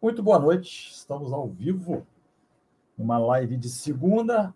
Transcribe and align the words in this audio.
Muito 0.00 0.22
boa 0.22 0.38
noite, 0.38 0.90
estamos 0.92 1.32
ao 1.32 1.48
vivo, 1.48 2.06
uma 2.98 3.16
live 3.16 3.56
de 3.56 3.70
segunda. 3.70 4.54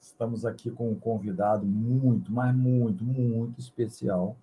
Estamos 0.00 0.46
aqui 0.46 0.70
com 0.70 0.92
um 0.92 0.94
convidado 0.94 1.66
muito, 1.66 2.30
mas 2.30 2.54
muito, 2.54 3.02
muito 3.02 3.58
especial, 3.58 4.36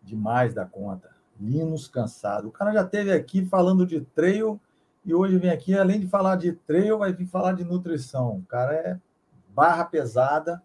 demais 0.00 0.54
da 0.54 0.64
conta. 0.64 1.10
Linus 1.40 1.88
Cansado. 1.88 2.48
O 2.48 2.52
cara 2.52 2.72
já 2.72 2.82
esteve 2.82 3.10
aqui 3.10 3.44
falando 3.44 3.84
de 3.84 4.00
trail 4.00 4.60
e 5.04 5.12
hoje 5.12 5.38
vem 5.38 5.50
aqui, 5.50 5.76
além 5.76 5.98
de 5.98 6.06
falar 6.06 6.36
de 6.36 6.52
trail, 6.52 6.98
vai 6.98 7.12
vir 7.12 7.26
falar 7.26 7.54
de 7.54 7.64
nutrição. 7.64 8.36
O 8.36 8.44
cara 8.44 8.74
é 8.74 9.00
barra 9.48 9.86
pesada, 9.86 10.62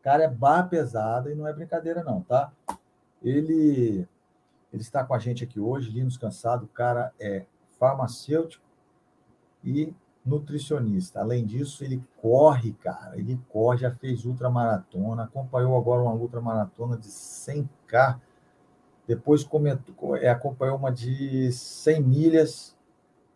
o 0.00 0.02
cara 0.02 0.24
é 0.24 0.28
barra 0.28 0.62
pesada 0.62 1.30
e 1.30 1.34
não 1.34 1.46
é 1.46 1.52
brincadeira 1.52 2.02
não, 2.02 2.22
tá? 2.22 2.50
Ele 3.22 4.08
ele 4.72 4.80
está 4.80 5.04
com 5.04 5.12
a 5.12 5.18
gente 5.18 5.44
aqui 5.44 5.60
hoje, 5.60 5.90
Linus 5.90 6.16
Cansado, 6.16 6.64
o 6.64 6.68
cara 6.68 7.12
é 7.20 7.44
farmacêutico 7.82 8.64
e 9.64 9.92
nutricionista. 10.24 11.18
Além 11.18 11.44
disso, 11.44 11.82
ele 11.82 12.00
corre, 12.20 12.74
cara. 12.74 13.18
Ele 13.18 13.36
corre, 13.48 13.78
já 13.78 13.90
fez 13.90 14.24
ultramaratona, 14.24 15.24
acompanhou 15.24 15.76
agora 15.76 16.00
uma 16.00 16.12
ultramaratona 16.12 16.96
de 16.96 17.08
100K. 17.08 18.20
Depois 19.04 19.42
comentou, 19.42 20.16
é, 20.16 20.28
acompanhou 20.28 20.76
uma 20.76 20.92
de 20.92 21.50
100 21.50 22.02
milhas. 22.04 22.78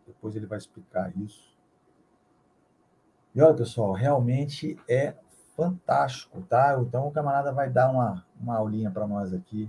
Depois 0.06 0.36
ele 0.36 0.46
vai 0.46 0.58
explicar 0.58 1.12
isso. 1.16 1.52
E 3.34 3.42
olha, 3.42 3.52
pessoal, 3.52 3.92
realmente 3.94 4.78
é 4.88 5.16
fantástico, 5.56 6.40
tá? 6.42 6.78
Então 6.80 7.08
o 7.08 7.10
camarada 7.10 7.50
vai 7.52 7.68
dar 7.68 7.90
uma, 7.90 8.24
uma 8.40 8.56
aulinha 8.56 8.92
para 8.92 9.08
nós 9.08 9.34
aqui. 9.34 9.68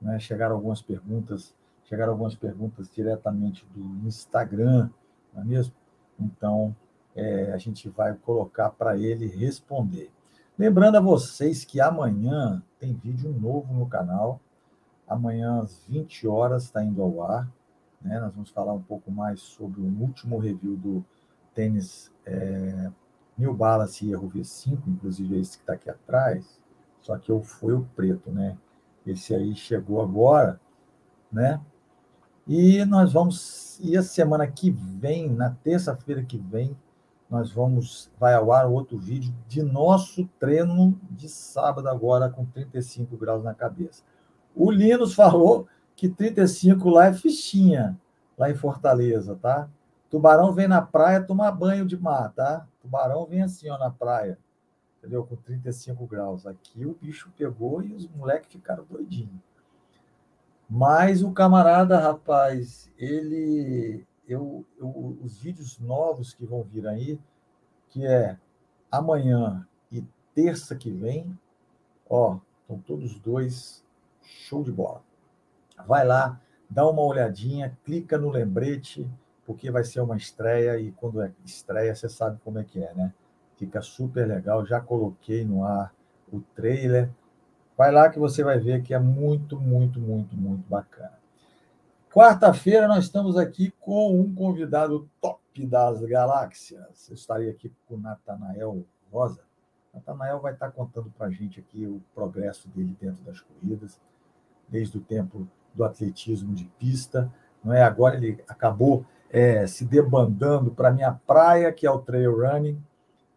Né? 0.00 0.18
Chegaram 0.18 0.56
algumas 0.56 0.80
perguntas 0.80 1.54
Chegaram 1.88 2.12
algumas 2.12 2.34
perguntas 2.34 2.86
diretamente 2.90 3.66
do 3.74 4.06
Instagram, 4.06 4.90
não 5.32 5.40
é 5.40 5.44
mesmo? 5.44 5.72
Então, 6.20 6.76
é, 7.16 7.50
a 7.52 7.56
gente 7.56 7.88
vai 7.88 8.14
colocar 8.14 8.68
para 8.68 8.98
ele 8.98 9.26
responder. 9.26 10.10
Lembrando 10.58 10.96
a 10.96 11.00
vocês 11.00 11.64
que 11.64 11.80
amanhã 11.80 12.62
tem 12.78 12.92
vídeo 12.92 13.32
novo 13.32 13.72
no 13.72 13.86
canal. 13.88 14.38
Amanhã, 15.06 15.62
às 15.62 15.82
20 15.88 16.28
horas, 16.28 16.64
está 16.64 16.84
indo 16.84 17.00
ao 17.00 17.22
ar. 17.22 17.50
Né? 18.02 18.20
Nós 18.20 18.34
vamos 18.34 18.50
falar 18.50 18.74
um 18.74 18.82
pouco 18.82 19.10
mais 19.10 19.40
sobre 19.40 19.80
o 19.80 19.86
último 19.86 20.38
review 20.38 20.76
do 20.76 21.04
tênis 21.54 22.12
é, 22.26 22.90
New 23.38 23.54
Balance 23.54 24.10
Erro 24.10 24.30
V5, 24.30 24.78
inclusive 24.88 25.40
esse 25.40 25.56
que 25.56 25.62
está 25.62 25.72
aqui 25.72 25.88
atrás. 25.88 26.60
Só 27.00 27.16
que 27.16 27.30
eu 27.32 27.40
foi 27.42 27.72
o 27.72 27.88
preto, 27.96 28.30
né? 28.30 28.58
Esse 29.06 29.34
aí 29.34 29.54
chegou 29.54 30.02
agora, 30.02 30.60
né? 31.32 31.58
E 32.48 32.82
nós 32.86 33.12
vamos, 33.12 33.78
e 33.78 33.94
a 33.94 34.02
semana 34.02 34.46
que 34.46 34.70
vem, 34.70 35.28
na 35.28 35.50
terça-feira 35.50 36.24
que 36.24 36.38
vem, 36.38 36.74
nós 37.28 37.52
vamos, 37.52 38.10
vai 38.18 38.32
ao 38.32 38.50
ar 38.50 38.66
outro 38.66 38.96
vídeo 38.96 39.34
de 39.46 39.62
nosso 39.62 40.26
treino 40.40 40.98
de 41.10 41.28
sábado 41.28 41.86
agora 41.90 42.30
com 42.30 42.46
35 42.46 43.18
graus 43.18 43.44
na 43.44 43.52
cabeça. 43.52 44.02
O 44.56 44.70
Linus 44.70 45.12
falou 45.12 45.68
que 45.94 46.08
35 46.08 46.88
lá 46.88 47.08
é 47.08 47.12
fichinha, 47.12 47.98
lá 48.38 48.50
em 48.50 48.54
Fortaleza, 48.54 49.36
tá? 49.36 49.68
Tubarão 50.08 50.50
vem 50.50 50.66
na 50.66 50.80
praia 50.80 51.22
tomar 51.22 51.52
banho 51.52 51.84
de 51.84 51.98
mar, 51.98 52.32
tá? 52.32 52.66
Tubarão 52.80 53.26
vem 53.26 53.42
assim, 53.42 53.68
ó, 53.68 53.76
na 53.76 53.90
praia, 53.90 54.38
entendeu? 54.98 55.22
Com 55.22 55.36
35 55.36 56.06
graus. 56.06 56.46
Aqui 56.46 56.86
o 56.86 56.94
bicho 56.94 57.30
pegou 57.36 57.82
e 57.82 57.92
os 57.92 58.08
moleques 58.08 58.50
ficaram 58.50 58.86
doidinhos. 58.88 59.47
Mas 60.68 61.22
o 61.22 61.32
camarada, 61.32 61.98
rapaz, 61.98 62.90
ele. 62.98 64.06
Eu, 64.28 64.66
eu, 64.78 65.18
os 65.22 65.38
vídeos 65.38 65.78
novos 65.78 66.34
que 66.34 66.44
vão 66.44 66.62
vir 66.62 66.86
aí, 66.86 67.18
que 67.88 68.06
é 68.06 68.36
amanhã 68.90 69.66
e 69.90 70.04
terça 70.34 70.76
que 70.76 70.90
vem, 70.90 71.38
ó, 72.08 72.38
estão 72.60 72.78
todos 72.80 73.18
dois 73.18 73.82
show 74.20 74.62
de 74.62 74.70
bola. 74.70 75.02
Vai 75.86 76.06
lá, 76.06 76.38
dá 76.68 76.86
uma 76.86 77.00
olhadinha, 77.00 77.76
clica 77.84 78.18
no 78.18 78.28
lembrete, 78.28 79.08
porque 79.46 79.70
vai 79.70 79.84
ser 79.84 80.02
uma 80.02 80.16
estreia 80.16 80.78
e 80.78 80.92
quando 80.92 81.22
é 81.22 81.32
estreia, 81.42 81.94
você 81.94 82.06
sabe 82.06 82.38
como 82.44 82.58
é 82.58 82.64
que 82.64 82.84
é, 82.84 82.92
né? 82.92 83.14
Fica 83.56 83.80
super 83.80 84.28
legal. 84.28 84.66
Já 84.66 84.78
coloquei 84.78 85.42
no 85.44 85.64
ar 85.64 85.94
o 86.30 86.40
trailer 86.54 87.10
Vai 87.78 87.92
lá 87.92 88.10
que 88.10 88.18
você 88.18 88.42
vai 88.42 88.58
ver 88.58 88.82
que 88.82 88.92
é 88.92 88.98
muito, 88.98 89.56
muito, 89.56 90.00
muito, 90.00 90.36
muito 90.36 90.68
bacana. 90.68 91.16
Quarta-feira 92.12 92.88
nós 92.88 93.04
estamos 93.04 93.36
aqui 93.36 93.72
com 93.78 94.20
um 94.20 94.34
convidado 94.34 95.08
top 95.20 95.64
das 95.64 96.02
galáxias. 96.02 97.08
Eu 97.08 97.14
estarei 97.14 97.48
aqui 97.48 97.72
com 97.86 97.94
o 97.94 98.00
Natanael 98.00 98.84
Rosa. 99.12 99.42
Natanael 99.94 100.40
vai 100.40 100.54
estar 100.54 100.72
contando 100.72 101.08
para 101.16 101.28
a 101.28 101.30
gente 101.30 101.60
aqui 101.60 101.86
o 101.86 102.02
progresso 102.12 102.68
dele 102.70 102.96
dentro 103.00 103.22
das 103.22 103.40
corridas, 103.40 104.00
desde 104.68 104.98
o 104.98 105.00
tempo 105.00 105.46
do 105.72 105.84
atletismo 105.84 106.56
de 106.56 106.64
pista. 106.80 107.32
Não 107.62 107.72
é? 107.72 107.84
Agora 107.84 108.16
ele 108.16 108.42
acabou 108.48 109.06
é, 109.30 109.68
se 109.68 109.84
debandando 109.84 110.72
para 110.72 110.88
a 110.88 110.92
minha 110.92 111.12
praia, 111.12 111.72
que 111.72 111.86
é 111.86 111.90
o 111.92 112.00
trail 112.00 112.40
running, 112.40 112.82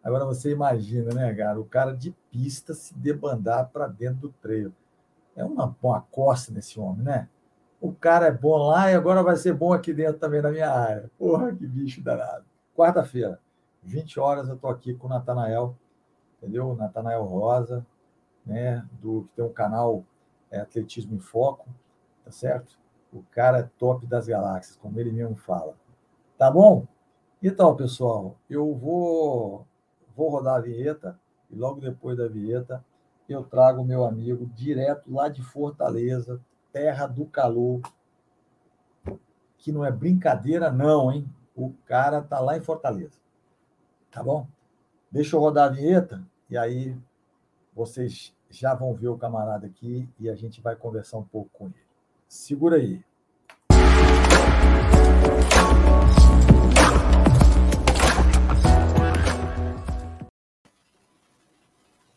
Agora 0.02 0.24
você 0.24 0.50
imagina, 0.50 1.14
né, 1.14 1.32
cara? 1.34 1.60
O 1.60 1.64
cara 1.64 1.94
de 1.94 2.10
pista 2.30 2.74
se 2.74 2.94
debandar 2.94 3.70
para 3.70 3.86
dentro 3.86 4.22
do 4.22 4.28
treino. 4.30 4.74
É 5.36 5.44
uma, 5.44 5.74
uma 5.82 6.00
costa 6.02 6.52
nesse 6.52 6.78
homem, 6.78 7.04
né? 7.04 7.28
O 7.80 7.92
cara 7.92 8.26
é 8.26 8.32
bom 8.32 8.56
lá 8.68 8.90
e 8.90 8.94
agora 8.94 9.22
vai 9.22 9.36
ser 9.36 9.54
bom 9.54 9.72
aqui 9.72 9.92
dentro 9.92 10.18
também 10.18 10.42
na 10.42 10.50
minha 10.50 10.70
área. 10.70 11.10
Porra, 11.18 11.54
que 11.54 11.66
bicho 11.66 12.02
danado. 12.02 12.44
Quarta-feira, 12.76 13.40
20 13.82 14.18
horas, 14.20 14.48
eu 14.48 14.56
estou 14.56 14.70
aqui 14.70 14.94
com 14.94 15.06
o 15.06 15.10
Natanael, 15.10 15.76
entendeu? 16.38 16.74
Natanael 16.74 17.24
Rosa, 17.24 17.86
né? 18.44 18.86
Do, 19.00 19.24
que 19.24 19.36
tem 19.36 19.44
um 19.44 19.52
canal 19.52 20.04
é, 20.50 20.60
Atletismo 20.60 21.14
em 21.16 21.20
Foco, 21.20 21.68
tá 22.24 22.30
certo? 22.30 22.78
O 23.12 23.22
cara 23.30 23.58
é 23.58 23.70
top 23.78 24.06
das 24.06 24.26
galáxias, 24.26 24.76
como 24.76 24.98
ele 24.98 25.12
mesmo 25.12 25.36
fala. 25.36 25.74
Tá 26.38 26.50
bom? 26.50 26.86
Então, 27.42 27.74
pessoal, 27.74 28.36
eu 28.48 28.74
vou 28.74 29.66
vou 30.14 30.28
rodar 30.28 30.56
a 30.56 30.60
vinheta 30.60 31.18
e 31.50 31.56
logo 31.56 31.80
depois 31.80 32.16
da 32.16 32.28
vinheta 32.28 32.84
eu 33.28 33.42
trago 33.44 33.82
o 33.82 33.84
meu 33.84 34.04
amigo 34.04 34.46
direto 34.46 35.12
lá 35.12 35.28
de 35.28 35.42
Fortaleza, 35.42 36.40
terra 36.72 37.06
do 37.06 37.24
calor, 37.26 37.80
que 39.56 39.72
não 39.72 39.84
é 39.84 39.90
brincadeira 39.90 40.70
não, 40.70 41.12
hein? 41.12 41.28
O 41.54 41.72
cara 41.84 42.20
tá 42.22 42.40
lá 42.40 42.56
em 42.56 42.60
Fortaleza. 42.60 43.20
Tá 44.10 44.22
bom? 44.22 44.46
Deixa 45.10 45.36
eu 45.36 45.40
rodar 45.40 45.68
a 45.68 45.72
vinheta 45.72 46.22
e 46.50 46.56
aí 46.56 46.96
vocês 47.74 48.34
já 48.50 48.74
vão 48.74 48.94
ver 48.94 49.08
o 49.08 49.16
camarada 49.16 49.66
aqui 49.66 50.08
e 50.18 50.28
a 50.28 50.34
gente 50.34 50.60
vai 50.60 50.76
conversar 50.76 51.18
um 51.18 51.24
pouco 51.24 51.50
com 51.52 51.66
ele. 51.66 51.86
Segura 52.28 52.76
aí. 52.76 53.02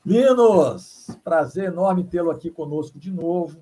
Linus, 0.06 1.08
prazer 1.24 1.66
enorme 1.66 2.04
tê-lo 2.04 2.30
aqui 2.30 2.52
conosco 2.52 3.00
de 3.00 3.12
novo. 3.12 3.60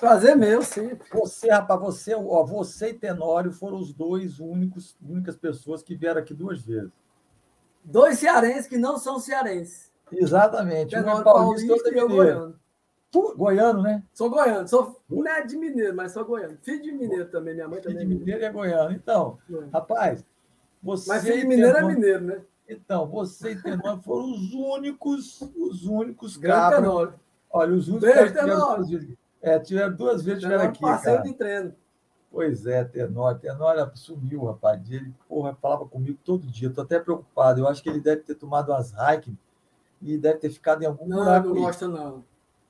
Prazer 0.00 0.34
meu, 0.34 0.62
sim. 0.62 0.92
Você, 1.12 1.50
rapaz, 1.50 1.80
você, 1.80 2.14
ó, 2.14 2.42
você 2.42 2.88
e 2.88 2.94
Tenório 2.94 3.52
foram 3.52 3.78
os 3.78 3.92
dois 3.92 4.40
únicos, 4.40 4.96
únicas 5.06 5.36
pessoas 5.36 5.82
que 5.82 5.94
vieram 5.94 6.20
aqui 6.20 6.32
duas 6.32 6.62
vezes. 6.62 6.90
Dois 7.84 8.18
cearenses 8.18 8.66
que 8.66 8.78
não 8.78 8.98
são 8.98 9.18
cearenses. 9.18 9.92
Exatamente. 10.10 10.90
Tenório 10.90 11.18
um 11.18 11.20
é 11.20 11.24
paulista, 11.24 11.66
paulista 11.66 11.94
e 11.94 11.98
eu 11.98 12.08
goiano. 12.08 12.60
Tu, 13.10 13.34
goiano, 13.36 13.82
né? 13.82 14.02
Sou 14.12 14.30
goiano. 14.30 14.66
Sou, 14.66 15.00
não 15.08 15.28
é 15.28 15.44
de 15.44 15.56
mineiro, 15.56 15.94
mas 15.94 16.12
sou 16.12 16.24
goiano. 16.24 16.58
Filho 16.62 16.82
de 16.82 16.92
mineiro 16.92 17.26
também, 17.26 17.54
minha 17.54 17.68
mãe 17.68 17.80
também. 17.80 17.98
Filho 17.98 18.08
de 18.08 18.16
mineiro 18.16 18.44
é 18.44 18.50
goiano. 18.50 18.92
Então, 18.92 19.38
é. 19.48 19.68
rapaz, 19.72 20.24
você... 20.82 21.08
Mas 21.08 21.22
filho 21.22 21.40
de 21.40 21.46
mineiro 21.46 21.76
é 21.76 21.82
mineiro, 21.82 22.24
né? 22.24 22.42
Então, 22.68 23.06
você 23.06 23.52
e 23.52 23.62
Tenório 23.62 24.00
foram 24.02 24.32
os 24.32 24.52
únicos, 24.52 25.40
os 25.56 25.84
únicos 25.84 26.36
cabras. 26.36 27.12
Olha, 27.50 27.74
os 27.74 27.88
únicos 27.88 28.08
Beijo, 28.08 28.34
tiveram, 28.34 29.16
é, 29.42 29.58
tiveram 29.58 29.94
duas 29.94 30.22
vezes 30.22 30.42
tiveram 30.42 30.64
aqui. 30.64 30.80
Passeio 30.80 31.22
de 31.22 31.34
treino. 31.34 31.74
Pois 32.30 32.66
é, 32.66 32.82
Tenório. 32.84 33.38
Tenório 33.38 33.90
sumiu, 33.94 34.44
rapaz. 34.46 34.90
Ele, 34.90 35.14
porra, 35.28 35.56
falava 35.60 35.86
comigo 35.86 36.18
todo 36.24 36.46
dia. 36.46 36.68
Estou 36.68 36.82
até 36.82 36.98
preocupado. 36.98 37.60
Eu 37.60 37.68
acho 37.68 37.82
que 37.82 37.88
ele 37.88 38.00
deve 38.00 38.22
ter 38.22 38.34
tomado 38.34 38.72
umas 38.72 38.92
hiking 38.92 39.38
e 40.02 40.18
deve 40.18 40.38
ter 40.38 40.50
ficado 40.50 40.82
em 40.82 40.86
algum 40.86 41.06
não, 41.06 41.18
buraco. 41.18 41.48
Não, 41.48 41.54
não 41.54 41.62
gosta, 41.62 41.86
não. 41.86 42.24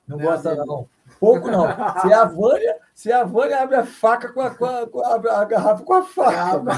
Não, 0.07 0.17
não 0.17 0.19
gosta, 0.19 0.55
não. 0.55 0.87
Pouco 1.19 1.49
não. 1.49 1.67
Se 2.01 2.13
a 2.13 2.25
Vânia, 2.25 2.77
se 2.93 3.11
a 3.11 3.23
Vânia 3.23 3.63
abre 3.63 3.75
a 3.77 3.85
faca 3.85 4.31
com 4.31 4.41
a, 4.41 4.53
com 4.53 4.65
a, 4.65 4.87
com 4.87 5.03
a, 5.03 5.41
a 5.41 5.45
garrafa 5.45 5.83
com 5.83 5.93
a 5.93 6.03
faca. 6.03 6.71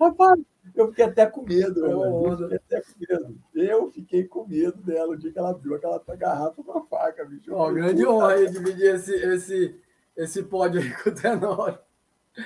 Rapaz, 0.00 0.40
eu 0.80 0.88
fiquei 0.88 1.04
até 1.04 1.26
com 1.26 1.42
medo. 1.42 1.84
Eu, 1.84 2.36
fiquei 2.36 2.56
até 2.56 2.80
com 2.80 2.98
medo. 3.00 3.40
Eu 3.54 3.90
fiquei 3.90 4.24
com 4.24 4.46
medo 4.46 4.82
dela 4.82 5.12
o 5.12 5.16
dia 5.16 5.32
que 5.32 5.38
ela 5.38 5.50
abriu 5.50 5.74
aquela 5.74 6.02
garrafa 6.16 6.62
com 6.62 6.78
a 6.78 6.82
faca, 6.86 7.24
bicho. 7.24 7.52
Ó, 7.54 7.70
grande 7.72 8.06
honra 8.06 8.46
dividir 8.46 8.94
esse, 8.94 9.14
esse, 9.14 9.80
esse 10.16 10.42
pódio 10.42 10.80
aí 10.80 10.90
com 11.02 11.10
o 11.10 11.14
Tenório. 11.14 11.78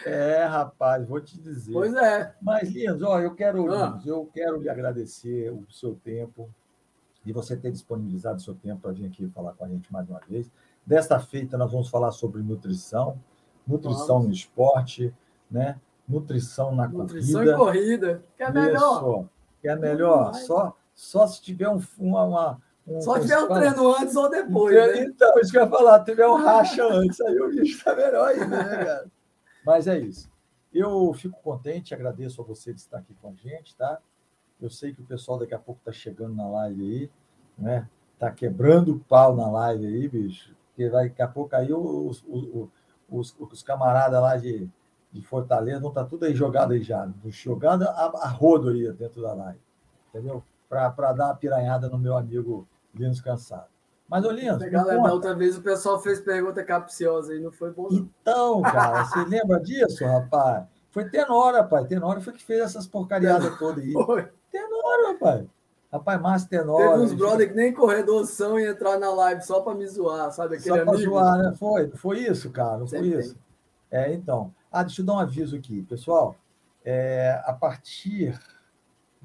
É, 0.06 0.44
rapaz, 0.44 1.06
vou 1.06 1.20
te 1.20 1.38
dizer. 1.38 1.72
Pois 1.72 1.94
é. 1.94 2.34
Mas, 2.40 2.70
Lindos, 2.70 3.02
ó, 3.02 3.20
eu 3.20 3.34
quero, 3.34 3.70
ah. 3.72 3.86
Lindos, 3.88 4.06
eu 4.06 4.28
quero 4.32 4.60
lhe 4.60 4.68
agradecer 4.68 5.50
o 5.50 5.66
seu 5.70 5.94
tempo 5.94 6.48
e 7.24 7.32
você 7.32 7.56
ter 7.56 7.70
disponibilizado 7.70 8.38
o 8.38 8.40
seu 8.40 8.54
tempo 8.54 8.80
para 8.80 8.92
vir 8.92 9.06
aqui 9.06 9.28
falar 9.28 9.52
com 9.52 9.64
a 9.64 9.68
gente 9.68 9.92
mais 9.92 10.08
uma 10.08 10.20
vez. 10.20 10.50
Desta 10.84 11.20
feita, 11.20 11.56
nós 11.58 11.70
vamos 11.70 11.88
falar 11.88 12.10
sobre 12.10 12.42
nutrição, 12.42 13.20
nutrição 13.66 14.16
vamos. 14.16 14.26
no 14.28 14.32
esporte, 14.32 15.14
né? 15.50 15.78
Nutrição 16.08 16.74
na 16.74 16.88
nutrição 16.88 17.44
corrida. 17.44 17.52
Nutrição 17.52 17.54
e 17.54 17.56
corrida, 17.56 18.22
que 18.36 18.42
é 18.42 18.50
melhor. 18.50 19.02
Isso, 19.02 19.30
que 19.60 19.68
é 19.68 19.76
melhor. 19.76 20.34
Só, 20.34 20.76
só 20.94 21.26
se 21.26 21.42
tiver 21.42 21.68
um, 21.68 21.80
uma, 21.98 22.24
uma 22.24 22.62
um, 22.86 23.00
Só 23.00 23.18
tiver 23.18 23.38
um 23.38 23.48
treino 23.48 23.94
antes 23.96 24.16
ou 24.16 24.28
depois, 24.28 24.74
então, 24.74 24.86
né? 24.86 25.04
Então, 25.04 25.38
isso 25.38 25.52
que 25.52 25.58
eu 25.58 25.62
ia 25.62 25.68
falar, 25.68 26.04
tiver 26.04 26.26
um 26.26 26.34
racha 26.34 26.84
antes, 26.84 27.20
aí 27.20 27.38
o 27.38 27.48
bicho 27.48 27.76
está 27.78 27.94
melhor 27.94 28.28
ainda, 28.28 28.46
né, 28.46 28.84
cara? 28.84 29.10
Mas 29.64 29.86
é 29.86 29.98
isso. 29.98 30.28
Eu 30.72 31.12
fico 31.14 31.40
contente, 31.42 31.94
agradeço 31.94 32.40
a 32.40 32.44
você 32.44 32.72
de 32.72 32.80
estar 32.80 32.98
aqui 32.98 33.14
com 33.20 33.28
a 33.28 33.34
gente, 33.34 33.76
tá? 33.76 33.98
Eu 34.60 34.68
sei 34.68 34.92
que 34.92 35.00
o 35.00 35.04
pessoal 35.04 35.38
daqui 35.38 35.54
a 35.54 35.58
pouco 35.58 35.80
está 35.80 35.92
chegando 35.92 36.34
na 36.34 36.48
live 36.48 36.82
aí, 36.82 37.10
né? 37.56 37.88
Tá 38.18 38.30
quebrando 38.30 38.94
o 38.94 39.00
pau 39.00 39.36
na 39.36 39.50
live 39.50 39.86
aí, 39.86 40.08
bicho. 40.08 40.54
Porque 40.68 40.88
daqui 40.88 41.22
a 41.22 41.28
pouco 41.28 41.54
aí 41.54 41.72
os, 41.72 42.24
os, 42.26 42.68
os, 43.08 43.36
os 43.38 43.62
camaradas 43.62 44.20
lá 44.20 44.36
de, 44.36 44.68
de 45.12 45.22
Fortaleza 45.22 45.80
vão 45.80 45.90
estar 45.90 46.04
tá 46.04 46.08
tudo 46.08 46.24
aí 46.24 46.34
jogado 46.34 46.72
aí 46.72 46.82
já, 46.82 47.08
jogando 47.26 47.82
a, 47.82 48.12
a 48.22 48.28
rodo 48.28 48.70
aí 48.70 48.90
dentro 48.92 49.20
da 49.20 49.34
live, 49.34 49.60
entendeu? 50.08 50.42
Para 50.68 51.12
dar 51.12 51.26
uma 51.26 51.34
piranhada 51.34 51.88
no 51.88 51.98
meu 51.98 52.16
amigo 52.16 52.66
Linus 52.94 53.20
Cansado. 53.20 53.66
Mas, 54.08 54.24
ô 54.24 54.30
Linus. 54.30 54.58
Legal, 54.58 54.84
da 54.84 55.12
outra 55.12 55.34
vez 55.34 55.56
o 55.56 55.62
pessoal 55.62 55.98
fez 56.00 56.20
pergunta 56.20 56.62
capciosa 56.62 57.34
e 57.34 57.40
não 57.40 57.50
foi 57.50 57.70
bom. 57.70 57.88
Não. 57.90 58.08
Então, 58.20 58.62
cara, 58.62 59.04
você 59.04 59.24
lembra 59.28 59.58
disso, 59.60 60.04
rapaz? 60.04 60.64
Foi 60.90 61.08
Tenora, 61.08 61.62
rapaz. 61.62 61.86
Tenora 61.88 62.20
foi 62.20 62.34
que 62.34 62.44
fez 62.44 62.60
essas 62.60 62.86
porcariadas 62.86 63.58
todas 63.58 63.82
aí. 63.82 63.92
Foi. 63.92 64.28
Tenora, 64.50 65.12
rapaz. 65.12 65.46
Rapaz, 65.90 66.20
Márcio 66.20 66.48
Tenora. 66.48 66.90
Teve 66.90 67.00
uns 67.04 67.12
brother 67.14 67.48
que 67.48 67.54
nem 67.54 67.72
corredor 67.72 68.26
são 68.26 68.58
e 68.58 68.66
entrar 68.66 68.98
na 68.98 69.10
live 69.10 69.42
só 69.42 69.60
para 69.60 69.74
me 69.74 69.86
zoar, 69.86 70.30
sabe? 70.30 70.56
Aquele 70.56 70.78
só 70.78 70.84
para 70.84 70.98
zoar, 70.98 71.38
né? 71.38 71.54
Foi, 71.58 71.88
foi 71.90 72.18
isso, 72.18 72.50
cara. 72.50 72.78
Não 72.78 72.86
foi 72.86 73.00
isso. 73.00 73.36
É, 73.90 74.12
então. 74.12 74.52
Ah, 74.72 74.82
deixa 74.82 75.02
eu 75.02 75.06
dar 75.06 75.14
um 75.14 75.18
aviso 75.18 75.54
aqui, 75.54 75.82
pessoal. 75.82 76.34
É, 76.82 77.42
a 77.44 77.52
partir 77.52 78.40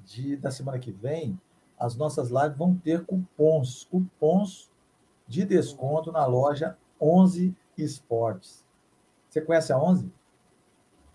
de, 0.04 0.36
da 0.36 0.52
semana 0.52 0.78
que 0.78 0.92
vem, 0.92 1.40
as 1.80 1.96
nossas 1.96 2.30
lives 2.30 2.58
vão 2.58 2.76
ter 2.76 3.06
cupons, 3.06 3.86
cupons 3.86 4.70
de 5.26 5.46
desconto 5.46 6.12
na 6.12 6.26
loja 6.26 6.78
11 7.00 7.56
Esportes. 7.78 8.66
Você 9.30 9.40
conhece 9.40 9.72
a 9.72 9.80
11? 9.80 10.12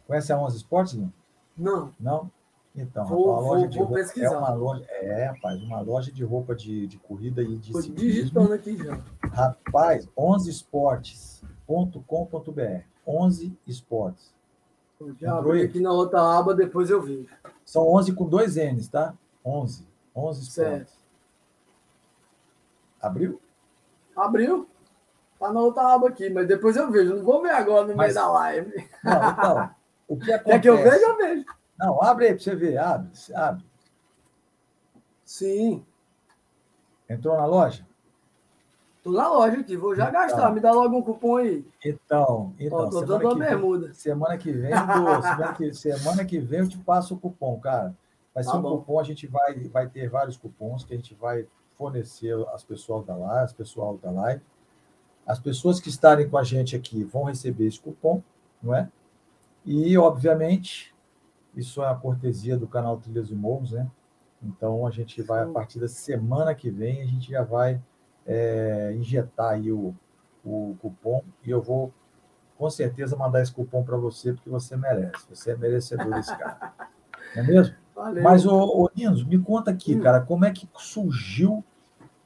Conhece 0.06 0.32
a 0.32 0.38
11 0.38 0.56
Esportes, 0.56 0.94
não? 0.94 1.12
Não. 1.56 1.92
Não? 2.00 2.30
Então, 2.74 3.04
vou, 3.04 3.34
a 3.34 3.40
loja 3.40 3.60
vou, 3.60 3.68
de 3.68 3.78
vou 3.78 3.86
roupa 3.88 4.02
pesquisar. 4.02 4.34
é 4.34 4.38
uma 4.38 4.54
loja, 4.54 4.86
é, 4.88 5.26
rapaz, 5.26 5.62
uma 5.62 5.80
loja 5.80 6.10
de 6.10 6.24
roupa 6.24 6.54
de, 6.54 6.86
de 6.86 6.98
corrida 6.98 7.42
e 7.42 7.58
de 7.58 7.72
Tô 7.72 7.82
digitando 7.82 8.54
aqui 8.54 8.78
já. 8.78 8.98
Rapaz, 9.30 10.08
11esportes.com.br. 10.16 12.91
11 13.06 13.56
Esportes. 13.66 14.32
Já 15.20 15.36
abri 15.36 15.62
aqui 15.62 15.80
na 15.80 15.92
outra 15.92 16.20
aba, 16.20 16.54
depois 16.54 16.88
eu 16.88 17.02
vejo. 17.02 17.28
São 17.64 17.86
11 17.88 18.14
com 18.14 18.28
dois 18.28 18.56
N's, 18.56 18.88
tá? 18.88 19.14
11. 19.44 19.86
11 20.14 20.42
Esportes. 20.42 20.94
Abriu? 23.00 23.40
Abriu. 24.16 24.68
Tá 25.38 25.52
na 25.52 25.60
outra 25.60 25.94
aba 25.94 26.08
aqui, 26.08 26.30
mas 26.30 26.46
depois 26.46 26.76
eu 26.76 26.90
vejo. 26.90 27.16
Não 27.16 27.24
vou 27.24 27.42
ver 27.42 27.50
agora 27.50 27.86
no 27.86 27.96
mas, 27.96 28.14
meio 28.14 28.26
da 28.26 28.32
live. 28.32 28.88
Não, 29.02 29.30
então, 29.30 29.74
o 30.06 30.16
que 30.16 30.32
acontece... 30.32 30.44
Quer 30.50 30.60
que 30.60 30.70
eu 30.70 30.76
veja, 30.76 31.04
eu 31.04 31.16
vejo. 31.16 31.44
Não, 31.78 32.02
abre 32.02 32.26
aí 32.26 32.34
para 32.34 32.44
você 32.44 32.54
ver. 32.54 32.78
Abre, 32.78 33.10
abre. 33.34 33.64
Sim. 35.24 35.84
Entrou 37.08 37.36
na 37.36 37.46
loja? 37.46 37.84
Tô 39.02 39.10
na 39.10 39.28
loja 39.28 39.58
aqui, 39.58 39.76
vou 39.76 39.96
já 39.96 40.08
então, 40.08 40.20
gastar. 40.20 40.52
Me 40.52 40.60
dá 40.60 40.70
logo 40.70 40.96
um 40.96 41.02
cupom 41.02 41.36
aí. 41.36 41.66
Então, 41.84 42.54
então. 42.58 42.78
Ó, 42.78 42.88
tô 42.88 43.00
dando 43.00 43.24
uma 43.24 43.34
bermuda. 43.34 43.86
Vem, 43.86 43.94
semana 43.94 44.38
que 44.38 44.52
vem, 44.52 44.70
do, 44.70 45.22
semana, 45.22 45.54
que, 45.54 45.74
semana 45.74 46.24
que 46.24 46.38
vem 46.38 46.60
eu 46.60 46.68
te 46.68 46.78
passo 46.78 47.14
o 47.14 47.18
cupom, 47.18 47.58
cara. 47.58 47.96
Vai 48.32 48.44
ser 48.44 48.52
tá 48.52 48.58
um 48.58 48.62
bom. 48.62 48.78
cupom, 48.78 49.00
a 49.00 49.02
gente 49.02 49.26
vai, 49.26 49.58
vai 49.68 49.88
ter 49.88 50.08
vários 50.08 50.36
cupons 50.36 50.84
que 50.84 50.94
a 50.94 50.96
gente 50.96 51.14
vai 51.14 51.46
fornecer 51.76 52.32
às 52.54 52.62
pessoas 52.62 53.04
da 53.04 53.16
live, 53.16 53.44
às 53.44 53.52
pessoal 53.52 53.98
da 54.00 54.10
live. 54.10 54.40
As 55.26 55.40
pessoas 55.40 55.80
que 55.80 55.88
estarem 55.88 56.28
com 56.28 56.38
a 56.38 56.44
gente 56.44 56.76
aqui 56.76 57.02
vão 57.02 57.24
receber 57.24 57.66
esse 57.66 57.80
cupom, 57.80 58.22
não 58.62 58.74
é? 58.74 58.88
E, 59.64 59.98
obviamente, 59.98 60.94
isso 61.56 61.82
é 61.82 61.88
a 61.88 61.94
cortesia 61.94 62.56
do 62.56 62.68
canal 62.68 62.98
Trilhas 62.98 63.30
e 63.30 63.34
Morros, 63.34 63.72
né? 63.72 63.88
Então, 64.40 64.86
a 64.86 64.90
gente 64.90 65.22
vai, 65.22 65.42
a 65.42 65.46
partir 65.46 65.80
da 65.80 65.88
semana 65.88 66.54
que 66.54 66.70
vem, 66.70 67.02
a 67.02 67.06
gente 67.06 67.30
já 67.30 67.42
vai 67.42 67.80
é, 68.26 68.94
injetar 68.96 69.52
aí 69.52 69.70
o, 69.70 69.94
o 70.44 70.76
cupom 70.80 71.22
e 71.44 71.50
eu 71.50 71.60
vou, 71.60 71.92
com 72.56 72.68
certeza, 72.70 73.16
mandar 73.16 73.42
esse 73.42 73.52
cupom 73.52 73.82
para 73.82 73.96
você, 73.96 74.32
porque 74.32 74.50
você 74.50 74.76
merece. 74.76 75.24
Você 75.30 75.52
é 75.52 75.56
merecedor 75.56 76.10
desse 76.10 76.36
cara. 76.36 76.72
Não 77.34 77.42
é 77.42 77.46
mesmo? 77.46 77.74
Valeu. 77.94 78.22
Mas, 78.22 78.46
ô, 78.46 78.84
ô 78.84 78.90
me 78.94 79.38
conta 79.38 79.70
aqui, 79.70 79.94
hum. 79.94 80.00
cara, 80.00 80.20
como 80.20 80.44
é 80.44 80.50
que 80.50 80.68
surgiu, 80.76 81.64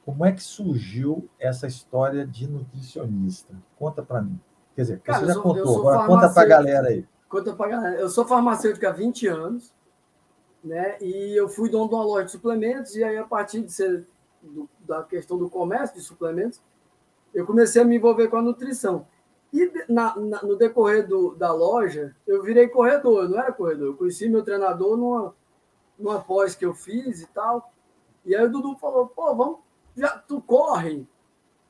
como 0.05 0.25
é 0.25 0.31
que 0.31 0.41
surgiu 0.43 1.29
essa 1.39 1.67
história 1.67 2.25
de 2.25 2.47
nutricionista? 2.47 3.53
Conta 3.77 4.01
para 4.01 4.21
mim. 4.21 4.39
Quer 4.75 4.81
dizer, 4.81 4.99
cara, 4.99 5.19
você 5.19 5.25
já 5.27 5.33
sou, 5.33 5.43
contou, 5.43 5.79
agora 5.79 6.07
conta 6.07 6.29
para 6.29 6.43
a 6.43 6.45
galera 6.45 6.87
aí. 6.89 7.05
Conta 7.27 7.53
para 7.53 7.69
galera. 7.69 7.95
Eu 7.99 8.09
sou 8.09 8.25
farmacêutico 8.25 8.85
há 8.87 8.91
20 8.91 9.27
anos, 9.27 9.73
né? 10.63 10.97
E 11.01 11.37
eu 11.37 11.49
fui 11.49 11.69
dono 11.69 11.89
de 11.89 11.95
uma 11.95 12.03
loja 12.03 12.25
de 12.25 12.31
suplementos, 12.31 12.95
e 12.95 13.03
aí, 13.03 13.17
a 13.17 13.23
partir 13.23 13.63
de 13.63 13.71
ser 13.71 14.07
do, 14.47 14.69
da 14.79 15.03
questão 15.03 15.37
do 15.37 15.49
comércio 15.49 15.95
de 15.95 16.01
suplementos, 16.01 16.61
eu 17.33 17.45
comecei 17.45 17.81
a 17.81 17.85
me 17.85 17.95
envolver 17.95 18.27
com 18.27 18.37
a 18.37 18.41
nutrição. 18.41 19.05
E 19.53 19.71
na, 19.87 20.15
na, 20.17 20.43
no 20.43 20.55
decorrer 20.55 21.07
do, 21.07 21.35
da 21.35 21.53
loja, 21.53 22.15
eu 22.25 22.43
virei 22.43 22.67
corredor, 22.67 23.23
eu 23.23 23.29
não 23.29 23.39
era 23.39 23.51
corredor. 23.51 23.87
Eu 23.87 23.95
conheci 23.95 24.27
meu 24.27 24.43
treinador 24.43 24.97
numa, 24.97 25.33
numa 25.97 26.19
pós 26.19 26.55
que 26.55 26.65
eu 26.65 26.73
fiz 26.73 27.21
e 27.21 27.27
tal. 27.27 27.71
E 28.25 28.35
aí 28.35 28.45
o 28.45 28.51
Dudu 28.51 28.75
falou: 28.75 29.07
pô, 29.07 29.33
vamos, 29.35 29.59
já, 29.95 30.09
tu 30.09 30.41
corre. 30.41 31.07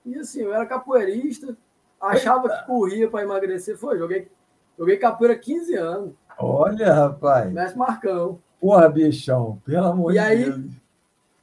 E 0.06 0.18
assim, 0.18 0.42
eu 0.42 0.54
era 0.54 0.66
capoeirista, 0.66 1.56
achava 2.00 2.48
Eita. 2.48 2.62
que 2.62 2.68
corria 2.68 3.10
para 3.10 3.24
emagrecer. 3.24 3.78
Foi, 3.78 3.98
joguei, 3.98 4.32
joguei 4.78 4.98
capoeira 4.98 5.38
15 5.38 5.76
anos. 5.76 6.14
Olha, 6.40 6.94
rapaz. 6.94 7.52
Mestre 7.52 7.78
Marcão. 7.78 8.40
Porra, 8.60 8.90
bichão, 8.90 9.62
pelo 9.64 9.86
amor 9.86 10.14
de 10.14 10.20
Deus. 10.20 10.87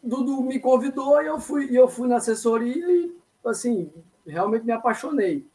Dudu 0.04 0.42
me 0.42 0.60
convidou 0.60 1.20
e 1.22 1.26
eu 1.26 1.40
fui, 1.40 1.66
e 1.66 1.76
eu 1.76 1.88
fui 1.88 2.06
na 2.06 2.16
assessoria 2.16 2.90
e, 2.90 3.16
assim, 3.44 3.90
realmente 4.26 4.64
me 4.64 4.72
apaixonei. 4.72 5.46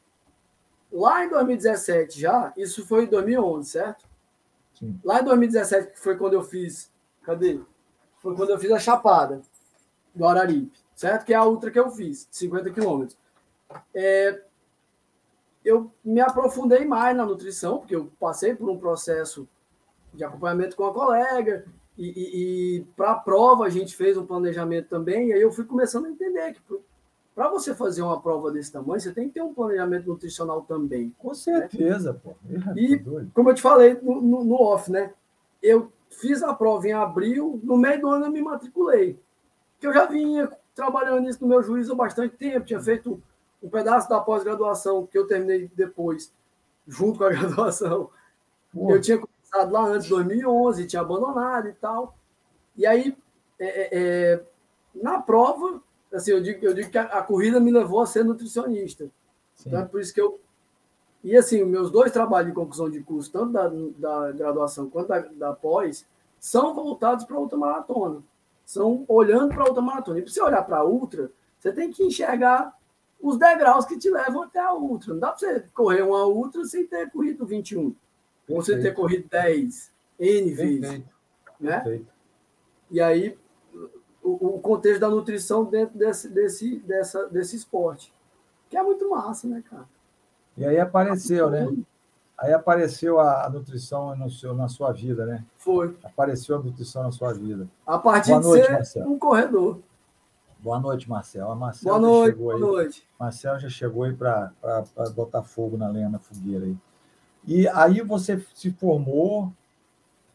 Lá 0.91 1.23
em 1.23 1.29
2017 1.29 2.19
já, 2.19 2.51
isso 2.57 2.85
foi 2.85 3.03
em 3.03 3.07
2011, 3.07 3.69
certo? 3.69 4.05
Sim. 4.73 4.99
Lá 5.03 5.21
em 5.21 5.25
2017, 5.25 5.91
que 5.91 5.99
foi 5.99 6.17
quando 6.17 6.33
eu 6.33 6.43
fiz, 6.43 6.91
cadê? 7.21 7.59
Foi 8.17 8.35
quando 8.35 8.49
eu 8.49 8.59
fiz 8.59 8.71
a 8.71 8.79
chapada 8.79 9.41
do 10.15 10.25
Araripe, 10.25 10.79
certo? 10.95 11.25
Que 11.25 11.33
é 11.33 11.37
a 11.37 11.45
ultra 11.45 11.69
que 11.69 11.79
eu 11.79 11.91
fiz, 11.91 12.27
50 12.31 12.71
quilômetros. 12.71 13.17
É, 13.93 14.41
eu 15.63 15.91
me 16.03 16.21
aprofundei 16.21 16.85
mais 16.85 17.15
na 17.15 17.25
nutrição, 17.25 17.77
porque 17.77 17.95
eu 17.95 18.11
passei 18.19 18.55
por 18.55 18.67
um 18.67 18.79
processo 18.79 19.47
de 20.11 20.23
acompanhamento 20.23 20.75
com 20.75 20.85
a 20.85 20.93
colega, 20.93 21.65
e, 21.99 22.07
e, 22.07 22.77
e 22.77 22.81
para 22.95 23.11
a 23.11 23.15
prova 23.15 23.65
a 23.65 23.69
gente 23.69 23.93
fez 23.93 24.17
um 24.17 24.25
planejamento 24.25 24.87
também, 24.87 25.27
e 25.27 25.33
aí 25.33 25.41
eu 25.41 25.51
fui 25.51 25.65
começando 25.65 26.05
a 26.05 26.09
entender 26.09 26.53
que 26.53 26.61
para 27.35 27.49
você 27.49 27.75
fazer 27.75 28.01
uma 28.01 28.21
prova 28.21 28.51
desse 28.51 28.71
tamanho, 28.71 29.01
você 29.01 29.11
tem 29.11 29.27
que 29.27 29.33
ter 29.33 29.41
um 29.41 29.53
planejamento 29.53 30.07
nutricional 30.07 30.61
também. 30.61 31.13
Com 31.19 31.33
certeza, 31.33 32.13
né? 32.13 32.19
pô. 32.23 32.35
e, 32.75 32.99
como 33.33 33.49
eu 33.49 33.53
te 33.53 33.61
falei 33.61 33.99
no, 34.01 34.21
no, 34.21 34.43
no, 34.45 34.55
off, 34.55 34.89
né? 34.89 35.13
Eu 35.61 35.91
fiz 36.09 36.41
a 36.41 36.53
prova 36.53 36.87
em 36.87 36.93
abril, 36.93 37.59
no 37.63 37.77
meio 37.77 38.01
do 38.01 38.09
ano 38.09 38.25
eu 38.25 38.31
me 38.31 38.41
matriculei. 38.41 39.19
Que 39.79 39.87
eu 39.87 39.93
já 39.93 40.05
vinha 40.05 40.49
trabalhando 40.73 41.29
isso 41.29 41.41
no 41.41 41.47
meu 41.49 41.61
juízo 41.61 41.91
há 41.91 41.95
bastante 41.95 42.35
tempo, 42.37 42.65
tinha 42.65 42.79
feito 42.79 43.21
um 43.61 43.69
pedaço 43.69 44.09
da 44.09 44.21
pós-graduação 44.21 45.05
que 45.05 45.17
eu 45.17 45.27
terminei 45.27 45.69
depois, 45.75 46.33
junto 46.87 47.19
com 47.19 47.25
a 47.25 47.29
graduação. 47.31 48.09
Pô. 48.73 48.91
Eu 48.91 49.01
tinha 49.01 49.17
lá 49.53 49.85
antes, 49.85 50.07
2011, 50.09 50.87
tinha 50.87 51.01
abandonado 51.01 51.67
e 51.67 51.73
tal. 51.73 52.15
E 52.75 52.85
aí, 52.85 53.17
é, 53.59 53.67
é, 53.67 53.89
é 53.91 54.43
na 54.95 55.21
prova, 55.21 55.81
assim, 56.13 56.31
eu 56.31 56.41
digo, 56.41 56.65
eu 56.65 56.73
digo 56.73 56.89
que 56.89 56.97
a, 56.97 57.03
a 57.03 57.23
corrida 57.23 57.59
me 57.59 57.71
levou 57.71 58.01
a 58.01 58.05
ser 58.05 58.23
nutricionista. 58.23 59.05
Sim. 59.55 59.69
Então, 59.69 59.81
é 59.81 59.85
por 59.85 60.01
isso 60.01 60.13
que 60.13 60.21
eu. 60.21 60.39
E 61.23 61.35
assim, 61.35 61.63
meus 61.65 61.91
dois 61.91 62.11
trabalhos 62.13 62.49
de 62.49 62.55
conclusão 62.55 62.89
de 62.89 63.01
curso, 63.01 63.29
tanto 63.31 63.51
da, 63.51 63.67
da 63.97 64.31
graduação 64.31 64.89
quanto 64.89 65.09
da, 65.09 65.19
da 65.19 65.53
pós, 65.53 66.07
são 66.39 66.73
voltados 66.73 67.25
para 67.25 67.35
a 67.35 67.39
ultramaratona. 67.39 68.23
São 68.65 69.03
olhando 69.07 69.49
para 69.53 69.63
a 69.63 69.67
ultramaratona. 69.67 70.19
E 70.19 70.21
para 70.21 70.31
você 70.31 70.41
olhar 70.41 70.63
para 70.63 70.77
a 70.77 70.85
ultra, 70.85 71.29
você 71.59 71.73
tem 71.73 71.91
que 71.91 72.03
enxergar 72.03 72.73
os 73.19 73.37
degraus 73.37 73.85
que 73.85 73.97
te 73.97 74.09
levam 74.09 74.43
até 74.43 74.59
a 74.59 74.73
ultra. 74.73 75.13
Não 75.13 75.19
dá 75.19 75.27
para 75.27 75.39
você 75.39 75.59
correr 75.73 76.03
uma 76.03 76.25
ultra 76.25 76.63
sem 76.63 76.87
ter 76.87 77.11
corrido 77.11 77.45
21. 77.45 77.93
Você 78.55 78.79
ter 78.79 78.93
corrido 78.93 79.27
10 79.29 79.91
N 80.19 80.53
vezes. 80.53 80.79
Perfeito. 80.79 81.09
Né? 81.59 81.79
Perfeito. 81.79 82.07
E 82.91 83.01
aí, 83.01 83.37
o, 84.23 84.55
o, 84.55 84.59
contexto 84.59 84.99
da 84.99 85.09
nutrição 85.09 85.63
dentro 85.65 85.97
desse, 85.97 86.29
desse, 86.29 86.79
dessa, 86.79 87.27
desse 87.27 87.55
esporte. 87.55 88.13
Que 88.69 88.77
é 88.77 88.83
muito 88.83 89.09
massa, 89.09 89.47
né, 89.47 89.63
cara? 89.69 89.85
E 90.57 90.65
aí 90.65 90.79
apareceu, 90.79 91.49
né? 91.49 91.67
Aí 92.37 92.53
apareceu 92.53 93.19
a, 93.19 93.45
a 93.45 93.49
nutrição 93.49 94.15
no 94.15 94.29
seu, 94.29 94.53
na 94.53 94.67
sua 94.67 94.91
vida, 94.91 95.25
né? 95.25 95.45
Foi. 95.57 95.95
Apareceu 96.03 96.55
a 96.55 96.59
nutrição 96.59 97.03
na 97.03 97.11
sua 97.11 97.33
vida. 97.33 97.67
A 97.85 97.97
partir 97.97 98.29
boa 98.31 98.41
de 98.41 98.47
noite, 98.47 98.65
ser 98.65 98.73
Marcelo. 98.73 99.11
um 99.11 99.19
corredor. 99.19 99.79
Boa 100.59 100.79
noite, 100.79 101.09
Marcelo. 101.09 101.51
A 101.51 101.55
Marcel 101.55 101.89
boa 101.89 101.99
noite, 101.99 102.37
boa 102.37 102.53
aí. 102.53 102.59
noite. 102.59 103.07
Marcel 103.19 103.59
já 103.59 103.69
chegou 103.69 104.03
aí 104.03 104.13
para 104.13 104.51
botar 105.15 105.41
fogo 105.43 105.77
na 105.77 105.87
lenha, 105.87 106.09
na 106.09 106.19
fogueira 106.19 106.65
aí. 106.65 106.77
E 107.45 107.67
aí 107.69 108.01
você 108.01 108.43
se 108.53 108.71
formou 108.71 109.51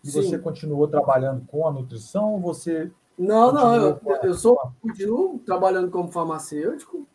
e 0.03 0.11
Sim. 0.11 0.23
você 0.23 0.39
continuou 0.39 0.89
trabalhando 0.89 1.47
com 1.47 1.67
a 1.67 1.73
nutrição 1.73 2.33
ou 2.33 2.41
você 2.41 2.91
não, 3.17 3.53
não, 3.53 3.75
eu, 3.77 4.01
eu 4.25 4.35
sou, 4.35 4.59
continuo 4.83 5.39
trabalhando 5.39 5.91
como 5.91 6.11
farmacêutico 6.11 7.07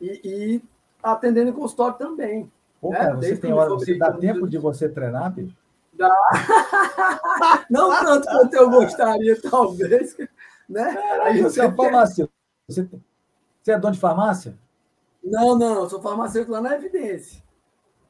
e, 0.00 0.20
e 0.22 0.62
atendendo 1.02 1.50
em 1.50 1.54
consultório 1.54 1.96
também. 1.96 2.50
Pô, 2.80 2.90
né? 2.90 2.98
cara, 2.98 3.16
você 3.16 3.36
tem 3.36 3.52
hora, 3.52 3.70
você 3.70 3.96
dá 3.96 4.12
tempo 4.12 4.46
de 4.46 4.58
você 4.58 4.88
treinar, 4.88 5.32
bicho? 5.32 5.56
Dá. 5.94 6.14
Não 7.70 7.90
tanto 7.90 8.28
quanto 8.28 8.54
eu 8.54 8.70
gostaria, 8.70 9.40
talvez. 9.40 10.16
Né? 10.68 10.98
Aí 11.22 11.42
você 11.42 11.62
é 11.62 11.72
farmacêutico. 11.72 12.34
Você, 12.68 12.88
você 13.62 13.72
é 13.72 13.78
dono 13.78 13.94
de 13.94 14.00
farmácia? 14.00 14.56
Não, 15.22 15.58
não, 15.58 15.80
eu 15.80 15.90
sou 15.90 16.00
farmacêutico 16.00 16.52
lá 16.52 16.60
na 16.62 16.76
Evidência. 16.76 17.42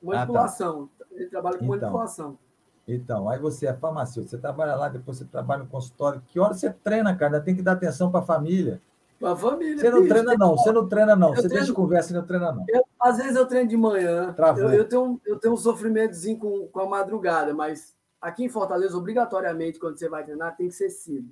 Manipulação. 0.02 0.88
Ah, 0.95 1.04
tá. 1.04 1.07
Ele 1.12 1.26
trabalha 1.26 1.59
com 1.59 1.64
então, 1.64 1.76
manipulação. 1.76 2.38
Então, 2.87 3.28
aí 3.28 3.38
você 3.38 3.66
é 3.66 3.75
farmacêutico, 3.75 4.30
você 4.30 4.38
trabalha 4.38 4.75
lá, 4.75 4.88
depois 4.88 5.19
você 5.19 5.25
trabalha 5.25 5.62
no 5.62 5.69
consultório. 5.69 6.23
Que 6.26 6.40
hora 6.40 6.54
você 6.54 6.71
treina, 6.71 7.14
cara? 7.14 7.40
Tem 7.40 7.54
que 7.54 7.62
dar 7.62 7.73
atenção 7.73 8.11
para 8.11 8.21
a 8.21 8.25
família. 8.25 8.80
Para 9.19 9.33
a 9.33 9.37
família. 9.37 9.78
Você 9.78 9.90
não 9.90 10.02
bicho, 10.02 10.14
treina, 10.14 10.35
não. 10.35 10.57
Você 10.57 10.73
não 10.73 10.88
treina, 10.88 11.14
não. 11.14 11.28
Você 11.28 11.42
treino, 11.42 11.57
deixa 11.57 11.73
conversa 11.73 12.12
e 12.12 12.16
não 12.16 12.25
treina, 12.25 12.52
não. 12.52 12.64
Eu, 12.69 12.85
às 12.99 13.19
vezes 13.19 13.37
eu 13.37 13.47
treino 13.47 13.69
de 13.69 13.76
manhã. 13.76 14.35
Eu, 14.57 14.71
eu, 14.71 14.88
tenho, 14.88 15.21
eu 15.26 15.38
tenho 15.38 15.54
um 15.54 15.59
sofrimentozinho 15.59 16.38
com, 16.38 16.66
com 16.69 16.80
a 16.80 16.87
madrugada, 16.87 17.54
mas 17.54 17.95
aqui 18.21 18.45
em 18.45 18.49
Fortaleza, 18.49 18.97
obrigatoriamente, 18.97 19.78
quando 19.78 19.99
você 19.99 20.09
vai 20.09 20.25
treinar, 20.25 20.57
tem 20.57 20.69
que 20.69 20.75
ser 20.75 20.90
cedo. 20.90 21.28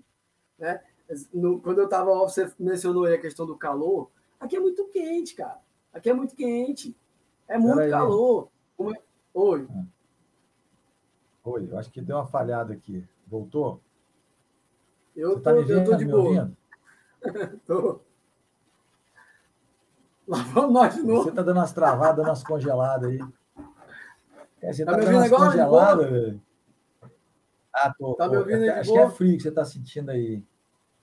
Né? 0.59 0.81
No, 1.33 1.61
quando 1.61 1.79
eu 1.79 1.85
estava 1.85 2.13
você 2.15 2.53
mencionou 2.59 3.05
aí 3.05 3.15
a 3.15 3.21
questão 3.21 3.47
do 3.47 3.57
calor. 3.57 4.11
Aqui 4.39 4.57
é 4.57 4.61
muito 4.61 4.85
quente, 4.89 5.35
cara. 5.35 5.59
Aqui 5.93 6.11
é 6.11 6.15
muito 6.15 6.37
quente. 6.37 6.95
É 7.49 7.59
muito 7.59 7.91
calor. 7.91 8.49
Como 8.79 8.95
é... 8.95 9.03
Oi. 9.35 9.69
Oi, 11.45 11.69
eu 11.69 11.79
acho 11.79 11.91
que 11.91 12.01
deu 12.01 12.17
uma 12.17 12.27
falhada 12.27 12.73
aqui. 12.73 13.05
Voltou? 13.27 13.83
Eu 15.17 15.39
estou 15.39 15.65
tá 15.65 15.73
eu 15.73 15.85
tô 15.85 15.97
de 15.97 16.05
boa. 16.05 16.53
tô. 17.67 18.01
Lá 20.29 20.43
vamos 20.45 20.73
nós 20.73 20.95
de 20.95 21.03
novo. 21.03 21.25
Você 21.25 21.31
está 21.31 21.43
dando 21.43 21.57
umas 21.57 21.73
travadas, 21.73 22.25
umas 22.25 22.45
congeladas 22.45 23.11
aí. 23.11 23.19
É, 24.63 24.73
você 24.73 24.83
está 24.83 24.93
tá 24.93 24.99
dando 25.01 25.17
umas 25.17 25.31
congeladas, 25.31 26.11
velho. 26.11 26.43
Ah, 27.73 27.93
tô. 27.99 28.15
Tá 28.15 28.27
tô. 28.27 28.31
me 28.31 28.37
ouvindo 28.37 28.63
aí 28.63 28.69
Acho 28.69 28.93
que 28.93 28.99
é 28.99 29.11
frio 29.11 29.37
que 29.37 29.43
você 29.43 29.49
está 29.49 29.65
sentindo 29.65 30.11
aí. 30.11 30.45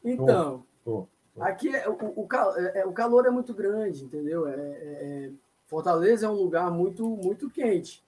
Então, 0.01 0.63
tô, 0.84 1.08
tô, 1.34 1.41
aqui 1.44 1.75
é, 1.75 1.89
o, 1.89 1.94
o, 1.94 2.27
é, 2.58 2.82
é, 2.82 2.86
o, 2.86 2.94
calor 2.94 3.25
é 3.25 3.29
muito 3.29 3.53
grande, 3.53 4.05
entendeu? 4.05 4.48
É, 4.48 4.53
é, 4.55 5.32
Fortaleza 5.68 6.26
é 6.26 6.30
um 6.30 6.34
lugar 6.34 6.70
muito, 6.72 7.08
muito 7.08 7.50
quente. 7.50 8.04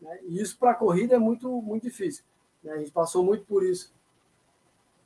Né? 0.00 0.18
E 0.24 0.40
isso 0.40 0.58
para 0.58 0.72
a 0.72 0.74
corrida 0.74 1.14
é 1.14 1.18
muito, 1.18 1.50
muito 1.62 1.84
difícil. 1.84 2.24
Né? 2.62 2.72
A 2.72 2.78
gente 2.78 2.90
passou 2.90 3.24
muito 3.24 3.44
por 3.44 3.64
isso. 3.64 3.94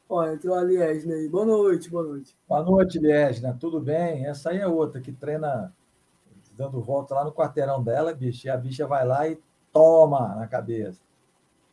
Olha, 0.08 0.34
entrou 0.34 0.56
a 0.56 0.62
Liesna 0.62 1.14
aí. 1.14 1.28
Boa 1.28 1.46
noite, 1.46 1.88
boa 1.88 2.02
noite. 2.02 2.36
Boa 2.48 2.62
noite, 2.62 2.98
Liesna. 2.98 3.56
Tudo 3.60 3.80
bem? 3.80 4.26
Essa 4.26 4.50
aí 4.50 4.58
é 4.58 4.66
outra 4.66 5.00
que 5.00 5.12
treina 5.12 5.72
dando 6.60 6.80
volta 6.82 7.14
lá 7.14 7.24
no 7.24 7.32
quarteirão 7.32 7.82
dela, 7.82 8.12
bicho. 8.12 8.46
E 8.46 8.50
a 8.50 8.56
bicha 8.56 8.86
vai 8.86 9.06
lá 9.06 9.28
e 9.28 9.40
toma 9.72 10.34
na 10.34 10.46
cabeça. 10.46 11.00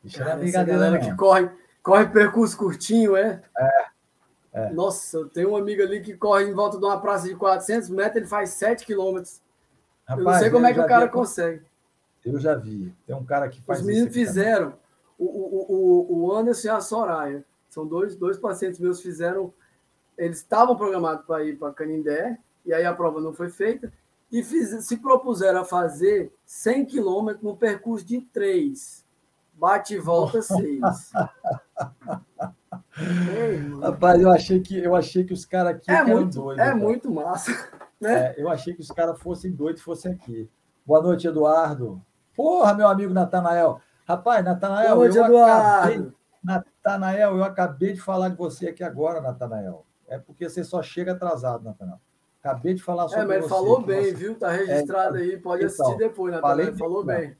Bicha 0.03 0.19
Cara, 0.19 0.31
não 0.31 0.37
é 0.37 0.43
brincadeira, 0.43 0.91
não. 0.91 0.99
que 0.99 1.15
corre, 1.15 1.49
corre 1.81 2.05
percurso 2.07 2.57
curtinho, 2.57 3.15
é? 3.15 3.41
É. 3.57 3.89
é. 4.53 4.69
Nossa, 4.69 5.17
eu 5.17 5.27
tenho 5.27 5.51
um 5.51 5.57
amigo 5.57 5.81
ali 5.81 5.99
que 6.01 6.15
corre 6.15 6.45
em 6.45 6.53
volta 6.53 6.77
de 6.77 6.85
uma 6.85 7.01
praça 7.01 7.27
de 7.27 7.35
400 7.35 7.89
metros, 7.89 8.17
ele 8.17 8.27
faz 8.27 8.51
7 8.51 8.85
quilômetros. 8.85 9.41
Eu 10.09 10.17
não 10.17 10.33
sei 10.33 10.49
como 10.49 10.65
é 10.65 10.73
que 10.73 10.79
o 10.79 10.87
cara 10.87 11.07
consegue. 11.07 11.65
Eu 12.25 12.39
já 12.39 12.55
vi. 12.55 12.93
Tem 13.05 13.15
um 13.15 13.25
cara 13.25 13.47
que 13.49 13.61
faz 13.61 13.79
Os 13.79 13.85
meninos 13.85 14.13
fizeram. 14.13 14.73
O, 15.17 15.25
o, 15.25 16.25
o 16.25 16.35
Anderson 16.35 16.67
e 16.67 16.69
a 16.71 16.81
Soraya. 16.81 17.45
São 17.69 17.85
dois, 17.85 18.15
dois 18.15 18.37
pacientes 18.37 18.79
meus 18.79 19.01
fizeram. 19.01 19.53
Eles 20.17 20.37
estavam 20.37 20.75
programados 20.75 21.25
para 21.25 21.43
ir 21.43 21.57
para 21.57 21.73
Canindé, 21.73 22.37
e 22.65 22.73
aí 22.73 22.85
a 22.85 22.93
prova 22.93 23.21
não 23.21 23.33
foi 23.33 23.49
feita, 23.49 23.93
e 24.31 24.43
fiz, 24.43 24.83
se 24.85 24.97
propuseram 24.97 25.61
a 25.61 25.65
fazer 25.65 26.33
100 26.45 26.85
quilômetros 26.85 27.43
no 27.43 27.55
percurso 27.55 28.05
de 28.05 28.21
três. 28.21 29.05
Bate 29.53 29.95
e 29.95 29.99
volta 29.99 30.41
seis. 30.43 30.81
Rapaz, 33.81 34.21
eu 34.21 34.31
achei 34.31 34.59
que, 34.59 34.77
eu 34.77 34.95
achei 34.95 35.23
que 35.23 35.33
os 35.33 35.45
caras 35.45 35.75
aqui 35.75 35.91
é 35.91 36.03
muito, 36.03 36.41
doidos. 36.41 36.63
É 36.63 36.67
cara. 36.67 36.75
muito 36.75 37.11
massa. 37.11 37.51
Né? 37.99 38.27
É, 38.27 38.35
eu 38.37 38.49
achei 38.49 38.73
que 38.73 38.81
os 38.81 38.91
caras 38.91 39.19
fossem 39.19 39.51
doidos 39.51 39.81
e 39.81 39.85
fossem 39.85 40.11
aqui. 40.11 40.49
Boa 40.85 41.01
noite, 41.01 41.27
Eduardo. 41.27 42.01
Porra, 42.35 42.73
meu 42.73 42.87
amigo 42.87 43.13
Natanael. 43.13 43.81
Rapaz, 44.07 44.45
Natanael, 44.45 44.95
Boa 44.95 45.05
noite, 45.05 45.17
eu 45.17 45.25
Eduardo. 45.25 45.67
acabei. 45.67 46.11
Natanael, 46.43 47.37
eu 47.37 47.43
acabei 47.43 47.93
de 47.93 48.01
falar 48.01 48.29
de 48.29 48.37
você 48.37 48.69
aqui 48.69 48.83
agora, 48.83 49.19
Natanael. 49.19 49.85
É 50.07 50.17
porque 50.17 50.47
você 50.47 50.63
só 50.63 50.81
chega 50.81 51.13
atrasado, 51.13 51.63
Natanael. 51.63 51.99
Acabei 52.41 52.75
de 52.75 52.83
falar 52.83 53.09
sobre 53.09 53.25
você. 53.25 53.33
É, 53.33 53.35
mas 53.35 53.43
você, 53.43 53.49
falou 53.49 53.81
bem, 53.81 54.03
você... 54.03 54.13
viu? 54.13 54.35
Tá 54.35 54.51
registrado 54.51 55.17
é, 55.17 55.21
aí, 55.21 55.37
pode 55.37 55.65
então, 55.65 55.85
assistir 55.85 55.97
depois, 55.97 56.33
Natanael. 56.33 56.77
Falou 56.77 57.03
bem. 57.03 57.35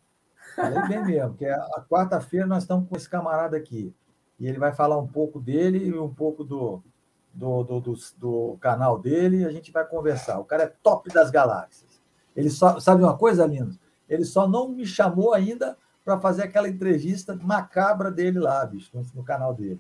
Falei 0.56 0.88
bem 0.88 1.06
mesmo, 1.06 1.30
porque 1.30 1.46
a 1.46 1.86
quarta-feira 1.90 2.46
nós 2.46 2.64
estamos 2.64 2.90
com 2.90 2.96
esse 2.98 3.10
camarada 3.10 3.56
aqui. 3.56 3.94
E 4.40 4.48
ele 4.48 4.58
vai 4.58 4.74
falar 4.74 4.98
um 4.98 5.08
pouco 5.08 5.40
dele 5.40 5.86
e 5.86 5.98
um 5.98 6.14
pouco 6.14 6.44
do, 6.44 6.84
do, 7.38 7.64
do, 7.64 7.80
do, 7.80 7.94
do 8.18 8.58
canal 8.60 8.98
dele 8.98 9.38
e 9.38 9.46
a 9.46 9.52
gente 9.52 9.72
vai 9.72 9.86
conversar. 9.86 10.40
O 10.40 10.44
cara 10.44 10.64
é 10.64 10.74
top 10.82 11.14
das 11.14 11.30
galáxias. 11.30 12.02
Ele 12.36 12.50
só 12.50 12.80
sabe 12.80 13.04
uma 13.04 13.16
coisa, 13.16 13.46
Lindo? 13.46 13.78
Ele 14.10 14.26
só 14.26 14.48
não 14.48 14.70
me 14.70 14.86
chamou 14.86 15.34
ainda 15.34 15.78
para 16.04 16.20
fazer 16.20 16.44
aquela 16.44 16.68
entrevista 16.68 17.36
macabra 17.36 18.10
dele 18.10 18.40
lá, 18.40 18.66
bicho, 18.66 18.90
no, 18.94 19.06
no, 19.14 19.24
canal 19.24 19.54
dele. 19.54 19.80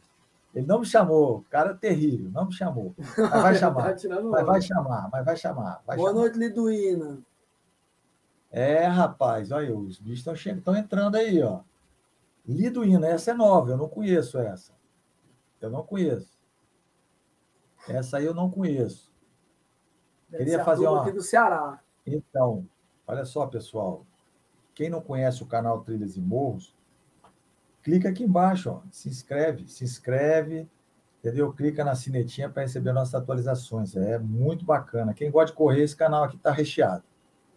Ele 0.54 0.68
não 0.68 0.82
me 0.82 0.86
chamou, 0.86 1.44
cara 1.50 1.74
terrível, 1.74 2.30
não 2.32 2.46
me 2.46 2.54
chamou. 2.54 2.94
Mas 3.18 3.42
vai 3.42 3.56
chamar. 3.56 3.96
mas 4.30 4.46
vai 4.46 4.62
chamar, 4.62 5.10
mas 5.12 5.26
vai 5.26 5.38
chamar. 5.38 5.82
Vai 5.86 5.98
Boa 5.98 6.10
chamar. 6.10 6.22
noite, 6.22 6.38
Liduína. 6.38 7.20
É, 8.52 8.86
rapaz, 8.86 9.52
olha, 9.52 9.76
os 9.76 10.00
bichos 10.00 10.28
estão 10.46 10.76
entrando 10.76 11.16
aí, 11.16 11.42
ó. 11.42 11.62
Liduína, 12.48 13.08
essa 13.08 13.32
é 13.32 13.34
nova, 13.34 13.72
eu 13.72 13.78
não 13.78 13.90
conheço 13.90 14.38
essa. 14.38 14.74
Eu 15.60 15.72
não 15.72 15.84
conheço. 15.84 16.37
Essa 17.88 18.18
aí 18.18 18.26
eu 18.26 18.34
não 18.34 18.50
conheço. 18.50 19.12
Deve 20.30 20.44
Queria 20.44 20.64
fazer 20.64 20.88
uma. 20.88 21.02
aqui 21.02 21.12
do 21.12 21.22
Ceará. 21.22 21.80
Então, 22.06 22.68
olha 23.06 23.26
só, 23.26 23.46
pessoal. 23.48 24.06
Quem 24.74 24.90
não 24.90 25.02
conhece 25.02 25.42
o 25.42 25.48
canal 25.48 25.82
Trilhas 25.82 26.18
e 26.18 26.22
Morros, 26.22 26.76
clica 27.82 28.10
aqui 28.10 28.24
embaixo, 28.24 28.70
ó, 28.70 28.82
se 28.92 29.10
inscreve, 29.10 29.68
se 29.68 29.84
inscreve, 29.84 30.70
entendeu? 31.20 31.52
Clica 31.54 31.84
na 31.84 31.96
sinetinha 31.96 32.50
para 32.50 32.64
receber 32.64 32.94
nossas 32.94 33.16
atualizações. 33.16 33.96
É 33.96 34.20
muito 34.20 34.66
bacana. 34.66 35.14
Quem 35.14 35.32
gosta 35.32 35.52
de 35.52 35.58
correr, 35.58 35.84
esse 35.84 35.96
canal 35.96 36.26
aqui 36.26 36.36
está 36.36 36.52
recheado. 36.52 37.04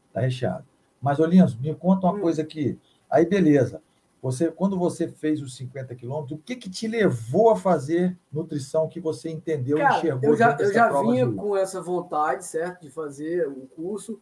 Está 0.08 0.20
recheado. 0.20 0.64
Mas, 1.00 1.18
Olinhos, 1.18 1.54
me 1.58 1.74
conta 1.74 2.06
uma 2.06 2.16
hum. 2.16 2.20
coisa 2.20 2.42
aqui. 2.42 2.78
Aí, 3.10 3.26
beleza. 3.26 3.82
Você, 4.22 4.50
quando 4.50 4.78
você 4.78 5.08
fez 5.08 5.40
os 5.40 5.56
50 5.56 5.94
quilômetros, 5.94 6.38
o 6.38 6.42
que, 6.42 6.54
que 6.54 6.68
te 6.68 6.86
levou 6.86 7.50
a 7.50 7.56
fazer 7.56 8.18
nutrição 8.30 8.88
que 8.88 9.00
você 9.00 9.30
entendeu 9.30 9.78
e 9.78 9.82
enxergou? 9.82 10.30
Eu 10.30 10.36
já, 10.36 10.56
eu 10.60 10.72
já 10.72 11.00
vinha 11.00 11.26
de... 11.26 11.34
com 11.34 11.56
essa 11.56 11.80
vontade, 11.80 12.44
certo, 12.44 12.82
de 12.82 12.90
fazer 12.90 13.48
o 13.48 13.66
curso 13.68 14.20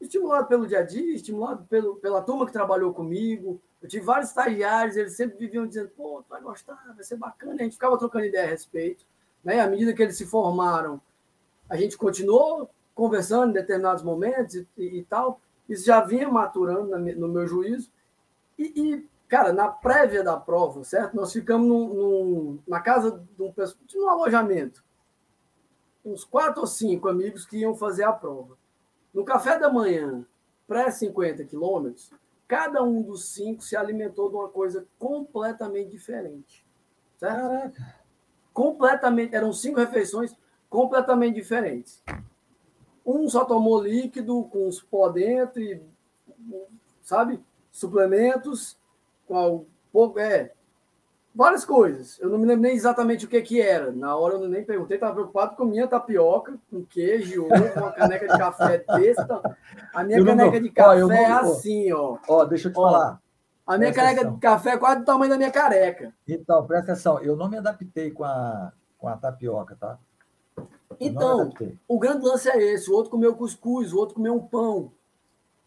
estimulado 0.00 0.46
pelo 0.46 0.66
dia 0.66 0.80
a 0.80 0.82
dia, 0.82 1.14
estimulado 1.14 1.64
pelo, 1.66 1.96
pela 1.96 2.22
turma 2.22 2.46
que 2.46 2.52
trabalhou 2.52 2.92
comigo. 2.92 3.60
Eu 3.80 3.88
tive 3.88 4.04
vários 4.04 4.28
estagiários, 4.30 4.96
eles 4.96 5.16
sempre 5.16 5.38
viviam 5.38 5.66
dizendo, 5.66 5.90
pô, 5.90 6.22
tu 6.22 6.28
vai 6.28 6.40
gostar, 6.40 6.92
vai 6.94 7.04
ser 7.04 7.16
bacana. 7.16 7.54
A 7.54 7.62
gente 7.62 7.72
ficava 7.72 7.98
trocando 7.98 8.24
ideia 8.24 8.44
a 8.44 8.50
respeito. 8.50 9.04
Né? 9.44 9.60
À 9.60 9.68
medida 9.68 9.92
que 9.92 10.02
eles 10.02 10.16
se 10.16 10.26
formaram, 10.26 11.00
a 11.68 11.76
gente 11.76 11.96
continuou 11.96 12.70
conversando 12.94 13.50
em 13.50 13.54
determinados 13.54 14.02
momentos 14.02 14.54
e, 14.54 14.66
e, 14.76 14.98
e 14.98 15.04
tal. 15.04 15.40
Isso 15.68 15.84
já 15.84 16.00
vinha 16.00 16.28
maturando 16.28 16.98
no 16.98 17.28
meu 17.28 17.46
juízo. 17.46 17.90
E, 18.58 18.72
e, 18.74 19.08
cara, 19.28 19.52
na 19.52 19.68
prévia 19.68 20.24
da 20.24 20.36
prova, 20.36 20.82
certo? 20.82 21.14
Nós 21.14 21.32
ficamos 21.32 21.68
num, 21.68 21.94
num, 21.94 22.58
na 22.66 22.80
casa 22.80 23.24
de 23.36 23.42
um, 23.42 23.52
de 23.86 23.98
um 23.98 24.08
alojamento. 24.08 24.84
Uns 26.04 26.24
quatro 26.24 26.62
ou 26.62 26.66
cinco 26.66 27.08
amigos 27.08 27.46
que 27.46 27.58
iam 27.58 27.74
fazer 27.76 28.04
a 28.04 28.12
prova. 28.12 28.56
No 29.14 29.24
café 29.24 29.58
da 29.58 29.70
manhã, 29.70 30.26
pré-50 30.66 31.46
quilômetros, 31.46 32.10
cada 32.46 32.82
um 32.82 33.02
dos 33.02 33.26
cinco 33.28 33.62
se 33.62 33.76
alimentou 33.76 34.28
de 34.28 34.36
uma 34.36 34.48
coisa 34.48 34.86
completamente 34.98 35.90
diferente. 35.90 36.66
Certo? 37.16 37.36
Caraca. 37.36 37.98
Completamente, 38.52 39.34
eram 39.34 39.52
cinco 39.52 39.78
refeições 39.78 40.34
completamente 40.68 41.36
diferentes. 41.36 42.02
Um 43.04 43.28
só 43.28 43.44
tomou 43.44 43.80
líquido 43.80 44.44
com 44.44 44.66
os 44.66 44.82
pó 44.82 45.08
dentro, 45.08 45.60
e, 45.62 45.80
sabe? 47.02 47.40
Suplementos, 47.78 48.76
com 49.26 49.64
pouco, 49.92 50.18
é, 50.18 50.50
várias 51.32 51.64
coisas. 51.64 52.18
Eu 52.18 52.28
não 52.28 52.36
me 52.36 52.44
lembro 52.44 52.62
nem 52.62 52.74
exatamente 52.74 53.24
o 53.24 53.28
que, 53.28 53.40
que 53.40 53.60
era. 53.60 53.92
Na 53.92 54.16
hora 54.16 54.34
eu 54.34 54.48
nem 54.48 54.64
perguntei, 54.64 54.96
estava 54.96 55.14
preocupado 55.14 55.54
com 55.54 55.64
minha 55.64 55.86
tapioca, 55.86 56.58
com 56.68 56.84
queijo, 56.84 57.44
ovo, 57.44 57.54
uma 57.76 57.92
caneca 57.92 58.26
de 58.26 58.36
café 58.36 58.84
desse. 58.96 59.20
Então, 59.22 59.40
a 59.94 60.02
minha 60.02 60.18
eu 60.18 60.26
caneca 60.26 60.56
não, 60.56 60.60
de 60.60 60.70
café 60.70 61.04
ó, 61.04 61.12
é 61.12 61.24
assim, 61.26 61.92
ó. 61.92 62.18
Ó, 62.26 62.44
deixa 62.44 62.66
eu 62.66 62.72
te 62.72 62.78
ó, 62.80 62.82
falar. 62.82 63.22
A 63.64 63.78
minha 63.78 63.92
caneca 63.92 64.22
atenção. 64.22 64.34
de 64.34 64.40
café 64.40 64.70
é 64.70 64.78
quase 64.78 64.98
do 64.98 65.04
tamanho 65.04 65.30
da 65.30 65.36
minha 65.36 65.52
careca. 65.52 66.12
Então, 66.26 66.66
presta 66.66 66.92
atenção, 66.92 67.20
eu 67.20 67.36
não 67.36 67.48
me 67.48 67.58
adaptei 67.58 68.10
com 68.10 68.24
a, 68.24 68.72
com 68.98 69.06
a 69.06 69.16
tapioca, 69.16 69.76
tá? 69.78 69.96
então, 70.98 71.52
o 71.86 71.98
grande 72.00 72.24
lance 72.24 72.48
é 72.48 72.60
esse: 72.60 72.90
o 72.90 72.94
outro 72.94 73.12
comeu 73.12 73.36
cuscuz, 73.36 73.92
o 73.92 73.98
outro 73.98 74.16
comeu 74.16 74.34
um 74.34 74.44
pão. 74.44 74.90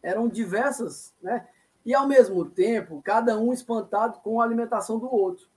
Eram 0.04 0.28
diversas, 0.28 1.14
né? 1.22 1.48
E 1.86 1.94
ao 1.94 2.08
mesmo 2.08 2.46
tempo, 2.46 3.02
cada 3.04 3.38
um 3.38 3.52
espantado 3.52 4.20
com 4.20 4.40
a 4.40 4.44
alimentação 4.44 5.00
do 5.00 5.14
outro. 5.14 5.48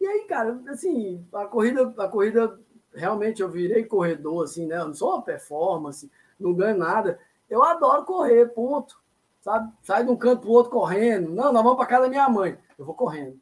E 0.00 0.06
aí, 0.06 0.24
cara, 0.24 0.60
assim, 0.68 1.24
a 1.32 1.44
corrida, 1.44 1.94
a 1.98 2.08
corrida 2.08 2.58
realmente 2.94 3.42
eu 3.42 3.48
virei 3.48 3.84
corredor, 3.84 4.44
assim, 4.44 4.66
né? 4.66 4.78
Eu 4.78 4.88
não 4.88 4.94
sou 4.94 5.10
uma 5.10 5.22
performance, 5.22 6.10
não 6.38 6.54
ganho 6.54 6.76
nada. 6.76 7.18
Eu 7.48 7.62
adoro 7.62 8.04
correr, 8.04 8.46
ponto. 8.46 9.00
Sabe? 9.40 9.72
Sai 9.82 10.04
de 10.04 10.10
um 10.10 10.16
canto 10.16 10.42
para 10.42 10.50
o 10.50 10.52
outro 10.52 10.72
correndo. 10.72 11.30
Não, 11.30 11.52
nós 11.52 11.62
vamos 11.62 11.76
para 11.76 11.86
casa 11.86 12.02
da 12.02 12.08
minha 12.08 12.28
mãe. 12.28 12.56
Eu 12.78 12.84
vou 12.84 12.94
correndo. 12.94 13.38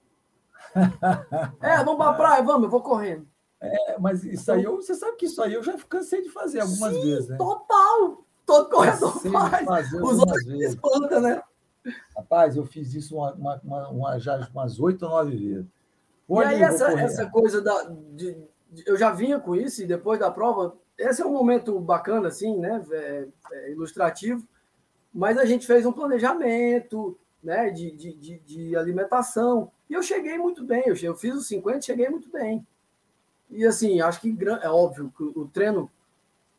é, 1.60 1.84
vamos 1.84 1.96
para 1.96 2.10
a 2.10 2.14
praia, 2.14 2.42
vamos, 2.42 2.64
eu 2.64 2.70
vou 2.70 2.82
correndo. 2.82 3.26
É, 3.60 3.98
mas 3.98 4.24
isso 4.24 4.50
aí, 4.50 4.64
eu, 4.64 4.76
você 4.76 4.94
sabe 4.94 5.16
que 5.16 5.26
isso 5.26 5.42
aí 5.42 5.52
eu 5.52 5.62
já 5.62 5.76
cansei 5.88 6.22
de 6.22 6.30
fazer 6.30 6.60
algumas 6.60 6.94
Sim, 6.94 7.02
vezes, 7.02 7.28
né? 7.28 7.36
Total! 7.36 8.24
Todo 8.50 8.68
corredor 8.68 9.12
faz. 9.64 9.92
Os 9.92 10.18
outros 10.18 10.44
espantam, 10.60 11.20
né? 11.20 11.40
Rapaz, 12.16 12.56
eu 12.56 12.66
fiz 12.66 12.92
isso 12.94 13.16
uma, 13.16 13.32
uma, 13.34 13.60
uma, 13.62 13.88
uma 13.88 14.18
já 14.18 14.48
umas 14.52 14.80
oito 14.80 15.04
ou 15.04 15.10
nove 15.12 15.36
vezes. 15.36 15.66
E 16.28 16.38
aí, 16.44 16.60
essa, 16.60 16.90
essa 17.00 17.30
coisa 17.30 17.62
da. 17.62 17.84
De, 17.84 18.36
de, 18.72 18.84
eu 18.84 18.96
já 18.96 19.12
vinha 19.12 19.38
com 19.38 19.54
isso, 19.54 19.82
e 19.82 19.86
depois 19.86 20.18
da 20.18 20.32
prova, 20.32 20.76
esse 20.98 21.22
é 21.22 21.26
um 21.26 21.32
momento 21.32 21.78
bacana, 21.78 22.26
assim, 22.26 22.56
né? 22.58 22.84
É, 22.90 23.28
é 23.52 23.70
ilustrativo, 23.70 24.44
mas 25.14 25.38
a 25.38 25.44
gente 25.44 25.64
fez 25.64 25.86
um 25.86 25.92
planejamento 25.92 27.16
né, 27.42 27.70
de, 27.70 27.92
de, 27.92 28.12
de, 28.14 28.38
de 28.40 28.76
alimentação. 28.76 29.70
E 29.88 29.94
eu 29.94 30.02
cheguei 30.02 30.36
muito 30.38 30.64
bem, 30.64 30.82
eu, 30.86 30.96
eu 30.96 31.14
fiz 31.14 31.34
os 31.36 31.46
50 31.46 31.82
cheguei 31.82 32.08
muito 32.08 32.28
bem. 32.28 32.66
E 33.48 33.64
assim, 33.64 34.00
acho 34.00 34.20
que 34.20 34.36
é 34.60 34.68
óbvio 34.68 35.12
que 35.16 35.22
o 35.22 35.48
treino, 35.52 35.88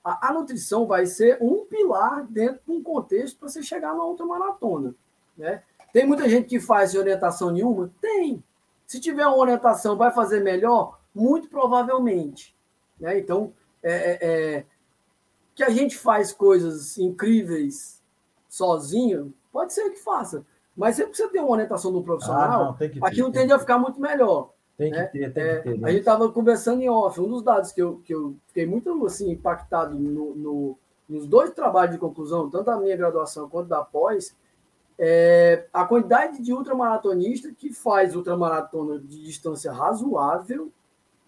a, 0.03 0.29
a 0.29 0.33
nutrição 0.33 0.85
vai 0.85 1.05
ser 1.05 1.37
um 1.41 1.65
pilar 1.65 2.25
dentro 2.27 2.61
de 2.65 2.71
um 2.71 2.81
contexto 2.81 3.37
para 3.37 3.49
você 3.49 3.61
chegar 3.61 3.95
na 3.95 4.03
outra 4.03 4.25
maratona. 4.25 4.95
Né? 5.37 5.61
Tem 5.93 6.05
muita 6.05 6.27
gente 6.27 6.47
que 6.47 6.59
faz 6.59 6.95
orientação 6.95 7.51
nenhuma? 7.51 7.91
Tem. 8.01 8.43
Se 8.87 8.99
tiver 8.99 9.25
uma 9.25 9.37
orientação, 9.37 9.95
vai 9.95 10.11
fazer 10.11 10.41
melhor? 10.41 10.99
Muito 11.13 11.47
provavelmente. 11.49 12.55
Né? 12.99 13.19
Então, 13.19 13.53
é, 13.83 13.91
é, 13.91 14.17
é, 14.21 14.65
que 15.55 15.63
a 15.63 15.69
gente 15.69 15.97
faz 15.97 16.31
coisas 16.31 16.97
incríveis 16.97 18.01
sozinho, 18.47 19.33
pode 19.51 19.73
ser 19.73 19.89
que 19.89 19.99
faça. 19.99 20.45
Mas 20.75 20.95
sempre 20.95 21.11
precisa 21.11 21.29
ter 21.29 21.39
uma 21.39 21.51
orientação 21.51 21.91
do 21.91 22.01
profissional, 22.01 22.75
ah, 22.79 22.85
não, 22.95 23.07
aquilo 23.07 23.31
tende 23.31 23.51
a 23.51 23.59
ficar 23.59 23.77
muito 23.77 23.99
melhor. 23.99 24.51
Tem 24.77 24.91
que 24.91 24.97
né? 24.97 25.05
ter, 25.05 25.33
tem 25.33 25.43
é, 25.43 25.55
que 25.57 25.63
ter. 25.63 25.77
Né? 25.77 25.87
A 25.87 25.91
gente 25.91 25.99
estava 25.99 26.31
conversando 26.31 26.81
em 26.81 26.89
off. 26.89 27.19
Um 27.19 27.27
dos 27.27 27.43
dados 27.43 27.71
que 27.71 27.81
eu, 27.81 28.01
que 28.03 28.13
eu 28.13 28.35
fiquei 28.47 28.65
muito 28.65 29.05
assim, 29.05 29.31
impactado 29.31 29.97
no, 29.97 30.35
no, 30.35 30.77
nos 31.07 31.27
dois 31.27 31.51
trabalhos 31.51 31.93
de 31.93 31.99
conclusão, 31.99 32.49
tanto 32.49 32.65
da 32.65 32.77
minha 32.77 32.95
graduação 32.95 33.49
quanto 33.49 33.67
da 33.67 33.83
pós, 33.83 34.35
é, 34.97 35.65
a 35.73 35.83
quantidade 35.85 36.41
de 36.41 36.53
ultramaratonistas 36.53 37.53
que 37.57 37.73
faz 37.73 38.15
ultramaratona 38.15 38.99
de 38.99 39.23
distância 39.23 39.71
razoável, 39.71 40.71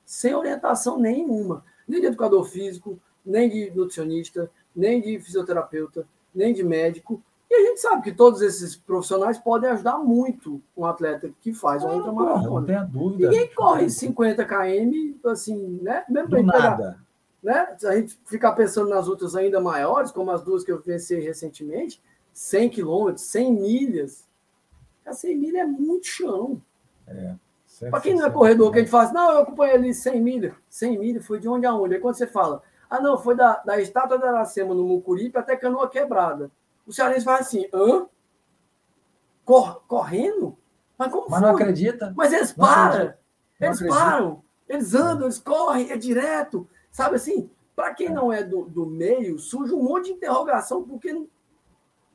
sem 0.05 0.35
orientação 0.35 0.99
nenhuma, 0.99 1.63
nem 1.87 1.99
de 1.99 2.07
educador 2.07 2.43
físico, 2.45 2.99
nem 3.25 3.49
de 3.49 3.71
nutricionista, 3.71 4.49
nem 4.75 5.01
de 5.01 5.19
fisioterapeuta, 5.19 6.07
nem 6.33 6.53
de 6.53 6.63
médico. 6.63 7.21
E 7.53 7.55
a 7.55 7.69
gente 7.69 7.81
sabe 7.81 8.01
que 8.01 8.11
todos 8.11 8.41
esses 8.41 8.75
profissionais 8.75 9.37
podem 9.37 9.69
ajudar 9.69 9.99
muito 9.99 10.59
um 10.75 10.87
atleta 10.87 11.29
que 11.39 11.53
faz 11.53 11.83
uma 11.83 11.93
ultramaratona. 11.93 12.49
Não 12.49 12.65
tenha 12.65 12.83
dúvida. 12.83 13.29
Ninguém 13.29 13.53
corre 13.53 13.91
50 13.91 14.43
km, 14.43 15.29
assim, 15.29 15.79
né? 15.79 16.03
Mesmo 16.09 16.29
Do 16.29 16.41
nada. 16.41 16.99
né? 17.43 17.75
Se 17.77 17.85
a 17.85 17.95
gente 17.95 18.19
ficar 18.25 18.53
pensando 18.53 18.89
nas 18.89 19.07
outras 19.07 19.35
ainda 19.35 19.61
maiores, 19.61 20.09
como 20.09 20.31
as 20.31 20.41
duas 20.41 20.63
que 20.63 20.71
eu 20.71 20.81
venci 20.81 21.19
recentemente, 21.19 22.01
100 22.33 22.69
quilômetros, 22.71 23.23
100 23.25 23.53
milhas. 23.53 24.27
A 25.05 25.13
100 25.13 25.37
milhas 25.37 25.61
é 25.61 25.65
muito 25.67 26.07
chão. 26.07 26.59
É. 27.07 27.35
Para 27.87 28.01
quem 28.01 28.15
não 28.15 28.25
é 28.25 28.31
corredor, 28.31 28.71
que 28.71 28.79
a 28.79 28.81
gente 28.81 28.89
fala 28.89 29.03
assim, 29.03 29.13
não, 29.13 29.31
eu 29.31 29.37
acompanhei 29.41 29.75
ali 29.75 29.93
100 29.93 30.19
milhas. 30.19 30.53
100 30.69 30.97
milhas 30.97 31.23
foi 31.23 31.39
de 31.39 31.47
onde 31.47 31.67
a 31.67 31.75
onde? 31.75 31.93
Aí 31.93 32.01
quando 32.01 32.15
você 32.15 32.25
fala, 32.25 32.63
ah, 32.89 32.99
não, 32.99 33.15
foi 33.15 33.35
da, 33.35 33.61
da 33.63 33.79
estátua 33.79 34.17
da 34.17 34.29
Aracema 34.29 34.73
no 34.73 34.83
Mucuripe 34.83 35.37
até 35.37 35.55
Canoa 35.55 35.87
Quebrada. 35.87 36.49
O 36.85 36.91
cearense 36.91 37.25
fala 37.25 37.39
assim, 37.39 37.67
hã? 37.73 38.07
Cor, 39.45 39.83
correndo? 39.87 40.57
Mas 40.97 41.11
como 41.11 41.29
Mas 41.29 41.39
foi? 41.39 41.47
não 41.47 41.55
acredita. 41.55 42.13
Mas 42.15 42.33
eles 42.33 42.51
param. 42.51 43.13
Eles 43.59 43.77
acredita. 43.77 43.99
param. 43.99 44.43
Eles 44.67 44.93
andam, 44.93 45.23
eles 45.23 45.39
correm, 45.39 45.91
é 45.91 45.97
direto. 45.97 46.67
Sabe 46.91 47.15
assim? 47.15 47.49
Para 47.75 47.93
quem 47.93 48.09
não 48.09 48.31
é 48.31 48.43
do, 48.43 48.65
do 48.65 48.85
meio, 48.85 49.39
surge 49.39 49.73
um 49.73 49.83
monte 49.83 50.05
de 50.05 50.11
interrogação, 50.13 50.83
porque 50.83 51.11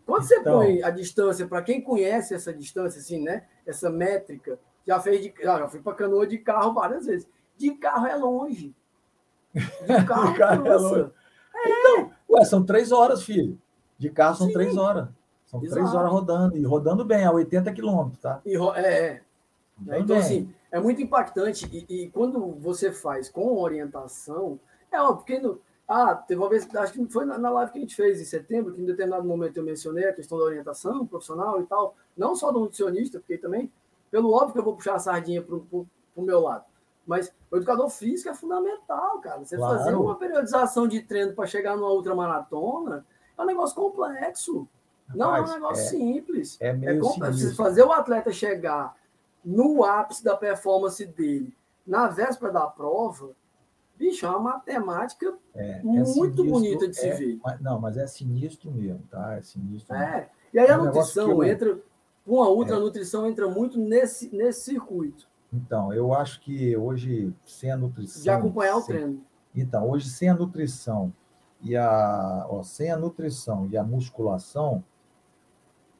quando 0.06 0.22
você 0.22 0.36
então, 0.36 0.60
põe 0.60 0.82
a 0.82 0.88
distância, 0.88 1.46
para 1.46 1.60
quem 1.62 1.82
conhece 1.82 2.34
essa 2.34 2.52
distância, 2.52 2.98
assim, 2.98 3.22
né? 3.22 3.46
Essa 3.66 3.90
métrica, 3.90 4.58
já 4.86 4.98
fez 4.98 5.20
de. 5.22 5.34
Já 5.42 5.68
fui 5.68 5.80
para 5.80 5.94
canoa 5.94 6.26
de 6.26 6.38
carro 6.38 6.72
várias 6.72 7.04
vezes. 7.04 7.28
De 7.58 7.72
carro 7.72 8.06
é 8.06 8.16
longe. 8.16 8.74
De 9.54 9.62
carro, 10.06 10.34
carro 10.34 10.66
é 10.66 10.76
longe. 10.76 11.10
É. 11.54 11.68
Então, 11.68 12.10
ué, 12.30 12.44
são 12.46 12.64
três 12.64 12.90
horas, 12.90 13.22
filho. 13.22 13.60
De 13.98 14.10
carro 14.10 14.36
são 14.36 14.46
Sim. 14.46 14.52
três 14.52 14.76
horas. 14.76 15.08
São 15.46 15.62
Exato. 15.62 15.80
três 15.80 15.94
horas 15.94 16.12
rodando. 16.12 16.56
E 16.56 16.62
rodando 16.62 17.04
bem, 17.04 17.24
a 17.24 17.32
80 17.32 17.72
quilômetros, 17.72 18.20
tá? 18.20 18.40
E, 18.44 18.56
é, 18.76 18.80
é. 18.80 19.22
Então, 19.80 20.06
bem. 20.06 20.18
assim, 20.18 20.54
é 20.70 20.78
muito 20.78 21.02
impactante. 21.02 21.66
E, 21.72 21.86
e, 21.88 22.10
quando 22.10 22.38
você 22.54 22.92
faz 22.92 23.28
com 23.28 23.58
orientação, 23.58 24.58
é 24.92 25.00
óbvio, 25.00 25.16
porque 25.16 25.38
no, 25.40 25.60
ah, 25.88 26.14
teve 26.14 26.38
uma 26.38 26.50
vez, 26.50 26.68
acho 26.76 26.92
que 26.92 27.06
foi 27.06 27.24
na 27.24 27.50
live 27.50 27.72
que 27.72 27.78
a 27.78 27.80
gente 27.80 27.96
fez 27.96 28.20
em 28.20 28.24
setembro, 28.24 28.74
que 28.74 28.82
em 28.82 28.84
determinado 28.84 29.24
momento 29.24 29.56
eu 29.56 29.64
mencionei 29.64 30.06
a 30.06 30.12
questão 30.12 30.36
da 30.36 30.44
orientação 30.44 31.06
profissional 31.06 31.60
e 31.62 31.64
tal, 31.64 31.96
não 32.14 32.36
só 32.36 32.52
do 32.52 32.60
nutricionista, 32.60 33.18
porque 33.18 33.38
também, 33.38 33.72
pelo 34.10 34.32
óbvio 34.32 34.52
que 34.52 34.58
eu 34.58 34.64
vou 34.64 34.76
puxar 34.76 34.96
a 34.96 34.98
sardinha 34.98 35.40
para 35.40 35.56
o 35.56 35.86
meu 36.18 36.40
lado, 36.40 36.66
mas 37.06 37.32
o 37.50 37.56
educador 37.56 37.88
físico 37.88 38.28
é 38.28 38.34
fundamental, 38.34 39.18
cara. 39.20 39.38
Você 39.38 39.56
claro. 39.56 39.78
fazer 39.78 39.94
uma 39.94 40.14
periodização 40.14 40.86
de 40.86 41.00
treino 41.00 41.32
para 41.32 41.46
chegar 41.46 41.74
numa 41.74 41.88
outra 41.88 42.14
maratona 42.14 43.02
é 43.38 43.42
um 43.42 43.46
negócio 43.46 43.76
complexo. 43.76 44.68
Não 45.14 45.34
é 45.34 45.40
um 45.40 45.52
negócio 45.52 45.84
é, 45.84 45.88
simples. 45.88 46.56
É 46.60 46.72
meio 46.72 46.98
é 46.98 47.00
complexo. 47.00 47.38
Você 47.38 47.54
fazer 47.54 47.82
o 47.82 47.92
atleta 47.92 48.30
chegar 48.32 48.94
no 49.44 49.84
ápice 49.84 50.22
da 50.22 50.36
performance 50.36 51.04
dele 51.06 51.56
na 51.86 52.08
véspera 52.08 52.52
da 52.52 52.66
prova 52.66 53.34
Bicho, 53.98 54.24
é 54.24 54.30
uma 54.30 54.38
matemática 54.38 55.36
é, 55.54 55.80
é 55.80 55.82
muito 55.82 56.06
sinistro, 56.06 56.44
bonita 56.44 56.88
de 56.88 56.96
se 56.96 57.08
é, 57.08 57.14
ver. 57.14 57.40
Não, 57.60 57.80
mas 57.80 57.96
é 57.96 58.06
sinistro 58.06 58.70
mesmo, 58.70 59.02
tá? 59.10 59.34
É 59.34 59.42
sinistro. 59.42 59.94
É. 59.94 60.14
Mesmo. 60.14 60.30
E 60.54 60.58
aí 60.60 60.70
a 60.70 60.78
nutrição 60.78 61.30
eu, 61.30 61.42
entra, 61.42 61.78
uma 62.24 62.48
outra 62.48 62.76
é. 62.76 62.78
nutrição 62.78 63.26
entra 63.26 63.48
muito 63.48 63.76
nesse, 63.76 64.34
nesse 64.34 64.60
circuito. 64.60 65.26
Então, 65.52 65.92
eu 65.92 66.14
acho 66.14 66.40
que 66.40 66.76
hoje, 66.76 67.34
sem 67.44 67.72
a 67.72 67.76
nutrição. 67.76 68.22
De 68.22 68.30
acompanhar 68.30 68.76
o 68.76 68.82
sem, 68.82 68.94
treino. 68.94 69.24
Então, 69.52 69.90
hoje, 69.90 70.08
sem 70.08 70.28
a 70.28 70.34
nutrição 70.34 71.12
e 71.62 71.76
a, 71.76 72.46
ó, 72.48 72.62
sem 72.62 72.90
a 72.90 72.96
nutrição 72.96 73.68
e 73.70 73.76
a 73.76 73.82
musculação, 73.82 74.84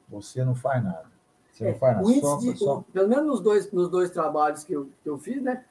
você 0.07 0.43
não 0.43 0.55
faz 0.55 0.83
nada. 0.83 1.11
Você 1.51 1.63
não 1.65 1.71
é, 1.71 1.73
faz 1.75 1.95
nada. 1.97 2.07
O 2.07 2.21
só, 2.21 2.37
de, 2.37 2.57
só... 2.57 2.83
Pelo 2.93 3.09
menos 3.09 3.25
nos 3.25 3.41
dois, 3.41 3.71
nos 3.71 3.89
dois 3.89 4.09
trabalhos 4.09 4.63
que 4.63 4.73
eu, 4.73 4.89
que 5.03 5.09
eu 5.09 5.17
fiz, 5.17 5.41
né? 5.41 5.65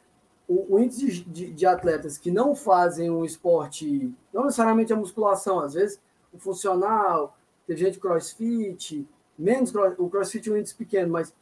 o, 0.49 0.77
o 0.77 0.79
índice 0.81 1.23
de, 1.25 1.53
de, 1.53 1.67
atletas 1.67 2.17
que 2.17 2.31
não 2.31 2.57
fazem 2.57 3.11
um 3.11 3.25
esporte, 3.25 4.11
não 4.33 4.45
necessariamente 4.45 4.93
a 4.93 4.97
musculação, 4.97 5.61
às 5.61 5.75
vezes 5.75 6.01
o 6.33 6.39
funcional, 6.39 7.37
teve 7.67 7.85
gente 7.85 8.01
crossfit, 8.01 9.07
menos 9.39 9.73
o 9.99 10.09
crossfit 10.09 10.49
é 10.49 10.53
um 10.53 10.57
índice 10.57 10.75
pequeno, 10.75 11.13
mas 11.13 11.35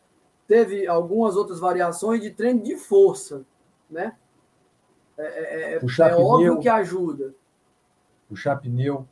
teve 0.49 0.87
algumas 0.89 1.37
outras 1.37 1.61
variações 1.61 2.21
de 2.21 2.31
treino 2.31 2.61
de 2.61 2.77
força, 2.77 3.45
né? 3.89 4.17
É, 5.17 5.23
é, 5.25 5.75
é, 5.77 6.09
é 6.11 6.17
óbvio 6.17 6.59
que 6.59 6.69
ajuda. 6.69 7.33
Puxar 8.29 8.57
pneu. 8.57 9.07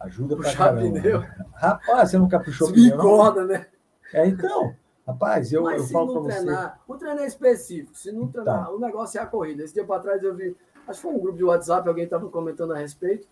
Ajuda 0.00 0.36
para 0.36 0.54
caramba. 0.54 1.00
Pneu. 1.00 1.24
Rapaz, 1.54 2.10
você 2.10 2.18
nunca 2.18 2.38
puxou 2.38 2.72
pneu, 2.72 2.96
não? 2.96 3.46
né? 3.46 3.66
É, 4.12 4.26
então, 4.26 4.74
rapaz, 5.06 5.52
eu, 5.52 5.64
Mas 5.64 5.82
eu 5.82 5.88
falo 5.88 6.12
para 6.12 6.20
você... 6.22 6.44
Treinar, 6.44 6.80
o 6.86 6.96
treino 6.96 7.20
é 7.20 7.26
específico, 7.26 7.96
se 7.96 8.12
não 8.12 8.24
então. 8.24 8.44
treinar, 8.44 8.72
o 8.72 8.78
negócio 8.78 9.18
é 9.18 9.22
a 9.22 9.26
corrida. 9.26 9.64
Esse 9.64 9.74
dia 9.74 9.84
para 9.84 10.00
trás 10.00 10.22
eu 10.22 10.34
vi, 10.34 10.56
acho 10.86 11.00
que 11.00 11.06
foi 11.06 11.12
um 11.14 11.20
grupo 11.20 11.36
de 11.36 11.44
WhatsApp, 11.44 11.88
alguém 11.88 12.04
estava 12.04 12.28
comentando 12.28 12.72
a 12.72 12.78
respeito. 12.78 13.28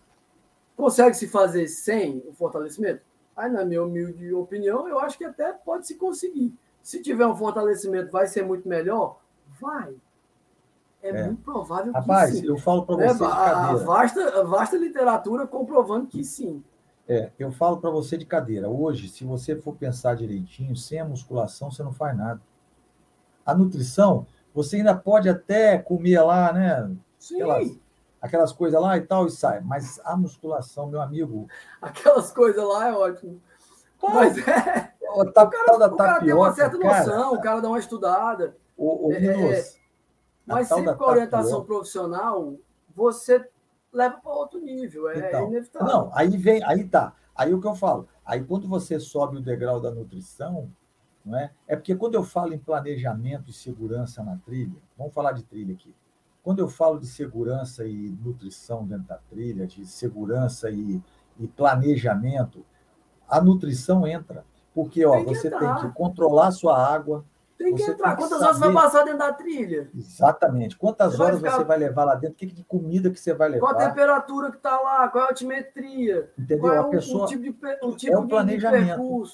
Consegue 0.76 1.16
se 1.16 1.26
fazer 1.26 1.68
sem 1.68 2.22
o 2.26 2.32
fortalecimento? 2.34 3.00
Aí, 3.36 3.50
na 3.50 3.64
minha 3.64 3.82
humilde 3.82 4.32
opinião, 4.32 4.88
eu 4.88 4.98
acho 4.98 5.16
que 5.16 5.24
até 5.24 5.52
pode 5.52 5.86
se 5.86 5.94
conseguir. 5.94 6.54
Se 6.82 7.02
tiver 7.02 7.26
um 7.26 7.36
fortalecimento, 7.36 8.10
vai 8.10 8.26
ser 8.26 8.44
muito 8.44 8.68
melhor? 8.68 9.18
Vai. 9.60 9.94
É, 11.14 11.20
é. 11.20 11.26
muito 11.26 11.42
provável 11.42 11.92
Rapaz, 11.92 12.30
que 12.30 12.36
sim. 12.38 12.46
eu 12.46 12.56
falo 12.56 12.84
para 12.84 13.04
é, 13.04 13.08
você. 13.08 13.24
É, 13.24 13.26
a, 13.26 13.74
vasta, 13.74 14.40
a 14.40 14.42
vasta 14.42 14.76
literatura 14.76 15.46
comprovando 15.46 16.06
que 16.06 16.24
sim. 16.24 16.62
É, 17.08 17.30
eu 17.38 17.52
falo 17.52 17.76
para 17.78 17.90
você 17.90 18.16
de 18.16 18.24
cadeira. 18.24 18.68
Hoje, 18.68 19.08
se 19.08 19.24
você 19.24 19.54
for 19.54 19.74
pensar 19.74 20.16
direitinho, 20.16 20.74
sem 20.74 20.98
a 20.98 21.04
musculação, 21.04 21.70
você 21.70 21.82
não 21.82 21.92
faz 21.92 22.16
nada. 22.16 22.40
A 23.44 23.54
nutrição, 23.54 24.26
você 24.52 24.76
ainda 24.76 24.94
pode 24.94 25.28
até 25.28 25.78
comer 25.78 26.20
lá, 26.20 26.52
né? 26.52 26.90
Sim. 27.18 27.42
Aquelas, 27.42 27.78
aquelas 28.20 28.52
coisas 28.52 28.80
lá 28.80 28.96
e 28.96 29.02
tal, 29.02 29.26
e 29.26 29.30
sai. 29.30 29.60
Mas 29.60 30.00
a 30.04 30.16
musculação, 30.16 30.88
meu 30.88 31.00
amigo. 31.00 31.46
Aquelas 31.80 32.32
coisas 32.32 32.64
lá 32.64 32.88
é 32.88 32.92
ótimo. 32.92 33.40
Mas 34.02 34.36
é. 34.38 34.92
O, 35.14 35.24
ta, 35.24 35.44
o, 35.44 35.50
cara, 35.50 35.78
da 35.78 35.86
o 35.86 35.96
cara 35.96 36.20
tem 36.20 36.34
uma 36.34 36.52
certa 36.52 36.76
noção, 36.76 37.34
o 37.34 37.40
cara 37.40 37.60
dá 37.60 37.68
uma 37.68 37.78
estudada. 37.78 38.56
O, 38.76 39.08
o 39.08 39.12
é, 39.12 39.24
é, 39.24 39.52
é. 39.52 39.64
Mas 40.46 40.68
sempre 40.68 40.94
com 40.94 41.04
a 41.04 41.10
orientação 41.10 41.64
profissional, 41.64 42.56
você 42.94 43.48
leva 43.92 44.18
para 44.18 44.32
outro 44.32 44.60
nível, 44.60 45.08
é 45.08 45.28
então, 45.28 45.48
inevitável. 45.48 45.88
Não, 45.88 46.10
aí 46.14 46.36
vem, 46.36 46.62
aí 46.64 46.86
tá. 46.86 47.14
Aí 47.34 47.52
o 47.52 47.60
que 47.60 47.66
eu 47.66 47.74
falo, 47.74 48.08
aí 48.24 48.42
quando 48.42 48.68
você 48.68 48.98
sobe 49.00 49.38
o 49.38 49.42
degrau 49.42 49.80
da 49.80 49.90
nutrição, 49.90 50.70
não 51.24 51.38
é? 51.38 51.50
É 51.66 51.74
porque 51.74 51.94
quando 51.96 52.14
eu 52.14 52.22
falo 52.22 52.54
em 52.54 52.58
planejamento 52.58 53.50
e 53.50 53.52
segurança 53.52 54.22
na 54.22 54.36
trilha, 54.36 54.80
vamos 54.96 55.12
falar 55.12 55.32
de 55.32 55.42
trilha 55.42 55.74
aqui. 55.74 55.94
Quando 56.42 56.60
eu 56.60 56.68
falo 56.68 57.00
de 57.00 57.08
segurança 57.08 57.84
e 57.84 58.16
nutrição 58.22 58.86
dentro 58.86 59.08
da 59.08 59.16
trilha, 59.16 59.66
de 59.66 59.84
segurança 59.84 60.70
e, 60.70 61.02
e 61.40 61.48
planejamento, 61.48 62.64
a 63.28 63.40
nutrição 63.40 64.06
entra. 64.06 64.44
Porque 64.72 65.04
ó, 65.04 65.16
tem 65.16 65.24
você 65.24 65.48
entrar. 65.48 65.80
tem 65.80 65.88
que 65.88 65.96
controlar 65.96 66.52
sua 66.52 66.78
água, 66.78 67.24
tem 67.56 67.74
que 67.74 67.82
você 67.82 67.92
entrar. 67.92 68.16
Tem 68.16 68.16
que 68.16 68.22
Quantas 68.22 68.38
saber... 68.38 68.44
horas 68.46 68.58
vai 68.58 68.72
passar 68.72 69.04
dentro 69.04 69.18
da 69.18 69.32
trilha? 69.32 69.90
Exatamente. 69.94 70.76
Quantas 70.76 71.16
você 71.16 71.22
horas 71.22 71.38
ficar... 71.38 71.52
você 71.52 71.64
vai 71.64 71.78
levar 71.78 72.04
lá 72.04 72.14
dentro? 72.14 72.34
O 72.34 72.36
que 72.36 72.46
de 72.46 72.64
comida 72.64 73.10
que 73.10 73.18
você 73.18 73.34
vai 73.34 73.48
levar? 73.48 73.66
Qual 73.66 73.80
a 73.80 73.88
temperatura 73.88 74.50
que 74.50 74.56
está 74.56 74.80
lá? 74.80 75.08
Qual 75.08 75.24
é 75.24 75.26
a 75.26 75.30
altimetria? 75.30 76.30
Entendeu? 76.38 76.60
Qual 76.60 76.74
é 76.74 76.78
a 76.78 76.84
pessoa... 76.84 77.24
o 77.24 77.26
tipo 77.26 77.42
de, 77.42 77.56
o 77.82 77.96
tipo 77.96 78.14
é 78.14 78.18
o 78.18 78.28
planejamento. 78.28 79.24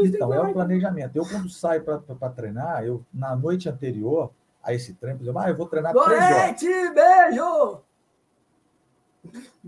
Então, 0.00 0.32
é 0.32 0.40
o 0.40 0.52
planejamento. 0.52 1.16
Eu, 1.16 1.24
quando 1.24 1.48
saio 1.48 1.82
para 1.82 2.30
treinar, 2.30 2.84
eu, 2.84 3.04
na 3.12 3.34
noite 3.34 3.68
anterior 3.68 4.30
a 4.62 4.72
esse 4.72 4.94
treino, 4.94 5.18
por 5.18 5.24
exemplo, 5.24 5.40
ah, 5.40 5.48
eu 5.48 5.56
vou 5.56 5.66
treinar 5.66 5.92
Gorete, 5.92 6.66
beijo! 6.94 7.82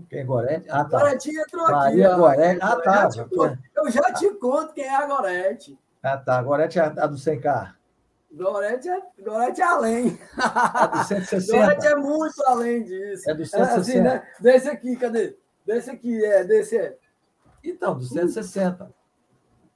Quem 0.09 0.19
é 0.19 0.23
Gorete? 0.23 0.67
Ah, 0.69 0.83
tá. 0.85 0.99
Gorete 0.99 1.29
entrou 1.29 1.71
Maria 1.71 2.09
aqui. 2.09 2.17
Gorete. 2.17 2.59
Ah, 2.61 2.75
tá. 2.75 3.09
Eu 3.75 3.91
já 3.91 4.13
te 4.13 4.29
conto 4.31 4.73
quem 4.73 4.85
é 4.85 4.95
a 4.95 5.05
Gorete. 5.05 5.79
Ah, 6.03 6.17
tá. 6.17 6.41
Gorete 6.41 6.79
é 6.79 6.81
a 6.81 7.07
do 7.07 7.15
100K. 7.15 7.73
Gorete 8.35 8.89
é, 8.89 9.01
Gorete 9.23 9.61
é 9.61 9.63
além. 9.63 10.19
É 10.37 10.87
do 10.87 11.03
160. 11.03 11.57
Gorete 11.57 11.87
é 11.87 11.95
muito 11.95 12.43
além 12.45 12.83
disso. 12.83 13.29
É 13.29 13.33
do 13.33 13.45
160. 13.45 13.57
É 13.57 13.79
assim, 13.79 14.01
né? 14.01 14.27
Desse 14.39 14.69
aqui, 14.69 14.95
cadê? 14.97 15.37
Desse 15.65 15.89
aqui, 15.89 16.23
é, 16.23 16.43
desse 16.43 16.77
é. 16.77 16.97
Então, 17.63 17.97
do 17.97 18.03
160. 18.03 18.93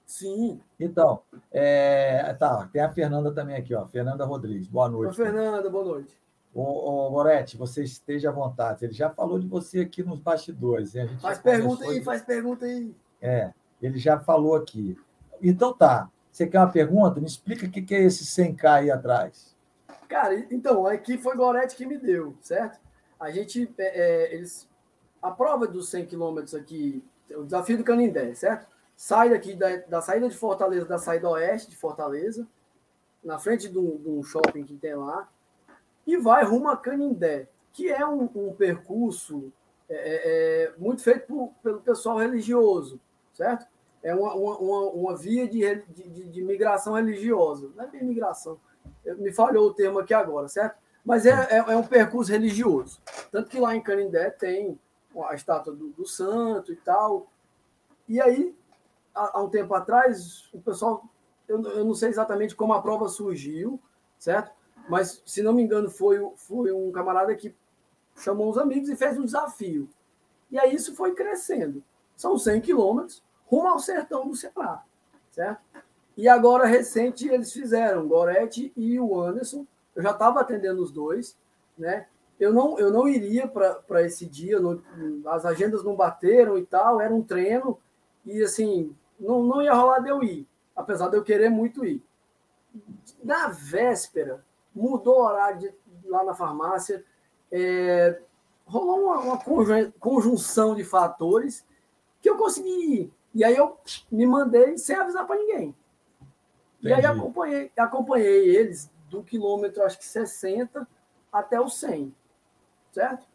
Sim. 0.05 0.59
Então, 0.79 1.21
é, 1.51 2.33
tá, 2.33 2.67
tem 2.71 2.81
a 2.81 2.91
Fernanda 2.91 3.31
também 3.31 3.55
aqui, 3.55 3.73
ó. 3.73 3.87
Fernanda 3.87 4.25
Rodrigues. 4.25 4.67
Boa 4.67 4.89
noite. 4.89 5.11
Ô, 5.11 5.13
Fernanda, 5.13 5.69
boa 5.69 5.85
noite. 5.85 6.19
Ô, 6.53 7.07
ô 7.07 7.11
Gorete, 7.11 7.55
você 7.55 7.83
esteja 7.83 8.29
à 8.29 8.33
vontade. 8.33 8.83
Ele 8.83 8.93
já 8.93 9.09
falou 9.09 9.39
de 9.39 9.47
você 9.47 9.81
aqui 9.81 10.03
nos 10.03 10.19
bastidores. 10.19 10.93
faz 11.21 11.39
pergunta 11.39 11.85
aí, 11.85 11.99
de... 11.99 12.03
faz 12.03 12.21
pergunta 12.23 12.65
aí. 12.65 12.93
É, 13.21 13.53
ele 13.81 13.97
já 13.97 14.19
falou 14.19 14.55
aqui. 14.55 14.97
Então 15.41 15.73
tá. 15.73 16.09
Você 16.39 16.47
quer 16.47 16.59
uma 16.59 16.71
pergunta? 16.71 17.19
Me 17.19 17.27
explica 17.27 17.65
o 17.65 17.69
que 17.69 17.93
é 17.93 18.03
esse 18.03 18.23
100K 18.23 18.63
aí 18.63 18.89
atrás. 18.89 19.53
Cara, 20.07 20.33
então, 20.49 20.87
aqui 20.87 21.17
foi 21.17 21.35
Gorete 21.35 21.75
que 21.75 21.85
me 21.85 21.97
deu, 21.97 22.33
certo? 22.39 22.79
A 23.19 23.29
gente, 23.29 23.69
é, 23.77 23.83
é, 23.83 24.33
eles, 24.33 24.65
a 25.21 25.31
prova 25.31 25.67
dos 25.67 25.89
100 25.89 26.05
quilômetros 26.05 26.55
aqui, 26.55 27.03
o 27.31 27.43
desafio 27.43 27.77
do 27.77 27.83
Canindé, 27.83 28.33
certo? 28.35 28.67
Sai 28.95 29.31
daqui 29.31 29.53
da, 29.53 29.75
da, 29.79 30.01
saída 30.01 30.29
de 30.29 30.37
Fortaleza, 30.37 30.85
da 30.85 30.97
saída 30.97 31.29
oeste 31.29 31.71
de 31.71 31.75
Fortaleza, 31.75 32.47
na 33.21 33.37
frente 33.37 33.67
de 33.67 33.77
um, 33.77 33.97
de 33.97 34.07
um 34.07 34.23
shopping 34.23 34.63
que 34.63 34.77
tem 34.77 34.95
lá, 34.95 35.27
e 36.07 36.15
vai 36.15 36.45
rumo 36.45 36.69
a 36.69 36.77
Canindé, 36.77 37.49
que 37.73 37.89
é 37.89 38.07
um, 38.07 38.29
um 38.33 38.53
percurso 38.53 39.51
é, 39.89 39.93
é, 39.93 40.63
é 40.63 40.73
muito 40.77 41.03
feito 41.03 41.27
por, 41.27 41.51
pelo 41.61 41.81
pessoal 41.81 42.17
religioso, 42.17 42.97
certo? 43.33 43.67
É 44.01 44.13
uma, 44.15 44.33
uma, 44.33 44.79
uma 44.91 45.17
via 45.17 45.47
de, 45.47 45.83
de, 45.89 46.25
de, 46.29 46.41
migração 46.41 46.93
religiosa. 46.93 47.69
Não 47.75 47.83
é 47.83 47.87
bem 47.87 48.03
migração, 48.03 48.59
me 49.17 49.31
falhou 49.31 49.67
o 49.67 49.73
termo 49.73 49.99
aqui 49.99 50.13
agora, 50.13 50.47
certo? 50.47 50.77
Mas 51.03 51.25
é, 51.25 51.31
é, 51.31 51.57
é, 51.57 51.75
um 51.75 51.85
percurso 51.85 52.31
religioso. 52.31 53.01
Tanto 53.31 53.49
que 53.49 53.59
lá 53.59 53.75
em 53.75 53.81
Canindé 53.81 54.29
tem 54.29 54.79
a 55.27 55.33
estátua 55.33 55.73
do, 55.73 55.89
do 55.89 56.05
santo 56.05 56.71
e 56.71 56.75
tal. 56.75 57.27
E 58.07 58.21
aí, 58.21 58.55
há, 59.13 59.39
há, 59.39 59.43
um 59.43 59.49
tempo 59.49 59.73
atrás, 59.73 60.49
o 60.53 60.61
pessoal, 60.61 61.03
eu, 61.47 61.61
eu 61.63 61.85
não 61.85 61.93
sei 61.93 62.09
exatamente 62.09 62.55
como 62.55 62.73
a 62.73 62.81
prova 62.81 63.07
surgiu, 63.07 63.79
certo? 64.17 64.51
Mas, 64.89 65.21
se 65.25 65.41
não 65.41 65.53
me 65.53 65.61
engano, 65.61 65.89
foi, 65.89 66.19
foi 66.35 66.71
um 66.71 66.91
camarada 66.91 67.35
que 67.35 67.55
chamou 68.15 68.49
os 68.49 68.57
amigos 68.57 68.89
e 68.89 68.95
fez 68.95 69.17
um 69.17 69.25
desafio. 69.25 69.89
E 70.51 70.59
aí 70.59 70.73
isso 70.73 70.95
foi 70.95 71.13
crescendo. 71.13 71.83
São 72.15 72.37
100 72.37 72.61
quilômetros, 72.61 73.23
rumo 73.49 73.67
ao 73.67 73.79
sertão 73.79 74.27
do 74.27 74.35
Ceará, 74.35 74.83
certo? 75.31 75.61
E 76.15 76.27
agora, 76.27 76.65
recente, 76.65 77.27
eles 77.27 77.51
fizeram, 77.51 78.07
Gorete 78.07 78.71
e 78.77 78.99
o 78.99 79.19
Anderson. 79.19 79.65
Eu 79.95 80.03
já 80.03 80.11
estava 80.11 80.39
atendendo 80.39 80.83
os 80.83 80.91
dois, 80.91 81.35
né? 81.77 82.05
Eu 82.39 82.53
não, 82.53 82.77
eu 82.77 82.91
não 82.91 83.07
iria 83.07 83.47
para 83.47 84.05
esse 84.05 84.25
dia, 84.25 84.59
não, 84.59 84.81
as 85.25 85.45
agendas 85.45 85.83
não 85.83 85.95
bateram 85.95 86.57
e 86.57 86.65
tal, 86.65 87.01
era 87.01 87.13
um 87.13 87.23
treino, 87.23 87.77
e 88.25 88.41
assim, 88.41 88.95
não, 89.19 89.43
não 89.43 89.61
ia 89.61 89.73
rolar 89.73 89.99
de 89.99 90.09
eu 90.09 90.23
ir, 90.23 90.47
apesar 90.75 91.09
de 91.09 91.17
eu 91.17 91.23
querer 91.23 91.49
muito 91.49 91.83
ir. 91.83 92.01
Na 93.21 93.47
véspera, 93.47 94.45
mudou 94.73 95.19
o 95.19 95.25
horário 95.25 95.59
de, 95.59 95.73
lá 96.05 96.23
na 96.23 96.33
farmácia, 96.33 97.03
é, 97.51 98.21
rolou 98.65 99.05
uma, 99.05 99.19
uma 99.19 99.91
conjunção 99.99 100.75
de 100.75 100.83
fatores 100.83 101.65
que 102.21 102.29
eu 102.29 102.37
consegui 102.37 102.69
ir. 102.69 103.13
E 103.33 103.43
aí 103.43 103.55
eu 103.55 103.77
me 104.11 104.25
mandei 104.25 104.77
sem 104.77 104.95
avisar 104.95 105.25
para 105.25 105.37
ninguém. 105.37 105.75
Entendi. 106.79 106.89
E 106.89 106.93
aí 106.93 107.05
acompanhei, 107.05 107.71
acompanhei 107.77 108.55
eles 108.55 108.89
do 109.09 109.23
quilômetro, 109.23 109.83
acho 109.83 109.97
que 109.97 110.05
60 110.05 110.87
até 111.31 111.59
o 111.59 111.69
100, 111.69 112.13
certo? 112.91 113.27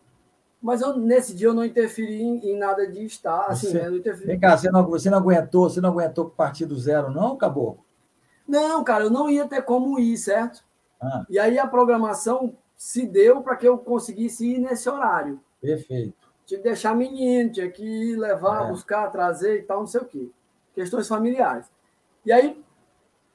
Mas 0.61 0.81
eu, 0.81 0.97
nesse 0.97 1.35
dia 1.35 1.49
eu 1.49 1.55
não 1.55 1.65
interferi 1.65 2.23
em, 2.23 2.39
em 2.51 2.57
nada 2.57 2.87
de 2.87 3.05
estar, 3.05 3.47
assim, 3.47 3.69
você, 3.69 3.83
né? 3.83 3.91
Não 3.91 3.97
interferi. 3.99 4.27
Vem 4.27 4.41
cá, 4.41 4.57
você 4.57 4.71
não, 4.71 4.87
você 4.87 5.11
não 5.11 5.19
aguentou, 5.19 5.69
você 5.69 5.81
não 5.81 5.91
aguentou 5.91 6.31
partir 6.31 6.65
do 6.65 6.79
zero, 6.79 7.11
não, 7.11 7.35
acabou? 7.35 7.85
Não, 8.49 8.83
cara, 8.83 9.05
eu 9.05 9.11
não 9.11 9.29
ia 9.29 9.47
ter 9.47 9.63
como 9.63 9.99
ir, 9.99 10.17
certo? 10.17 10.65
Ah. 11.01 11.27
E 11.29 11.39
aí 11.39 11.59
a 11.59 11.67
programação 11.67 12.57
se 12.77 13.07
deu 13.07 13.43
para 13.43 13.57
que 13.57 13.69
eu 13.69 13.79
conseguisse 13.79 14.55
ir 14.55 14.59
nesse 14.59 14.89
horário. 14.89 15.41
Perfeito 15.61 16.24
tinha 16.47 16.59
que 16.59 16.65
deixar 16.65 16.95
menino, 16.95 17.53
tinha 17.53 17.71
que 17.71 17.83
ir 17.83 18.17
levar, 18.17 18.67
é. 18.67 18.69
buscar, 18.71 19.11
trazer 19.11 19.61
e 19.61 19.63
tal, 19.63 19.81
não 19.81 19.87
sei 19.87 20.01
o 20.01 20.05
quê. 20.05 20.31
Questões 20.75 21.09
familiares. 21.09 21.71
E 22.25 22.33
aí 22.33 22.63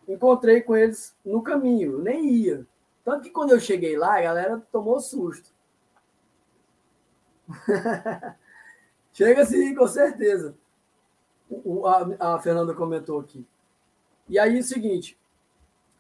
encontrei 0.08 0.62
com 0.62 0.76
eles 0.76 1.16
no 1.24 1.42
caminho, 1.42 1.94
eu 1.94 2.00
nem 2.00 2.30
ia. 2.30 2.66
Tanto 3.04 3.24
que 3.24 3.30
quando 3.30 3.52
eu 3.52 3.60
cheguei 3.60 3.98
lá, 3.98 4.18
a 4.18 4.22
galera 4.22 4.62
tomou 4.72 5.00
susto. 5.00 5.50
Chega 9.14 9.46
sim, 9.46 9.74
com 9.74 9.88
certeza. 9.88 10.56
O, 11.50 11.86
a, 11.88 12.36
a 12.36 12.40
Fernanda 12.40 12.74
comentou 12.74 13.20
aqui. 13.20 13.46
E 14.28 14.38
aí 14.38 14.58
é 14.58 14.60
o 14.60 14.64
seguinte, 14.64 15.18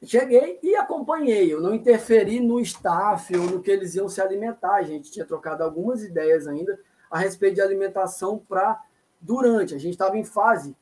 cheguei 0.03 0.59
e 0.61 0.75
acompanhei. 0.75 1.51
Eu 1.51 1.59
não 1.59 1.73
interferi 1.73 2.39
no 2.39 2.59
staff 2.59 3.35
ou 3.35 3.45
no 3.45 3.61
que 3.61 3.71
eles 3.71 3.95
iam 3.95 4.07
se 4.07 4.21
alimentar. 4.21 4.75
A 4.75 4.83
gente 4.83 5.11
tinha 5.11 5.25
trocado 5.25 5.63
algumas 5.63 6.03
ideias 6.03 6.47
ainda 6.47 6.79
a 7.09 7.17
respeito 7.17 7.55
de 7.55 7.61
alimentação 7.61 8.37
para 8.37 8.81
durante. 9.19 9.75
A 9.75 9.79
gente 9.79 9.93
estava 9.93 10.17
em 10.17 10.23
fase, 10.23 10.75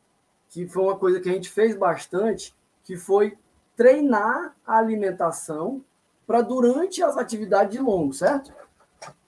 que 0.50 0.68
foi 0.68 0.84
uma 0.84 0.98
coisa 0.98 1.20
que 1.20 1.30
a 1.30 1.34
gente 1.34 1.50
fez 1.50 1.76
bastante, 1.76 2.56
que 2.84 2.96
foi 2.96 3.38
treinar 3.76 4.56
a 4.66 4.78
alimentação 4.78 5.84
para 6.26 6.42
durante 6.42 7.02
as 7.04 7.18
atividades 7.18 7.78
de 7.78 7.82
longo, 7.82 8.14
certo? 8.14 8.52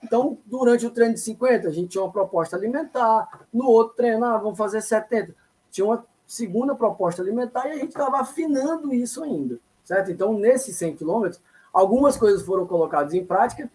Então, 0.04 0.38
durante 0.46 0.86
o 0.86 0.92
treino 0.92 1.14
de 1.14 1.20
50, 1.20 1.68
a 1.68 1.72
gente 1.72 1.90
tinha 1.90 2.04
uma 2.04 2.12
proposta 2.12 2.56
alimentar, 2.56 3.46
no 3.54 3.68
outro 3.68 3.96
treino, 3.96 4.26
ah, 4.26 4.38
vamos 4.38 4.58
fazer 4.58 4.82
70. 4.82 5.36
Tinha 5.70 5.86
uma 5.86 6.06
segunda 6.26 6.76
proposta 6.76 7.22
alimentar 7.22 7.68
e 7.68 7.72
a 7.74 7.78
gente 7.78 7.90
estava 7.90 8.20
afinando 8.20 8.94
isso 8.94 9.24
ainda, 9.24 9.60
certo? 9.84 10.12
Então, 10.12 10.34
nesses 10.34 10.76
100 10.76 10.96
quilômetros, 10.96 11.42
algumas 11.72 12.18
coisas 12.18 12.42
foram 12.42 12.66
colocadas 12.66 13.14
em 13.14 13.26
prática, 13.26 13.70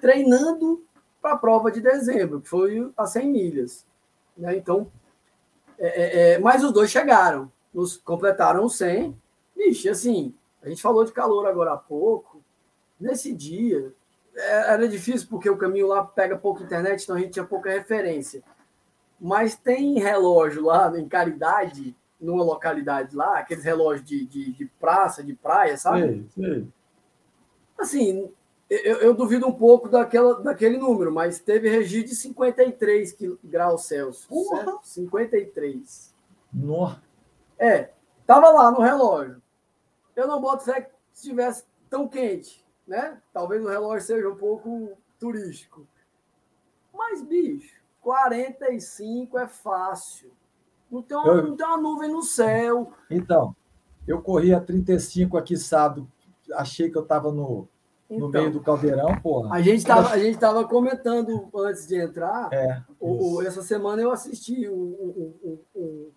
treinando 0.00 0.82
para 1.20 1.32
a 1.32 1.38
prova 1.38 1.70
de 1.70 1.80
dezembro, 1.80 2.40
que 2.40 2.48
foi 2.48 2.90
a 2.96 3.06
100 3.06 3.30
milhas. 3.30 3.86
Né? 4.36 4.56
Então, 4.56 4.90
é, 5.78 5.86
é, 5.86 6.32
é, 6.32 6.38
mas 6.38 6.62
os 6.64 6.72
dois 6.72 6.90
chegaram, 6.90 7.50
nos 7.72 7.96
completaram 7.96 8.64
os 8.64 8.76
100. 8.76 9.16
Vixe, 9.56 9.88
assim, 9.88 10.34
a 10.62 10.68
gente 10.68 10.82
falou 10.82 11.04
de 11.04 11.12
calor 11.12 11.46
agora 11.46 11.72
há 11.72 11.76
pouco. 11.76 12.42
Nesse 13.00 13.32
dia, 13.32 13.92
é, 14.34 14.72
era 14.72 14.88
difícil 14.88 15.28
porque 15.28 15.48
o 15.48 15.56
caminho 15.56 15.86
lá 15.88 16.04
pega 16.04 16.36
pouca 16.36 16.62
internet, 16.62 17.02
então 17.02 17.16
a 17.16 17.20
gente 17.20 17.32
tinha 17.32 17.44
pouca 17.44 17.70
referência. 17.70 18.42
Mas 19.20 19.56
tem 19.56 19.98
relógio 19.98 20.64
lá 20.64 20.96
em 20.96 21.08
Caridade, 21.08 21.96
numa 22.20 22.44
localidade 22.44 23.14
lá, 23.14 23.38
aqueles 23.38 23.64
relógios 23.64 24.06
de, 24.06 24.24
de, 24.26 24.52
de 24.52 24.66
praça, 24.80 25.22
de 25.22 25.34
praia, 25.34 25.76
sabe? 25.76 26.28
Sim, 26.34 26.44
sim. 26.44 26.72
Assim, 27.78 28.32
eu, 28.70 28.96
eu, 28.98 29.14
duvido 29.14 29.46
um 29.46 29.52
pouco 29.52 29.88
daquela, 29.88 30.42
daquele 30.42 30.76
número, 30.76 31.10
mas 31.10 31.40
teve 31.40 31.70
registro 31.70 32.10
de 32.10 32.16
53 32.16 33.16
graus 33.42 33.86
Celsius. 33.86 34.26
Porra. 34.26 34.78
53. 34.82 36.14
Nossa. 36.52 37.02
É, 37.58 37.90
tava 38.26 38.50
lá 38.50 38.70
no 38.70 38.80
relógio. 38.80 39.40
Eu 40.14 40.26
não 40.26 40.40
boto 40.40 40.64
fé 40.64 40.82
que 40.82 40.90
estivesse 41.14 41.64
tão 41.88 42.06
quente, 42.06 42.64
né? 42.86 43.18
Talvez 43.32 43.64
o 43.64 43.68
relógio 43.68 44.06
seja 44.06 44.28
um 44.28 44.36
pouco 44.36 44.98
turístico. 45.18 45.86
Mas, 46.92 47.22
bicho, 47.22 47.74
45 48.02 49.38
é 49.38 49.48
fácil. 49.48 50.30
Não 50.90 51.00
tem 51.02 51.16
uma, 51.16 51.32
eu... 51.32 51.46
não 51.48 51.56
tem 51.56 51.66
uma 51.66 51.76
nuvem 51.78 52.10
no 52.10 52.22
céu. 52.22 52.92
Então, 53.10 53.56
eu 54.06 54.20
corri 54.20 54.52
a 54.52 54.60
35 54.60 55.38
aqui 55.38 55.56
sábado, 55.56 56.10
achei 56.54 56.90
que 56.90 56.98
eu 56.98 57.02
estava 57.02 57.32
no 57.32 57.68
então, 58.10 58.26
no 58.26 58.28
meio 58.28 58.50
do 58.50 58.60
caldeirão, 58.60 59.14
porra. 59.20 59.54
A 59.54 59.60
gente 59.60 59.78
estava 59.78 60.08
a 60.08 60.18
gente 60.18 60.38
tava 60.38 60.66
comentando 60.66 61.48
antes 61.54 61.86
de 61.86 62.00
entrar. 62.00 62.48
É, 62.52 62.82
o, 62.98 63.36
o, 63.36 63.42
essa 63.42 63.62
semana 63.62 64.00
eu 64.00 64.10
assisti 64.10 64.66
o, 64.66 64.74
o, 64.74 65.60
o, 65.74 66.12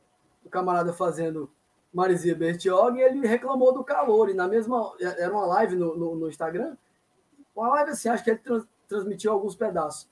o 0.46 0.50
camarada 0.50 0.94
fazendo 0.94 1.50
Marizia 1.94 2.34
Bertiog 2.34 2.98
e 2.98 3.02
ele 3.02 3.28
reclamou 3.28 3.74
do 3.74 3.84
calor. 3.84 4.30
E 4.30 4.34
na 4.34 4.48
mesma. 4.48 4.94
Era 5.00 5.34
uma 5.34 5.46
live 5.46 5.76
no, 5.76 5.98
no, 5.98 6.16
no 6.16 6.30
Instagram. 6.30 6.78
Uma 7.54 7.68
live 7.70 7.92
assim, 7.92 8.08
acho 8.08 8.24
que 8.24 8.30
ele 8.30 8.40
trans, 8.40 8.64
transmitiu 8.88 9.34
alguns 9.34 9.56
pedaços. 9.56 10.10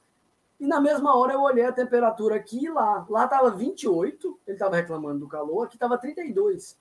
E 0.60 0.68
na 0.68 0.82
mesma 0.82 1.18
hora 1.18 1.34
eu 1.34 1.42
olhei 1.42 1.66
a 1.66 1.72
temperatura 1.72 2.36
aqui 2.36 2.66
e 2.66 2.70
lá. 2.70 3.06
Lá 3.10 3.24
estava 3.24 3.50
28, 3.52 4.40
ele 4.46 4.56
estava 4.56 4.76
reclamando 4.76 5.20
do 5.20 5.28
calor, 5.28 5.66
aqui 5.66 5.78
estava 5.78 5.98
32. 5.98 6.78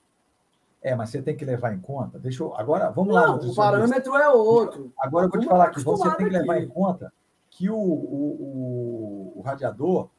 É, 0.81 0.95
mas 0.95 1.09
você 1.09 1.21
tem 1.21 1.35
que 1.35 1.43
levar 1.43 1.73
em 1.73 1.79
conta. 1.79 2.17
Deixa 2.17 2.41
eu, 2.41 2.55
agora, 2.55 2.89
vamos 2.89 3.13
não, 3.13 3.21
lá. 3.21 3.35
O 3.35 3.53
parâmetro 3.53 4.15
é 4.15 4.29
outro. 4.29 4.93
Agora 4.97 5.25
eu 5.25 5.29
vou 5.29 5.39
te 5.39 5.47
falar 5.47 5.69
que 5.71 5.81
você 5.81 6.15
tem 6.15 6.27
que 6.27 6.37
levar 6.37 6.55
aqui. 6.55 6.65
em 6.65 6.69
conta 6.69 7.11
que 7.49 7.69
o, 7.69 7.75
o, 7.75 9.33
o, 9.35 9.39
o 9.39 9.41
radiador, 9.41 10.09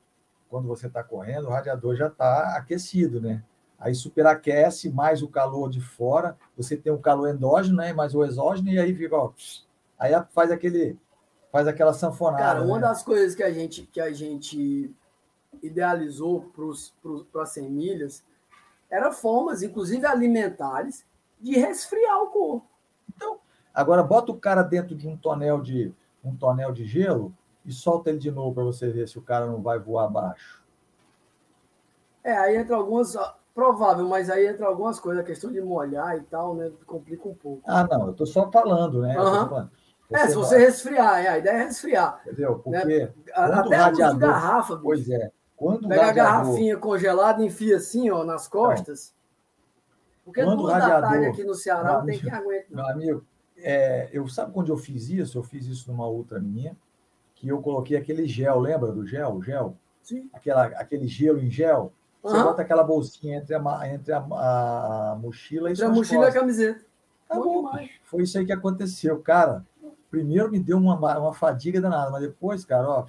quando 0.49 0.69
você 0.69 0.87
está 0.87 1.03
correndo, 1.03 1.47
o 1.47 1.51
radiador 1.51 1.97
já 1.97 2.09
está 2.09 2.57
aquecido, 2.57 3.21
né? 3.21 3.43
Aí 3.79 3.95
superaquece 3.95 4.91
mais 4.91 5.23
o 5.23 5.29
calor 5.29 5.71
de 5.71 5.81
fora, 5.81 6.37
você 6.55 6.77
tem 6.77 6.93
o 6.93 6.99
calor 6.99 7.31
endógeno, 7.31 7.79
né? 7.79 7.95
Mais 7.95 8.15
o 8.15 8.23
exógeno, 8.23 8.69
e 8.69 8.79
aí 8.79 8.95
fica, 8.95 9.17
ó, 9.17 9.33
aí 9.99 10.13
faz 10.35 10.51
aquele, 10.51 10.99
faz 11.51 11.67
aquela 11.67 11.95
sanfonada. 11.95 12.43
Cara, 12.43 12.63
uma 12.63 12.77
né? 12.77 12.83
das 12.83 13.03
coisas 13.03 13.35
que 13.35 13.43
a 13.43 13.51
gente, 13.51 13.87
que 13.87 14.01
a 14.01 14.13
gente 14.13 14.95
idealizou 15.63 16.53
para 17.33 17.43
as 17.43 17.49
100 17.51 17.71
milhas 17.71 18.25
eram 18.91 19.13
formas, 19.13 19.63
inclusive 19.63 20.05
alimentares, 20.05 21.07
de 21.41 21.59
resfriar 21.59 22.23
o 22.23 22.27
corpo. 22.27 22.67
Então, 23.15 23.39
agora 23.73 24.03
bota 24.03 24.33
o 24.33 24.39
cara 24.39 24.63
dentro 24.63 24.95
de 24.95 25.09
um 25.09 25.17
tonel 25.17 25.61
de 25.61 25.95
um 26.23 26.37
tonel 26.37 26.73
de 26.73 26.85
gelo 26.85 27.33
e 27.65 27.73
solta 27.73 28.11
ele 28.11 28.19
de 28.19 28.31
novo 28.31 28.55
para 28.55 28.65
você 28.65 28.91
ver 28.91 29.09
se 29.09 29.19
o 29.19 29.23
cara 29.23 29.47
não 29.47 29.63
vai 29.63 29.79
voar 29.79 30.05
abaixo. 30.05 30.63
É, 32.23 32.37
aí 32.37 32.57
entra 32.57 32.77
algumas 32.77 33.17
provável, 33.55 34.07
mas 34.07 34.31
aí 34.31 34.47
entra 34.47 34.67
algumas 34.67 35.01
coisas, 35.01 35.23
a 35.23 35.27
questão 35.27 35.51
de 35.51 35.61
molhar 35.61 36.17
e 36.17 36.21
tal, 36.23 36.55
né, 36.55 36.71
complica 36.87 37.29
um 37.29 37.35
pouco. 37.35 37.63
Ah, 37.67 37.87
não, 37.91 38.09
eu 38.09 38.13
tô 38.15 38.25
só 38.25 38.51
falando, 38.51 39.03
né? 39.03 39.19
Uhum. 39.19 39.49
Falando. 39.49 39.71
é, 40.13 40.27
se 40.29 40.35
você 40.35 40.57
vai... 40.57 40.65
resfriar, 40.65 41.25
é, 41.25 41.29
a 41.29 41.39
ideia 41.39 41.55
é 41.55 41.65
resfriar. 41.65 42.21
Entendeu? 42.27 42.63
Né? 42.67 42.81
Porque 42.81 42.95
né? 42.97 43.13
até 43.35 43.91
de 43.91 44.19
garrafa, 44.19 44.75
bicho. 44.75 44.85
Pois 44.85 45.11
é. 45.11 45.31
Quando 45.61 45.89
Pega 45.89 46.09
a 46.09 46.13
garrafinha 46.13 46.79
congelada, 46.79 47.45
enfia 47.45 47.77
assim, 47.77 48.09
ó, 48.09 48.25
nas 48.25 48.49
costas. 48.49 49.15
Porque 50.25 50.43
quando 50.43 50.63
duas 50.63 50.73
radiador... 50.73 51.03
da 51.03 51.09
tarde 51.11 51.27
aqui 51.27 51.45
no 51.45 51.55
Ceará 51.55 51.99
não 51.99 52.07
tem 52.07 52.19
que 52.19 52.31
aguentar. 52.31 52.71
Meu 52.71 52.87
amigo, 52.87 53.27
é, 53.59 54.09
eu 54.11 54.27
sabe 54.27 54.55
quando 54.55 54.73
eu 54.73 54.79
fiz 54.79 55.11
isso? 55.11 55.37
Eu 55.37 55.43
fiz 55.43 55.67
isso 55.67 55.93
numa 55.93 56.07
outra 56.07 56.41
minha, 56.41 56.75
que 57.35 57.47
eu 57.47 57.61
coloquei 57.61 57.95
aquele 57.99 58.27
gel, 58.27 58.59
lembra 58.59 58.91
do 58.91 59.07
gel? 59.07 59.43
Gel? 59.43 59.77
Sim. 60.03 60.31
Aquela, 60.33 60.65
aquele 60.65 61.07
gelo 61.07 61.39
em 61.39 61.51
gel. 61.51 61.93
Você 62.23 62.39
uhum. 62.39 62.45
bota 62.45 62.63
aquela 62.63 62.83
bolsinha 62.83 63.37
entre 63.37 63.55
a, 63.55 63.95
entre 63.95 64.15
a, 64.15 64.19
a 64.19 65.19
mochila 65.21 65.69
e 65.69 65.73
Entre 65.73 65.85
a 65.85 65.91
mochila 65.91 66.25
costas. 66.25 66.35
e 66.35 66.39
a 66.39 66.41
camiseta. 66.41 66.87
Tá 67.29 67.35
bom, 67.35 67.71
foi 68.05 68.23
isso 68.23 68.39
aí 68.39 68.47
que 68.47 68.53
aconteceu. 68.53 69.21
Cara, 69.21 69.67
primeiro 70.11 70.51
me 70.51 70.59
deu 70.59 70.79
uma, 70.79 71.19
uma 71.19 71.35
fadiga 71.35 71.83
danada, 71.83 72.11
mas 72.11 72.23
depois, 72.23 72.65
cara, 72.65 72.89
ó, 72.89 73.05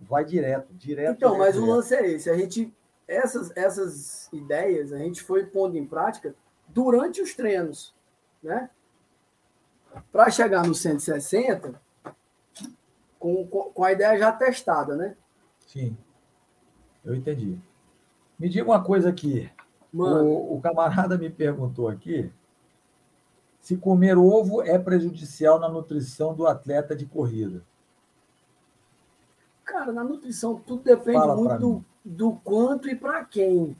vai 0.00 0.24
direto, 0.24 0.72
direto. 0.74 1.16
Então, 1.16 1.32
direto, 1.32 1.46
mas 1.46 1.54
direto. 1.54 1.70
o 1.70 1.74
lance 1.74 1.94
é 1.94 2.10
esse. 2.10 2.30
A 2.30 2.36
gente, 2.36 2.74
essas, 3.06 3.56
essas 3.56 4.32
ideias, 4.32 4.92
a 4.92 4.98
gente 4.98 5.22
foi 5.22 5.46
pondo 5.46 5.76
em 5.76 5.86
prática 5.86 6.34
durante 6.68 7.20
os 7.20 7.34
treinos, 7.34 7.94
né? 8.42 8.70
Para 10.12 10.30
chegar 10.30 10.66
no 10.66 10.74
160, 10.74 11.80
com, 13.18 13.46
com 13.46 13.84
a 13.84 13.92
ideia 13.92 14.18
já 14.18 14.32
testada, 14.32 14.96
né? 14.96 15.16
Sim, 15.66 15.96
eu 17.04 17.14
entendi. 17.14 17.58
Me 18.38 18.48
diga 18.48 18.70
uma 18.70 18.82
coisa 18.82 19.08
aqui. 19.08 19.50
O, 19.92 20.56
o 20.56 20.60
camarada 20.60 21.18
me 21.18 21.28
perguntou 21.28 21.88
aqui 21.88 22.32
se 23.60 23.76
comer 23.76 24.16
ovo 24.16 24.62
é 24.62 24.78
prejudicial 24.78 25.60
na 25.60 25.68
nutrição 25.68 26.34
do 26.34 26.46
atleta 26.46 26.96
de 26.96 27.04
corrida. 27.06 27.62
Cara, 29.70 29.92
na 29.92 30.02
nutrição 30.02 30.56
tudo 30.66 30.82
depende 30.82 31.18
Fala 31.18 31.36
muito 31.36 31.58
do, 31.58 31.84
do, 32.04 32.32
quanto 32.42 32.88
e 32.88 32.96
para 32.96 33.24
quem, 33.24 33.76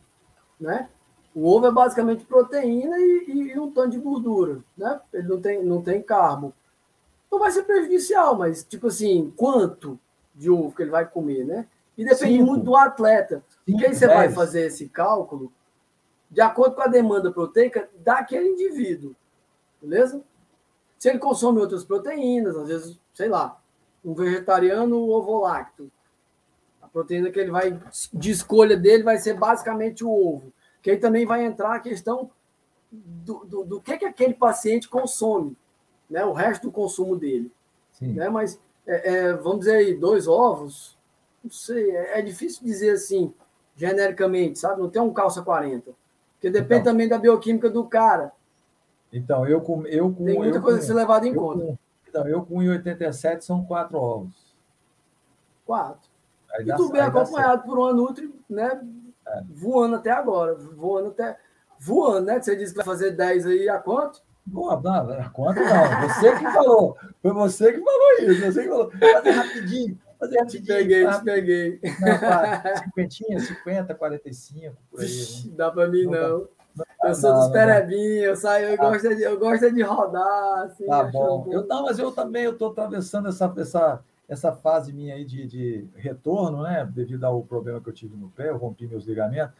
né? 0.58 0.88
O 1.34 1.48
ovo 1.48 1.66
é 1.66 1.72
basicamente 1.72 2.24
proteína 2.24 2.96
e, 2.96 3.52
e, 3.52 3.58
um 3.58 3.72
tanto 3.72 3.90
de 3.90 3.98
gordura, 3.98 4.62
né? 4.76 5.00
Ele 5.12 5.26
não 5.26 5.40
tem, 5.40 5.64
não 5.64 5.82
tem 5.82 6.00
carbo. 6.00 6.54
Não 7.30 7.40
vai 7.40 7.50
ser 7.50 7.64
prejudicial, 7.64 8.36
mas, 8.36 8.62
tipo 8.62 8.86
assim, 8.86 9.32
quanto 9.36 9.98
de 10.32 10.48
ovo 10.48 10.72
que 10.74 10.82
ele 10.82 10.90
vai 10.92 11.06
comer, 11.06 11.44
né? 11.44 11.66
E 11.98 12.04
depende 12.04 12.34
Cinco. 12.34 12.46
muito 12.46 12.64
do 12.64 12.76
atleta. 12.76 13.42
Cinco, 13.48 13.72
Porque 13.72 13.86
aí 13.86 13.94
você 13.94 14.06
dez. 14.06 14.18
vai 14.18 14.28
fazer 14.30 14.66
esse 14.66 14.88
cálculo 14.88 15.52
de 16.30 16.40
acordo 16.40 16.76
com 16.76 16.82
a 16.82 16.86
demanda 16.86 17.32
proteica 17.32 17.90
daquele 17.98 18.50
indivíduo, 18.50 19.14
beleza? 19.82 20.22
Se 20.98 21.08
ele 21.08 21.18
consome 21.18 21.58
outras 21.58 21.82
proteínas, 21.82 22.56
às 22.56 22.68
vezes, 22.68 22.98
sei 23.12 23.28
lá, 23.28 23.60
um 24.04 24.14
vegetariano 24.14 24.96
ovo-lacto. 25.08 25.90
A 26.80 26.88
proteína 26.88 27.30
que 27.30 27.38
ele 27.38 27.50
vai, 27.50 27.78
de 28.12 28.30
escolha 28.30 28.76
dele, 28.76 29.02
vai 29.02 29.18
ser 29.18 29.34
basicamente 29.34 30.04
o 30.04 30.10
ovo. 30.10 30.52
Que 30.82 30.92
aí 30.92 30.96
também 30.96 31.26
vai 31.26 31.44
entrar 31.44 31.74
a 31.74 31.80
questão 31.80 32.30
do, 32.90 33.44
do, 33.44 33.64
do 33.64 33.80
que, 33.80 33.98
que 33.98 34.04
aquele 34.04 34.34
paciente 34.34 34.88
consome, 34.88 35.56
né? 36.08 36.24
o 36.24 36.32
resto 36.32 36.62
do 36.62 36.72
consumo 36.72 37.16
dele. 37.16 37.52
Sim. 37.92 38.14
Né? 38.14 38.28
Mas, 38.28 38.58
é, 38.86 39.14
é, 39.14 39.32
vamos 39.34 39.60
dizer 39.60 39.76
aí, 39.76 39.94
dois 39.94 40.26
ovos, 40.26 40.98
não 41.42 41.50
sei, 41.50 41.90
é, 41.90 42.18
é, 42.18 42.22
difícil 42.22 42.64
dizer 42.64 42.90
assim, 42.90 43.32
genericamente, 43.76 44.58
sabe? 44.58 44.80
Não 44.80 44.90
tem 44.90 45.00
um 45.00 45.12
calça 45.12 45.42
40. 45.42 45.92
Porque 46.34 46.50
depende 46.50 46.80
então, 46.80 46.92
também 46.92 47.08
da 47.08 47.18
bioquímica 47.18 47.68
do 47.68 47.84
cara. 47.84 48.32
Então, 49.12 49.46
eu 49.46 49.60
com. 49.60 49.86
Eu 49.86 50.10
com 50.12 50.24
tem 50.24 50.36
muita 50.36 50.58
eu 50.58 50.62
coisa 50.62 50.78
com, 50.78 50.84
a 50.84 50.86
ser 50.86 50.94
levada 50.94 51.26
em 51.26 51.34
conta. 51.34 51.64
Com, 51.64 51.78
então, 52.10 52.26
eu 52.26 52.42
com 52.44 52.56
1,87 52.56 53.42
são 53.42 53.64
quatro 53.64 53.96
ovos. 53.96 54.54
Quatro. 55.64 56.10
Aí 56.52 56.68
e 56.68 56.76
tu 56.76 56.90
bem 56.90 57.00
acompanhado 57.00 57.62
por 57.62 57.78
uma 57.78 57.92
Nutri, 57.92 58.34
né? 58.48 58.80
É. 59.26 59.42
Voando 59.48 59.96
até 59.96 60.10
agora. 60.10 60.54
Voando 60.54 61.08
até. 61.10 61.38
Voando, 61.78 62.26
né? 62.26 62.40
Você 62.40 62.56
disse 62.56 62.72
que 62.72 62.78
vai 62.78 62.84
fazer 62.84 63.12
10 63.12 63.46
aí 63.46 63.68
a 63.68 63.78
quanto? 63.78 64.20
Boa, 64.44 64.80
não, 64.82 65.12
a 65.12 65.30
quanto 65.30 65.60
não. 65.60 66.08
Você 66.08 66.36
que 66.36 66.44
falou. 66.44 66.96
Foi 67.22 67.32
você 67.32 67.72
que 67.72 67.80
falou 67.80 68.12
isso. 68.20 68.52
Você 68.52 68.62
que 68.64 68.68
falou. 68.68 68.90
Fazer 68.90 69.30
rapidinho. 69.30 69.98
Fazer 70.18 70.38
rapidinho. 70.38 70.62
Te 70.62 70.66
peguei, 70.66 71.04
tá? 71.04 71.18
te 71.18 71.24
peguei. 71.24 71.80
Cinquentinha, 72.84 73.38
50, 73.38 73.94
45, 73.94 74.76
por 74.90 75.00
aí. 75.00 75.06
Né? 75.06 75.52
Dá 75.56 75.70
para 75.70 75.86
mim, 75.86 76.04
não. 76.04 76.10
não. 76.10 76.48
Eu 77.02 77.14
sou 77.14 77.32
dos 77.32 77.48
perebinhos, 77.48 78.44
eu 78.44 78.50
eu, 78.50 78.74
ah. 78.74 78.76
gosto 78.76 79.16
de, 79.16 79.22
eu 79.22 79.38
gosto 79.38 79.72
de 79.72 79.82
rodar. 79.82 80.62
Assim, 80.64 80.86
tá 80.86 81.04
bom. 81.04 81.46
Eu, 81.50 81.66
não, 81.66 81.84
mas 81.84 81.98
eu 81.98 82.12
também 82.12 82.44
estou 82.44 82.70
atravessando 82.70 83.28
essa, 83.28 83.52
essa, 83.56 84.04
essa 84.28 84.52
fase 84.52 84.92
minha 84.92 85.14
aí 85.14 85.24
de, 85.24 85.46
de 85.46 85.88
retorno, 85.96 86.62
né? 86.62 86.88
Devido 86.92 87.24
ao 87.24 87.42
problema 87.42 87.80
que 87.80 87.88
eu 87.88 87.92
tive 87.92 88.16
no 88.16 88.28
pé, 88.28 88.50
eu 88.50 88.58
rompi 88.58 88.86
meus 88.86 89.06
ligamentos. 89.06 89.54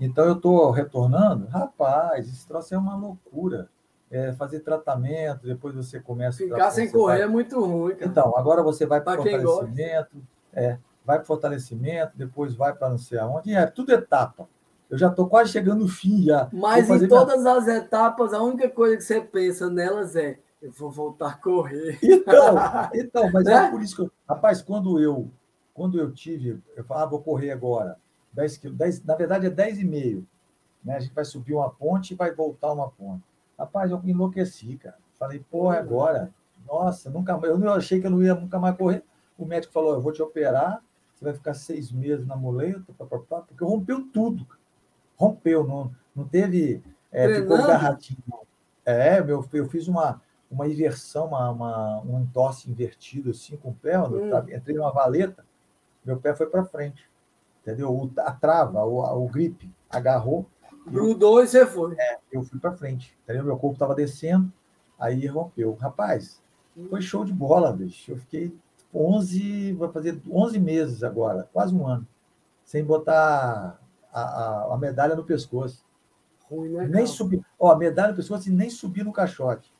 Então 0.00 0.24
eu 0.24 0.32
estou 0.32 0.70
retornando. 0.70 1.46
Rapaz, 1.46 2.26
esse 2.26 2.46
troço 2.46 2.74
é 2.74 2.78
uma 2.78 2.96
loucura. 2.96 3.68
É 4.10 4.32
fazer 4.32 4.60
tratamento, 4.60 5.46
depois 5.46 5.74
você 5.74 6.00
começa. 6.00 6.38
Ficar 6.38 6.70
sem 6.70 6.90
correr 6.90 7.18
vai... 7.18 7.22
é 7.22 7.26
muito 7.26 7.62
ruim. 7.64 7.94
Cara. 7.94 8.10
Então, 8.10 8.36
agora 8.36 8.62
você 8.62 8.84
vai 8.84 9.00
para 9.00 9.20
o 9.20 9.24
fortalecimento, 9.24 10.22
é, 10.52 10.78
vai 11.04 11.16
para 11.16 11.24
fortalecimento, 11.24 12.12
depois 12.14 12.54
vai 12.54 12.74
para 12.74 12.90
não 12.90 12.98
sei 12.98 13.18
aonde. 13.18 13.54
É 13.54 13.64
tudo 13.66 13.92
etapa. 13.92 14.48
Eu 14.92 14.98
já 14.98 15.08
estou 15.08 15.26
quase 15.26 15.50
chegando 15.50 15.80
no 15.80 15.88
fim 15.88 16.22
já. 16.22 16.50
Mas 16.52 16.90
em 16.90 17.08
todas 17.08 17.40
minha... 17.42 17.56
as 17.56 17.66
etapas, 17.66 18.34
a 18.34 18.42
única 18.42 18.68
coisa 18.68 18.94
que 18.94 19.02
você 19.02 19.22
pensa 19.22 19.70
nelas 19.70 20.14
é 20.14 20.38
eu 20.60 20.70
vou 20.70 20.90
voltar 20.90 21.30
a 21.30 21.34
correr. 21.34 21.98
Então, 22.02 22.56
então 22.94 23.32
mas 23.32 23.46
é, 23.46 23.54
é 23.54 23.70
por 23.70 23.80
isso 23.80 23.96
que 23.96 24.02
eu. 24.02 24.12
Rapaz, 24.28 24.60
quando 24.60 25.00
eu, 25.00 25.30
quando 25.72 25.98
eu 25.98 26.12
tive, 26.12 26.62
eu 26.76 26.84
falava, 26.84 27.06
ah, 27.06 27.08
vou 27.08 27.22
correr 27.22 27.52
agora. 27.52 27.96
10 28.34 28.58
quilos, 28.58 28.76
10, 28.76 29.04
na 29.04 29.16
verdade 29.16 29.46
é 29.46 29.50
10,5. 29.50 30.22
Né? 30.84 30.96
A 30.96 31.00
gente 31.00 31.14
vai 31.14 31.24
subir 31.24 31.54
uma 31.54 31.70
ponte 31.70 32.12
e 32.12 32.16
vai 32.16 32.30
voltar 32.34 32.70
uma 32.70 32.90
ponte. 32.90 33.24
Rapaz, 33.58 33.90
eu 33.90 34.00
enlouqueci, 34.04 34.76
cara. 34.76 34.98
Falei, 35.18 35.42
porra, 35.50 35.78
agora. 35.78 36.30
Nossa, 36.66 37.08
nunca 37.08 37.32
eu 37.44 37.56
não 37.58 37.72
achei 37.72 37.98
que 37.98 38.06
eu 38.06 38.10
não 38.10 38.22
ia 38.22 38.34
nunca 38.34 38.58
mais 38.58 38.76
correr. 38.76 39.02
O 39.38 39.46
médico 39.46 39.72
falou: 39.72 39.94
eu 39.94 40.02
vou 40.02 40.12
te 40.12 40.20
operar, 40.20 40.82
você 41.14 41.24
vai 41.24 41.32
ficar 41.32 41.54
seis 41.54 41.90
meses 41.90 42.26
na 42.26 42.36
muleta, 42.36 42.92
porque 42.92 43.64
rompeu 43.64 44.06
tudo. 44.12 44.44
Cara 44.44 44.61
rompeu, 45.22 45.64
não, 45.64 45.94
não 46.14 46.24
teve. 46.24 46.82
É, 47.10 47.32
ficou 47.34 47.58
garratinho. 47.58 48.22
É, 48.84 49.22
meu, 49.22 49.46
eu 49.52 49.68
fiz 49.68 49.86
uma, 49.86 50.20
uma 50.50 50.66
inversão, 50.66 51.26
uma, 51.26 51.50
uma, 51.50 52.02
um 52.02 52.20
entorse 52.20 52.70
invertido 52.70 53.30
assim 53.30 53.56
com 53.56 53.70
o 53.70 53.74
pé, 53.74 54.00
hum. 54.00 54.30
entrei 54.52 54.74
numa 54.76 54.92
valeta, 54.92 55.44
meu 56.04 56.18
pé 56.18 56.34
foi 56.34 56.46
para 56.46 56.64
frente. 56.64 57.08
Entendeu? 57.60 57.90
O, 57.90 58.10
a 58.18 58.32
trava, 58.32 58.84
o, 58.84 59.24
o 59.24 59.28
grip 59.28 59.70
agarrou. 59.88 60.46
Grudou 60.84 61.44
e 61.44 61.46
você 61.46 61.64
foi. 61.64 61.94
É, 61.96 62.18
eu 62.32 62.42
fui 62.42 62.58
para 62.58 62.72
frente. 62.72 63.16
Entendeu? 63.22 63.44
Meu 63.44 63.56
corpo 63.56 63.74
estava 63.74 63.94
descendo, 63.94 64.52
aí 64.98 65.26
rompeu. 65.26 65.74
Rapaz, 65.80 66.42
hum. 66.76 66.88
foi 66.90 67.00
show 67.00 67.24
de 67.24 67.32
bola, 67.32 67.72
bicho. 67.72 68.10
Eu 68.10 68.16
fiquei 68.16 68.52
11, 68.92 69.74
vai 69.74 69.90
fazer 69.90 70.20
11 70.28 70.58
meses 70.58 71.04
agora, 71.04 71.48
quase 71.52 71.74
um 71.74 71.86
ano, 71.86 72.06
sem 72.64 72.84
botar 72.84 73.81
a, 74.20 74.74
a, 74.74 74.78
medalha 74.78 75.16
no 75.16 75.24
pescoço. 75.24 75.84
Ruim, 76.50 76.70
né, 76.70 76.86
nem 76.86 77.06
subir. 77.06 77.44
Ó, 77.58 77.70
a 77.70 77.76
medalha 77.76 78.10
no 78.10 78.16
pescoço 78.16 78.48
e 78.48 78.52
nem 78.52 78.68
subir 78.68 79.04
no 79.04 79.12
caixote. 79.12 79.72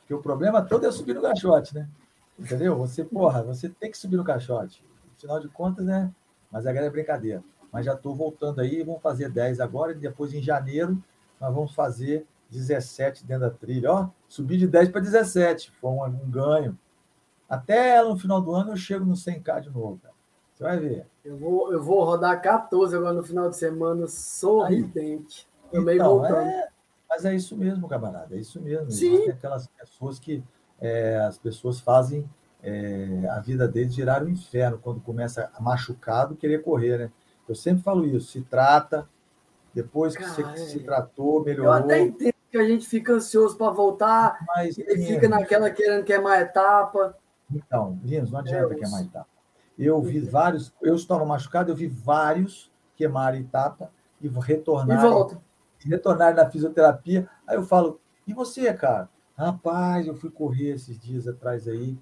Porque 0.00 0.14
o 0.14 0.22
problema 0.22 0.62
todo 0.62 0.86
é 0.86 0.92
subir 0.92 1.14
no 1.14 1.22
caixote, 1.22 1.74
né? 1.74 1.88
Entendeu? 2.38 2.76
Você, 2.78 3.04
porra, 3.04 3.42
você 3.42 3.68
tem 3.68 3.90
que 3.90 3.98
subir 3.98 4.16
no 4.16 4.24
caixote. 4.24 4.84
Afinal 5.16 5.40
de 5.40 5.48
contas, 5.48 5.86
né? 5.86 6.12
Mas 6.50 6.66
agora 6.66 6.86
é 6.86 6.90
brincadeira. 6.90 7.42
Mas 7.72 7.86
já 7.86 7.94
estou 7.94 8.14
voltando 8.14 8.60
aí, 8.60 8.82
vamos 8.84 9.02
fazer 9.02 9.28
10 9.28 9.58
agora, 9.60 9.92
e 9.92 9.96
depois 9.96 10.32
em 10.32 10.42
janeiro 10.42 11.02
nós 11.40 11.52
vamos 11.52 11.74
fazer 11.74 12.26
17 12.50 13.24
dentro 13.24 13.48
da 13.48 13.50
trilha. 13.50 13.90
Ó, 13.90 14.08
subir 14.28 14.58
de 14.58 14.66
10 14.68 14.90
para 14.90 15.00
17, 15.00 15.72
foi 15.80 15.90
um, 15.90 16.04
um 16.04 16.30
ganho. 16.30 16.78
Até 17.48 18.02
no 18.02 18.16
final 18.16 18.40
do 18.40 18.54
ano 18.54 18.72
eu 18.72 18.76
chego 18.76 19.04
no 19.04 19.14
100k 19.14 19.62
de 19.62 19.70
novo, 19.70 19.98
cara. 20.02 20.14
Você 20.54 20.62
vai 20.62 20.78
ver. 20.78 21.06
Eu 21.24 21.38
vou, 21.38 21.72
eu 21.72 21.82
vou 21.82 22.04
rodar 22.04 22.40
14 22.42 22.94
agora 22.94 23.14
no 23.14 23.22
final 23.22 23.48
de 23.48 23.56
semana, 23.56 24.06
sorridente. 24.06 25.48
Também 25.72 25.96
então, 25.96 26.18
voltando. 26.18 26.48
É, 26.48 26.68
mas 27.08 27.24
é 27.24 27.34
isso 27.34 27.56
mesmo, 27.56 27.88
camarada. 27.88 28.34
É 28.34 28.38
isso 28.38 28.60
mesmo. 28.60 28.90
Sim. 28.90 29.18
Tem 29.18 29.30
aquelas 29.30 29.66
pessoas 29.68 30.18
que 30.18 30.44
é, 30.80 31.16
as 31.16 31.38
pessoas 31.38 31.80
fazem 31.80 32.28
é, 32.62 33.26
a 33.30 33.40
vida 33.40 33.66
deles 33.66 33.96
virar 33.96 34.22
um 34.22 34.28
inferno 34.28 34.78
quando 34.78 35.00
começa 35.00 35.50
machucado 35.60 36.36
querer 36.36 36.62
correr, 36.62 36.98
né? 36.98 37.12
Eu 37.48 37.54
sempre 37.54 37.82
falo 37.82 38.04
isso. 38.06 38.32
Se 38.32 38.42
trata, 38.42 39.08
depois 39.72 40.16
que 40.16 40.22
Cara, 40.22 40.56
você 40.56 40.66
se 40.66 40.80
tratou, 40.80 41.42
melhorou. 41.42 41.72
Eu 41.72 41.72
até 41.72 42.00
entendo 42.00 42.34
que 42.50 42.58
a 42.58 42.64
gente 42.64 42.86
fica 42.86 43.12
ansioso 43.12 43.56
para 43.56 43.70
voltar, 43.70 44.38
mas, 44.46 44.78
e 44.78 45.06
fica 45.06 45.28
naquela 45.28 45.70
querendo 45.70 46.04
queimar 46.04 46.40
etapa. 46.40 47.16
Então, 47.52 47.98
Linus, 48.04 48.30
não 48.30 48.40
adianta 48.40 48.74
é 48.74 48.76
queimar 48.76 49.02
etapa. 49.02 49.33
Eu 49.78 50.00
vi 50.00 50.20
vários, 50.20 50.72
eu 50.80 50.94
estava 50.94 51.24
machucado, 51.24 51.70
eu 51.70 51.76
vi 51.76 51.86
vários 51.86 52.70
queimarem 52.96 53.42
etapa 53.42 53.90
e 54.20 54.28
retornarem. 54.28 55.04
E 55.04 55.08
volta. 55.08 55.40
Retornarem 55.84 56.36
na 56.36 56.48
fisioterapia. 56.48 57.28
Aí 57.46 57.56
eu 57.56 57.64
falo, 57.64 58.00
e 58.26 58.32
você, 58.32 58.72
cara? 58.72 59.08
Rapaz, 59.36 60.06
eu 60.06 60.14
fui 60.14 60.30
correr 60.30 60.70
esses 60.70 60.98
dias 60.98 61.26
atrás 61.26 61.66
aí. 61.68 61.98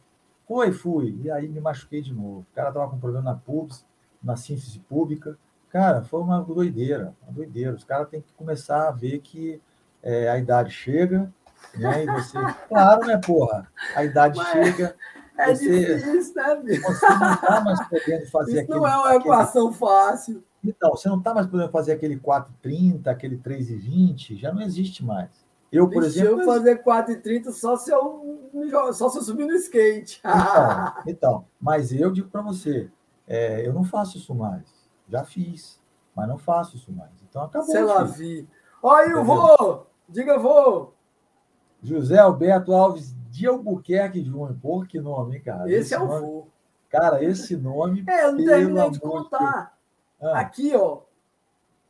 Foi, 0.46 0.70
fui. 0.70 1.18
E 1.22 1.30
aí 1.30 1.48
me 1.48 1.60
machuquei 1.60 2.02
de 2.02 2.12
novo. 2.12 2.40
O 2.40 2.54
cara 2.54 2.68
estava 2.68 2.90
com 2.90 2.98
problema 2.98 3.32
na 3.32 3.36
pubs, 3.36 3.84
na 4.22 4.36
síntese 4.36 4.78
pública. 4.80 5.36
Cara, 5.70 6.02
foi 6.02 6.20
uma 6.20 6.42
doideira, 6.42 7.14
uma 7.22 7.32
doideira. 7.32 7.74
Os 7.74 7.84
caras 7.84 8.08
têm 8.08 8.20
que 8.20 8.32
começar 8.34 8.88
a 8.88 8.92
ver 8.92 9.20
que 9.20 9.60
é, 10.02 10.28
a 10.28 10.36
idade 10.38 10.70
chega, 10.70 11.32
né? 11.74 12.04
E 12.04 12.06
você. 12.06 12.38
Claro, 12.68 13.06
né, 13.06 13.16
porra? 13.18 13.66
A 13.96 14.04
idade 14.04 14.38
chega 14.44 14.94
é 15.36 15.54
você, 15.54 15.96
difícil, 15.96 16.34
né? 16.34 16.62
Você 16.80 17.08
não 17.08 17.32
está 17.32 17.60
mais 17.60 17.88
podendo 17.88 18.26
fazer 18.30 18.52
Isso 18.52 18.60
aquele. 18.60 18.78
Não 18.78 18.86
é 18.86 18.96
uma 18.96 19.14
equação 19.16 19.66
aquele... 19.68 19.78
fácil. 19.78 20.44
Então, 20.64 20.90
você 20.90 21.08
não 21.08 21.18
está 21.18 21.34
mais 21.34 21.46
podendo 21.46 21.70
fazer 21.70 21.92
aquele 21.92 22.18
4,30, 22.18 23.08
aquele 23.08 23.36
3,20, 23.38 24.38
já 24.38 24.52
não 24.52 24.62
existe 24.62 25.04
mais. 25.04 25.30
Eu, 25.72 25.88
por 25.88 26.02
Deixa 26.02 26.20
exemplo. 26.20 26.42
eu 26.42 26.46
fazer 26.46 26.84
4,30 26.84 27.50
só 27.50 27.76
se 27.76 27.90
eu 27.90 28.92
só 28.92 29.08
se 29.08 29.18
eu 29.18 29.22
subir 29.22 29.46
no 29.46 29.54
skate. 29.54 30.20
Então, 30.20 30.94
então 31.06 31.44
mas 31.58 31.92
eu 31.92 32.12
digo 32.12 32.28
para 32.28 32.42
você, 32.42 32.90
é, 33.26 33.66
eu 33.66 33.72
não 33.72 33.82
faço 33.82 34.18
isso 34.18 34.34
mais. 34.34 34.62
Já 35.08 35.24
fiz, 35.24 35.80
mas 36.14 36.28
não 36.28 36.36
faço 36.36 36.76
isso 36.76 36.92
mais. 36.92 37.10
Então 37.28 37.42
acabou. 37.42 37.70
Sei 37.70 37.82
lá, 37.82 38.04
vi. 38.04 38.46
Olha, 38.82 39.12
eu 39.12 39.24
vou! 39.24 39.86
Diga, 40.08 40.38
vou! 40.38 40.94
José 41.82 42.18
Alberto 42.18 42.72
Alves 42.72 43.14
de 43.32 43.46
Albuquerque 43.46 44.22
Júnior. 44.22 44.54
Pô, 44.60 44.82
que 44.82 45.00
nome, 45.00 45.36
hein, 45.36 45.42
cara? 45.42 45.66
Esse, 45.66 45.78
esse 45.78 45.94
é 45.94 45.98
o 45.98 46.06
nome, 46.06 46.44
Cara, 46.90 47.24
esse 47.24 47.56
nome. 47.56 48.04
É, 48.06 48.24
eu 48.26 48.32
não 48.32 48.44
terminei 48.44 48.90
de 48.90 49.00
contar. 49.00 49.74
Ah. 50.20 50.40
Aqui, 50.40 50.76
ó. 50.76 51.00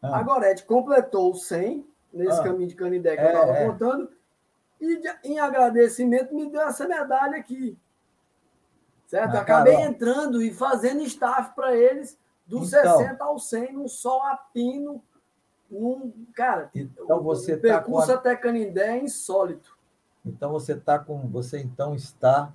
Ah. 0.00 0.18
A 0.18 0.22
Gorete 0.22 0.64
completou 0.64 1.35
100 1.35 1.85
nesse 2.12 2.38
ah. 2.38 2.44
caminho 2.44 2.68
de 2.68 2.76
Canindé 2.76 3.16
que 3.16 3.22
é, 3.22 3.24
eu 3.24 3.28
estava 3.31 3.59
é. 3.59 3.66
contando. 3.66 4.09
E 4.81 5.00
de, 5.00 5.09
em 5.24 5.40
agradecimento 5.40 6.33
me 6.33 6.48
deu 6.48 6.61
essa 6.61 6.87
medalha 6.87 7.37
aqui. 7.37 7.76
Certo? 9.09 9.35
Ah, 9.35 9.40
Acabei 9.40 9.74
cara, 9.74 9.87
entrando 9.87 10.40
e 10.40 10.55
fazendo 10.55 11.02
staff 11.02 11.52
para 11.57 11.76
eles 11.76 12.16
dos 12.46 12.72
então, 12.72 12.98
60 12.98 13.24
ao 13.24 13.38
100 13.40 13.72
num 13.72 13.88
sol 13.88 14.22
a 14.22 14.37
pino. 14.37 15.02
Num, 15.68 16.12
cara, 16.35 16.70
então 16.74 17.20
você 17.22 17.55
o, 17.55 17.57
o 17.57 17.61
tá 17.61 17.62
percurso 17.62 18.07
tá 18.07 18.12
a... 18.12 18.16
até 18.16 18.37
Canindé 18.37 18.98
é 18.98 19.02
insólito. 19.02 19.82
Então 20.25 20.53
você 20.53 20.73
está 20.75 20.99
com, 20.99 21.29
você 21.29 21.59
então 21.59 21.95
está, 21.95 22.53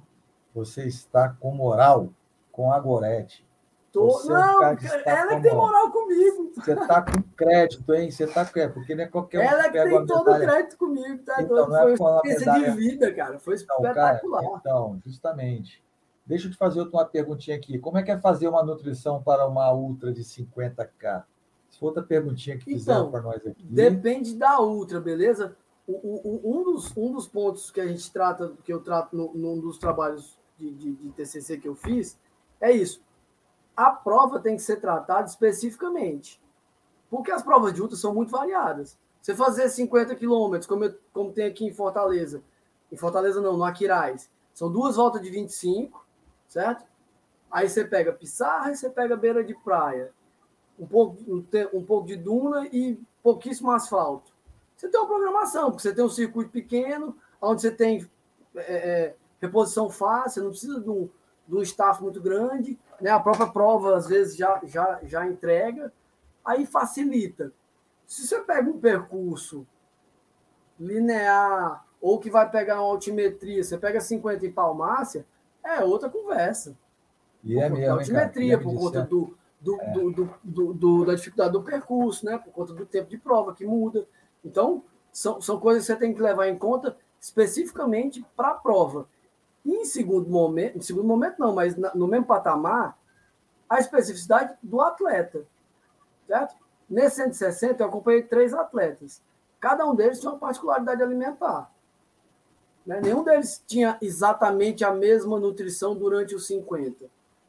você 0.54 0.86
está 0.86 1.30
com 1.30 1.52
moral 1.52 2.10
com 2.52 2.72
a 2.72 2.80
Gorete. 2.80 3.46
Tô, 3.92 4.24
não, 4.26 4.64
é 4.64 4.70
um 4.72 4.78
ela 5.06 5.36
que 5.36 5.42
tem 5.42 5.56
moral 5.56 5.92
comigo. 5.92 6.52
Você 6.56 6.74
está 6.74 7.02
com 7.02 7.22
crédito, 7.36 7.94
hein? 7.94 8.12
Você 8.12 8.26
está 8.26 8.46
com 8.46 8.74
porque 8.74 8.94
não 8.94 9.04
é 9.04 9.08
qualquer 9.08 9.40
um. 9.40 9.44
Ela 9.44 9.64
que 9.70 9.84
tem 9.84 10.06
todo 10.06 10.32
o 10.32 10.40
crédito 10.40 10.78
comigo, 10.78 11.24
tá? 11.24 11.42
Então, 11.42 11.68
não 11.68 11.78
é 11.78 11.98
Foi 11.98 12.08
uma 12.08 12.22
experiência 12.26 12.54
de 12.54 12.72
vida, 12.78 13.14
cara. 13.14 13.40
Foi 13.40 13.56
então, 13.56 13.78
espetacular. 13.78 14.42
Cara, 14.42 14.58
então, 14.60 15.02
justamente. 15.06 15.84
Deixa 16.26 16.48
eu 16.48 16.52
te 16.52 16.58
fazer 16.58 16.80
outra 16.82 16.98
uma 16.98 17.06
perguntinha 17.06 17.56
aqui. 17.56 17.80
Como 17.80 17.98
é 17.98 18.04
que 18.04 18.12
é 18.12 18.18
fazer 18.18 18.50
uma 18.50 18.62
nutrição 18.62 19.24
para 19.24 19.48
uma 19.48 19.72
ultra 19.74 20.12
de 20.12 20.24
50K? 20.24 21.24
Se 21.70 21.84
outra 21.84 22.04
perguntinha 22.04 22.58
que 22.58 22.66
fizeram 22.66 23.08
então, 23.08 23.12
para 23.12 23.22
nós 23.22 23.48
aqui. 23.48 23.64
Depende 23.64 24.36
da 24.36 24.60
ultra, 24.60 25.00
beleza? 25.00 25.56
Um, 25.88 26.64
dos, 26.64 26.96
um 26.98 27.12
dos 27.12 27.28
pontos 27.28 27.72
que 27.72 27.80
a 27.80 27.88
gente 27.88 28.12
trata, 28.12 28.54
que 28.64 28.74
eu 28.74 28.82
trato 28.82 29.16
no, 29.16 29.34
num 29.34 29.60
dos 29.60 29.78
trabalhos 29.78 30.38
de, 30.58 30.74
de, 30.74 30.94
de, 30.94 31.10
TCC 31.12 31.58
que 31.58 31.68
eu 31.68 31.76
fiz, 31.76 32.20
é 32.60 32.72
isso. 32.72 33.02
A 33.76 33.92
prova 33.92 34.40
tem 34.40 34.56
que 34.56 34.62
ser 34.62 34.82
tratada 34.82 35.28
especificamente. 35.28 36.42
Porque 37.10 37.32
as 37.32 37.42
provas 37.42 37.74
de 37.74 37.82
ultra 37.82 37.96
são 37.96 38.14
muito 38.14 38.32
variadas. 38.32 38.98
Você 39.22 39.34
fazer 39.34 39.70
50 39.70 40.16
quilômetros, 40.16 40.68
como, 40.68 40.94
como 41.14 41.32
tem 41.32 41.46
aqui 41.46 41.66
em 41.66 41.74
Fortaleza, 41.74 42.44
em 42.92 42.98
Fortaleza 42.98 43.42
não, 43.42 43.56
no 43.56 43.64
Aquiraz, 43.64 44.30
são 44.54 44.72
duas 44.72 44.96
voltas 44.96 45.22
de 45.22 45.30
25, 45.30 46.06
certo? 46.48 46.86
Aí 47.50 47.70
você 47.70 47.86
pega 47.86 48.12
Pissarra 48.12 48.72
e 48.72 48.76
você 48.76 48.90
pega 48.90 49.16
beira 49.16 49.44
de 49.44 49.54
praia. 49.54 50.12
Um 50.78 50.86
pouco, 50.86 51.18
um, 51.28 51.46
um 51.74 51.86
pouco 51.86 52.08
de 52.08 52.18
duna 52.18 52.68
e 52.68 53.00
pouquíssimo 53.24 53.72
asfalto. 53.72 54.37
Você 54.78 54.88
tem 54.88 55.00
uma 55.00 55.08
programação, 55.08 55.72
porque 55.72 55.82
você 55.82 55.94
tem 55.94 56.06
um 56.06 56.10
circuito 56.10 56.52
pequeno, 56.52 57.18
onde 57.42 57.62
você 57.62 57.72
tem 57.72 58.08
é, 58.56 58.60
é, 58.60 59.16
reposição 59.42 59.90
fácil, 59.90 60.44
não 60.44 60.52
precisa 60.52 60.80
de 60.80 60.90
um, 60.90 61.10
de 61.48 61.56
um 61.56 61.62
staff 61.64 62.02
muito 62.02 62.22
grande, 62.22 62.78
né? 63.02 63.10
a 63.10 63.20
própria 63.20 63.48
prova 63.48 63.98
às 63.98 64.08
vezes 64.08 64.38
já, 64.38 64.62
já, 64.64 65.00
já 65.04 65.26
entrega, 65.26 65.92
aí 66.46 66.66
facilita. 66.66 67.52
Se 68.06 68.28
você 68.28 68.40
pega 68.42 68.70
um 68.70 68.80
percurso 68.80 69.66
linear, 70.80 71.84
ou 72.00 72.20
que 72.20 72.30
vai 72.30 72.50
pegar 72.50 72.76
uma 72.76 72.92
altimetria, 72.92 73.64
você 73.64 73.80
pega 73.80 74.00
50 74.00 74.46
em 74.46 74.52
palmácia, 74.52 75.26
é 75.64 75.84
outra 75.84 76.08
conversa. 76.08 76.78
E 77.44 77.60
é 77.60 77.68
mesmo, 77.68 77.94
altimetria, 77.94 78.60
por 78.60 78.76
conta 78.76 79.00
é. 79.00 79.04
do, 79.04 79.36
do, 79.60 80.30
do, 80.44 80.74
do, 80.74 81.06
da 81.06 81.16
dificuldade 81.16 81.54
do 81.54 81.64
percurso, 81.64 82.26
né? 82.26 82.38
por 82.38 82.52
conta 82.52 82.74
do 82.74 82.86
tempo 82.86 83.10
de 83.10 83.18
prova 83.18 83.56
que 83.56 83.66
muda. 83.66 84.08
Então, 84.48 84.84
são, 85.12 85.42
são 85.42 85.60
coisas 85.60 85.84
que 85.84 85.94
você 85.94 86.00
tem 86.00 86.14
que 86.14 86.22
levar 86.22 86.48
em 86.48 86.58
conta 86.58 86.98
especificamente 87.20 88.26
para 88.36 88.50
a 88.50 88.56
prova. 88.56 89.08
E 89.66 89.76
em 89.76 89.86
segundo 89.86 90.30
momento, 90.30 90.78
em 90.78 90.82
segundo 90.82 91.06
momento 91.06 91.38
não, 91.38 91.54
mas 91.54 91.76
no 91.76 92.08
mesmo 92.08 92.26
patamar, 92.26 92.98
a 93.70 93.80
especificidade 93.80 94.56
do 94.64 94.80
atleta. 94.82 95.46
Certo? 96.26 96.56
Nesse 96.90 97.18
160, 97.18 97.84
eu 97.84 97.88
acompanhei 97.88 98.24
três 98.24 98.54
atletas. 98.54 99.22
Cada 99.60 99.86
um 99.86 99.94
deles 99.94 100.20
tinha 100.20 100.32
uma 100.32 100.40
particularidade 100.40 101.04
alimentar. 101.04 101.70
Né? 102.86 103.02
Nenhum 103.02 103.24
deles 103.24 103.62
tinha 103.68 103.98
exatamente 104.02 104.86
a 104.86 104.92
mesma 104.92 105.38
nutrição 105.38 105.94
durante 105.96 106.34
os 106.34 106.48
50. 106.48 107.06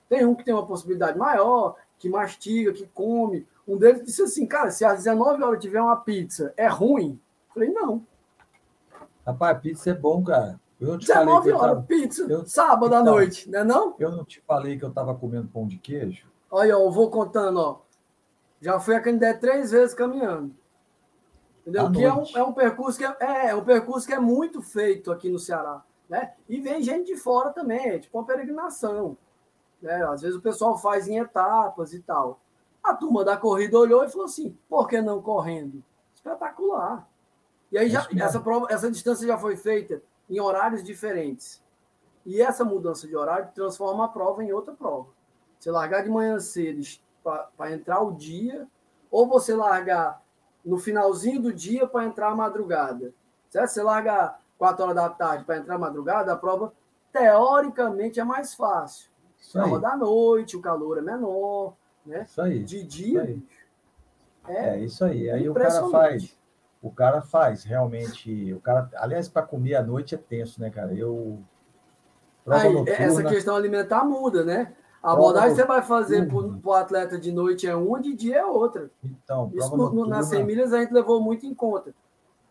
Tem 0.09 0.27
um 0.27 0.35
que 0.35 0.45
tem 0.45 0.55
uma 0.55 0.67
possibilidade 0.67 1.17
maior, 1.17 1.77
que 1.99 2.09
mastiga, 2.09 2.73
que 2.73 2.87
come. 2.89 3.47
Um 3.69 3.77
deles 3.77 4.03
disse 4.03 4.23
assim, 4.23 4.47
cara, 4.47 4.71
se 4.71 4.83
às 4.83 5.05
19 5.05 5.43
horas 5.43 5.61
tiver 5.61 5.83
uma 5.83 5.97
pizza, 5.97 6.55
é 6.57 6.67
ruim? 6.67 7.21
Eu 7.49 7.55
falei, 7.55 7.71
não. 7.71 8.07
Rapaz, 9.27 9.61
pizza 9.61 9.91
é 9.91 9.95
bom, 9.95 10.25
cara. 10.25 10.59
Eu 10.81 10.89
não 10.89 10.99
te 10.99 11.07
19 11.07 11.53
horas, 11.53 11.75
tava... 11.75 11.83
pizza, 11.83 12.23
eu... 12.23 12.47
sábado 12.47 12.87
então, 12.87 12.99
à 12.99 13.03
noite, 13.03 13.51
não 13.51 13.59
é 13.59 13.65
não? 13.65 13.95
Eu 13.99 14.11
não 14.11 14.25
te 14.25 14.41
falei 14.47 14.79
que 14.79 14.85
eu 14.85 14.89
estava 14.89 15.15
comendo 15.15 15.49
pão 15.49 15.67
de 15.67 15.77
queijo? 15.77 16.27
Olha, 16.51 16.71
eu 16.71 16.91
vou 16.91 17.11
contando, 17.11 17.59
ó. 17.59 17.81
Já 18.61 18.81
fui 18.81 18.95
a 18.95 19.01
Canindé 19.01 19.35
três 19.35 19.71
vezes 19.71 19.95
caminhando. 19.95 20.55
Entendeu? 21.61 21.93
que 21.93 22.03
é 22.03 22.13
um, 22.13 22.25
é 22.37 22.43
um, 22.43 22.53
percurso 22.55 22.99
que 22.99 23.05
é, 23.05 23.17
é, 23.21 23.51
é, 23.51 23.55
um 23.55 23.65
percurso 23.65 24.07
que 24.07 24.15
é 24.15 24.19
muito 24.19 24.63
feito 24.63 25.13
aqui 25.13 25.29
no 25.29 25.39
Ceará. 25.39 25.85
Né? 26.09 26.33
E 26.49 26.59
vem 26.59 26.83
gente 26.83 27.09
de 27.09 27.17
fora 27.17 27.51
também, 27.51 27.91
é 27.91 27.99
tipo 27.99 28.17
uma 28.17 28.25
peregrinação. 28.25 29.19
Né? 29.83 30.03
Às 30.05 30.23
vezes 30.23 30.37
o 30.37 30.41
pessoal 30.41 30.79
faz 30.79 31.07
em 31.07 31.19
etapas 31.19 31.93
e 31.93 32.01
tal. 32.01 32.41
A 32.89 32.95
turma 32.95 33.23
da 33.23 33.37
corrida 33.37 33.79
olhou 33.79 34.03
e 34.03 34.09
falou 34.09 34.25
assim: 34.25 34.57
por 34.67 34.89
que 34.89 34.99
não 35.03 35.21
correndo? 35.21 35.85
Espetacular. 36.15 37.07
E 37.71 37.77
aí 37.77 37.91
já, 37.91 38.09
essa, 38.19 38.41
prova, 38.41 38.67
essa 38.71 38.91
distância 38.91 39.27
já 39.27 39.37
foi 39.37 39.57
feita 39.57 40.03
em 40.29 40.41
horários 40.41 40.83
diferentes. 40.83 41.63
E 42.25 42.41
essa 42.41 42.65
mudança 42.65 43.07
de 43.07 43.15
horário 43.15 43.51
transforma 43.55 44.07
a 44.07 44.09
prova 44.09 44.43
em 44.43 44.53
outra 44.53 44.73
prova. 44.73 45.09
Você 45.59 45.71
largar 45.71 46.03
de 46.03 46.09
manhã 46.09 46.41
cedo 46.41 46.81
para 47.23 47.73
entrar 47.73 48.01
o 48.01 48.13
dia, 48.13 48.67
ou 49.11 49.29
você 49.29 49.55
largar 49.55 50.23
no 50.65 50.79
finalzinho 50.79 51.43
do 51.43 51.53
dia 51.53 51.87
para 51.87 52.07
entrar 52.07 52.31
a 52.31 52.35
madrugada. 52.35 53.13
Certo? 53.51 53.69
Você 53.69 53.83
larga 53.83 54.39
4 54.57 54.83
horas 54.83 54.97
da 54.97 55.11
tarde 55.11 55.45
para 55.45 55.59
entrar 55.59 55.75
a 55.75 55.79
madrugada, 55.79 56.33
a 56.33 56.37
prova 56.37 56.73
teoricamente 57.13 58.19
é 58.19 58.25
mais 58.25 58.55
fácil. 58.55 59.11
Prova 59.53 59.79
da 59.79 59.95
noite, 59.95 60.57
o 60.57 60.63
calor 60.63 60.97
é 60.97 61.03
menor, 61.03 61.75
né? 62.09 62.23
Isso 62.23 62.43
aí. 62.43 62.65
De 62.65 62.83
dia, 62.83 63.31
isso 63.31 63.43
é, 64.49 64.69
é, 64.71 64.81
isso 64.81 65.05
aí. 65.05 65.31
Aí 65.31 65.49
o 65.49 65.55
cara 65.55 65.89
faz 65.89 66.39
o 66.81 66.91
cara 66.91 67.21
faz 67.21 67.65
realmente. 67.65 68.53
O 68.55 68.61
cara, 68.61 68.89
aliás, 68.97 69.29
para 69.29 69.43
comer 69.43 69.75
à 69.75 69.83
noite 69.83 70.15
é 70.15 70.19
tenso, 70.19 70.61
né, 70.61 70.71
cara? 70.71 70.95
Eu. 70.95 71.39
Aí, 72.47 72.73
noturna, 72.73 72.93
essa 72.93 73.25
questão 73.25 73.57
alimentar 73.57 74.05
muda, 74.05 74.45
né? 74.45 74.73
A 75.03 75.13
abordagem 75.13 75.51
que 75.51 75.57
você 75.57 75.67
vai 75.67 75.83
fazer 75.83 76.27
para 76.27 76.37
o 76.37 76.73
atleta 76.73 77.19
de 77.19 77.31
noite 77.31 77.67
é 77.67 77.75
uma, 77.75 78.01
de 78.01 78.15
dia 78.15 78.39
é 78.39 78.45
outra. 78.45 78.91
Então, 79.05 79.51
Isso 79.55 79.71
no, 79.71 79.85
noturna... 79.85 80.17
nas 80.17 80.27
100 80.27 80.45
milhas 80.45 80.73
a 80.73 80.81
gente 80.81 80.93
levou 80.93 81.21
muito 81.21 81.47
em 81.47 81.55
conta. 81.55 81.95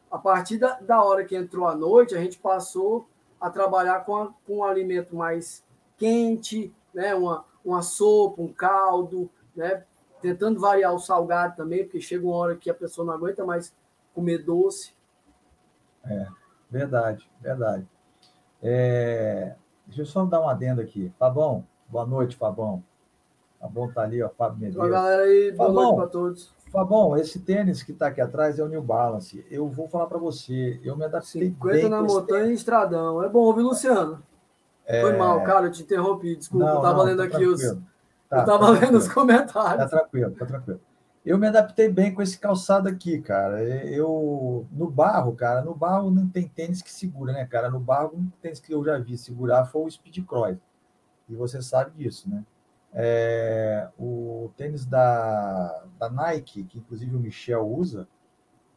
A 0.09 0.17
partir 0.17 0.57
da, 0.57 0.79
da 0.79 1.03
hora 1.03 1.25
que 1.25 1.35
entrou 1.35 1.67
a 1.67 1.75
noite, 1.75 2.15
a 2.15 2.19
gente 2.19 2.37
passou 2.37 3.07
a 3.39 3.49
trabalhar 3.49 4.05
com, 4.05 4.15
a, 4.15 4.27
com 4.45 4.57
um 4.59 4.63
alimento 4.63 5.15
mais 5.15 5.63
quente, 5.97 6.73
né? 6.93 7.13
uma, 7.15 7.43
uma 7.65 7.81
sopa, 7.81 8.41
um 8.41 8.53
caldo, 8.53 9.29
né? 9.57 9.83
tentando 10.21 10.59
variar 10.59 10.93
o 10.93 10.99
salgado 10.99 11.55
também, 11.55 11.83
porque 11.83 12.01
chega 12.01 12.25
uma 12.25 12.35
hora 12.35 12.55
que 12.55 12.69
a 12.69 12.73
pessoa 12.73 13.05
não 13.05 13.13
aguenta 13.13 13.45
mais 13.45 13.73
comer 14.13 14.39
doce. 14.39 14.93
É, 16.05 16.27
verdade, 16.69 17.29
verdade. 17.41 17.87
É, 18.61 19.55
deixa 19.85 20.01
eu 20.01 20.05
só 20.05 20.25
dar 20.25 20.41
uma 20.41 20.51
adenda 20.51 20.81
aqui. 20.81 21.11
Fabão, 21.19 21.65
boa 21.87 22.05
noite, 22.05 22.35
Fabão. 22.35 22.83
Fabão 23.59 23.91
tá 23.91 24.01
ali, 24.01 24.21
ó, 24.21 24.29
Fábio 24.29 24.59
Medeiros. 24.59 24.77
Boa 24.77 24.89
galera 24.89 25.23
aí, 25.23 25.51
boa 25.51 25.67
Fabão, 25.67 25.83
noite 25.83 25.95
para 25.97 26.07
todos. 26.07 26.55
Fabão, 26.71 27.17
esse 27.17 27.39
tênis 27.39 27.81
que 27.81 27.91
está 27.91 28.07
aqui 28.07 28.21
atrás 28.21 28.59
é 28.59 28.63
o 28.63 28.67
New 28.67 28.81
Balance. 28.81 29.45
Eu 29.49 29.67
vou 29.69 29.87
falar 29.87 30.07
para 30.07 30.17
você, 30.17 30.79
eu 30.83 30.95
me 30.95 31.05
adaptei 31.05 31.49
50 31.49 31.73
bem 31.73 31.89
na 31.89 32.01
montanha 32.01 32.51
e 32.51 32.53
estradão. 32.53 33.23
É 33.23 33.29
bom 33.29 33.39
ouvir, 33.39 33.61
Luciano. 33.61 34.21
É... 34.85 35.01
Foi 35.01 35.13
mal, 35.17 35.43
cara, 35.43 35.67
eu 35.67 35.71
te 35.71 35.83
interrompi, 35.83 36.35
desculpa. 36.35 36.65
Não, 36.65 36.73
eu 36.73 36.79
estava 36.79 37.03
lendo 37.03 37.17
tá 37.17 37.23
aqui 37.23 37.31
tranquilo. 37.31 37.53
os... 37.53 37.96
Tá, 38.29 38.37
eu 38.37 38.39
estava 38.41 38.65
tá 38.65 38.71
lendo 38.71 38.97
os 38.97 39.07
comentários. 39.07 39.89
Tá 39.89 39.99
tranquilo, 39.99 40.31
tá 40.31 40.45
tranquilo. 40.45 40.81
Eu 41.25 41.37
me 41.37 41.47
adaptei 41.47 41.89
bem 41.89 42.13
com 42.13 42.21
esse 42.21 42.39
calçado 42.39 42.87
aqui, 42.87 43.19
cara. 43.19 43.61
Eu 43.61 44.65
no 44.71 44.89
barro, 44.89 45.33
cara, 45.33 45.61
no 45.61 45.75
barro 45.75 46.09
não 46.09 46.27
tem 46.27 46.47
tênis 46.47 46.81
que 46.81 46.91
segura, 46.91 47.33
né, 47.33 47.45
cara? 47.45 47.69
No 47.69 47.79
barro, 47.79 48.17
o 48.17 48.31
tênis 48.41 48.59
que 48.59 48.73
eu 48.73 48.83
já 48.83 48.97
vi 48.97 49.17
segurar 49.17 49.65
foi 49.65 49.81
o 49.83 49.91
Speed 49.91 50.25
Cross. 50.25 50.57
E 51.27 51.35
você 51.35 51.61
sabe 51.61 51.91
disso, 51.97 52.29
né? 52.29 52.45
É, 52.93 53.89
o 53.99 54.51
tênis 54.55 54.85
da, 54.85 55.83
da 55.99 56.09
Nike, 56.09 56.63
que 56.63 56.79
inclusive 56.79 57.15
o 57.15 57.19
Michel 57.19 57.67
usa, 57.67 58.07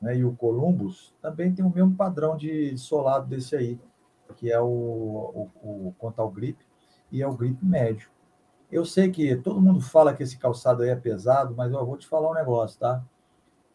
né, 0.01 0.17
e 0.17 0.25
o 0.25 0.35
Columbus, 0.35 1.15
também 1.23 1.55
tem 1.55 1.65
o 1.65 1.71
mesmo 1.71 1.95
padrão 1.95 2.37
de 2.37 2.77
solado 2.77 3.27
desse 3.29 3.55
aí, 3.55 3.81
que 4.37 4.51
é 4.51 4.61
o, 4.61 4.67
o, 4.67 5.51
o 5.89 5.95
quanto 5.99 6.21
ao 6.21 6.31
grip, 6.31 6.59
e 7.13 7.23
é 7.23 7.27
o 7.27 7.35
grip 7.35 7.65
médio. 7.65 8.11
Eu 8.71 8.85
sei 8.85 9.11
que 9.11 9.37
todo 9.37 9.61
mundo 9.61 9.81
fala 9.81 10.15
que 10.15 10.23
esse 10.23 10.39
calçado 10.39 10.83
aí 10.83 10.91
é 10.91 10.97
pesado, 10.97 11.55
mas 11.57 11.73
eu 11.73 11.85
vou 11.85 11.97
te 11.97 12.07
falar 12.07 12.31
um 12.31 12.35
negócio, 12.35 12.79
tá? 12.79 13.05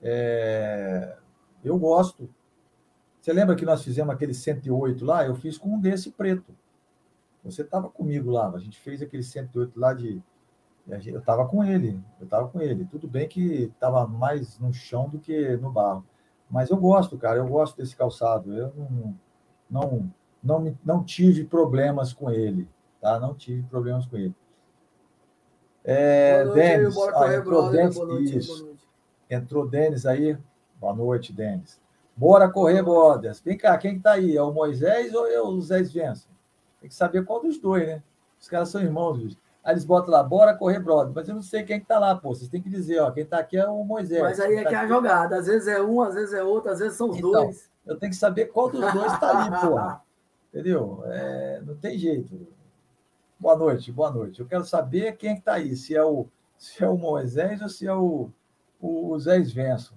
É... 0.01 1.17
Eu 1.63 1.77
gosto. 1.77 2.29
Você 3.19 3.33
lembra 3.33 3.55
que 3.55 3.65
nós 3.65 3.83
fizemos 3.83 4.13
aquele 4.13 4.33
108 4.33 5.03
lá? 5.03 5.25
Eu 5.25 5.35
fiz 5.35 5.57
com 5.57 5.69
um 5.69 5.79
desse 5.79 6.11
preto. 6.11 6.55
Você 7.43 7.61
estava 7.61 7.89
comigo 7.89 8.31
lá, 8.31 8.49
a 8.49 8.59
gente 8.59 8.79
fez 8.79 9.01
aquele 9.01 9.23
108 9.23 9.79
lá 9.79 9.93
de. 9.93 10.21
Eu 10.87 11.19
estava 11.19 11.47
com 11.47 11.63
ele, 11.63 11.99
eu 12.19 12.25
estava 12.25 12.47
com 12.47 12.61
ele. 12.61 12.85
Tudo 12.85 13.07
bem 13.07 13.27
que 13.27 13.63
estava 13.63 14.05
mais 14.07 14.59
no 14.59 14.71
chão 14.71 15.09
do 15.09 15.19
que 15.19 15.57
no 15.57 15.71
barro. 15.71 16.05
Mas 16.49 16.69
eu 16.69 16.77
gosto, 16.77 17.17
cara, 17.17 17.39
eu 17.39 17.47
gosto 17.47 17.75
desse 17.75 17.95
calçado. 17.95 18.53
Eu 18.53 18.71
não, 18.77 19.19
não, 19.69 20.13
não, 20.43 20.77
não 20.85 21.03
tive 21.03 21.43
problemas 21.43 22.13
com 22.13 22.29
ele, 22.29 22.69
tá? 23.01 23.19
Não 23.19 23.33
tive 23.33 23.63
problemas 23.63 24.05
com 24.05 24.17
ele. 24.17 24.35
É, 25.87 26.43
noite, 26.43 26.55
Denis, 26.55 26.97
ah, 26.97 27.35
entrou 27.35 27.69
Denis, 27.69 27.95
noite, 27.95 28.37
isso. 28.37 28.75
Entrou 29.29 29.67
Denis 29.67 30.05
aí. 30.07 30.35
Boa 30.79 30.95
noite, 30.95 31.31
Denis. 31.31 31.79
Bora 32.17 32.49
correr, 32.49 32.81
Bodas. 32.81 33.39
Vem 33.39 33.55
cá, 33.55 33.77
quem 33.77 33.97
está 33.97 34.13
aí? 34.13 34.35
É 34.35 34.41
o 34.41 34.51
Moisés 34.51 35.13
ou 35.13 35.27
é 35.27 35.39
o 35.39 35.61
Zé 35.61 35.83
Svensson? 35.83 36.29
Tem 36.81 36.89
que 36.89 36.95
saber 36.95 37.23
qual 37.23 37.39
dos 37.39 37.59
dois, 37.59 37.87
né? 37.87 38.01
Os 38.41 38.49
caras 38.49 38.69
são 38.69 38.81
irmãos, 38.81 39.17
bicho. 39.17 39.37
Aí 39.63 39.73
eles 39.73 39.85
botam 39.85 40.11
lá, 40.11 40.23
bora 40.23 40.55
correr, 40.55 40.79
brother. 40.79 41.13
Mas 41.13 41.27
eu 41.27 41.35
não 41.35 41.41
sei 41.41 41.63
quem 41.63 41.77
está 41.77 41.99
lá, 41.99 42.15
pô. 42.15 42.33
Vocês 42.33 42.49
têm 42.49 42.61
que 42.61 42.69
dizer, 42.69 42.99
ó. 42.99 43.11
Quem 43.11 43.23
está 43.23 43.39
aqui 43.39 43.57
é 43.57 43.67
o 43.67 43.83
Moisés. 43.83 44.21
Mas 44.21 44.39
aí 44.39 44.55
é 44.55 44.63
tá 44.63 44.69
que 44.69 44.75
é 44.75 44.77
a 44.77 44.87
jogada. 44.87 45.37
Às 45.37 45.45
vezes 45.47 45.67
é 45.67 45.81
um, 45.81 46.01
às 46.01 46.15
vezes 46.15 46.33
é 46.33 46.43
outro, 46.43 46.71
às 46.71 46.79
vezes 46.79 46.97
são 46.97 47.09
os 47.09 47.17
então, 47.17 47.31
dois. 47.31 47.69
Eu 47.85 47.97
tenho 47.97 48.11
que 48.11 48.17
saber 48.17 48.45
qual 48.45 48.69
dos 48.69 48.81
dois 48.93 49.13
está 49.13 49.37
ali, 49.37 49.51
pô. 49.59 49.79
Entendeu? 50.53 51.03
É, 51.05 51.61
não 51.65 51.75
tem 51.75 51.97
jeito. 51.97 52.47
Boa 53.37 53.55
noite, 53.55 53.91
boa 53.91 54.11
noite. 54.11 54.39
Eu 54.39 54.47
quero 54.47 54.63
saber 54.63 55.17
quem 55.17 55.31
é 55.31 55.37
está 55.37 55.53
aí, 55.55 55.75
se 55.75 55.95
é 55.95 56.03
o, 56.03 56.27
se 56.57 56.83
é 56.83 56.87
o 56.87 56.97
Moisés 56.97 57.61
ou 57.61 57.69
se 57.69 57.85
é 57.85 57.93
o, 57.93 58.29
o 58.81 59.19
Zé 59.19 59.43
Svensson. 59.43 59.95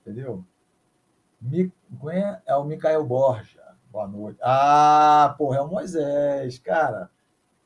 Entendeu? 0.00 0.44
É 2.44 2.54
o 2.54 2.64
Micael 2.64 3.04
Borja. 3.04 3.62
Boa 3.90 4.06
noite. 4.06 4.38
Ah, 4.42 5.34
porra, 5.38 5.58
é 5.58 5.60
o 5.62 5.68
Moisés, 5.68 6.58
cara. 6.58 7.10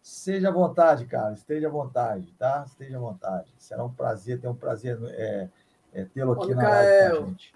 Seja 0.01 0.49
à 0.49 0.53
vontade, 0.53 1.07
cara. 1.07 1.35
Esteja 1.35 1.67
à 1.67 1.71
vontade, 1.71 2.33
tá? 2.39 2.63
Esteja 2.67 2.97
à 2.97 3.01
vontade. 3.01 3.53
Será 3.59 3.85
um 3.85 3.93
prazer, 3.93 4.41
ter 4.41 4.49
um 4.49 4.55
prazer 4.55 4.99
é, 5.09 5.49
é, 5.93 6.05
tê-lo 6.05 6.33
aqui 6.33 6.53
Ô, 6.53 6.55
na 6.55 6.69
live 6.69 7.17
com 7.17 7.25
a 7.25 7.27
gente. 7.27 7.55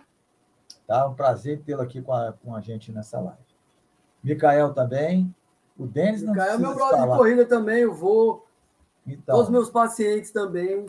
Tá? 0.86 1.06
Um 1.06 1.14
prazer 1.14 1.62
tê-lo 1.62 1.82
aqui 1.82 2.02
com 2.02 2.12
a, 2.12 2.32
com 2.32 2.54
a 2.54 2.60
gente 2.60 2.92
nessa 2.92 3.20
live. 3.20 3.38
Micael 4.22 4.74
também. 4.74 5.34
O 5.78 5.86
Denis 5.86 6.22
não 6.22 6.34
Caio 6.34 6.52
é 6.52 6.58
meu 6.58 6.74
brother 6.74 6.98
falar. 6.98 7.12
de 7.12 7.18
corrida 7.18 7.46
também, 7.46 7.78
eu 7.80 7.92
vou. 7.92 8.46
Então, 9.06 9.34
Todos 9.34 9.48
os 9.48 9.52
meus 9.52 9.70
pacientes 9.70 10.30
também. 10.30 10.86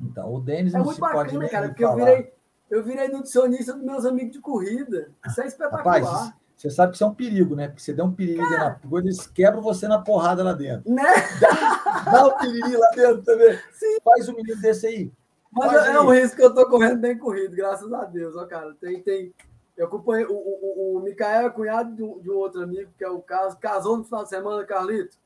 Então, 0.00 0.34
o 0.34 0.40
Denis 0.40 0.74
é 0.74 0.78
não 0.78 0.84
muito 0.84 1.00
bacana, 1.00 1.48
cara, 1.48 1.68
porque 1.68 1.84
falar. 1.84 1.98
eu 1.98 2.04
virei, 2.04 2.32
eu 2.70 2.84
virei 2.84 3.08
nutricionista 3.08 3.72
dos 3.72 3.82
meus 3.82 4.04
amigos 4.04 4.32
de 4.32 4.40
corrida. 4.40 5.10
Isso 5.26 5.40
é 5.40 5.46
espetacular. 5.46 6.02
Rapaz, 6.02 6.32
você 6.56 6.70
sabe 6.70 6.90
que 6.90 6.96
isso 6.96 7.04
é 7.04 7.06
um 7.06 7.14
perigo, 7.14 7.54
né? 7.54 7.68
Porque 7.68 7.82
você 7.82 7.92
der 7.92 8.02
um 8.02 8.12
perigo 8.12 8.42
na 8.42 8.72
coisa, 8.74 9.06
eles 9.06 9.26
quebram 9.26 9.62
você 9.62 9.86
na 9.86 10.00
porrada 10.00 10.42
lá 10.42 10.52
dentro. 10.54 10.90
Né? 10.90 11.04
Dá, 11.40 12.10
dá 12.10 12.26
um 12.26 12.38
perigo 12.38 12.78
lá 12.78 12.90
dentro 12.94 13.22
também. 13.22 13.58
Sim. 13.72 13.98
Faz 14.02 14.28
um 14.28 14.34
menino 14.34 14.60
desse 14.60 14.86
aí. 14.86 15.12
Mas 15.52 15.72
Faz 15.72 15.86
é 15.86 15.90
aí. 15.90 15.98
um 15.98 16.10
risco 16.10 16.36
que 16.36 16.42
eu 16.42 16.54
tô 16.54 16.68
correndo 16.68 16.98
bem 16.98 17.16
corrido, 17.16 17.54
graças 17.54 17.90
a 17.92 18.04
Deus, 18.04 18.36
ó, 18.36 18.44
cara. 18.46 18.74
Tem, 18.80 19.02
tem, 19.02 19.32
eu 19.76 19.86
acompanhei. 19.86 20.26
O, 20.26 20.34
o, 20.34 20.96
o 20.96 21.00
Micael 21.00 21.48
é 21.48 21.50
cunhado 21.50 21.94
de 21.94 22.02
um, 22.02 22.18
de 22.20 22.30
outro 22.30 22.62
amigo, 22.62 22.90
que 22.96 23.04
é 23.04 23.10
o 23.10 23.20
caso. 23.20 23.58
Casou 23.58 23.96
no 23.96 24.04
final 24.04 24.22
de 24.22 24.30
semana, 24.30 24.64
Carlito. 24.64 25.18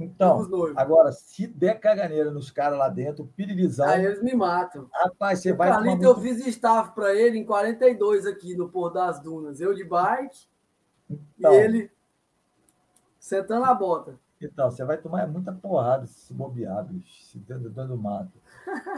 Então, 0.00 0.46
agora, 0.76 1.10
se 1.10 1.46
der 1.48 1.80
caganeira 1.80 2.30
nos 2.30 2.52
caras 2.52 2.78
lá 2.78 2.88
dentro, 2.88 3.26
pirilizão. 3.36 3.88
Aí 3.88 4.04
eles 4.04 4.22
me 4.22 4.32
matam. 4.32 4.88
Rapaz, 4.92 5.40
você 5.40 5.50
o 5.50 5.56
vai. 5.56 5.70
Carlito, 5.70 6.04
eu 6.04 6.20
fiz 6.20 6.46
staff 6.46 6.94
para 6.94 7.12
ele 7.14 7.38
em 7.38 7.44
42 7.44 8.24
aqui 8.24 8.56
no 8.56 8.68
Pôr 8.68 8.92
das 8.92 9.20
Dunas. 9.20 9.60
Eu 9.60 9.74
de 9.74 9.82
bike 9.82 10.46
então, 11.10 11.52
e 11.52 11.56
ele 11.56 11.90
sentando 13.18 13.64
a 13.64 13.74
bota. 13.74 14.18
Então, 14.40 14.70
você 14.70 14.84
vai 14.84 14.98
tomar 14.98 15.26
muita 15.26 15.52
porrada 15.52 16.06
se 16.06 16.32
bobear, 16.32 16.84
bicho, 16.84 17.24
se 17.24 17.38
dando, 17.40 17.68
dando 17.68 17.96
mato. 17.96 18.38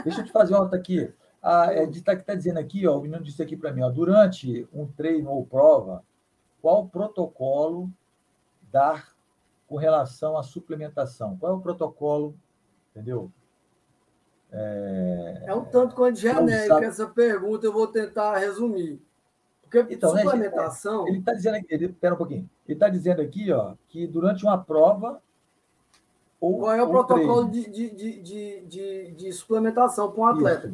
Deixa 0.04 0.20
eu 0.20 0.24
te 0.26 0.32
fazer 0.32 0.54
outra 0.54 0.78
aqui. 0.78 1.10
A 1.42 1.74
Edita 1.74 2.14
que 2.14 2.22
está 2.22 2.34
dizendo 2.34 2.58
aqui, 2.58 2.86
ó, 2.86 2.98
o 2.98 3.02
menino 3.02 3.22
disse 3.22 3.42
aqui 3.42 3.56
para 3.56 3.72
mim, 3.72 3.82
ó, 3.82 3.90
durante 3.90 4.68
um 4.72 4.86
treino 4.86 5.30
ou 5.30 5.46
prova, 5.46 6.04
qual 6.60 6.86
protocolo 6.86 7.90
dar 8.70 9.14
com 9.66 9.76
relação 9.76 10.36
à 10.36 10.42
suplementação? 10.42 11.36
Qual 11.38 11.52
é 11.52 11.54
o 11.54 11.60
protocolo, 11.60 12.34
entendeu? 12.90 13.30
É, 14.52 15.44
é 15.46 15.54
um 15.54 15.64
tanto 15.64 15.94
quanto 15.94 16.18
genérica 16.18 16.84
essa 16.84 17.06
pergunta, 17.06 17.64
eu 17.66 17.72
vou 17.72 17.86
tentar 17.86 18.36
resumir. 18.36 19.00
Porque 19.62 19.94
então, 19.94 20.12
né, 20.12 20.22
suplementação. 20.22 21.04
Né, 21.04 21.10
ele 21.10 21.18
está 21.20 21.32
dizendo 21.32 21.54
aqui, 21.54 21.66
ele, 21.70 21.88
pera 21.88 22.14
um 22.14 22.18
pouquinho. 22.18 22.50
Ele 22.66 22.76
está 22.76 22.88
dizendo 22.88 23.22
aqui, 23.22 23.52
ó, 23.52 23.74
que 23.88 24.06
durante 24.06 24.44
uma 24.44 24.58
prova. 24.58 25.22
Ou, 26.40 26.58
Qual 26.58 26.72
é 26.72 26.82
o 26.82 26.88
protocolo 26.88 27.48
de, 27.48 27.70
de, 27.70 27.90
de, 27.90 28.60
de, 28.62 29.10
de, 29.12 29.32
suplementação 29.32 30.10
para 30.10 30.20
um 30.20 30.26
atleta? 30.26 30.72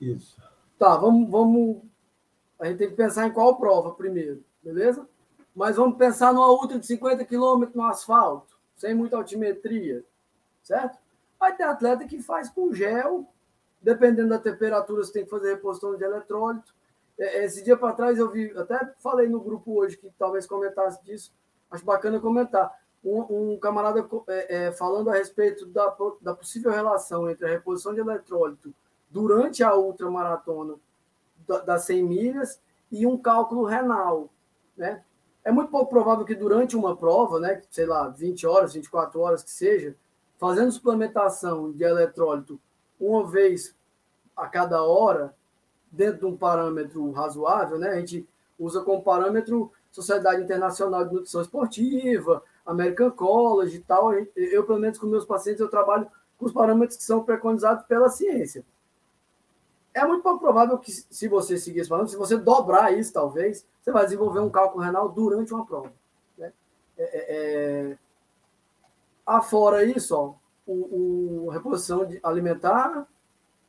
Isso. 0.00 0.36
Tá, 0.78 0.96
vamos, 0.96 1.30
vamos. 1.30 1.82
A 2.58 2.66
gente 2.66 2.78
tem 2.78 2.90
que 2.90 2.96
pensar 2.96 3.26
em 3.26 3.32
qual 3.32 3.56
prova 3.56 3.92
primeiro, 3.92 4.42
beleza? 4.62 5.06
Mas 5.54 5.76
vamos 5.76 5.96
pensar 5.96 6.32
numa 6.32 6.50
ultra 6.50 6.78
de 6.78 6.86
50 6.86 7.24
km 7.24 7.66
no 7.74 7.84
asfalto, 7.84 8.56
sem 8.76 8.94
muita 8.94 9.16
altimetria, 9.16 10.04
certo? 10.62 10.98
Vai 11.38 11.56
ter 11.56 11.64
atleta 11.64 12.06
que 12.06 12.22
faz 12.22 12.48
com 12.48 12.72
gel, 12.72 13.26
dependendo 13.80 14.30
da 14.30 14.38
temperatura, 14.38 15.02
você 15.02 15.12
tem 15.12 15.24
que 15.24 15.30
fazer 15.30 15.54
reposição 15.54 15.96
de 15.96 16.04
eletrólito. 16.04 16.74
É, 17.18 17.44
esse 17.44 17.62
dia 17.64 17.76
para 17.76 17.94
trás 17.94 18.18
eu 18.18 18.30
vi, 18.30 18.50
até 18.56 18.94
falei 18.98 19.28
no 19.28 19.40
grupo 19.40 19.78
hoje 19.78 19.96
que 19.96 20.10
talvez 20.18 20.46
comentasse 20.46 21.02
disso, 21.04 21.32
acho 21.70 21.84
bacana 21.84 22.20
comentar. 22.20 22.78
Um, 23.02 23.52
um 23.52 23.58
camarada 23.58 24.06
é, 24.28 24.66
é, 24.66 24.72
falando 24.72 25.08
a 25.08 25.14
respeito 25.14 25.64
da, 25.66 25.96
da 26.20 26.34
possível 26.34 26.70
relação 26.70 27.30
entre 27.30 27.46
a 27.46 27.50
reposição 27.50 27.94
de 27.94 28.00
eletrólito 28.00 28.74
durante 29.10 29.62
a 29.62 29.74
ultramaratona 29.74 30.74
das 31.66 31.84
100 31.84 32.02
milhas 32.04 32.60
e 32.90 33.06
um 33.06 33.18
cálculo 33.18 33.64
renal, 33.64 34.30
né? 34.76 35.02
É 35.42 35.50
muito 35.50 35.70
pouco 35.70 35.90
provável 35.90 36.24
que 36.24 36.34
durante 36.34 36.76
uma 36.76 36.94
prova, 36.94 37.40
né, 37.40 37.62
sei 37.70 37.86
lá, 37.86 38.08
20 38.08 38.46
horas, 38.46 38.74
24 38.74 39.18
horas 39.20 39.42
que 39.42 39.50
seja, 39.50 39.96
fazendo 40.38 40.70
suplementação 40.70 41.72
de 41.72 41.82
eletrólito 41.82 42.60
uma 42.98 43.26
vez 43.26 43.74
a 44.36 44.46
cada 44.46 44.82
hora, 44.82 45.34
dentro 45.90 46.20
de 46.20 46.26
um 46.26 46.36
parâmetro 46.36 47.10
razoável, 47.10 47.78
né? 47.78 47.90
A 47.90 47.96
gente 48.00 48.28
usa 48.58 48.82
como 48.82 49.02
parâmetro 49.02 49.72
Sociedade 49.90 50.42
Internacional 50.42 51.04
de 51.04 51.14
Nutrição 51.14 51.40
Esportiva, 51.40 52.42
American 52.64 53.10
College 53.10 53.76
e 53.76 53.80
tal. 53.80 54.12
Eu, 54.36 54.64
pelo 54.64 54.78
menos 54.78 54.98
com 54.98 55.06
meus 55.06 55.24
pacientes, 55.24 55.60
eu 55.60 55.68
trabalho 55.68 56.06
com 56.38 56.46
os 56.46 56.52
parâmetros 56.52 56.96
que 56.96 57.02
são 57.02 57.24
preconizados 57.24 57.84
pela 57.86 58.08
ciência. 58.08 58.64
É 59.92 60.04
muito 60.06 60.22
pouco 60.22 60.38
provável 60.38 60.78
que, 60.78 60.92
se 60.92 61.28
você 61.28 61.58
seguir 61.58 61.80
esse 61.80 61.88
parâmetro, 61.88 62.12
se 62.12 62.18
você 62.18 62.36
dobrar 62.36 62.92
isso, 62.96 63.12
talvez, 63.12 63.66
você 63.82 63.90
vai 63.90 64.04
desenvolver 64.04 64.40
um 64.40 64.50
cálculo 64.50 64.84
renal 64.84 65.08
durante 65.08 65.52
uma 65.52 65.66
prova. 65.66 65.92
Né? 66.38 66.52
É, 66.96 67.04
é, 67.04 67.90
é... 67.92 67.98
Afora 69.26 69.84
isso, 69.84 70.16
ó, 70.16 70.34
o, 70.66 71.46
o 71.46 71.48
reposição 71.50 72.06
alimentar, 72.22 73.06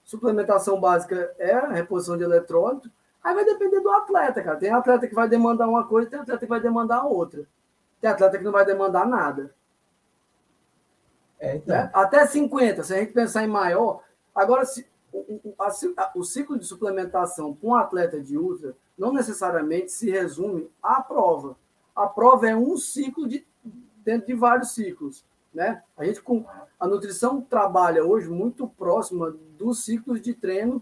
suplementação 0.03 0.80
básica 0.80 1.34
é 1.39 1.53
a 1.53 1.69
reposição 1.69 2.17
de 2.17 2.24
eletrólito. 2.24 2.91
Aí 3.24 3.36
vai 3.36 3.45
depender 3.45 3.80
do 3.80 3.91
atleta, 3.91 4.43
cara. 4.43 4.57
Tem 4.57 4.72
atleta 4.72 5.07
que 5.07 5.15
vai 5.15 5.28
demandar 5.28 5.67
uma 5.67 5.88
coisa, 5.88 6.09
tem 6.09 6.19
atleta 6.19 6.39
que 6.39 6.49
vai 6.49 6.59
demandar 6.59 7.03
outra. 7.05 7.45
Tem 7.99 8.09
atleta 8.09 8.38
que 8.38 8.43
não 8.43 8.51
vai 8.51 8.65
demandar 8.65 9.05
nada. 9.07 9.53
É, 11.39 11.55
então. 11.55 11.76
né? 11.76 11.89
Até 11.93 12.26
50, 12.26 12.84
se 12.84 12.93
a 12.93 12.97
gente 12.97 13.13
pensar 13.13 13.43
em 13.43 13.47
maior. 13.47 14.03
Agora, 14.34 14.65
se, 14.65 14.88
o, 15.12 15.53
a, 15.59 16.12
o 16.16 16.24
ciclo 16.24 16.57
de 16.57 16.66
suplementação 16.66 17.53
para 17.53 17.70
um 17.70 17.76
atleta 17.76 18.20
de 18.20 18.38
ultra 18.38 18.76
não 18.97 19.12
necessariamente 19.12 19.91
se 19.91 20.09
resume 20.09 20.70
à 20.82 21.01
prova. 21.01 21.55
A 21.95 22.07
prova 22.07 22.49
é 22.49 22.55
um 22.55 22.78
ciclo 22.78 23.28
de, 23.28 23.45
dentro 24.03 24.28
de 24.28 24.34
vários 24.34 24.72
ciclos. 24.72 25.26
Né? 25.53 25.84
A 25.97 26.05
gente 26.05 26.22
com 26.22 26.45
a 26.80 26.88
nutrição 26.88 27.41
trabalha 27.41 28.05
hoje 28.05 28.30
muito 28.30 28.68
próxima 28.68 29.36
dos 29.57 29.84
ciclos 29.84 30.22
de 30.22 30.34
treino 30.34 30.82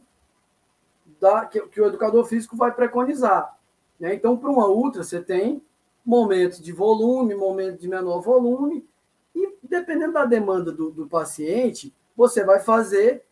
da, 1.20 1.46
que, 1.46 1.60
que 1.68 1.82
o 1.82 1.86
educador 1.86 2.26
físico 2.26 2.56
vai 2.56 2.72
preconizar. 2.72 3.58
Né? 4.00 4.14
Então, 4.14 4.38
para 4.38 4.50
uma 4.50 4.68
ultra, 4.68 5.04
você 5.04 5.22
tem 5.22 5.62
momentos 6.06 6.62
de 6.62 6.72
volume, 6.72 7.36
momentos 7.36 7.82
de 7.82 7.88
menor 7.88 8.22
volume, 8.22 8.88
e 9.36 9.56
dependendo 9.64 10.14
da 10.14 10.26
demanda 10.26 10.72
do, 10.72 10.92
do 10.92 11.08
paciente, 11.08 11.94
você 12.16 12.44
vai 12.44 12.60
fazer 12.60 13.24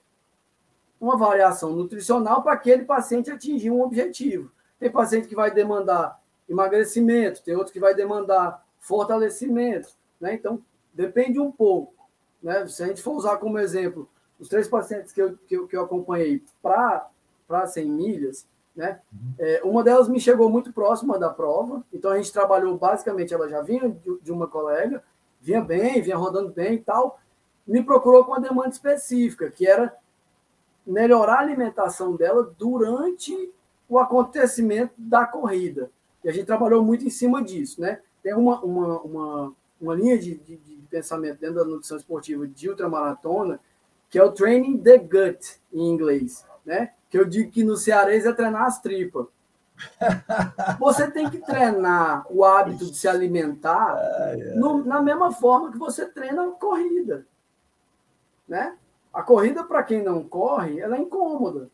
uma 1.00 1.18
variação 1.18 1.72
nutricional 1.72 2.42
para 2.42 2.54
aquele 2.54 2.86
paciente 2.86 3.32
atingir 3.32 3.72
um 3.72 3.82
objetivo. 3.82 4.52
Tem 4.80 4.92
paciente 4.92 5.28
que 5.28 5.36
vai 5.36 5.52
demandar 5.52 6.20
emagrecimento, 6.48 7.44
tem 7.44 7.56
outro 7.56 7.74
que 7.74 7.80
vai 7.80 7.94
demandar 7.94 8.66
fortalecimento. 8.80 9.90
Né? 10.20 10.34
Então, 10.34 10.62
depende 10.94 11.40
um 11.40 11.52
pouco. 11.52 11.94
Né? 12.42 12.66
Se 12.68 12.84
a 12.84 12.88
gente 12.88 13.02
for 13.02 13.16
usar 13.16 13.38
como 13.38 13.60
exemplo 13.60 14.10
os 14.40 14.48
três 14.48 14.68
pacientes 14.68 15.12
que 15.12 15.22
eu, 15.22 15.38
que 15.48 15.56
eu, 15.56 15.68
que 15.68 15.76
eu 15.76 15.84
acompanhei 15.84 16.44
para 16.62 17.10
100 17.66 17.90
milhas, 17.90 18.48
né? 18.76 19.00
Uhum. 19.12 19.34
É, 19.40 19.62
uma 19.64 19.84
delas 19.84 20.08
me 20.08 20.20
chegou 20.20 20.50
muito 20.50 20.72
próxima 20.72 21.18
da 21.18 21.30
prova, 21.32 21.84
então 21.92 22.12
a 22.12 22.18
gente 22.18 22.32
trabalhou 22.32 22.78
basicamente, 22.78 23.34
ela 23.34 23.50
já 23.50 23.60
vinha 23.62 23.90
de, 23.90 24.20
de 24.22 24.32
uma 24.32 24.48
colega, 24.48 25.04
vinha 25.42 25.62
bem, 25.62 26.00
vinha 26.02 26.16
rodando 26.16 26.52
bem 26.52 26.76
e 26.76 26.80
tal, 26.80 27.20
me 27.66 27.82
procurou 27.82 28.24
com 28.24 28.32
uma 28.32 28.40
demanda 28.40 28.70
específica, 28.70 29.50
que 29.50 29.68
era 29.68 29.96
melhorar 30.88 31.36
a 31.36 31.42
alimentação 31.42 32.16
dela 32.16 32.44
durante 32.58 33.52
o 33.90 34.00
acontecimento 34.00 34.94
da 34.98 35.26
corrida. 35.26 35.92
E 36.24 36.30
a 36.30 36.32
gente 36.34 36.46
trabalhou 36.46 36.84
muito 36.84 37.06
em 37.06 37.10
cima 37.10 37.44
disso, 37.44 37.80
né? 37.80 38.02
Tem 38.24 38.34
uma, 38.34 38.60
uma, 38.62 39.02
uma, 39.02 39.54
uma 39.80 39.96
linha 39.96 40.18
de, 40.18 40.36
de, 40.36 40.58
de 40.58 40.76
pensamento 40.90 41.40
dentro 41.40 41.56
da 41.58 41.66
nutrição 41.66 41.98
esportiva 41.98 42.48
de 42.48 42.70
ultramaratona, 42.70 43.60
que 44.10 44.18
é 44.18 44.24
o 44.24 44.32
training 44.32 44.78
the 44.80 44.98
gut, 44.98 45.60
em 45.72 45.90
inglês, 45.90 46.46
né? 46.66 46.94
Que 47.10 47.18
eu 47.18 47.26
digo 47.26 47.52
que 47.52 47.64
no 47.64 47.78
cearês 47.78 48.26
é 48.26 48.34
treinar 48.34 48.64
as 48.64 48.82
tripas. 48.82 49.28
Você 50.80 51.10
tem 51.12 51.30
que 51.30 51.38
treinar 51.38 52.26
o 52.30 52.44
hábito 52.44 52.86
de 52.86 52.98
se 52.98 53.08
alimentar 53.08 53.96
no, 54.56 54.84
na 54.84 55.02
mesma 55.02 55.32
forma 55.32 55.72
que 55.72 55.78
você 55.78 56.08
treina 56.08 56.48
a 56.48 56.52
corrida, 56.52 57.28
né? 58.48 58.76
A 59.14 59.24
corrida, 59.24 59.64
para 59.64 59.84
quem 59.84 60.04
não 60.04 60.24
corre, 60.24 60.80
ela 60.80 60.98
é 60.98 61.00
incômoda. 61.00 61.70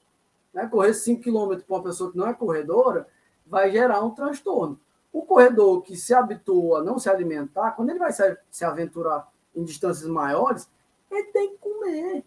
Né? 0.54 0.68
Correr 0.68 0.94
5 0.94 1.22
km 1.22 1.62
para 1.66 1.76
uma 1.76 1.84
pessoa 1.84 2.12
que 2.12 2.18
não 2.18 2.28
é 2.28 2.34
corredora 2.34 3.08
vai 3.46 3.72
gerar 3.72 4.02
um 4.02 4.12
transtorno. 4.12 4.80
O 5.12 5.24
corredor 5.24 5.82
que 5.82 5.96
se 5.96 6.14
habituou 6.14 6.78
a 6.78 6.84
não 6.84 6.98
se 6.98 7.10
alimentar, 7.10 7.72
quando 7.72 7.90
ele 7.90 8.00
vai 8.00 8.12
se, 8.12 8.38
se 8.50 8.66
aventurar 8.66 9.28
em 9.56 9.64
distâncias 9.64 10.10
maiores, 10.10 10.70
ele 11.12 11.26
tem 11.26 11.52
que 11.52 11.58
comer. 11.58 12.24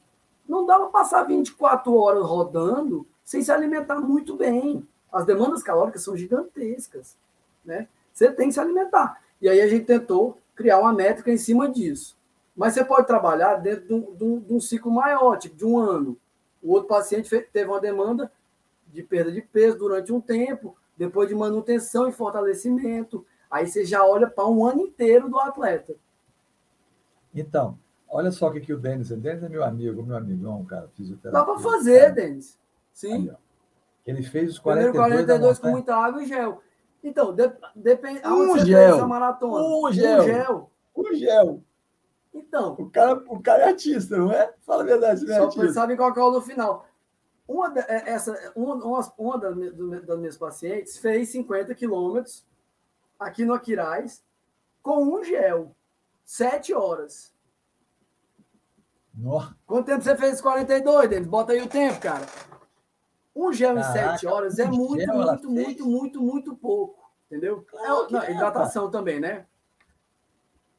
Não 0.49 0.65
dá 0.65 0.79
para 0.79 0.89
passar 0.89 1.25
24 1.25 1.95
horas 1.95 2.25
rodando 2.25 3.07
sem 3.25 3.43
se 3.43 3.51
alimentar 3.51 4.01
muito 4.01 4.37
bem. 4.37 4.87
As 5.13 5.25
demandas 5.25 5.63
calóricas 5.63 6.03
são 6.03 6.17
gigantescas. 6.17 7.17
Né? 7.65 7.89
Você 8.13 8.31
tem 8.31 8.49
que 8.49 8.55
se 8.55 8.61
alimentar. 8.61 9.21
E 9.41 9.49
aí 9.49 9.61
a 9.61 9.69
gente 9.69 9.85
tentou 9.85 10.39
criar 10.55 10.79
uma 10.79 10.93
métrica 10.93 11.31
em 11.31 11.37
cima 11.37 11.69
disso. 11.69 12.16
Mas 12.57 12.73
você 12.73 12.85
pode 12.85 13.07
trabalhar 13.07 13.57
dentro 13.57 13.87
de 13.87 13.95
um, 13.95 14.15
de 14.15 14.25
um, 14.25 14.41
de 14.41 14.55
um 14.55 14.61
ciclo 14.61 14.91
maior, 14.91 15.37
tipo 15.39 15.55
de 15.55 15.65
um 15.65 15.79
ano. 15.79 16.17
O 16.63 16.73
outro 16.73 16.89
paciente 16.89 17.29
teve 17.53 17.71
uma 17.71 17.81
demanda 17.81 18.33
de 18.89 19.03
perda 19.03 19.31
de 19.31 19.43
peso 19.43 19.77
durante 19.77 20.13
um 20.13 20.21
tempo, 20.21 20.77
depois 20.97 21.29
de 21.29 21.35
manutenção 21.35 22.09
e 22.09 22.13
fortalecimento. 22.13 23.27
Aí 23.51 23.67
você 23.67 23.85
já 23.85 24.05
olha 24.05 24.27
para 24.27 24.47
um 24.47 24.65
ano 24.65 24.81
inteiro 24.81 25.29
do 25.29 25.39
atleta. 25.39 25.95
Então, 27.35 27.79
olha 28.09 28.33
só 28.33 28.49
o 28.49 28.53
que, 28.53 28.61
que 28.61 28.73
o 28.73 28.79
Denis, 28.79 29.11
o 29.11 29.17
Denis 29.17 29.43
é 29.43 29.49
meu 29.49 29.63
amigo, 29.63 30.03
meu 30.03 30.17
amigão, 30.17 30.65
cara, 30.65 30.89
fisioterapeuta. 30.95 31.39
Dá 31.39 31.45
para 31.45 31.63
fazer, 31.63 32.15
Denis. 32.15 32.59
Sim. 32.93 33.29
Aí, 33.29 33.37
ele 34.07 34.23
fez 34.23 34.53
os 34.53 34.59
42, 34.59 34.97
42 34.97 35.59
com 35.59 35.69
muita 35.69 35.95
água 35.95 36.23
e 36.23 36.27
gel. 36.27 36.63
Então, 37.05 37.35
depende. 37.75 38.27
Um 38.27 38.59
gel. 38.59 39.07
Maratona? 39.07 39.65
Um 39.65 39.93
gel. 39.93 40.21
Um 40.21 40.25
gel. 40.25 40.71
Um 40.97 41.15
gel. 41.15 41.63
Então. 42.37 42.75
O 42.79 42.91
cara, 42.91 43.15
o 43.29 43.43
cara 43.43 43.63
é 43.65 43.69
artista, 43.69 44.17
não 44.17 44.31
é? 44.31 44.53
Fala 44.61 44.83
a 44.83 44.87
verdade, 44.87 45.21
você 45.21 45.33
é 45.33 45.37
Só 45.37 45.45
artista. 45.45 45.73
sabe 45.73 45.97
qual 45.97 46.15
é 46.15 46.21
o 46.21 46.31
no 46.31 46.43
final. 46.43 46.87
Uma, 47.49 47.73
é, 47.79 48.11
essa, 48.11 48.53
uma, 48.55 48.75
uma, 48.75 49.15
uma 49.17 49.39
das, 49.39 49.57
das 50.05 50.19
minhas 50.19 50.37
pacientes 50.37 50.99
fez 50.99 51.31
50 51.31 51.75
quilômetros 51.75 52.47
aqui 53.19 53.45
no 53.45 53.55
Aquiraz 53.55 54.23
com 54.83 55.03
um 55.03 55.25
gel, 55.25 55.75
sete 56.25 56.75
horas. 56.75 57.35
Nossa. 59.15 59.57
Quanto 59.67 59.87
tempo 59.87 60.03
você 60.03 60.15
fez 60.17 60.41
42, 60.41 61.09
Denis? 61.09 61.27
Bota 61.27 61.53
aí 61.53 61.63
o 61.63 61.69
tempo, 61.69 61.99
cara. 62.01 62.27
Um 63.35 63.53
gel 63.53 63.79
em 63.79 63.83
sete 63.83 64.27
horas 64.27 64.59
é 64.59 64.67
muito, 64.67 65.01
gel, 65.01 65.15
muito, 65.15 65.51
muito, 65.51 65.87
muito, 65.87 66.21
muito 66.21 66.57
pouco. 66.57 67.11
Entendeu? 67.27 67.65
Claro 67.69 68.07
é, 68.09 68.13
não, 68.13 68.23
é, 68.23 68.33
hidratação 68.33 68.91
também, 68.91 69.19
né? 69.21 69.47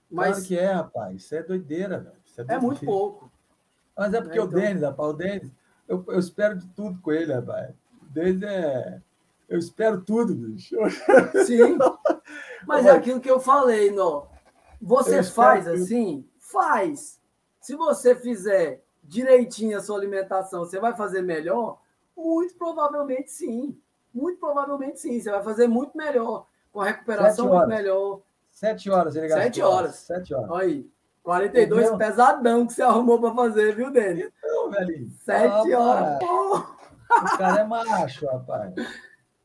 Mas 0.10 0.30
claro 0.30 0.48
que 0.48 0.58
é, 0.58 0.72
rapaz. 0.72 1.16
Isso 1.16 1.36
é 1.36 1.44
doideira, 1.44 2.00
velho. 2.00 2.16
É, 2.16 2.36
doideira. 2.38 2.62
é, 2.62 2.66
muito 2.66 2.86
pouco. 2.86 3.32
Mas 3.96 4.14
é 4.14 4.22
porque 4.22 4.40
é, 4.40 4.42
então... 4.44 4.58
o 4.58 4.62
Denis, 4.62 4.82
rapaz, 4.82 5.10
o 5.10 5.14
Denis, 5.14 5.52
eu, 5.88 6.06
eu 6.08 6.20
espero 6.20 6.58
de 6.58 6.68
tudo 6.70 7.02
com 7.02 7.12
ele, 7.12 7.34
rapaz. 7.34 7.76
O 8.02 8.06
Denis 8.06 8.42
é. 8.42 9.02
Eu 9.50 9.58
espero 9.58 10.02
tudo, 10.02 10.36
bicho. 10.36 10.76
Sim. 11.46 11.78
Mas 12.68 12.86
é 12.86 12.92
aquilo 12.92 13.22
que 13.22 13.32
eu 13.32 13.40
falei, 13.40 13.92
não. 13.92 14.28
Você 14.82 15.24
faz 15.24 15.68
assim? 15.68 16.28
Faz. 16.38 17.20
Se 17.60 17.76
você 17.76 18.16
fizer 18.16 18.84
direitinho 19.04 19.78
a 19.78 19.82
sua 19.82 19.98
alimentação, 19.98 20.66
você 20.66 20.80
vai 20.80 20.96
fazer 20.96 21.22
melhor? 21.22 21.80
Muito 22.16 22.56
provavelmente 22.56 23.32
sim. 23.32 23.80
Muito 24.14 24.40
provavelmente 24.40 25.00
sim. 25.00 25.20
Você 25.20 25.32
vai 25.32 25.44
fazer 25.44 25.68
muito 25.68 25.98
melhor. 25.98 26.48
Com 26.72 26.82
a 26.82 26.86
recuperação 26.86 27.48
muito 27.50 27.68
melhor. 27.68 28.22
Sete 28.58 28.90
horas, 28.90 29.16
ele 29.16 29.28
gastou. 29.28 29.44
Sete 29.44 29.62
horas. 29.62 29.96
Sete 29.98 30.34
horas. 30.34 30.50
Olha 30.50 30.66
aí. 30.66 30.92
42 31.22 31.80
Entendeu? 31.80 31.98
pesadão 32.00 32.66
que 32.66 32.74
você 32.74 32.82
arrumou 32.82 33.22
para 33.22 33.36
fazer, 33.36 33.76
viu, 33.76 33.92
Denis? 33.92 34.32
Então, 34.36 34.72
velhinho. 34.72 35.12
Sete 35.24 35.74
ah, 35.74 35.80
horas. 35.80 36.24
O 36.24 37.38
cara 37.38 37.62
é 37.62 37.64
macho, 37.64 38.26
rapaz. 38.26 38.74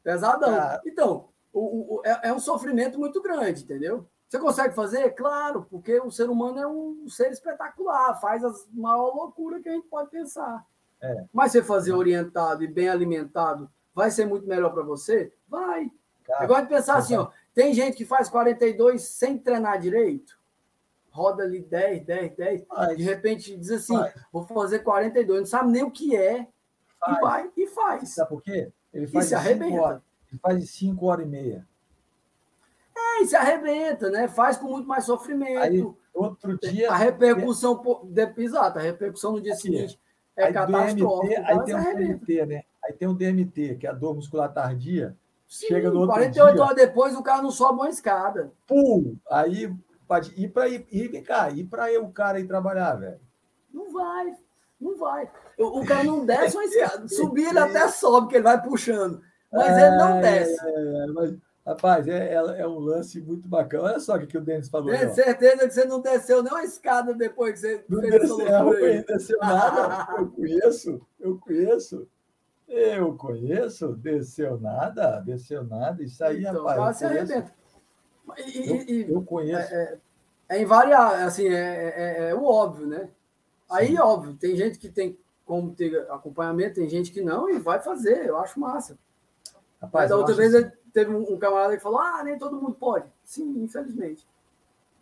Pesadão. 0.03 0.55
Cara... 0.55 0.81
Então, 0.87 1.29
o, 1.53 1.97
o, 1.97 2.03
é, 2.07 2.31
é 2.31 2.33
um 2.33 2.39
sofrimento 2.39 2.99
muito 2.99 3.21
grande, 3.21 3.63
entendeu? 3.63 4.09
Você 4.27 4.39
consegue 4.39 4.75
fazer? 4.75 5.11
Claro, 5.11 5.67
porque 5.69 6.01
o 6.01 6.11
ser 6.11 6.31
humano 6.31 6.59
é 6.59 6.67
um 6.67 7.07
ser 7.07 7.31
espetacular, 7.33 8.19
faz 8.19 8.43
as 8.43 8.67
maior 8.73 9.15
loucura 9.15 9.61
que 9.61 9.69
a 9.69 9.73
gente 9.73 9.89
pode 9.89 10.09
pensar. 10.09 10.65
É. 11.03 11.27
Mas 11.31 11.53
você 11.53 11.63
fazer 11.63 11.93
orientado 11.93 12.65
e 12.65 12.67
bem 12.67 12.89
alimentado 12.89 13.71
vai 13.95 14.11
ser 14.11 14.25
muito 14.25 14.49
melhor 14.49 14.73
para 14.73 14.83
você? 14.83 15.31
Vai. 15.47 15.93
Cara, 16.25 16.45
Eu 16.45 16.49
gosto 16.49 16.63
de 16.63 16.69
pensar 16.69 16.97
assim, 16.97 17.15
ó, 17.17 17.29
tem 17.55 17.75
gente 17.75 17.97
que 17.97 18.05
faz 18.05 18.29
42 18.29 19.03
sem 19.03 19.39
treinar 19.39 19.79
direito, 19.79 20.39
roda 21.11 21.43
ali 21.43 21.61
10, 21.63 22.05
10, 22.05 22.37
10, 22.37 22.65
faz. 22.67 22.97
de 22.97 23.03
repente 23.03 23.57
diz 23.57 23.71
assim, 23.71 23.97
faz. 23.97 24.15
vou 24.33 24.47
fazer 24.47 24.81
42, 24.81 25.41
não 25.41 25.47
sabe 25.47 25.71
nem 25.71 25.83
o 25.83 25.91
que 25.91 26.17
é, 26.17 26.47
faz. 26.99 27.17
e 27.17 27.21
vai 27.21 27.51
e 27.57 27.67
faz. 27.69 28.09
Sabe 28.11 28.29
por 28.31 28.43
quê? 28.43 28.73
Ele 28.93 29.07
faz 29.07 29.27
e 29.27 29.29
se 29.29 29.35
arrebenta. 29.35 29.81
Horas, 29.81 30.03
ele 30.31 30.41
faz 30.41 30.71
5 30.71 31.07
horas 31.07 31.27
e 31.27 31.29
meia. 31.29 31.69
É, 32.95 33.23
e 33.23 33.27
se 33.27 33.37
arrebenta, 33.37 34.11
né? 34.11 34.29
Faz 34.29 34.57
com 34.57 34.69
muito 34.69 34.87
mais 34.87 35.05
sofrimento. 35.05 35.61
Aí, 35.61 35.95
outro 36.15 36.59
dia. 36.59 36.91
A 36.91 36.97
repercussão, 36.97 37.83
é... 38.17 38.41
exato, 38.41 38.79
a 38.79 38.83
repercussão 38.83 39.33
no 39.33 39.41
dia 39.41 39.55
Aqui, 39.55 39.63
seguinte 39.63 39.99
é 40.37 40.53
catastrófica. 40.53 41.43
Aí 41.47 41.65
tem 41.65 41.75
o 41.75 41.97
DMT, 41.97 42.47
né? 42.47 42.63
Aí 42.85 42.93
tem 42.93 43.09
o 43.09 43.15
DMT, 43.15 43.77
que 43.77 43.87
é 43.87 43.91
a 43.91 43.93
dor 43.93 44.15
muscular 44.15 44.53
tardia. 44.53 45.17
Sim, 45.53 45.67
chega 45.67 45.91
no 45.91 46.01
outro 46.01 46.15
48 46.15 46.55
dia, 46.55 46.65
horas 46.65 46.77
depois 46.77 47.15
o 47.15 47.23
cara 47.23 47.43
não 47.43 47.51
sobe 47.51 47.81
uma 47.81 47.91
escada. 47.91 48.51
Pum! 48.67 49.19
Aí 49.31 49.71
pode 50.09 50.33
ir 50.35 50.49
para 50.49 50.67
ir, 50.67 51.09
vem 51.09 51.23
cá, 51.23 51.51
ir 51.51 51.65
para 51.65 52.01
o 52.01 52.11
cara 52.11 52.41
ir 52.41 52.47
trabalhar, 52.47 52.95
velho. 52.95 53.21
Não 53.71 53.93
vai, 53.93 54.35
não 54.81 54.97
vai. 54.97 55.31
O, 55.59 55.81
o 55.81 55.87
cara 55.87 56.05
não 56.05 56.25
desce 56.25 56.57
uma 56.57 56.65
escada. 56.65 57.07
Subir 57.07 57.49
ele 57.49 57.59
até 57.59 57.87
sobe, 57.89 58.29
que 58.29 58.37
ele 58.37 58.45
vai 58.45 58.63
puxando. 58.63 59.21
Mas 59.53 59.77
é, 59.77 59.89
ele 59.89 59.97
não 59.97 60.21
desce. 60.23 60.57
É, 60.59 61.07
mas 61.09 61.35
Rapaz, 61.67 62.09
é, 62.09 62.33
é, 62.33 62.61
é, 62.63 62.67
um 62.67 62.79
lance 62.79 63.21
muito 63.21 63.47
bacana. 63.47 63.85
Olha 63.85 64.01
só 64.01 64.17
o 64.17 64.27
que, 64.27 64.39
o 64.39 64.41
Denis 64.41 64.71
falou. 64.71 64.91
Tenho 64.91 65.15
certeza 65.15 65.69
que 65.69 65.75
você 65.75 65.85
não 65.85 66.01
desceu 66.01 66.43
nem 66.43 66.51
uma 66.51 66.65
escada 66.65 67.15
depois 67.15 67.53
que 67.53 67.59
você 67.61 67.85
não 67.89 68.01
fez 68.01 68.21
desceu, 68.21 68.39
não 68.49 69.03
desceu 69.07 69.39
nada. 69.39 70.17
Eu 70.19 70.31
conheço, 70.31 71.07
eu 71.21 71.39
conheço. 71.39 72.09
Eu 72.75 73.15
conheço, 73.19 73.95
desceu 73.97 74.59
nada, 74.59 75.21
desceu 75.21 75.63
nada. 75.63 76.03
Isso 76.03 76.25
aí, 76.25 76.41
então, 76.41 76.65
rapaz. 76.65 76.97
Se 76.97 77.05
arrebenta. 77.05 77.53
E, 78.39 78.71
eu, 78.71 78.77
e, 78.77 79.11
eu 79.11 79.23
conheço. 79.23 79.75
É, 79.75 79.99
é, 80.49 80.57
é 80.57 80.63
invariável, 80.63 81.27
assim, 81.27 81.49
é, 81.49 81.51
é, 81.55 82.31
é, 82.31 82.35
o 82.35 82.45
óbvio, 82.45 82.87
né? 82.87 83.11
Aí, 83.71 83.89
Sim. 83.89 83.99
óbvio, 83.99 84.35
tem 84.37 84.57
gente 84.57 84.79
que 84.79 84.89
tem 84.89 85.19
como 85.45 85.75
ter 85.75 86.11
acompanhamento, 86.11 86.77
tem 86.77 86.89
gente 86.89 87.13
que 87.13 87.21
não, 87.21 87.51
e 87.51 87.59
vai 87.59 87.79
fazer, 87.79 88.25
eu 88.25 88.39
acho 88.39 88.59
massa. 88.59 88.97
Rapaz, 89.79 90.05
Mas 90.05 90.13
a 90.13 90.17
outra 90.17 90.35
vez 90.35 90.55
assim 90.55 90.71
teve 90.95 91.15
um, 91.15 91.39
camarada 91.39 91.77
que 91.77 91.83
falou: 91.83 91.99
ah, 91.99 92.23
nem 92.25 92.39
todo 92.39 92.57
mundo 92.57 92.75
pode. 92.75 93.05
Sim, 93.23 93.63
infelizmente. 93.63 94.27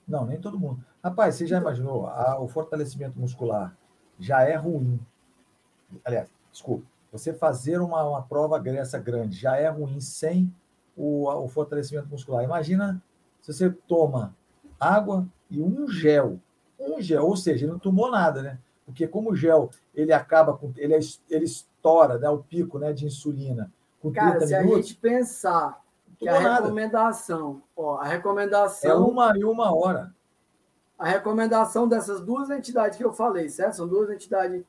Não, 0.08 0.26
nem 0.26 0.40
todo 0.40 0.58
mundo. 0.58 0.84
Rapaz, 1.04 1.36
você 1.36 1.46
já 1.46 1.58
então, 1.58 1.68
imaginou? 1.68 2.10
o 2.40 2.48
fortalecimento 2.48 3.18
muscular 3.18 3.76
já 4.18 4.42
é 4.42 4.56
ruim. 4.56 4.98
Aliás, 6.04 6.28
desculpa, 6.50 6.84
você 7.10 7.32
fazer 7.32 7.80
uma, 7.80 8.04
uma 8.04 8.22
prova 8.22 8.58
dessa 8.58 8.98
grande 8.98 9.36
já 9.36 9.56
é 9.56 9.68
ruim 9.68 10.00
sem 10.00 10.52
o, 10.96 11.28
o 11.28 11.48
fortalecimento 11.48 12.08
muscular. 12.08 12.44
Imagina 12.44 13.02
se 13.40 13.52
você 13.52 13.70
toma 13.70 14.36
água 14.78 15.26
e 15.50 15.60
um 15.60 15.88
gel. 15.88 16.38
Um 16.78 17.00
gel, 17.00 17.26
ou 17.26 17.36
seja, 17.36 17.64
ele 17.64 17.72
não 17.72 17.78
tomou 17.78 18.10
nada, 18.10 18.42
né? 18.42 18.58
Porque 18.86 19.06
como 19.06 19.30
o 19.30 19.36
gel 19.36 19.70
ele 19.94 20.12
acaba 20.12 20.56
com. 20.56 20.72
ele, 20.76 20.94
é 20.94 21.00
ele 21.28 21.44
estoura 21.44 22.18
né, 22.18 22.28
o 22.28 22.38
pico 22.38 22.78
né, 22.78 22.92
de 22.92 23.06
insulina 23.06 23.72
com 24.00 24.10
Cara, 24.10 24.40
se 24.46 24.56
minutos, 24.58 24.78
a 24.78 24.82
gente 24.82 24.96
pensar 24.96 25.84
que 26.18 26.28
a 26.28 26.40
nada. 26.40 26.62
recomendação, 26.62 27.62
ó, 27.76 27.96
a 27.96 28.04
recomendação. 28.04 28.90
É 28.90 28.94
uma 28.94 29.36
e 29.36 29.44
uma 29.44 29.74
hora. 29.74 30.14
A 30.98 31.06
recomendação 31.06 31.88
dessas 31.88 32.20
duas 32.20 32.50
entidades 32.50 32.98
que 32.98 33.04
eu 33.04 33.12
falei, 33.12 33.48
certo? 33.48 33.76
São 33.76 33.88
duas 33.88 34.10
entidades 34.10 34.62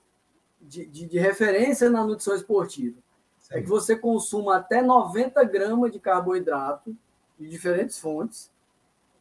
de, 0.61 0.85
de, 0.85 1.05
de 1.05 1.19
referência 1.19 1.89
na 1.89 2.03
nutrição 2.03 2.35
esportiva. 2.35 2.97
Sim. 3.39 3.55
É 3.55 3.61
que 3.61 3.67
você 3.67 3.95
consuma 3.95 4.57
até 4.57 4.81
90 4.81 5.43
gramas 5.45 5.91
de 5.91 5.99
carboidrato 5.99 6.95
de 7.39 7.49
diferentes 7.49 7.97
fontes 7.99 8.51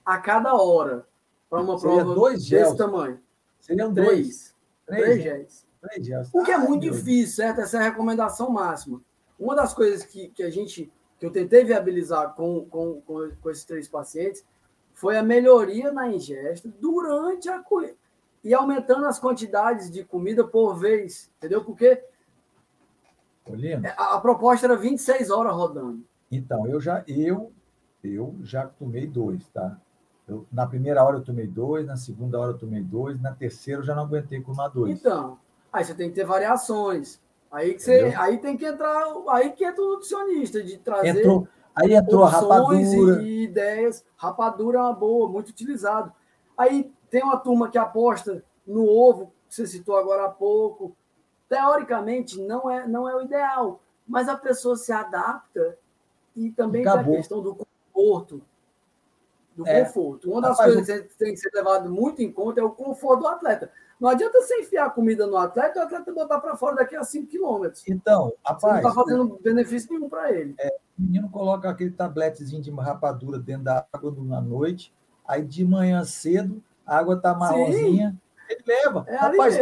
a 0.04 0.18
cada 0.18 0.54
hora 0.54 1.06
para 1.48 1.60
uma 1.60 1.78
Seria 1.78 1.96
prova 1.96 2.14
dois 2.14 2.44
gels. 2.44 2.64
desse 2.64 2.76
tamanho. 2.76 3.20
Seriam 3.60 3.92
três. 3.92 4.54
Três, 4.86 5.02
três 5.04 5.22
gels. 5.22 5.66
Três 5.80 6.06
gels. 6.06 6.28
O 6.32 6.44
que 6.44 6.52
é 6.52 6.58
muito 6.58 6.82
difícil, 6.82 7.36
certo? 7.36 7.60
Essa 7.60 7.78
é 7.78 7.80
a 7.80 7.84
recomendação 7.84 8.50
máxima. 8.50 9.00
Uma 9.38 9.56
das 9.56 9.72
coisas 9.72 10.04
que, 10.04 10.28
que 10.28 10.42
a 10.42 10.50
gente, 10.50 10.92
que 11.18 11.26
eu 11.26 11.30
tentei 11.30 11.64
viabilizar 11.64 12.34
com, 12.34 12.66
com, 12.66 13.00
com, 13.00 13.30
com 13.40 13.50
esses 13.50 13.64
três 13.64 13.88
pacientes 13.88 14.44
foi 14.92 15.16
a 15.16 15.22
melhoria 15.22 15.90
na 15.90 16.08
ingesta 16.08 16.68
durante 16.78 17.48
a 17.48 17.58
corrida 17.58 17.99
e 18.42 18.54
aumentando 18.54 19.06
as 19.06 19.18
quantidades 19.18 19.90
de 19.90 20.04
comida 20.04 20.44
por 20.44 20.74
vez, 20.74 21.30
entendeu? 21.38 21.64
Porque 21.64 22.02
a, 23.96 24.14
a, 24.14 24.20
proposta 24.20 24.66
era 24.66 24.76
26 24.76 25.30
horas 25.30 25.52
rodando. 25.52 26.04
Então, 26.30 26.66
eu 26.66 26.80
já 26.80 27.02
eu 27.06 27.52
eu 28.02 28.36
já 28.42 28.66
tomei 28.66 29.06
dois, 29.06 29.46
tá? 29.48 29.76
Eu, 30.26 30.46
na 30.52 30.66
primeira 30.66 31.02
hora 31.04 31.18
eu 31.18 31.24
tomei 31.24 31.46
dois, 31.46 31.86
na 31.86 31.96
segunda 31.96 32.38
hora 32.38 32.52
eu 32.52 32.58
tomei 32.58 32.82
dois, 32.82 33.20
na 33.20 33.32
terceira 33.32 33.80
eu 33.80 33.84
já 33.84 33.94
não 33.94 34.04
aguentei 34.04 34.40
tomar 34.40 34.68
dois. 34.68 34.98
Então, 34.98 35.38
aí 35.72 35.84
você 35.84 35.94
tem 35.94 36.08
que 36.08 36.14
ter 36.14 36.24
variações. 36.24 37.20
Aí, 37.50 37.74
que 37.74 37.80
você, 37.80 38.14
aí 38.16 38.38
tem 38.38 38.56
que 38.56 38.64
entrar, 38.64 39.04
aí 39.30 39.50
que 39.50 39.64
entra 39.64 39.82
o 39.82 39.90
nutricionista, 39.90 40.62
de 40.62 40.78
trazer 40.78 41.18
entrou, 41.18 41.48
aí 41.74 41.94
entrou 41.94 42.22
a 42.22 42.28
rapadura. 42.28 43.22
E, 43.22 43.42
ideias. 43.42 44.04
Rapadura 44.16 44.78
é 44.78 44.82
uma 44.82 44.92
boa, 44.92 45.28
muito 45.28 45.48
utilizado. 45.48 46.12
Aí 46.56 46.92
tem 47.10 47.22
uma 47.22 47.36
turma 47.36 47.70
que 47.70 47.76
aposta 47.76 48.44
no 48.66 48.86
ovo, 48.86 49.32
que 49.48 49.54
você 49.54 49.66
citou 49.66 49.96
agora 49.96 50.26
há 50.26 50.28
pouco. 50.28 50.96
Teoricamente, 51.48 52.40
não 52.40 52.70
é, 52.70 52.86
não 52.86 53.08
é 53.08 53.16
o 53.16 53.22
ideal, 53.22 53.80
mas 54.06 54.28
a 54.28 54.36
pessoa 54.36 54.76
se 54.76 54.92
adapta 54.92 55.76
e 56.36 56.50
também 56.50 56.82
tem 56.82 56.92
a 56.92 57.04
questão 57.04 57.42
do 57.42 57.54
conforto. 57.56 58.40
Do 59.56 59.66
é. 59.66 59.84
conforto. 59.84 60.30
Uma 60.30 60.40
das 60.40 60.58
Rapaz, 60.58 60.74
coisas 60.74 61.06
que 61.06 61.18
tem 61.18 61.34
que 61.34 61.40
ser 61.40 61.50
levado 61.52 61.90
muito 61.90 62.22
em 62.22 62.32
conta 62.32 62.60
é 62.60 62.64
o 62.64 62.70
conforto 62.70 63.22
do 63.22 63.28
atleta. 63.28 63.70
Não 64.00 64.08
adianta 64.08 64.40
você 64.40 64.60
enfiar 64.60 64.86
a 64.86 64.90
comida 64.90 65.26
no 65.26 65.36
atleta 65.36 65.78
e 65.78 65.82
o 65.82 65.84
atleta 65.84 66.12
botar 66.12 66.40
para 66.40 66.56
fora 66.56 66.76
daqui 66.76 66.96
a 66.96 67.04
5 67.04 67.26
quilômetros. 67.26 67.82
Então, 67.86 68.32
rapaz. 68.44 68.60
Você 68.60 68.66
não 68.68 68.78
está 68.78 68.92
fazendo 68.92 69.38
benefício 69.42 69.92
nenhum 69.92 70.08
para 70.08 70.32
ele. 70.32 70.54
É, 70.58 70.68
o 70.98 71.02
menino 71.02 71.28
coloca 71.28 71.68
aquele 71.68 71.90
tabletezinho 71.90 72.62
de 72.62 72.70
rapadura 72.70 73.38
dentro 73.38 73.64
da 73.64 73.86
água 73.92 74.14
na 74.20 74.40
noite, 74.40 74.94
aí 75.26 75.44
de 75.44 75.64
manhã 75.64 76.02
cedo, 76.04 76.62
a 76.86 76.98
água 76.98 77.16
está 77.16 77.34
marronzinha, 77.34 78.10
Sim. 78.10 78.18
ele 78.48 78.62
leva. 78.66 79.04
É 79.08 79.16
rapaz, 79.16 79.56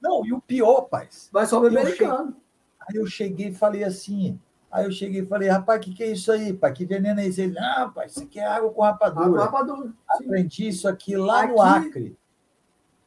não, 0.00 0.24
e 0.24 0.32
o 0.32 0.40
pior, 0.40 0.80
rapaz. 0.80 1.28
Vai 1.32 1.46
só 1.46 1.60
beber 1.60 1.80
americano. 1.80 2.36
Aí 2.80 2.96
eu 2.96 3.06
cheguei 3.06 3.48
e 3.48 3.54
falei 3.54 3.82
assim. 3.82 4.38
Aí 4.70 4.84
eu 4.84 4.92
cheguei 4.92 5.22
e 5.22 5.26
falei, 5.26 5.48
rapaz, 5.48 5.80
o 5.80 5.82
que, 5.82 5.94
que 5.94 6.02
é 6.02 6.08
isso 6.08 6.30
aí, 6.30 6.52
pai? 6.52 6.72
Que 6.72 6.84
veneno 6.84 7.20
é 7.20 7.26
esse? 7.26 7.40
Ele, 7.40 7.54
não, 7.54 7.62
rapaz, 7.62 8.12
isso 8.12 8.24
aqui 8.24 8.38
é 8.38 8.46
água 8.46 8.70
com 8.70 8.82
rapadura. 8.82 9.24
Água 9.24 9.38
com 9.38 9.56
rapadura. 9.56 9.92
Aprendi 10.08 10.68
isso 10.68 10.88
aqui 10.88 11.16
lá 11.16 11.42
aqui, 11.42 11.52
no 11.52 11.62
Acre. 11.62 12.18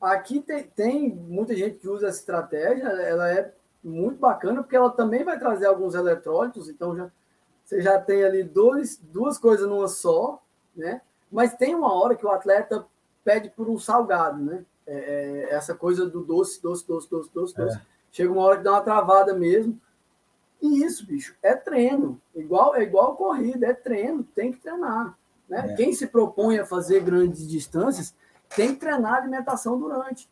Aqui 0.01 0.39
tem, 0.39 0.63
tem 0.63 1.13
muita 1.13 1.55
gente 1.55 1.77
que 1.77 1.87
usa 1.87 2.07
essa 2.07 2.19
estratégia, 2.19 2.87
ela 2.87 3.29
é 3.29 3.53
muito 3.83 4.17
bacana, 4.17 4.63
porque 4.63 4.75
ela 4.75 4.89
também 4.89 5.23
vai 5.23 5.37
trazer 5.37 5.65
alguns 5.65 5.93
eletrólitos, 5.93 6.69
então 6.69 6.95
já, 6.95 7.11
você 7.63 7.81
já 7.81 7.99
tem 7.99 8.23
ali 8.23 8.43
dois, 8.43 8.97
duas 8.97 9.37
coisas 9.37 9.67
numa 9.67 9.87
só, 9.87 10.41
né? 10.75 11.01
Mas 11.31 11.53
tem 11.53 11.75
uma 11.75 11.93
hora 11.93 12.15
que 12.15 12.25
o 12.25 12.31
atleta 12.31 12.85
pede 13.23 13.49
por 13.49 13.69
um 13.69 13.77
salgado, 13.77 14.43
né? 14.43 14.65
é, 14.89 15.47
é, 15.49 15.53
essa 15.53 15.75
coisa 15.75 16.07
do 16.07 16.23
doce, 16.23 16.61
doce, 16.61 16.85
doce, 16.85 17.07
doce, 17.07 17.29
doce, 17.31 17.55
doce. 17.55 17.77
É. 17.77 17.81
Chega 18.11 18.31
uma 18.31 18.41
hora 18.41 18.57
que 18.57 18.63
dá 18.63 18.71
uma 18.71 18.81
travada 18.81 19.33
mesmo. 19.35 19.79
E 20.59 20.83
isso, 20.83 21.05
bicho, 21.05 21.35
é 21.43 21.55
treino. 21.55 22.19
Igual, 22.35 22.75
é 22.75 22.81
igual 22.81 23.15
corrida, 23.15 23.67
é 23.67 23.73
treino, 23.73 24.23
tem 24.23 24.51
que 24.51 24.59
treinar. 24.59 25.15
Né? 25.47 25.71
É. 25.71 25.75
Quem 25.75 25.93
se 25.93 26.07
propõe 26.07 26.57
a 26.57 26.65
fazer 26.65 27.01
grandes 27.01 27.47
distâncias 27.47 28.15
tem 28.55 28.73
que 28.73 28.79
treinar 28.79 29.13
a 29.13 29.17
alimentação 29.17 29.79
durante. 29.79 30.27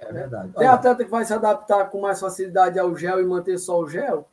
É 0.00 0.10
verdade. 0.10 0.52
Tem 0.52 0.66
Olha, 0.66 0.72
atleta 0.72 1.04
que 1.04 1.10
vai 1.10 1.24
se 1.24 1.34
adaptar 1.34 1.90
com 1.90 2.00
mais 2.00 2.18
facilidade 2.18 2.78
ao 2.78 2.96
gel 2.96 3.20
e 3.20 3.26
manter 3.26 3.58
só 3.58 3.78
o 3.78 3.88
gel. 3.88 4.26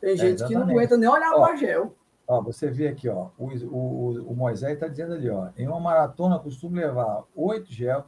Tem 0.00 0.14
é, 0.14 0.16
gente 0.16 0.44
que 0.46 0.54
não 0.54 0.62
aguenta 0.62 0.96
nem 0.96 1.08
olhar 1.08 1.32
para 1.32 1.56
gel. 1.56 1.94
Ó, 2.26 2.40
você 2.42 2.70
vê 2.70 2.88
aqui, 2.88 3.08
ó, 3.08 3.28
o, 3.38 3.48
o, 3.66 4.30
o 4.30 4.34
Moisés 4.34 4.74
está 4.74 4.88
dizendo 4.88 5.12
ali, 5.12 5.28
ó, 5.28 5.48
em 5.56 5.68
uma 5.68 5.78
maratona 5.78 6.38
costumo 6.38 6.76
levar 6.76 7.22
oito 7.36 7.70
gel, 7.70 8.06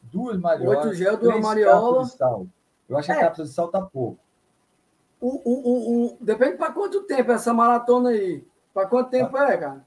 duas 0.00 0.38
mariolas, 0.38 0.84
oito 0.84 0.94
gel, 0.94 1.16
duas 1.16 1.40
mariolas. 1.40 2.16
Eu 2.88 2.96
acho 2.96 3.06
que 3.06 3.12
a 3.12 3.16
é. 3.16 3.20
cápsula 3.20 3.46
de 3.48 3.52
sal 3.52 3.68
tá 3.68 3.82
pouco. 3.82 4.18
O, 5.20 5.42
o, 5.44 6.06
o, 6.06 6.18
depende 6.20 6.56
para 6.56 6.72
quanto 6.72 7.02
tempo 7.02 7.32
essa 7.32 7.52
maratona 7.52 8.10
aí. 8.10 8.46
Para 8.72 8.86
quanto 8.86 9.10
tempo 9.10 9.36
ah. 9.36 9.52
é, 9.52 9.56
cara? 9.56 9.86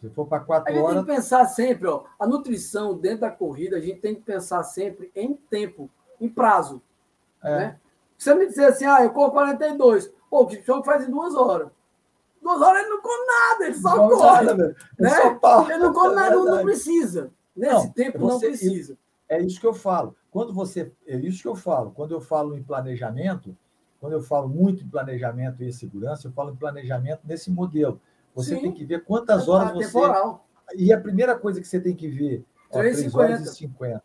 Se 0.00 0.08
for 0.10 0.26
para 0.26 0.40
quatro 0.40 0.72
horas. 0.72 0.84
A 0.84 0.94
gente 0.94 1.06
tem 1.06 1.14
que 1.14 1.20
pensar 1.20 1.44
sempre, 1.46 1.88
ó. 1.88 2.04
A 2.18 2.26
nutrição 2.26 2.96
dentro 2.96 3.20
da 3.20 3.30
corrida, 3.30 3.76
a 3.76 3.80
gente 3.80 4.00
tem 4.00 4.14
que 4.14 4.22
pensar 4.22 4.62
sempre 4.62 5.10
em 5.14 5.34
tempo, 5.34 5.90
em 6.20 6.28
prazo. 6.28 6.82
É. 7.42 7.56
Né? 7.56 7.80
Você 8.16 8.34
me 8.34 8.46
dizer 8.46 8.66
assim, 8.66 8.86
ah, 8.86 9.04
eu 9.04 9.10
corro 9.10 9.32
42. 9.32 10.12
Pô, 10.30 10.42
o 10.42 10.46
Kipchoge 10.46 10.84
faz 10.84 11.06
em 11.06 11.10
duas 11.10 11.34
horas. 11.34 11.68
Duas 12.46 12.62
horas 12.62 12.80
ele 12.80 12.90
não 12.90 13.02
come 13.02 13.26
nada, 13.26 13.64
ele 13.64 13.74
só 13.74 13.96
não 13.96 14.08
corre. 14.08 14.46
Nada, 14.46 14.54
né? 14.54 14.74
Ele, 15.00 15.10
só 15.40 15.68
ele 15.68 15.78
não 15.78 15.92
come 15.92 16.12
é 16.12 16.14
nada, 16.14 16.36
não 16.36 16.62
precisa. 16.62 17.32
Nesse 17.56 17.74
não, 17.74 17.92
tempo 17.92 18.18
você, 18.20 18.32
não 18.32 18.38
precisa. 18.38 18.98
É 19.28 19.42
isso 19.42 19.58
que 19.58 19.66
eu 19.66 19.74
falo. 19.74 20.14
Quando 20.30 20.54
você. 20.54 20.92
É 21.08 21.16
isso 21.16 21.42
que 21.42 21.48
eu 21.48 21.56
falo. 21.56 21.90
Quando 21.90 22.14
eu 22.14 22.20
falo 22.20 22.56
em 22.56 22.62
planejamento, 22.62 23.56
quando 24.00 24.12
eu 24.12 24.22
falo 24.22 24.48
muito 24.48 24.84
em 24.84 24.88
planejamento 24.88 25.60
e 25.64 25.72
segurança, 25.72 26.28
eu 26.28 26.32
falo 26.32 26.52
em 26.52 26.56
planejamento 26.56 27.22
nesse 27.24 27.50
modelo. 27.50 28.00
Você 28.32 28.54
Sim. 28.54 28.60
tem 28.60 28.72
que 28.72 28.84
ver 28.84 29.02
quantas 29.02 29.48
horas 29.48 29.72
você. 29.72 29.86
Temporal. 29.86 30.46
E 30.76 30.92
a 30.92 31.00
primeira 31.00 31.36
coisa 31.36 31.60
que 31.60 31.66
você 31.66 31.80
tem 31.80 31.96
que 31.96 32.06
ver. 32.06 32.44
3 32.70 33.12
horas 33.12 33.40
e 33.40 33.56
50. 33.56 34.04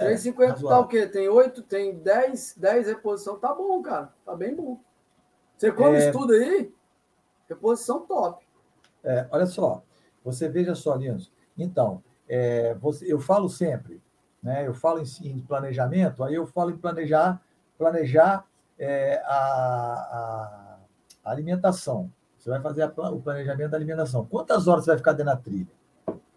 3,50 0.00 0.40
é, 0.40 0.68
tá 0.68 0.80
o 0.80 0.88
quê? 0.88 1.06
Tem 1.06 1.28
8, 1.28 1.62
tem 1.62 1.96
10, 1.96 2.54
10 2.56 2.86
reposição. 2.88 3.38
Tá 3.38 3.54
bom, 3.54 3.80
cara. 3.82 4.12
Tá 4.24 4.34
bem 4.34 4.54
bom. 4.54 4.80
Você 5.56 5.70
come 5.70 5.96
é... 5.96 5.98
isso 5.98 6.18
tudo 6.18 6.32
aí? 6.32 6.72
Reposição 7.48 8.00
top. 8.06 8.44
É, 9.02 9.26
olha 9.30 9.46
só. 9.46 9.82
Você 10.24 10.48
veja 10.48 10.74
só, 10.74 10.94
Linus. 10.94 11.32
Então, 11.56 12.02
é, 12.28 12.74
você, 12.74 13.10
eu 13.10 13.18
falo 13.18 13.48
sempre, 13.48 14.02
né? 14.42 14.66
Eu 14.66 14.74
falo 14.74 15.00
em, 15.00 15.28
em, 15.28 15.40
planejamento, 15.40 16.22
aí 16.22 16.34
eu 16.34 16.46
falo 16.46 16.70
em 16.70 16.76
planejar, 16.76 17.40
planejar 17.78 18.44
é, 18.78 19.22
a, 19.24 20.78
a, 21.24 21.30
alimentação. 21.30 22.12
Você 22.38 22.50
vai 22.50 22.60
fazer 22.60 22.82
a, 22.82 22.88
o 23.10 23.20
planejamento 23.20 23.70
da 23.70 23.76
alimentação. 23.76 24.26
Quantas 24.26 24.68
horas 24.68 24.84
você 24.84 24.90
vai 24.90 24.98
ficar 24.98 25.12
dentro 25.12 25.32
da 25.32 25.36
trilha? 25.36 25.68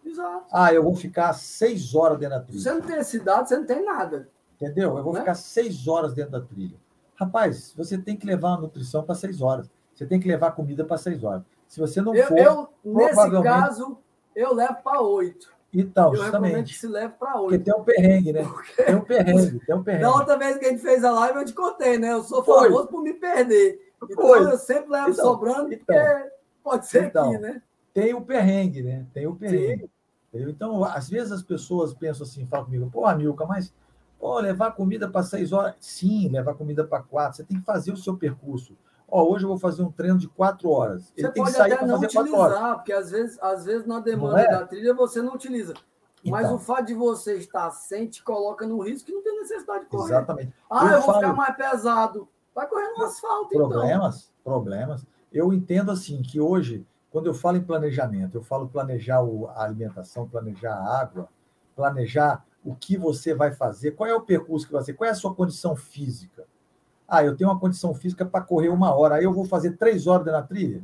Exato. 0.06 0.46
Ah, 0.52 0.74
eu 0.74 0.84
vou 0.84 0.96
ficar 0.96 1.34
seis 1.34 1.94
horas 1.94 2.18
dentro 2.18 2.38
da 2.38 2.44
trilha. 2.44 2.62
Você 2.62 2.74
não 2.74 2.82
tem 2.82 3.24
dado, 3.24 3.48
você 3.48 3.58
não 3.58 3.66
tem 3.66 3.84
nada. 3.84 4.30
Entendeu? 4.56 4.98
Eu 4.98 5.04
vou 5.04 5.14
né? 5.14 5.20
ficar 5.20 5.36
seis 5.36 5.88
horas 5.88 6.14
dentro 6.14 6.32
da 6.32 6.42
trilha. 6.42 6.78
Rapaz, 7.16 7.74
você 7.76 7.98
tem 7.98 8.18
que 8.18 8.26
levar 8.26 8.54
a 8.54 8.58
nutrição 8.58 9.04
para 9.04 9.16
seis 9.16 9.42
horas. 9.42 9.70
Você 10.02 10.08
tem 10.08 10.20
que 10.20 10.28
levar 10.28 10.54
comida 10.54 10.84
para 10.84 10.98
seis 10.98 11.24
horas. 11.24 11.44
Se 11.68 11.80
você 11.80 12.02
não 12.02 12.16
eu, 12.16 12.26
for. 12.26 12.40
Eu, 12.40 12.70
nesse 12.84 13.44
caso, 13.44 14.00
eu 14.36 14.52
levo 14.52 14.82
para 14.82 15.00
oito. 15.00 15.54
Então, 15.72 16.12
eu 16.16 16.24
justamente. 16.24 16.74
que 16.74 16.80
se 16.80 16.88
leve 16.88 17.14
para 17.20 17.40
oito. 17.40 17.50
Porque 17.50 17.60
tem 17.60 17.80
um 17.80 17.84
perrengue, 17.84 18.34
né? 18.34 18.44
Porque... 18.44 18.82
Tem 18.82 18.96
um 18.96 19.02
perrengue, 19.02 19.60
tem 19.64 19.76
um 19.76 19.84
perrengue. 19.84 20.04
Da 20.04 20.16
outra 20.16 20.40
vez 20.40 20.58
que 20.58 20.66
a 20.66 20.70
gente 20.70 20.82
fez 20.82 21.04
a 21.04 21.12
live, 21.12 21.38
eu 21.38 21.46
te 21.46 21.54
contei, 21.54 22.00
né? 22.00 22.14
Eu 22.14 22.24
sou 22.24 22.44
Foi. 22.44 22.68
famoso 22.68 22.88
por 22.88 23.04
me 23.04 23.14
perder. 23.14 23.94
Então 24.04 24.28
Foi. 24.28 24.40
eu 24.40 24.58
sempre 24.58 24.90
levo 24.90 25.12
então, 25.12 25.24
sobrando, 25.24 25.72
então, 25.72 25.96
porque 25.96 26.32
pode 26.64 26.88
ser 26.88 27.04
então, 27.04 27.30
aqui, 27.30 27.38
né? 27.38 27.62
Tem 27.94 28.16
o 28.16 28.22
perrengue, 28.22 28.82
né? 28.82 29.06
Tem 29.14 29.28
o 29.28 29.36
perrengue. 29.36 29.88
Então, 30.34 30.84
às 30.84 31.08
vezes 31.10 31.32
as 31.32 31.44
pessoas 31.44 31.94
pensam 31.94 32.26
assim, 32.26 32.48
falam 32.48 32.66
comigo, 32.66 32.90
pô, 32.92 33.06
Amilca, 33.06 33.46
mas 33.46 33.72
pô, 34.20 34.40
levar 34.40 34.72
comida 34.72 35.08
para 35.08 35.22
seis 35.22 35.54
horas. 35.54 35.76
Sim, 35.80 36.28
levar 36.30 36.56
comida 36.56 36.84
para 36.84 37.04
quatro. 37.04 37.38
Você 37.38 37.44
tem 37.44 37.60
que 37.60 37.64
fazer 37.64 37.92
o 37.92 37.98
seu 37.98 38.18
percurso. 38.18 38.76
Ó, 39.12 39.30
hoje 39.30 39.44
eu 39.44 39.50
vou 39.50 39.60
fazer 39.60 39.84
um 39.84 39.92
treino 39.92 40.18
de 40.18 40.30
quatro 40.30 40.70
horas. 40.70 41.12
Ele 41.18 41.28
você 41.28 41.34
tem 41.34 41.44
pode 41.44 41.54
que 41.54 41.62
sair 41.62 41.74
até 41.74 41.86
não 41.86 42.00
utilizar, 42.00 42.76
porque 42.76 42.94
às 42.94 43.12
vezes, 43.12 43.38
às 43.42 43.66
vezes 43.66 43.86
na 43.86 44.00
demanda 44.00 44.40
é? 44.40 44.50
da 44.50 44.66
trilha 44.66 44.94
você 44.94 45.22
não 45.22 45.34
utiliza. 45.34 45.74
Mas 46.24 46.46
então. 46.46 46.56
o 46.56 46.60
fato 46.60 46.86
de 46.86 46.94
você 46.94 47.36
estar 47.36 47.70
sem 47.72 48.08
te 48.08 48.24
coloca 48.24 48.66
no 48.66 48.80
risco 48.82 49.08
que 49.08 49.14
não 49.14 49.22
tem 49.22 49.40
necessidade 49.40 49.82
de 49.82 49.90
correr. 49.90 50.14
Exatamente. 50.14 50.54
Ah, 50.70 50.86
eu, 50.86 50.92
eu 50.92 51.02
vou 51.02 51.02
falo... 51.02 51.18
ficar 51.18 51.34
mais 51.34 51.56
pesado. 51.58 52.30
Vai 52.56 52.68
correr 52.68 52.90
no 52.98 53.04
asfalto, 53.04 53.50
problemas, 53.50 53.52
então. 53.54 53.70
Problemas, 53.80 54.32
problemas. 54.44 55.06
Eu 55.32 55.52
entendo 55.52 55.92
assim 55.92 56.22
que 56.22 56.40
hoje, 56.40 56.86
quando 57.10 57.28
eu 57.28 57.34
falo 57.34 57.58
em 57.58 57.64
planejamento, 57.64 58.38
eu 58.38 58.44
falo 58.44 58.68
planejar 58.68 59.20
a 59.56 59.64
alimentação, 59.64 60.28
planejar 60.28 60.74
a 60.74 61.02
água, 61.02 61.30
planejar 61.76 62.46
o 62.64 62.76
que 62.76 62.98
você 62.98 63.34
vai 63.34 63.52
fazer, 63.52 63.92
qual 63.92 64.08
é 64.08 64.14
o 64.14 64.22
percurso 64.22 64.66
que 64.66 64.74
vai 64.74 64.82
fazer, 64.82 64.94
qual 64.94 65.08
é 65.08 65.12
a 65.12 65.16
sua 65.16 65.34
condição 65.34 65.76
física. 65.76 66.46
Ah, 67.14 67.26
eu 67.26 67.36
tenho 67.36 67.50
uma 67.50 67.60
condição 67.60 67.94
física 67.94 68.26
para 68.26 68.40
correr 68.40 68.70
uma 68.70 68.96
hora, 68.96 69.16
aí 69.16 69.26
eu 69.26 69.34
vou 69.34 69.44
fazer 69.44 69.76
três 69.76 70.08
horas 70.08 70.24
dentro 70.24 70.40
da 70.40 70.48
trilha? 70.48 70.82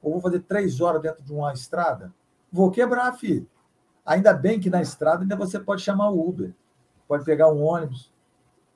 Ou 0.00 0.12
vou 0.12 0.20
fazer 0.20 0.38
três 0.38 0.80
horas 0.80 1.02
dentro 1.02 1.24
de 1.24 1.32
uma 1.32 1.52
estrada? 1.52 2.14
Vou 2.52 2.70
quebrar, 2.70 3.12
filho. 3.14 3.44
Ainda 4.04 4.32
bem 4.32 4.60
que 4.60 4.70
na 4.70 4.80
estrada 4.80 5.22
ainda 5.22 5.34
você 5.34 5.58
pode 5.58 5.82
chamar 5.82 6.10
o 6.10 6.24
Uber, 6.24 6.54
pode 7.08 7.24
pegar 7.24 7.52
um 7.52 7.64
ônibus, 7.64 8.14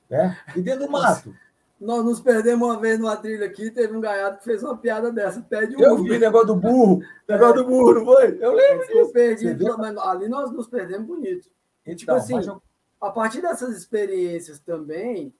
né? 0.09 0.37
E 0.53 0.61
dentro 0.61 0.85
do 0.85 0.91
mato. 0.91 1.33
Nós 1.79 2.03
nos 2.03 2.19
perdemos 2.19 2.67
uma 2.67 2.77
vez 2.77 2.99
numa 2.99 3.15
trilha 3.15 3.45
aqui, 3.45 3.71
teve 3.71 3.95
um 3.95 4.01
gaiato 4.01 4.39
que 4.39 4.43
fez 4.43 4.61
uma 4.61 4.75
piada 4.77 5.13
dessa, 5.13 5.41
pede 5.41 5.77
um 5.77 5.79
Eu 5.79 5.97
vi 6.03 6.19
negócio 6.19 6.47
do 6.47 6.55
burro, 6.57 7.01
negócio 7.25 7.55
do 7.55 7.67
burro, 7.67 7.93
não 7.93 8.05
foi? 8.05 8.37
Eu 8.37 8.53
lembro 8.53 8.85
disso. 8.85 9.13
Perdido, 9.13 9.77
mas 9.77 9.97
ali 9.97 10.27
nós 10.27 10.51
nos 10.51 10.67
perdemos 10.67 11.07
bonito. 11.07 11.49
Então, 11.85 11.95
tipo 11.95 12.11
assim, 12.11 12.35
eu... 12.45 12.61
a 12.99 13.09
partir 13.11 13.41
dessas 13.41 13.77
experiências 13.77 14.59
também, 14.59 15.33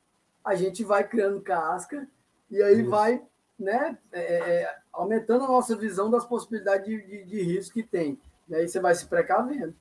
a 0.43 0.55
gente 0.55 0.83
vai 0.83 1.07
criando 1.07 1.41
casca 1.41 2.07
e 2.49 2.61
aí 2.61 2.81
Isso. 2.81 2.89
vai 2.89 3.21
né, 3.57 3.97
é, 4.11 4.19
é, 4.19 4.63
é, 4.63 4.75
aumentando 4.91 5.45
a 5.45 5.47
nossa 5.47 5.75
visão 5.75 6.09
das 6.09 6.25
possibilidades 6.25 6.85
de, 6.85 7.01
de, 7.05 7.25
de 7.25 7.41
risco 7.43 7.75
que 7.75 7.83
tem. 7.83 8.19
E 8.49 8.55
aí 8.55 8.67
você 8.67 8.79
vai 8.79 8.95
se 8.95 9.05
precavendo. 9.05 9.75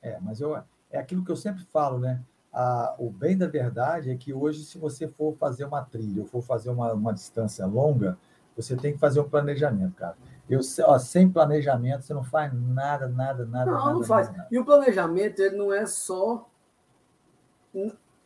É, 0.00 0.18
mas 0.20 0.40
eu, 0.40 0.56
é 0.90 0.98
aquilo 0.98 1.24
que 1.24 1.30
eu 1.30 1.36
sempre 1.36 1.62
falo, 1.64 1.98
né? 1.98 2.20
A, 2.52 2.94
o 2.98 3.10
bem 3.10 3.36
da 3.36 3.46
verdade 3.46 4.10
é 4.10 4.16
que 4.16 4.32
hoje, 4.32 4.64
se 4.64 4.78
você 4.78 5.06
for 5.08 5.34
fazer 5.36 5.64
uma 5.64 5.82
trilha 5.82 6.22
ou 6.22 6.28
for 6.28 6.42
fazer 6.42 6.70
uma, 6.70 6.92
uma 6.92 7.12
distância 7.12 7.64
longa, 7.66 8.18
você 8.56 8.76
tem 8.76 8.92
que 8.92 8.98
fazer 8.98 9.20
um 9.20 9.28
planejamento, 9.28 9.94
cara. 9.94 10.16
Eu, 10.48 10.60
ó, 10.84 10.98
sem 10.98 11.30
planejamento, 11.30 12.02
você 12.02 12.12
não 12.12 12.24
faz 12.24 12.52
nada, 12.52 13.08
nada, 13.08 13.46
nada. 13.46 13.70
Não, 13.70 13.78
nada, 13.78 13.92
não 13.92 14.02
faz. 14.02 14.26
Nada, 14.26 14.38
nada. 14.38 14.48
E 14.50 14.58
o 14.58 14.64
planejamento, 14.64 15.40
ele 15.40 15.56
não 15.56 15.72
é 15.72 15.86
só. 15.86 16.46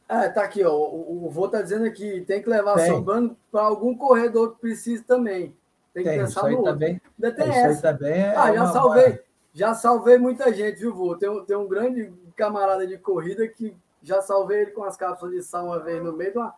Ah, 0.09 0.29
tá 0.29 0.43
aqui, 0.43 0.65
ó. 0.65 0.73
O, 0.73 1.27
o 1.27 1.31
vô 1.31 1.49
tá 1.49 1.61
dizendo 1.61 1.85
aqui, 1.85 2.21
tem 2.23 2.43
que 2.43 2.49
levar 2.49 2.77
tem. 2.77 2.93
sobrando 2.93 3.37
para 3.51 3.63
algum 3.63 3.97
corredor 3.97 4.55
que 4.55 4.61
precise 4.61 5.03
também. 5.03 5.55
Tem 5.93 6.05
que 6.05 6.11
tem, 6.11 6.19
pensar 6.19 6.49
no 6.49 6.59
outro. 6.59 6.73
Também, 6.73 7.01
Ainda 7.19 7.37
tem 7.37 7.53
é, 7.53 7.59
essa. 7.63 7.95
também 7.95 8.13
é 8.13 8.37
ah, 8.37 8.55
já 8.55 8.67
salvei. 8.67 9.21
Já 9.53 9.75
salvei 9.75 10.19
muita 10.19 10.53
gente, 10.53 10.79
viu, 10.79 10.95
vô? 10.95 11.17
Tem, 11.17 11.45
tem 11.45 11.57
um 11.57 11.67
grande 11.67 12.13
camarada 12.37 12.87
de 12.87 12.99
corrida 12.99 13.49
que 13.49 13.75
já 14.03 14.21
salvei 14.21 14.61
ele 14.61 14.71
com 14.73 14.85
as 14.85 14.97
cápsulas 14.97 15.35
de 15.35 15.43
sal 15.43 15.67
uma 15.67 15.81
vez 15.81 16.03
no 16.03 16.13
meio 16.13 16.33
de 16.33 16.39
uma. 16.39 16.55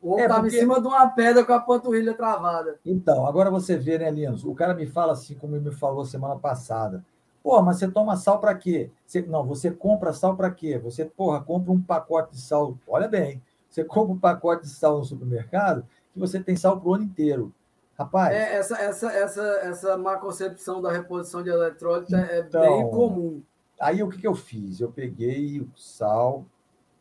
O 0.00 0.12
homem 0.12 0.24
estava 0.24 0.40
é 0.40 0.42
porque... 0.44 0.56
em 0.56 0.60
cima 0.60 0.80
de 0.80 0.86
uma 0.86 1.06
pedra 1.08 1.44
com 1.44 1.52
a 1.52 1.60
panturrilha 1.60 2.14
travada. 2.14 2.78
Então, 2.86 3.26
agora 3.26 3.50
você 3.50 3.76
vê, 3.76 3.98
né, 3.98 4.10
Linus? 4.10 4.44
O 4.44 4.54
cara 4.54 4.72
me 4.72 4.86
fala 4.86 5.12
assim, 5.12 5.34
como 5.34 5.56
ele 5.56 5.68
me 5.68 5.74
falou 5.74 6.04
semana 6.04 6.36
passada. 6.36 7.04
Pô, 7.42 7.62
mas 7.62 7.78
você 7.78 7.88
toma 7.88 8.16
sal 8.16 8.40
para 8.40 8.54
quê? 8.54 8.90
Você, 9.06 9.22
não, 9.22 9.44
você 9.44 9.70
compra 9.70 10.12
sal 10.12 10.36
para 10.36 10.50
quê? 10.50 10.78
Você, 10.78 11.04
porra, 11.04 11.40
compra 11.40 11.72
um 11.72 11.80
pacote 11.80 12.32
de 12.32 12.40
sal. 12.40 12.76
Olha 12.86 13.08
bem, 13.08 13.42
você 13.68 13.84
compra 13.84 14.12
um 14.12 14.18
pacote 14.18 14.64
de 14.64 14.70
sal 14.70 14.98
no 14.98 15.04
supermercado 15.04 15.86
que 16.12 16.18
você 16.18 16.40
tem 16.40 16.56
sal 16.56 16.80
para 16.80 16.88
o 16.88 16.94
ano 16.94 17.04
inteiro. 17.04 17.52
Rapaz. 17.98 18.34
É, 18.34 18.56
essa, 18.56 18.76
essa, 18.76 19.12
essa, 19.12 19.42
essa 19.42 19.96
má 19.96 20.16
concepção 20.16 20.80
da 20.80 20.92
reposição 20.92 21.42
de 21.42 21.50
eletrólito 21.50 22.14
é 22.14 22.40
então, 22.40 22.62
é 22.62 22.68
bem 22.68 22.90
comum. 22.90 23.42
Aí 23.80 24.02
o 24.02 24.08
que, 24.08 24.18
que 24.18 24.26
eu 24.26 24.34
fiz? 24.34 24.80
Eu 24.80 24.90
peguei 24.90 25.60
o 25.60 25.70
sal, 25.76 26.44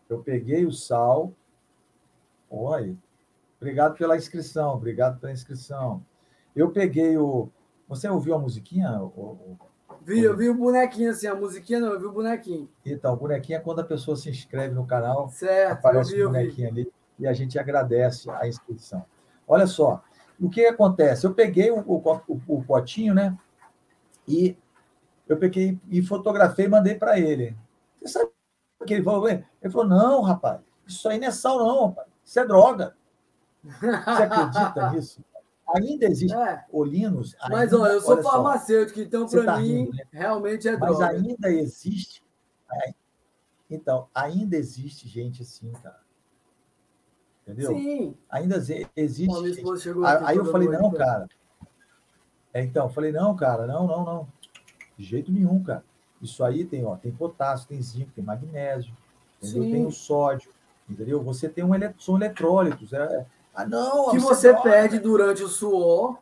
eu 0.09 0.19
peguei 0.19 0.65
o 0.65 0.71
sal. 0.71 1.31
Oi, 2.49 2.97
obrigado 3.59 3.95
pela 3.95 4.17
inscrição, 4.17 4.73
obrigado 4.73 5.19
pela 5.19 5.31
inscrição. 5.31 6.03
Eu 6.55 6.71
peguei 6.71 7.17
o. 7.17 7.49
Você 7.87 8.09
ouviu 8.09 8.35
a 8.35 8.39
musiquinha? 8.39 8.99
O, 8.99 9.57
vi, 10.07 10.23
eu 10.23 10.35
vi 10.35 10.49
o 10.49 10.55
bonequinho 10.55 11.11
assim, 11.11 11.27
a 11.27 11.35
musiquinha 11.35 11.79
não, 11.79 11.89
eu 11.89 11.99
vi 11.99 12.05
o 12.05 12.11
bonequinho. 12.11 12.69
Então, 12.85 13.13
o 13.13 13.17
bonequinho 13.17 13.57
é 13.57 13.61
quando 13.61 13.81
a 13.81 13.83
pessoa 13.83 14.15
se 14.15 14.29
inscreve 14.29 14.73
no 14.73 14.87
canal, 14.87 15.29
certo, 15.29 15.73
aparece 15.73 16.15
vi, 16.15 16.23
o 16.23 16.27
bonequinho 16.27 16.69
ali 16.69 16.91
e 17.19 17.27
a 17.27 17.33
gente 17.33 17.59
agradece 17.59 18.29
a 18.29 18.47
inscrição. 18.47 19.05
Olha 19.47 19.67
só, 19.67 20.03
o 20.39 20.49
que 20.49 20.65
acontece? 20.65 21.25
Eu 21.25 21.33
peguei 21.33 21.71
o, 21.71 21.79
o, 21.79 22.21
o 22.47 22.63
potinho, 22.63 23.13
né? 23.13 23.37
E 24.27 24.55
eu 25.27 25.37
peguei 25.37 25.79
e 25.89 26.01
fotografei 26.01 26.65
e 26.65 26.69
mandei 26.69 26.95
para 26.95 27.19
ele. 27.19 27.55
Você 28.01 28.19
sabe 28.19 28.31
que 28.85 28.93
ele 28.93 29.03
falou? 29.03 29.27
Ele 29.27 29.43
falou, 29.69 29.87
não, 29.87 30.21
rapaz, 30.21 30.61
isso 30.85 31.07
aí 31.09 31.19
não 31.19 31.27
é 31.27 31.31
sal, 31.31 31.57
não, 31.57 31.87
rapaz. 31.87 32.07
Isso 32.23 32.39
é 32.39 32.45
droga. 32.45 32.95
Você 33.63 34.23
acredita 34.23 34.91
nisso? 34.91 35.21
Ainda 35.75 36.05
existe 36.05 36.35
é. 36.35 36.65
Olinos. 36.71 37.35
Mas 37.49 37.73
ainda, 37.73 37.81
olha, 37.81 37.91
eu 37.93 38.01
sou 38.01 38.23
farmacêutico, 38.23 39.01
então 39.01 39.27
para 39.27 39.43
tá 39.43 39.57
mim 39.57 39.67
rindo, 39.67 39.91
né? 39.91 40.03
realmente 40.11 40.67
é 40.67 40.77
droga. 40.77 40.93
Mas 40.93 41.01
ainda 41.01 41.49
existe. 41.51 42.23
É, 42.71 42.93
então, 43.69 44.07
ainda 44.15 44.55
existe 44.55 45.07
gente 45.07 45.41
assim, 45.41 45.71
cara. 45.73 45.99
Entendeu? 47.43 47.71
Sim. 47.71 48.15
Ainda 48.29 48.57
existe. 48.95 49.61
Bom, 49.61 50.05
aí 50.25 50.37
eu 50.37 50.45
falei, 50.45 50.69
não, 50.69 50.91
cara. 50.91 51.27
É, 52.53 52.63
então, 52.63 52.85
eu 52.85 52.89
falei, 52.89 53.11
não, 53.11 53.35
cara, 53.35 53.67
não, 53.67 53.85
não, 53.85 54.05
não. 54.05 54.27
De 54.97 55.03
jeito 55.03 55.31
nenhum, 55.31 55.61
cara. 55.61 55.83
Isso 56.21 56.43
aí 56.43 56.65
tem, 56.65 56.85
ó, 56.85 56.95
tem 56.95 57.11
potássio, 57.11 57.67
tem 57.67 57.81
zinco, 57.81 58.11
tem 58.15 58.23
magnésio, 58.23 58.91
entendeu? 59.41 59.71
tem 59.71 59.85
o 59.85 59.91
sódio, 59.91 60.51
entendeu? 60.89 61.21
Você 61.23 61.47
tem 61.47 61.63
um 61.63 61.69
são 61.99 62.15
eletrólitos. 62.15 62.93
É 62.93 63.25
ah, 63.57 63.65
não. 63.65 64.11
Que 64.11 64.19
você 64.19 64.53
perde 64.53 64.99
durante 64.99 65.41
o 65.41 65.47
suor. 65.47 66.19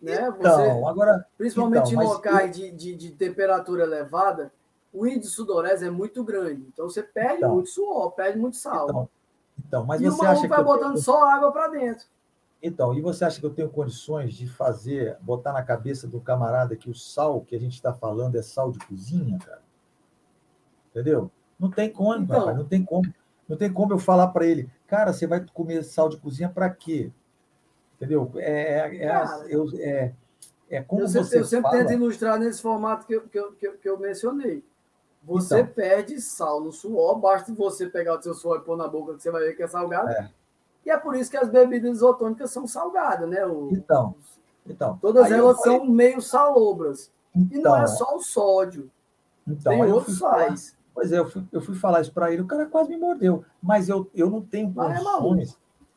Né? 0.00 0.28
Então, 0.28 0.56
você, 0.56 0.88
agora. 0.88 1.26
Principalmente 1.36 1.92
então, 1.92 2.02
em 2.02 2.06
locais 2.06 2.58
eu... 2.58 2.70
de, 2.70 2.70
de, 2.70 2.96
de, 2.96 3.10
temperatura 3.10 3.82
elevada, 3.82 4.50
o 4.90 5.06
índice 5.06 5.28
de 5.28 5.34
sudorese 5.34 5.86
é 5.86 5.90
muito 5.90 6.24
grande. 6.24 6.66
Então 6.72 6.88
você 6.88 7.02
perde 7.02 7.36
então, 7.36 7.52
muito 7.52 7.68
suor, 7.68 8.12
perde 8.12 8.38
muito 8.38 8.56
sal. 8.56 8.88
Então, 8.88 9.08
então 9.58 9.84
mas 9.84 10.00
e 10.00 10.08
você 10.08 10.24
acha 10.24 10.40
que. 10.40 10.48
vai 10.48 10.64
botando 10.64 10.94
tenho... 10.94 11.04
só 11.04 11.22
água 11.28 11.52
para 11.52 11.68
dentro. 11.68 12.06
Então, 12.62 12.94
e 12.94 13.02
você 13.02 13.26
acha 13.26 13.38
que 13.38 13.44
eu 13.44 13.54
tenho 13.54 13.68
condições 13.68 14.34
de 14.34 14.46
fazer, 14.46 15.18
botar 15.20 15.52
na 15.52 15.62
cabeça 15.62 16.08
do 16.08 16.20
camarada 16.20 16.76
que 16.76 16.90
o 16.90 16.94
sal 16.94 17.42
que 17.42 17.54
a 17.54 17.60
gente 17.60 17.74
está 17.74 17.92
falando 17.92 18.36
é 18.36 18.42
sal 18.42 18.72
de 18.72 18.78
cozinha, 18.86 19.38
cara? 19.38 19.62
Entendeu? 20.90 21.30
Não 21.58 21.70
tem 21.70 21.90
como, 21.90 22.22
então, 22.22 22.38
rapaz, 22.38 22.56
não 22.56 22.64
tem 22.64 22.82
como. 22.82 23.02
Não 23.50 23.56
tem 23.56 23.72
como 23.72 23.92
eu 23.92 23.98
falar 23.98 24.28
para 24.28 24.46
ele, 24.46 24.70
cara, 24.86 25.12
você 25.12 25.26
vai 25.26 25.44
comer 25.52 25.82
sal 25.82 26.08
de 26.08 26.16
cozinha 26.16 26.48
para 26.48 26.70
quê? 26.70 27.10
Entendeu? 27.96 28.30
É, 28.36 28.96
é, 28.96 29.06
é, 29.06 29.24
eu, 29.48 29.66
é, 29.74 30.12
é 30.70 30.80
como 30.80 31.02
eu 31.02 31.08
sempre, 31.08 31.26
você 31.26 31.38
Eu 31.40 31.44
sempre 31.44 31.68
fala... 31.68 31.78
tento 31.78 31.92
ilustrar 31.94 32.38
nesse 32.38 32.62
formato 32.62 33.04
que 33.04 33.12
eu, 33.12 33.22
que 33.22 33.36
eu, 33.36 33.52
que 33.52 33.66
eu, 33.66 33.72
que 33.76 33.88
eu 33.88 33.98
mencionei. 33.98 34.64
Você 35.24 35.62
então, 35.62 35.74
perde 35.74 36.20
sal 36.20 36.60
no 36.60 36.70
suor, 36.70 37.18
basta 37.18 37.52
você 37.52 37.88
pegar 37.88 38.20
o 38.20 38.22
seu 38.22 38.34
suor 38.34 38.58
e 38.58 38.64
pôr 38.64 38.76
na 38.76 38.86
boca 38.86 39.14
que 39.14 39.22
você 39.22 39.32
vai 39.32 39.42
ver 39.42 39.56
que 39.56 39.64
é 39.64 39.66
salgado. 39.66 40.08
É. 40.10 40.30
E 40.86 40.90
é 40.90 40.96
por 40.96 41.16
isso 41.16 41.28
que 41.28 41.36
as 41.36 41.48
bebidas 41.48 41.96
isotônicas 41.96 42.52
são 42.52 42.68
salgadas, 42.68 43.28
né? 43.28 43.44
O, 43.44 43.70
então, 43.72 44.14
então. 44.64 44.96
Todas 45.02 45.28
elas 45.28 45.58
falei... 45.58 45.78
são 45.78 45.86
meio 45.86 46.22
salobras. 46.22 47.10
Então, 47.34 47.60
e 47.60 47.62
não 47.62 47.76
é 47.76 47.82
então, 47.82 47.96
só 47.96 48.16
o 48.16 48.20
sódio. 48.20 48.88
Então, 49.46 49.72
Tem 49.72 49.92
outros 49.92 50.18
sais. 50.18 50.78
Pois 50.94 51.12
é, 51.12 51.18
eu 51.18 51.28
fui, 51.28 51.44
eu 51.52 51.60
fui 51.60 51.74
falar 51.74 52.00
isso 52.00 52.12
para 52.12 52.32
ele, 52.32 52.42
o 52.42 52.46
cara 52.46 52.66
quase 52.66 52.90
me 52.90 52.96
mordeu. 52.96 53.44
Mas 53.62 53.88
eu, 53.88 54.10
eu 54.14 54.28
não 54.28 54.42
tenho 54.42 54.72
condições. 54.72 55.52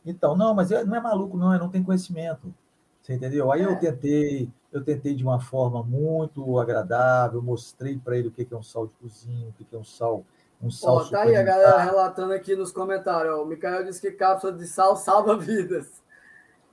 É 0.06 0.12
então, 0.12 0.36
não, 0.36 0.54
mas 0.54 0.70
não 0.70 0.96
é 0.96 1.00
maluco, 1.00 1.38
não, 1.38 1.54
eu 1.54 1.60
não 1.60 1.70
tenho 1.70 1.84
conhecimento. 1.84 2.54
Você 3.02 3.14
entendeu? 3.14 3.52
Aí 3.52 3.62
é. 3.62 3.66
eu 3.66 3.78
tentei, 3.78 4.50
eu 4.72 4.84
tentei 4.84 5.14
de 5.14 5.24
uma 5.24 5.40
forma 5.40 5.84
muito 5.84 6.60
agradável, 6.60 7.42
mostrei 7.42 7.98
para 7.98 8.18
ele 8.18 8.30
o 8.30 8.32
que 8.32 8.48
é 8.50 8.56
um 8.56 8.64
sal 8.64 8.88
de 8.88 8.94
cozinha, 8.94 9.50
o 9.50 9.54
que 9.54 9.76
é 9.76 9.78
um 9.78 9.84
sal. 9.84 10.24
Um 10.62 10.72
sal 10.72 10.96
Ó, 10.96 11.04
tá 11.10 11.24
aí 11.24 11.36
a 11.36 11.44
galera 11.44 11.82
relatando 11.82 12.32
aqui 12.32 12.56
nos 12.56 12.72
comentários. 12.72 13.36
Ó, 13.36 13.44
o 13.44 13.46
Micael 13.46 13.84
disse 13.84 14.00
que 14.00 14.12
cápsula 14.12 14.54
de 14.54 14.66
sal 14.66 14.96
salva 14.96 15.38
vidas. 15.38 16.02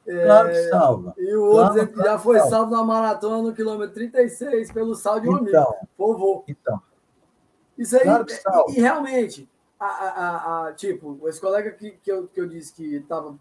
Claro 0.05 0.49
que 0.51 0.57
é, 0.57 0.69
salva. 0.69 1.15
E 1.19 1.35
o 1.35 1.45
outro 1.45 1.89
claro, 1.89 2.11
já 2.11 2.19
foi 2.19 2.39
salvo. 2.41 2.71
na 2.71 2.85
maratona 2.85 3.43
no 3.43 3.53
quilômetro 3.53 3.95
36 3.95 4.73
pelo 4.73 4.95
sal 4.95 5.21
de 5.21 5.29
um 5.29 5.39
então, 5.39 5.69
amigo. 5.69 5.89
Povô. 5.97 6.45
Então, 6.49 6.81
isso 7.81 7.97
aí, 7.97 8.03
claro 8.03 8.27
e, 8.69 8.73
e, 8.73 8.81
realmente, 8.81 9.49
a, 9.79 9.87
a, 9.87 10.69
a, 10.69 10.73
tipo, 10.75 11.27
esse 11.27 11.41
colega 11.41 11.71
que, 11.73 11.93
que, 11.93 12.13
eu, 12.13 12.29
que 12.29 12.39
eu 12.39 12.47
disse 12.47 12.75
que 12.75 12.97
estava. 12.97 13.35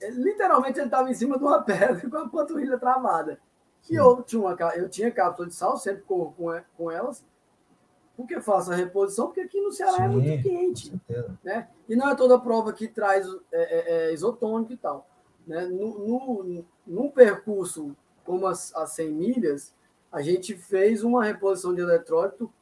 Literalmente 0.00 0.78
ele 0.78 0.86
estava 0.86 1.10
em 1.10 1.14
cima 1.14 1.36
de 1.36 1.42
uma 1.42 1.60
pedra 1.60 2.00
com 2.08 2.16
a 2.16 2.28
panturrilha 2.28 2.78
travada. 2.78 3.40
Sim. 3.82 3.94
E 3.94 3.96
eu 3.96 4.22
tinha, 4.22 4.40
uma, 4.40 4.56
eu 4.76 4.88
tinha 4.88 5.10
cápsula 5.10 5.48
de 5.48 5.54
sal, 5.56 5.76
sempre 5.76 6.02
corro 6.02 6.32
com, 6.36 6.60
com 6.76 6.90
elas, 6.90 7.24
porque 8.16 8.40
faço 8.40 8.70
a 8.70 8.76
reposição, 8.76 9.26
porque 9.26 9.40
aqui 9.40 9.60
no 9.60 9.72
Ceará 9.72 9.96
Sim, 9.96 10.04
é 10.04 10.08
muito 10.08 10.42
quente. 10.44 10.92
Né? 11.42 11.68
E 11.88 11.96
não 11.96 12.08
é 12.08 12.14
toda 12.14 12.38
prova 12.38 12.72
que 12.72 12.86
traz 12.86 13.26
é, 13.50 13.62
é, 13.62 14.06
é 14.10 14.14
isotônico 14.14 14.72
e 14.72 14.76
tal. 14.76 15.08
Né? 15.44 15.66
No, 15.66 15.98
no, 15.98 16.64
num 16.86 17.10
percurso 17.10 17.96
como 18.24 18.46
as, 18.46 18.72
as 18.76 18.92
100 18.92 19.12
milhas, 19.12 19.74
a 20.12 20.22
gente 20.22 20.56
fez 20.56 21.02
uma 21.02 21.24
reposição 21.24 21.74
de 21.74 21.80
eletrólito 21.80 22.52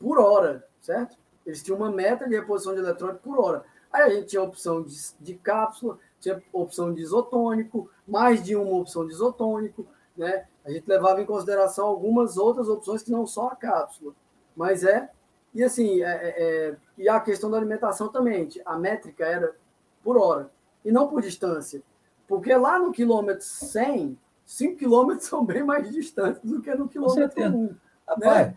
por 0.00 0.18
hora, 0.18 0.66
certo? 0.80 1.16
Eles 1.44 1.62
tinham 1.62 1.76
uma 1.76 1.90
meta 1.90 2.26
de 2.26 2.34
reposição 2.34 2.74
de 2.74 2.80
eletrônico 2.80 3.20
por 3.22 3.38
hora. 3.38 3.64
Aí 3.92 4.02
a 4.02 4.10
gente 4.10 4.28
tinha 4.28 4.40
a 4.40 4.44
opção 4.44 4.82
de, 4.82 4.94
de 5.20 5.34
cápsula, 5.34 5.98
tinha 6.18 6.42
opção 6.52 6.92
de 6.92 7.02
isotônico, 7.02 7.90
mais 8.08 8.42
de 8.42 8.56
uma 8.56 8.78
opção 8.78 9.06
de 9.06 9.12
isotônico, 9.12 9.86
né? 10.16 10.46
A 10.64 10.70
gente 10.70 10.86
levava 10.86 11.20
em 11.20 11.26
consideração 11.26 11.86
algumas 11.86 12.36
outras 12.36 12.68
opções 12.68 13.02
que 13.02 13.10
não 13.10 13.26
só 13.26 13.48
a 13.48 13.56
cápsula. 13.56 14.14
Mas 14.56 14.84
é. 14.84 15.10
E 15.54 15.64
assim, 15.64 16.02
é, 16.02 16.06
é, 16.06 16.42
é 16.42 16.76
e 16.96 17.08
a 17.08 17.18
questão 17.20 17.50
da 17.50 17.56
alimentação 17.56 18.08
também, 18.08 18.48
a 18.64 18.78
métrica 18.78 19.24
era 19.24 19.56
por 20.02 20.16
hora, 20.16 20.50
e 20.84 20.92
não 20.92 21.08
por 21.08 21.20
distância. 21.22 21.82
Porque 22.28 22.54
lá 22.54 22.78
no 22.78 22.92
quilômetro 22.92 23.44
100, 23.44 24.16
5 24.44 24.76
quilômetros 24.76 25.26
são 25.28 25.44
bem 25.44 25.64
mais 25.64 25.90
distantes 25.90 26.40
do 26.42 26.60
que 26.60 26.72
no 26.74 26.88
quilômetro 26.88 27.42
1. 27.42 27.76
Né? 28.18 28.56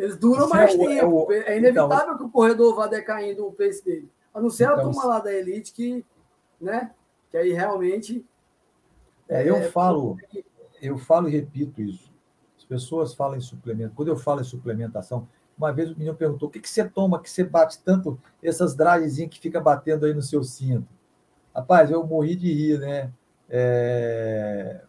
Eles 0.00 0.16
duram 0.16 0.46
Isso 0.46 0.48
mais 0.48 0.74
é, 0.74 0.78
tempo. 0.78 1.30
É, 1.30 1.38
é 1.52 1.58
inevitável 1.58 1.96
então, 1.96 2.16
que 2.16 2.24
o 2.24 2.30
corredor 2.30 2.74
vá 2.74 2.86
decaindo 2.86 3.46
o 3.46 3.52
pace 3.52 3.84
dele. 3.84 4.10
A 4.32 4.40
não 4.40 4.48
ser 4.48 4.64
então, 4.64 4.76
a 4.76 4.80
turma 4.80 5.04
lá 5.04 5.18
da 5.18 5.30
elite 5.30 5.74
que, 5.74 6.04
né? 6.58 6.92
Que 7.30 7.36
aí 7.36 7.52
realmente. 7.52 8.24
É, 9.28 9.46
eu 9.46 9.56
é, 9.56 9.62
falo, 9.64 10.16
eu 10.80 10.96
falo 10.96 11.28
e 11.28 11.32
repito 11.32 11.82
isso. 11.82 12.10
As 12.56 12.64
pessoas 12.64 13.14
falam 13.14 13.36
em 13.36 13.42
suplemento. 13.42 13.94
Quando 13.94 14.08
eu 14.08 14.16
falo 14.16 14.40
em 14.40 14.44
suplementação, 14.44 15.28
uma 15.56 15.70
vez 15.70 15.90
o 15.90 15.94
menino 15.94 16.16
perguntou: 16.16 16.48
o 16.48 16.50
que, 16.50 16.60
que 16.60 16.70
você 16.70 16.88
toma 16.88 17.20
que 17.20 17.28
você 17.28 17.44
bate 17.44 17.78
tanto 17.82 18.18
essas 18.42 18.74
dragezinhas 18.74 19.30
que 19.30 19.38
fica 19.38 19.60
batendo 19.60 20.06
aí 20.06 20.14
no 20.14 20.22
seu 20.22 20.42
cinto? 20.42 20.88
Rapaz, 21.54 21.90
eu 21.90 22.06
morri 22.06 22.36
de 22.36 22.50
rir, 22.50 22.78
né? 22.78 23.12
É, 23.50 24.80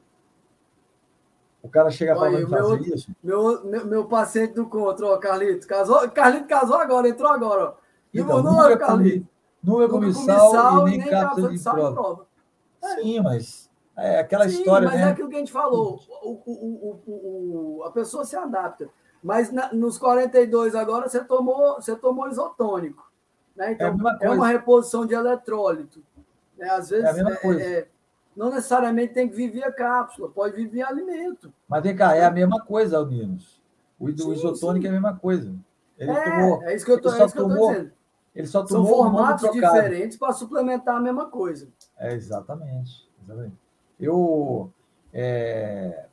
o 1.64 1.70
cara 1.70 1.91
chega 1.91 2.16
falando 2.16 2.49
meu, 2.49 2.78
isso. 2.78 3.12
Meu, 3.24 3.64
meu, 3.64 3.86
meu 3.86 4.05
paciente 4.05 4.53
do 4.53 4.66
contra, 4.68 5.05
ó, 5.05 5.18
Carlito. 5.18 5.68
Casou, 5.68 6.09
Carlito 6.09 6.47
casou 6.47 6.76
agora, 6.76 7.07
entrou 7.07 7.30
agora, 7.30 7.66
ó. 7.66 7.74
Então, 8.14 8.41
não 8.41 8.53
nunca 8.53 8.78
Carlito. 8.78 9.28
Nunca 9.64 9.89
comi 9.89 10.14
sal, 10.14 10.51
sal 10.51 10.88
e 10.88 10.91
nem, 10.91 10.99
nem 11.01 11.09
cápsula 11.09 11.49
de, 11.49 11.57
de 11.57 11.64
prova. 11.64 11.93
prova. 11.93 12.28
É. 12.84 12.95
Sim, 12.95 13.20
mas 13.20 13.70
é 13.95 14.20
aquela 14.20 14.49
Sim, 14.49 14.57
história, 14.57 14.88
mas 14.88 14.99
né? 14.99 15.07
é 15.07 15.12
aquilo 15.12 15.30
que 15.30 15.36
a 15.36 15.39
gente 15.39 15.51
falou. 15.51 15.99
O, 16.24 16.30
o, 16.30 17.01
o, 17.05 17.78
o, 17.78 17.84
a 17.84 17.91
pessoa 17.91 18.26
se 18.26 18.36
adapta. 18.36 18.89
Mas 19.22 19.51
na, 19.51 19.72
nos 19.72 19.99
42 19.99 20.74
agora 20.74 21.07
você 21.07 21.24
tomou, 21.24 21.76
você 21.76 21.95
tomou 21.95 22.28
isotônico. 22.28 23.12
Né? 23.55 23.74
Então, 23.74 23.95
é, 24.20 24.26
é 24.26 24.30
uma 24.32 24.47
reposição 24.47 25.05
de 25.05 25.14
eletrólito. 25.14 26.01
Né? 26.57 26.68
Às 26.70 26.89
vezes, 26.89 27.05
é 27.05 27.88
não 28.36 28.50
necessariamente 28.50 29.14
tem 29.14 29.30
que 29.30 29.36
viver 29.36 29.64
a 29.64 29.72
cápsula, 29.72 30.30
pode 30.30 30.56
viver 30.56 30.84
alimento. 30.84 31.54
Mas 31.68 31.84
vem 31.84 31.96
cá, 31.96 32.16
é 32.16 32.24
a 32.24 32.32
mesma 32.32 32.62
coisa, 32.62 32.98
Alminos. 32.98 33.62
O, 34.00 34.08
sim, 34.08 34.32
isotônico 34.32 34.82
sim. 34.82 34.88
é 34.88 34.90
a 34.90 34.94
mesma 34.94 35.16
coisa. 35.16 35.54
Ele 35.98 36.12
é, 36.12 36.24
tomou, 36.24 36.64
é 36.64 36.76
isso 36.76 36.86
que 36.86 36.92
eu 36.92 36.98
estou 36.98 37.14
é 37.14 37.26
dizendo. 37.26 37.92
Ele 38.34 38.48
só 38.48 38.66
tomou 38.66 38.86
São 38.86 38.96
formatos 38.96 39.52
diferentes 39.52 40.18
para 40.18 40.34
suplementar 40.34 40.96
a 40.96 41.02
mesma 41.02 41.30
coisa. 41.30 41.68
É, 41.98 42.14
exatamente. 42.14 43.08
exatamente. 43.24 43.56
Eu. 44.00 44.72
É... 45.14 46.06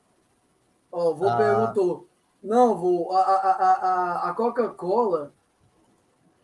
Ó, 0.91 1.11
o 1.11 1.15
vô 1.15 1.29
a... 1.29 1.37
perguntou. 1.37 2.09
Não, 2.43 2.77
vô, 2.77 3.11
a, 3.13 3.21
a, 3.21 3.51
a, 3.51 4.31
a 4.31 4.35
Coca-Cola 4.35 5.33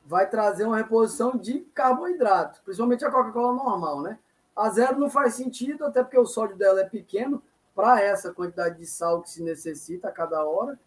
vai 0.06 0.28
trazer 0.28 0.64
uma 0.64 0.76
reposição 0.76 1.36
de 1.36 1.60
carboidrato, 1.74 2.60
principalmente 2.64 3.04
a 3.04 3.10
Coca-Cola 3.10 3.54
normal, 3.54 4.02
né? 4.02 4.18
A 4.56 4.68
zero 4.70 4.98
não 4.98 5.10
faz 5.10 5.34
sentido, 5.34 5.84
até 5.84 6.02
porque 6.02 6.18
o 6.18 6.26
sódio 6.26 6.56
dela 6.56 6.80
é 6.80 6.88
pequeno 6.88 7.42
para 7.74 8.00
essa 8.00 8.32
quantidade 8.32 8.78
de 8.78 8.86
sal 8.86 9.20
que 9.22 9.30
se 9.30 9.42
necessita 9.42 10.08
a 10.08 10.12
cada 10.12 10.44
hora, 10.44 10.78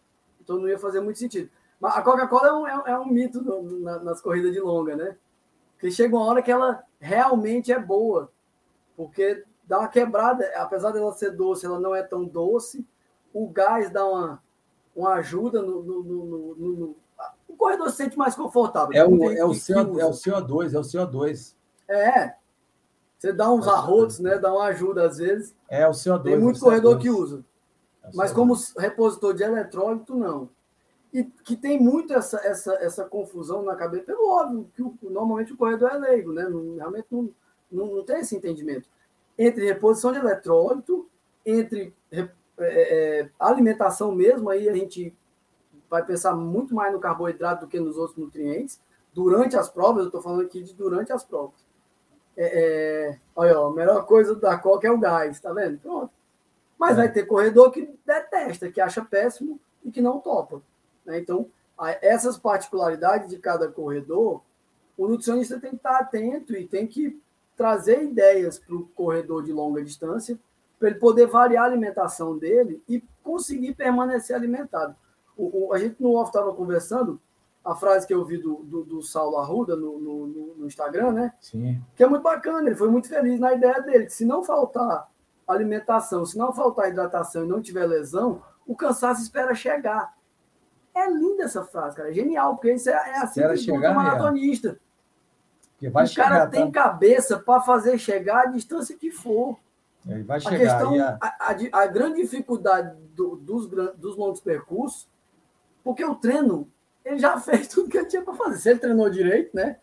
então 0.42 0.58
não 0.58 0.70
ia 0.70 0.80
fazer 0.80 1.02
muito 1.02 1.20
sentido. 1.20 1.50
Mas 1.80 1.96
a 1.96 2.02
Coca-Cola 2.02 2.48
é 2.48 2.54
um, 2.54 2.68
é, 2.68 2.92
é 2.92 3.00
um 3.00 3.06
mito 3.06 3.42
no, 3.42 3.80
na, 3.82 4.00
nas 4.00 4.22
corridas 4.22 4.54
de 4.54 4.60
longa, 4.60 4.96
né? 4.96 5.18
Porque 5.74 5.92
chega 5.92 6.16
uma 6.16 6.26
hora 6.26 6.42
que 6.42 6.52
ela 6.52 6.84
realmente 7.00 7.72
é 7.72 7.80
boa, 7.80 8.32
porque 8.96 9.44
dá 9.66 9.80
uma 9.80 9.88
quebrada, 9.90 10.50
apesar 10.56 10.92
dela 10.92 11.12
ser 11.14 11.32
doce, 11.32 11.66
ela 11.66 11.80
não 11.80 11.94
é 11.94 12.02
tão 12.02 12.26
doce, 12.26 12.88
o 13.34 13.48
gás 13.48 13.92
dá 13.92 14.06
uma, 14.06 14.42
uma 14.96 15.16
ajuda 15.16 15.62
no, 15.62 15.84
no, 15.84 16.04
no, 16.04 16.56
no 16.56 16.96
o 17.48 17.56
corredor 17.56 17.90
se 17.90 17.98
sente 17.98 18.18
mais 18.18 18.36
confortável. 18.36 18.92
É 18.94 19.06
o, 19.06 19.32
é, 19.32 19.44
o 19.44 19.50
CO, 19.50 20.00
é 20.00 20.06
o 20.06 20.12
CO2, 20.12 20.74
é 20.74 20.80
o 20.80 20.82
CO2. 20.82 21.56
É, 21.88 22.36
você 23.18 23.34
dá 23.34 23.52
uns 23.52 23.68
arrotos, 23.68 24.20
né? 24.20 24.38
Dá 24.38 24.54
uma 24.54 24.66
ajuda 24.66 25.08
às 25.08 25.18
vezes. 25.18 25.56
É, 25.70 25.88
o 25.88 25.92
CO2. 25.92 26.24
Tem 26.24 26.40
muito 26.40 26.60
corredor 26.60 27.00
que 27.00 27.10
usa. 27.10 27.44
É 28.04 28.10
Mas 28.14 28.32
como 28.32 28.56
repositor 28.78 29.34
de 29.34 29.44
eletrólito, 29.44 30.16
não. 30.16 30.50
e 31.12 31.24
que 31.24 31.58
tem 31.58 31.80
muito 31.80 32.14
essa, 32.14 32.38
essa, 32.46 32.74
essa 32.76 33.06
confusão 33.06 33.64
na 33.64 33.76
cabeça, 33.76 34.06
pelo 34.06 34.30
óbvio, 34.30 34.70
que 34.76 34.84
o, 34.84 34.96
normalmente 35.02 35.52
o 35.52 35.58
corredor 35.58 35.90
é 35.92 35.98
leigo, 35.98 36.32
né? 36.32 36.48
Não, 36.48 36.76
realmente 36.76 37.08
não, 37.10 37.30
não, 37.72 37.96
não, 37.96 38.04
tem 38.04 38.20
esse 38.20 38.36
entendimento. 38.36 38.88
Entre 39.38 39.66
reposição 39.66 40.12
de 40.12 40.20
eletrólito, 40.20 41.10
entre 41.46 41.94
é, 42.12 42.30
é, 42.60 43.30
alimentação 43.40 44.12
mesmo, 44.12 44.50
aí 44.50 44.70
a 44.70 44.74
gente 44.74 45.14
vai 45.90 46.06
pensar 46.06 46.36
muito 46.36 46.76
mais 46.76 46.94
no 46.94 47.00
carboidrato 47.00 47.66
do 47.66 47.70
que 47.70 47.80
nos 47.80 47.98
outros 47.98 48.18
nutrientes. 48.18 48.80
Durante 49.14 49.58
as 49.58 49.70
provas, 49.70 50.04
eu 50.04 50.08
estou 50.08 50.22
falando 50.22 50.42
aqui 50.42 50.62
de 50.62 50.74
durante 50.74 51.12
as 51.12 51.24
provas. 51.24 51.67
É, 52.38 53.10
é, 53.10 53.20
olha, 53.36 53.60
ó, 53.60 53.68
a 53.72 53.74
melhor 53.74 54.06
coisa 54.06 54.36
da 54.36 54.58
coca 54.58 54.88
é 54.88 54.92
o 54.92 55.00
gás, 55.00 55.40
tá 55.40 55.52
vendo? 55.52 55.80
Pronto. 55.80 56.12
Mas 56.78 56.92
é. 56.92 56.96
vai 56.96 57.12
ter 57.12 57.26
corredor 57.26 57.72
que 57.72 57.90
detesta, 58.06 58.72
que 58.72 58.80
acha 58.80 59.04
péssimo 59.04 59.60
e 59.84 59.92
que 59.92 60.02
não 60.02 60.20
topa. 60.20 60.62
Né? 61.04 61.20
Então, 61.20 61.50
essas 62.02 62.38
particularidades 62.38 63.30
de 63.30 63.40
cada 63.40 63.68
corredor, 63.68 64.42
o 64.98 65.08
nutricionista 65.08 65.60
tem 65.60 65.72
que 65.72 65.78
estar 65.78 65.98
atento 65.98 66.56
e 66.56 66.68
tem 66.68 66.86
que 66.86 67.20
trazer 67.56 68.04
ideias 68.04 68.60
para 68.60 68.76
o 68.76 68.88
corredor 68.90 69.44
de 69.44 69.52
longa 69.52 69.84
distância, 69.84 70.38
para 70.80 70.90
ele 70.90 71.00
poder 71.00 71.26
variar 71.26 71.64
a 71.64 71.68
alimentação 71.68 72.38
dele 72.38 72.82
e 72.88 73.04
conseguir 73.24 73.74
permanecer 73.74 74.36
alimentado. 74.36 74.96
O, 75.36 75.70
o 75.70 75.74
a 75.74 75.80
gente 75.80 76.02
no 76.02 76.14
off 76.14 76.30
estava 76.30 76.54
conversando, 76.54 77.20
a 77.68 77.76
frase 77.76 78.08
que 78.08 78.14
eu 78.14 78.24
vi 78.24 78.38
do, 78.38 78.64
do, 78.64 78.84
do 78.86 79.02
Saulo 79.02 79.38
Arruda 79.38 79.76
no, 79.76 80.00
no, 80.00 80.28
no, 80.56 80.66
Instagram, 80.66 81.12
né? 81.12 81.34
Sim. 81.42 81.84
Que 81.98 82.04
é 82.04 82.08
muito 82.08 82.24
bacana, 82.24 82.66
ele 82.66 82.78
foi 82.78 82.90
muito 82.90 83.10
feliz 83.10 83.38
na 83.42 83.54
ideia 83.54 83.82
dele, 83.82 84.06
que 84.06 84.14
se 84.14 84.24
não 84.24 84.42
faltar 84.42 85.10
alimentação, 85.46 86.26
se 86.26 86.38
não 86.38 86.54
faltar 86.54 86.90
hidratação 86.90 87.44
e 87.44 87.48
não 87.48 87.62
tiver 87.62 87.86
lesão, 87.86 88.42
o 88.66 88.74
cansaço 88.74 89.22
espera 89.22 89.54
chegar. 89.54 90.16
É 90.96 91.10
linda 91.12 91.44
essa 91.44 91.66
frase, 91.66 91.98
cara. 91.98 92.10
É 92.10 92.14
genial, 92.14 92.56
porque 92.56 92.74
isso 92.74 92.90
é, 92.90 92.94
é 92.94 93.18
assim 93.18 93.42
espera 93.42 93.56
que 93.58 93.70
o 93.70 93.94
maratonista. 93.94 94.80
Que 95.78 95.90
vai 95.90 96.06
o 96.06 96.08
chegar, 96.08 96.30
cara 96.30 96.48
tem 96.48 96.72
tá? 96.72 96.84
cabeça 96.84 97.38
para 97.38 97.62
fazer 97.62 97.98
chegar 97.98 98.44
a 98.44 98.46
distância 98.46 98.96
que 98.96 99.12
for. 99.12 99.60
Ele 100.08 100.24
vai 100.24 100.40
chegar. 100.40 100.56
A, 100.56 100.60
questão, 100.60 101.02
a... 101.02 101.18
A, 101.22 101.80
a, 101.80 101.84
a, 101.84 101.88
grande 101.88 102.22
dificuldade 102.22 102.96
do, 103.14 103.36
dos, 103.36 103.68
dos 103.98 104.16
longos 104.16 104.40
percursos, 104.40 105.10
porque 105.84 106.04
o 106.06 106.16
treino, 106.16 106.72
ele 107.08 107.20
já 107.20 107.40
fez 107.40 107.68
tudo 107.68 107.90
que 107.90 107.98
ele 107.98 108.08
tinha 108.08 108.22
para 108.22 108.34
fazer. 108.34 108.58
Se 108.58 108.70
ele 108.70 108.80
treinou 108.80 109.10
direito, 109.10 109.56
né? 109.56 109.78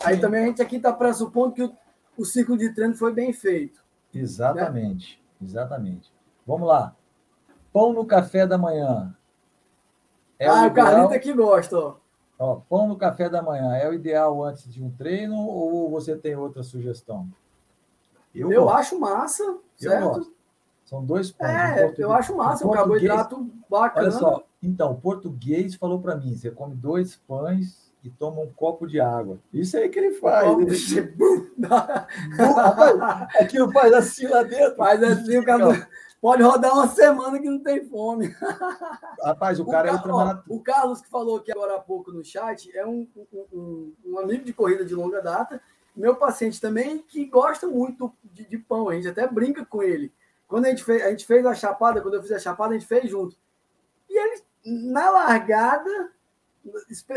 Aí 0.00 0.16
Sim. 0.16 0.20
também 0.20 0.42
a 0.42 0.46
gente 0.46 0.62
aqui 0.62 0.76
está 0.76 0.92
pressupondo 0.92 1.54
que 1.54 1.62
o, 1.62 1.72
o 2.16 2.24
ciclo 2.24 2.56
de 2.56 2.74
treino 2.74 2.94
foi 2.94 3.12
bem 3.12 3.32
feito. 3.32 3.84
Exatamente, 4.12 5.22
né? 5.40 5.46
exatamente. 5.46 6.12
Vamos 6.46 6.66
lá. 6.66 6.94
Pão 7.72 7.92
no 7.92 8.04
café 8.04 8.46
da 8.46 8.58
manhã. 8.58 9.14
É 10.38 10.46
ah, 10.46 10.64
o, 10.64 10.66
o 10.66 10.74
Carlito 10.74 11.20
que 11.20 11.32
gosta, 11.32 11.78
ó. 11.78 11.96
ó. 12.38 12.56
Pão 12.68 12.88
no 12.88 12.96
café 12.96 13.28
da 13.28 13.42
manhã 13.42 13.74
é 13.76 13.88
o 13.88 13.94
ideal 13.94 14.42
antes 14.42 14.72
de 14.72 14.82
um 14.82 14.90
treino 14.90 15.36
ou 15.36 15.90
você 15.90 16.16
tem 16.16 16.34
outra 16.34 16.62
sugestão? 16.62 17.28
Eu, 18.34 18.50
eu 18.50 18.68
acho 18.70 18.98
massa, 18.98 19.58
certo? 19.76 20.32
São 20.84 21.04
dois 21.04 21.30
pontos. 21.30 21.54
É, 21.54 21.94
eu 21.98 22.12
acho 22.12 22.34
massa, 22.34 22.66
um 22.66 22.70
carboidrato 22.70 23.48
bacana. 23.68 24.08
Olha 24.08 24.18
só, 24.18 24.44
então, 24.62 24.92
o 24.92 25.00
português 25.00 25.74
falou 25.74 26.00
para 26.00 26.16
mim: 26.16 26.36
você 26.36 26.50
come 26.50 26.74
dois 26.74 27.16
pães 27.16 27.92
e 28.04 28.10
toma 28.10 28.40
um 28.40 28.52
copo 28.52 28.86
de 28.86 29.00
água. 29.00 29.38
Isso 29.52 29.76
aí 29.76 29.88
que 29.88 29.98
ele 29.98 30.12
faz. 30.12 30.50
Ele... 30.58 30.76
Aquilo 33.40 33.70
faz 33.72 33.92
assim 33.92 34.26
lá 34.26 34.42
dentro. 34.42 34.76
Faz 34.76 35.02
assim, 35.02 35.38
o 35.38 35.44
cara 35.44 35.88
pode 36.20 36.42
rodar 36.42 36.72
uma 36.72 36.88
semana 36.88 37.40
que 37.40 37.48
não 37.48 37.60
tem 37.60 37.84
fome. 37.84 38.34
Rapaz, 39.22 39.58
o 39.58 39.66
cara 39.66 39.92
o 39.92 39.96
é 39.96 40.12
ó, 40.12 40.38
O 40.48 40.60
Carlos 40.60 41.00
que 41.00 41.08
falou 41.08 41.38
aqui 41.38 41.50
agora 41.52 41.76
há 41.76 41.80
pouco 41.80 42.12
no 42.12 42.24
chat 42.24 42.70
é 42.76 42.86
um, 42.86 43.08
um, 43.52 43.92
um, 44.04 44.18
amigo 44.18 44.44
de 44.44 44.52
corrida 44.52 44.84
de 44.84 44.94
longa 44.94 45.20
data, 45.20 45.60
meu 45.94 46.16
paciente 46.16 46.60
também, 46.60 46.98
que 46.98 47.24
gosta 47.24 47.66
muito 47.66 48.12
de, 48.24 48.48
de, 48.48 48.58
pão. 48.58 48.88
A 48.88 48.94
gente 48.94 49.08
até 49.08 49.26
brinca 49.26 49.64
com 49.64 49.82
ele. 49.82 50.12
Quando 50.48 50.66
a 50.66 50.70
gente, 50.70 50.84
fez, 50.84 51.02
a 51.02 51.10
gente 51.10 51.26
fez 51.26 51.46
a 51.46 51.54
chapada, 51.54 52.00
quando 52.00 52.14
eu 52.14 52.22
fiz 52.22 52.32
a 52.32 52.38
chapada, 52.38 52.74
a 52.74 52.78
gente 52.78 52.88
fez 52.88 53.08
junto. 53.08 53.36
E 54.08 54.18
ele, 54.18 54.42
na 54.64 55.10
largada, 55.10 56.12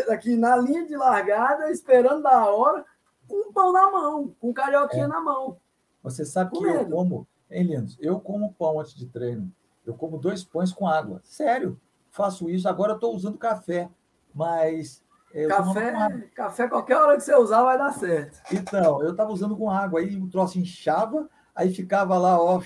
aqui 0.10 0.36
na 0.36 0.56
linha 0.56 0.86
de 0.86 0.96
largada, 0.96 1.72
esperando 1.72 2.24
da 2.24 2.46
hora, 2.50 2.86
com 3.28 3.50
um 3.50 3.54
pão 3.54 3.72
na 3.72 3.92
mão, 3.92 4.36
com 4.40 4.54
carioquinha 4.54 5.06
é. 5.06 5.08
na 5.08 5.20
mão. 5.20 5.58
Você 6.04 6.24
sabe 6.26 6.52
que 6.52 6.64
eu 6.64 6.90
como, 6.90 7.28
hein, 7.50 7.64
Lindos? 7.64 7.98
Eu 8.00 8.20
como 8.20 8.54
pão 8.54 8.80
antes 8.80 8.94
de 8.94 9.08
treino. 9.08 9.52
Eu 9.86 9.94
como 9.94 10.18
dois 10.18 10.44
pães 10.44 10.72
com 10.72 10.88
água. 10.88 11.22
Sério, 11.24 11.80
faço 12.12 12.50
isso. 12.50 12.68
Agora 12.68 12.92
eu 12.92 12.96
estou 12.96 13.16
usando 13.16 13.38
café, 13.38 13.90
mas. 14.34 15.04
É, 15.34 15.48
café, 15.48 15.92
café, 16.34 16.68
qualquer 16.68 16.98
hora 16.98 17.18
que 17.18 17.24
você 17.24 17.36
usar 17.36 17.64
vai 17.64 17.78
dar 17.78 17.92
certo. 17.92 18.40
Então, 18.52 19.02
eu 19.04 19.12
estava 19.12 19.32
usando 19.32 19.58
com 19.58 19.70
água, 19.70 20.00
aí 20.00 20.16
o 20.16 20.30
troço 20.30 20.58
inchava, 20.58 21.30
aí 21.54 21.74
ficava 21.74 22.18
lá, 22.18 22.40
ó. 22.40 22.62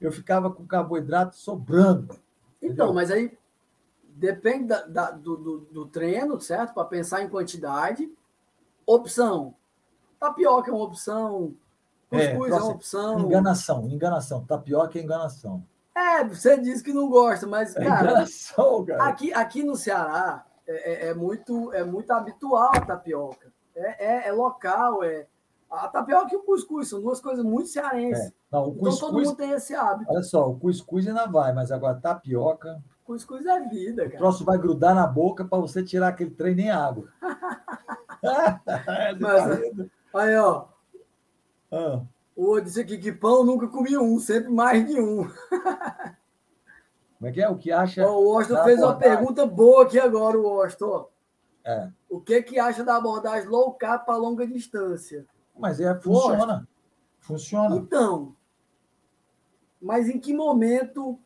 Eu 0.00 0.10
ficava 0.10 0.50
com 0.50 0.66
carboidrato 0.66 1.36
sobrando. 1.36 2.18
Então, 2.60 2.86
entendeu? 2.86 2.94
mas 2.94 3.10
aí 3.10 3.38
depende 4.22 4.66
da, 4.66 4.86
da, 4.86 5.10
do, 5.10 5.36
do, 5.36 5.58
do, 5.58 5.86
treino, 5.86 6.40
certo? 6.40 6.72
Para 6.72 6.84
pensar 6.84 7.22
em 7.22 7.28
quantidade. 7.28 8.08
Opção. 8.86 9.54
Tapioca 10.20 10.70
é 10.70 10.74
uma 10.74 10.84
opção. 10.84 11.56
Cuscuz 12.08 12.52
é, 12.52 12.56
é 12.56 12.62
uma 12.62 12.72
opção. 12.72 13.18
Enganação, 13.18 13.88
enganação. 13.88 14.44
Tapioca 14.44 14.96
é 14.96 15.02
enganação. 15.02 15.66
É, 15.94 16.24
você 16.24 16.56
disse 16.56 16.84
que 16.84 16.92
não 16.92 17.10
gosta, 17.10 17.46
mas, 17.46 17.74
é 17.76 17.84
cara, 17.84 18.10
enganação, 18.10 18.84
cara. 18.84 19.04
Aqui, 19.04 19.32
aqui 19.32 19.64
no 19.64 19.74
Ceará 19.74 20.46
é, 20.66 20.92
é, 20.92 21.08
é, 21.08 21.14
muito, 21.14 21.72
é 21.72 21.82
muito 21.82 22.10
habitual 22.12 22.70
a 22.74 22.80
tapioca. 22.80 23.52
É, 23.74 24.06
é, 24.06 24.28
é, 24.28 24.32
local, 24.32 25.02
é. 25.02 25.26
A 25.68 25.88
tapioca 25.88 26.32
e 26.32 26.36
o 26.36 26.42
cuscuz 26.42 26.88
são 26.88 27.00
duas 27.00 27.20
coisas 27.20 27.44
muito 27.44 27.68
cearenses. 27.68 28.26
É. 28.26 28.32
Não, 28.52 28.68
o 28.68 28.74
cuscuz, 28.74 28.96
então 28.96 29.08
todo 29.08 29.24
mundo 29.24 29.36
tem 29.36 29.50
esse 29.50 29.74
hábito. 29.74 30.12
Olha 30.12 30.22
só, 30.22 30.48
o 30.48 30.58
cuscuz 30.58 31.08
ainda 31.08 31.26
vai, 31.26 31.52
mas 31.52 31.72
agora 31.72 31.98
tapioca. 31.98 32.80
Cuscuz 33.04 33.44
é 33.46 33.60
vida, 33.68 34.04
cara. 34.04 34.14
O 34.14 34.18
troço 34.18 34.44
vai 34.44 34.58
grudar 34.58 34.94
na 34.94 35.06
boca 35.06 35.44
para 35.44 35.58
você 35.58 35.82
tirar 35.82 36.08
aquele 36.08 36.30
trem 36.30 36.54
nem 36.54 36.70
água. 36.70 37.08
Mas, 39.20 39.90
aí, 40.14 40.36
ó. 40.36 40.66
Ah. 41.70 42.02
O 42.36 42.60
disse 42.60 42.80
aqui 42.80 42.98
que 42.98 43.12
pão 43.12 43.44
nunca 43.44 43.68
comi 43.68 43.96
um, 43.96 44.18
sempre 44.18 44.50
mais 44.50 44.86
de 44.86 45.00
um. 45.00 45.28
Como 47.18 47.28
é 47.28 47.32
que 47.32 47.42
é? 47.42 47.48
O 47.48 47.56
que 47.56 47.70
acha. 47.70 48.06
o 48.08 48.32
Washington 48.32 48.64
fez 48.64 48.82
uma 48.82 48.96
pergunta 48.96 49.46
boa 49.46 49.84
aqui 49.84 49.98
agora, 49.98 50.38
o 50.38 50.42
Washington. 50.42 51.08
É. 51.64 51.88
O 52.08 52.20
que 52.20 52.42
que 52.42 52.58
acha 52.58 52.82
da 52.84 52.96
abordagem 52.96 53.48
low 53.48 53.72
carb 53.74 54.04
para 54.04 54.16
longa 54.16 54.46
distância? 54.46 55.26
Mas 55.56 55.80
é, 55.80 55.94
funciona. 56.00 56.66
Funciona. 57.20 57.76
Então, 57.76 58.34
mas 59.80 60.08
em 60.08 60.18
que 60.18 60.34
momento 60.34 61.18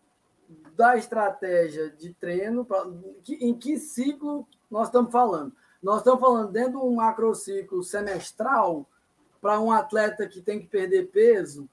da 0.77 0.97
estratégia 0.97 1.91
de 1.91 2.13
treino, 2.15 2.65
pra, 2.65 2.87
em 3.29 3.55
que 3.55 3.79
ciclo 3.79 4.47
nós 4.71 4.89
estamos 4.89 5.11
falando? 5.11 5.53
Nós 5.83 5.99
estamos 5.99 6.21
falando 6.21 6.53
dentro 6.53 6.73
de 6.73 6.87
um 6.87 6.95
macrociclo 6.97 7.83
semestral 7.83 8.87
para 9.41 9.61
um 9.61 9.73
atleta 9.73 10.29
que 10.29 10.43
tem 10.43 10.61
que 10.61 10.67
perder 10.67 11.11
peso, 11.11 11.69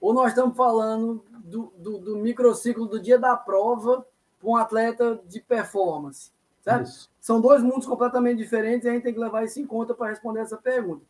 ou 0.00 0.12
nós 0.12 0.28
estamos 0.28 0.56
falando 0.56 1.24
do, 1.44 1.72
do, 1.76 1.98
do 1.98 2.16
microciclo 2.16 2.86
do 2.86 3.00
dia 3.00 3.18
da 3.18 3.36
prova 3.36 4.06
para 4.38 4.48
um 4.48 4.56
atleta 4.56 5.20
de 5.26 5.40
performance? 5.40 6.30
Certo? 6.60 7.08
São 7.20 7.40
dois 7.40 7.62
mundos 7.62 7.86
completamente 7.86 8.38
diferentes 8.38 8.84
e 8.84 8.88
a 8.88 8.92
gente 8.92 9.02
tem 9.02 9.14
que 9.14 9.20
levar 9.20 9.44
isso 9.44 9.60
em 9.60 9.66
conta 9.66 9.94
para 9.94 10.10
responder 10.10 10.40
essa 10.40 10.56
pergunta. 10.56 11.04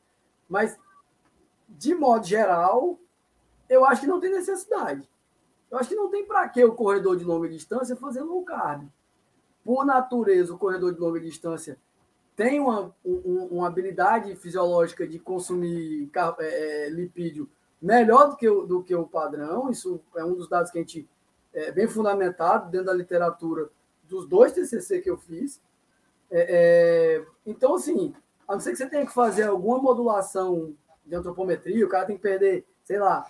Mas, 0.49 0.79
de 1.69 1.95
modo 1.95 2.27
geral, 2.27 2.99
eu 3.69 3.85
acho 3.85 4.03
que 4.03 4.07
não 4.07 4.21
tem 4.21 4.31
necessidade. 4.31 5.09
Eu 5.71 5.79
acho 5.79 5.89
que 5.89 5.95
não 5.95 6.09
tem 6.11 6.25
para 6.25 6.49
que 6.49 6.65
o 6.65 6.75
corredor 6.75 7.17
de 7.17 7.25
longa 7.25 7.49
distância 7.49 7.97
fazer 7.97 8.23
low 8.23 8.43
carb. 8.45 8.89
Por 9.65 9.85
natureza, 9.85 10.55
o 10.55 10.59
corredor 10.59 10.95
de 10.95 11.01
longa 11.01 11.21
distância 11.21 11.79
tem 12.35 12.61
uma, 12.61 12.95
um, 13.05 13.49
uma 13.51 13.67
habilidade 13.67 14.35
fisiológica 14.37 15.07
de 15.07 15.19
consumir 15.19 16.09
é, 16.39 16.87
é, 16.87 16.89
lipídio 16.89 17.51
melhor 17.83 18.31
do 18.31 18.37
que, 18.37 18.49
o, 18.49 18.65
do 18.65 18.83
que 18.83 18.95
o 18.95 19.07
padrão. 19.07 19.69
Isso 19.69 20.01
é 20.17 20.25
um 20.25 20.35
dos 20.35 20.49
dados 20.49 20.71
que 20.71 20.79
a 20.79 20.81
gente 20.81 21.09
é 21.53 21.73
bem 21.73 21.89
fundamentado 21.89 22.71
dentro 22.71 22.87
da 22.87 22.93
literatura 22.93 23.69
dos 24.05 24.27
dois 24.27 24.53
TCC 24.53 25.01
que 25.01 25.11
eu 25.11 25.19
fiz. 25.19 25.61
É, 26.31 27.21
é, 27.21 27.27
então, 27.45 27.75
assim, 27.75 28.15
a 28.47 28.53
não 28.53 28.61
ser 28.61 28.71
que 28.71 28.77
você 28.77 28.89
tenha 28.89 29.05
que 29.05 29.13
fazer 29.13 29.45
alguma 29.45 29.79
modulação 29.79 30.75
de 31.05 31.15
antropometria, 31.15 31.85
o 31.85 31.89
cara 31.89 32.07
tem 32.07 32.17
que 32.17 32.23
perder, 32.23 32.65
sei 32.85 32.99
lá, 32.99 33.27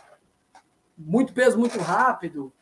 muito 0.98 1.32
peso 1.32 1.58
muito 1.58 1.78
rápido, 1.78 2.52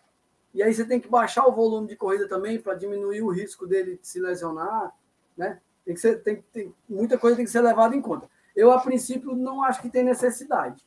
e 0.53 0.63
aí 0.63 0.73
você 0.73 0.85
tem 0.85 1.01
que 1.01 1.09
baixar 1.09 1.47
o 1.47 1.53
volume 1.53 1.89
de 1.89 1.97
corrida 1.97 2.29
também 2.29 2.61
para 2.61 2.75
diminuir 2.75 3.23
o 3.23 3.31
risco 3.31 3.67
dele 3.67 3.99
se 4.03 4.21
lesionar, 4.21 4.95
né? 5.37 5.61
Tem 5.85 5.95
que 5.95 6.01
ser, 6.01 6.23
tem, 6.23 6.43
tem, 6.53 6.75
muita 6.89 7.17
coisa 7.17 7.37
tem 7.37 7.45
que 7.45 7.51
ser 7.51 7.61
levada 7.61 7.95
em 7.95 8.01
conta. 8.01 8.29
Eu, 8.55 8.73
a 8.73 8.81
princípio, 8.81 9.35
não 9.37 9.63
acho 9.63 9.81
que 9.81 9.91
tem 9.91 10.03
necessidade. 10.03 10.85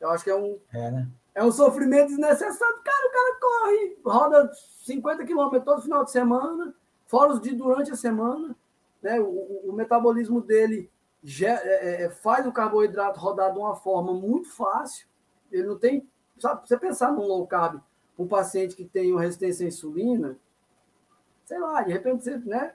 Eu 0.00 0.10
acho 0.10 0.22
que 0.22 0.30
é 0.30 0.36
um, 0.36 0.58
é, 0.72 0.90
né? 0.90 1.08
é 1.34 1.42
um 1.42 1.50
sofrimento 1.50 2.08
desnecessário. 2.08 2.82
Cara, 2.84 3.08
o 3.08 3.12
cara 3.12 3.38
corre, 3.40 3.98
roda 4.04 4.50
50 4.84 5.24
quilômetros 5.24 5.64
todo 5.64 5.82
final 5.82 6.04
de 6.04 6.10
semana, 6.10 6.74
fora 7.06 7.32
os 7.32 7.40
de 7.40 7.54
durante 7.54 7.90
a 7.90 7.96
semana, 7.96 8.54
né? 9.02 9.20
O, 9.20 9.70
o 9.70 9.72
metabolismo 9.72 10.40
dele 10.40 10.90
já, 11.22 11.54
é, 11.62 12.04
é, 12.04 12.10
faz 12.10 12.46
o 12.46 12.52
carboidrato 12.52 13.18
rodar 13.18 13.52
de 13.52 13.58
uma 13.58 13.76
forma 13.76 14.12
muito 14.12 14.50
fácil. 14.50 15.06
Ele 15.50 15.66
não 15.66 15.78
tem. 15.78 16.06
Sabe, 16.38 16.66
você 16.66 16.76
pensar 16.76 17.12
num 17.12 17.26
low 17.26 17.46
carb, 17.46 17.80
um 18.18 18.26
paciente 18.26 18.74
que 18.74 18.84
tem 18.84 19.12
uma 19.12 19.20
resistência 19.20 19.64
à 19.64 19.68
insulina, 19.68 20.36
sei 21.44 21.58
lá, 21.58 21.82
de 21.82 21.92
repente 21.92 22.24
você, 22.24 22.36
né? 22.38 22.74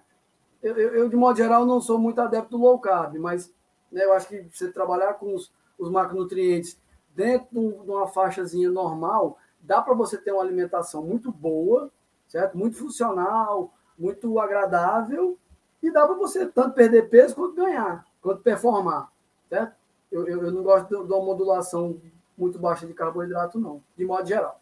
Eu, 0.62 0.76
eu, 0.78 0.96
eu, 0.96 1.10
de 1.10 1.16
modo 1.16 1.38
geral, 1.38 1.66
não 1.66 1.80
sou 1.80 2.00
muito 2.00 2.20
adepto 2.20 2.58
do 2.58 2.64
low 2.64 2.80
carb, 2.80 3.16
mas 3.18 3.54
né, 3.92 4.04
eu 4.04 4.14
acho 4.14 4.28
que 4.28 4.48
você 4.52 4.72
trabalhar 4.72 5.14
com 5.16 5.36
os, 5.36 5.52
os 5.78 5.90
macronutrientes 5.90 6.80
dentro 7.16 7.48
de 7.50 7.90
uma 7.90 8.08
faixazinha 8.08 8.70
normal, 8.70 9.38
dá 9.60 9.82
para 9.82 9.94
você 9.94 10.18
ter 10.18 10.32
uma 10.32 10.42
alimentação 10.42 11.04
muito 11.04 11.32
boa, 11.32 11.92
certo? 12.28 12.58
Muito 12.58 12.78
funcional, 12.78 13.74
muito 13.98 14.40
agradável, 14.40 15.38
e 15.82 15.92
dá 15.92 16.06
para 16.06 16.16
você 16.16 16.46
tanto 16.46 16.74
perder 16.76 17.10
peso 17.10 17.36
quanto 17.36 17.56
ganhar, 17.56 18.06
quanto 18.22 18.42
performar, 18.42 19.12
certo? 19.50 19.76
Eu, 20.12 20.28
eu, 20.28 20.44
eu 20.44 20.52
não 20.52 20.64
gosto 20.64 20.88
de, 20.88 20.96
uma 20.96 21.24
modulação 21.24 22.00
muito 22.38 22.60
baixa 22.60 22.86
de 22.86 22.94
carboidrato, 22.94 23.60
não, 23.60 23.82
de 23.98 24.06
modo 24.06 24.28
geral. 24.28 24.62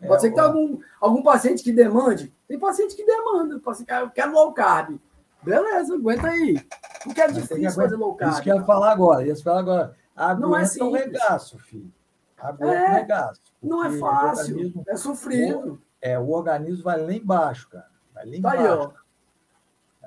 É, 0.00 0.06
Pode 0.06 0.22
ser 0.22 0.28
que 0.28 0.36
tenha 0.36 0.46
algum, 0.46 0.78
algum 1.00 1.22
paciente 1.22 1.62
que 1.62 1.72
demande. 1.72 2.32
Tem 2.46 2.58
paciente 2.58 2.94
que 2.94 3.04
demanda. 3.04 3.58
Paciente, 3.58 3.92
eu 3.92 4.10
quero 4.10 4.32
low 4.32 4.52
carb. 4.52 4.98
Beleza, 5.42 5.94
aguenta 5.94 6.28
aí. 6.28 6.64
Porque 7.02 7.20
é 7.20 7.28
difícil 7.28 7.72
fazer 7.72 7.96
low 7.96 8.14
carb. 8.14 8.32
Isso 8.32 8.42
que 8.42 8.50
eu 8.50 8.56
ia 8.56 8.64
falar 8.64 8.92
agora. 8.92 9.26
Ia 9.26 9.36
falar 9.36 9.60
agora. 9.60 9.96
Aguenta 10.14 10.40
não 10.40 10.56
é 10.56 10.64
simples. 10.64 10.88
o 10.88 10.92
regaço, 10.92 11.58
filho. 11.58 11.92
Aguenta 12.38 12.74
é, 12.74 12.90
o 12.90 12.94
regaço. 12.94 13.40
Não 13.62 13.84
é 13.84 13.98
fácil. 13.98 14.84
É 14.86 14.96
sofrido. 14.96 15.82
É, 16.00 16.18
o 16.18 16.30
organismo 16.30 16.84
vai 16.84 17.00
lá 17.00 17.12
embaixo, 17.12 17.68
cara. 17.68 17.88
Vai 18.14 18.26
lá 18.26 18.36
embaixo. 18.36 18.62
Tá 18.62 18.62
aí, 18.62 18.70
ó. 18.70 18.90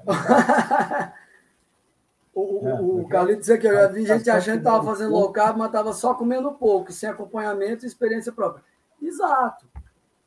o 2.33 2.67
é, 2.67 2.81
o 2.81 3.07
Carlito 3.07 3.41
disse 3.41 3.57
que 3.57 3.67
eu 3.67 3.73
já 3.73 3.87
vi 3.87 4.05
gente 4.05 4.29
achando 4.29 4.61
que 4.61 4.67
estava 4.67 4.83
fazendo 4.83 5.11
low 5.11 5.31
carb, 5.31 5.57
mas 5.57 5.67
estava 5.67 5.93
só 5.93 6.13
comendo 6.13 6.51
pouco, 6.53 6.91
sem 6.91 7.09
acompanhamento 7.09 7.83
e 7.83 7.87
experiência 7.87 8.31
própria. 8.31 8.63
Exato. 9.01 9.65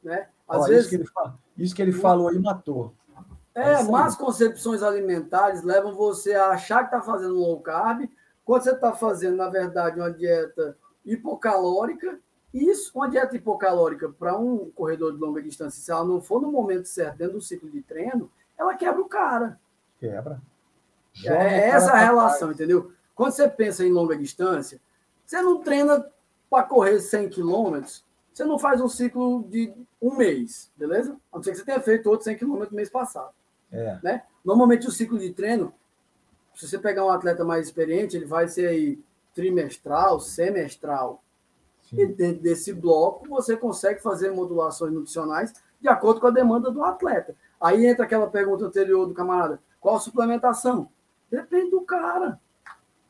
Né? 0.03 0.29
Às 0.47 0.63
Ó, 0.63 0.67
vezes, 0.67 0.87
isso, 0.87 0.91
que 0.91 0.97
ele, 0.97 1.33
isso 1.57 1.75
que 1.75 1.83
ele 1.83 1.93
falou 1.93 2.29
aí 2.29 2.39
matou. 2.39 2.93
É, 3.55 3.75
é 3.75 3.83
más 3.85 4.17
concepções 4.17 4.83
alimentares 4.83 5.63
levam 5.63 5.95
você 5.95 6.35
a 6.35 6.51
achar 6.51 6.81
que 6.81 6.95
está 6.95 7.01
fazendo 7.01 7.35
low 7.35 7.61
carb, 7.61 8.09
quando 8.45 8.63
você 8.63 8.73
está 8.73 8.93
fazendo, 8.93 9.37
na 9.37 9.49
verdade, 9.49 9.99
uma 9.99 10.11
dieta 10.11 10.77
hipocalórica. 11.05 12.19
Isso, 12.53 12.93
uma 12.95 13.09
dieta 13.09 13.35
hipocalórica 13.35 14.09
para 14.11 14.37
um 14.39 14.71
corredor 14.75 15.13
de 15.13 15.19
longa 15.19 15.43
distância, 15.43 15.83
se 15.83 15.91
ela 15.91 16.05
não 16.05 16.21
for 16.21 16.41
no 16.41 16.53
momento 16.53 16.87
certo, 16.87 17.17
dentro 17.17 17.35
do 17.35 17.41
ciclo 17.41 17.71
de 17.71 17.81
treino, 17.83 18.31
ela 18.57 18.75
quebra 18.75 19.01
o 19.01 19.09
cara. 19.09 19.59
Quebra. 19.99 20.41
É 21.25 21.69
essa 21.69 21.93
a 21.93 21.99
relação, 21.99 22.51
entendeu? 22.51 22.93
Quando 23.15 23.33
você 23.33 23.49
pensa 23.49 23.85
em 23.85 23.93
longa 23.93 24.17
distância, 24.17 24.81
você 25.25 25.41
não 25.41 25.63
treina 25.63 26.05
para 26.51 26.65
correr 26.65 27.01
100 27.01 27.29
quilômetros, 27.29 28.05
você 28.33 28.45
não 28.45 28.59
faz 28.59 28.81
um 28.81 28.89
ciclo 28.89 29.45
de 29.49 29.73
um 30.03 30.17
mês, 30.17 30.71
beleza? 30.77 31.17
A 31.33 31.37
não 31.37 31.43
ser 31.43 31.53
que 31.53 31.59
você 31.59 31.65
tenha 31.65 31.81
feito 31.81 32.11
outro 32.11 32.25
100 32.25 32.37
quilômetros 32.37 32.71
no 32.73 32.77
mês 32.77 32.91
passado. 32.91 33.33
É. 33.71 33.99
Né? 34.03 34.23
Normalmente 34.45 34.89
o 34.89 34.91
ciclo 34.91 35.19
de 35.19 35.33
treino, 35.33 35.73
se 36.55 36.69
você 36.69 36.79
pegar 36.79 37.05
um 37.05 37.11
atleta 37.11 37.45
mais 37.45 37.67
experiente, 37.67 38.17
ele 38.17 38.27
vai 38.27 38.49
ser 38.49 38.67
aí 38.67 38.99
trimestral, 39.35 40.21
semestral. 40.21 41.23
Sim. 41.83 42.01
E 42.01 42.07
dentro 42.07 42.43
desse 42.43 42.73
bloco, 42.73 43.29
você 43.29 43.57
consegue 43.57 44.03
fazer 44.03 44.31
modulações 44.31 44.93
nutricionais 44.93 45.53
de 45.81 45.89
acordo 45.89 46.21
com 46.21 46.27
a 46.27 46.31
demanda 46.31 46.71
do 46.71 46.83
atleta. 46.83 47.37
Aí 47.61 47.87
entra 47.87 48.05
aquela 48.05 48.27
pergunta 48.27 48.65
anterior 48.65 49.07
do 49.07 49.15
camarada: 49.15 49.61
qual 49.81 49.97
a 49.97 50.01
suplementação? 50.01 50.89
Depende 51.31 51.71
do 51.71 51.81
cara. 51.83 52.39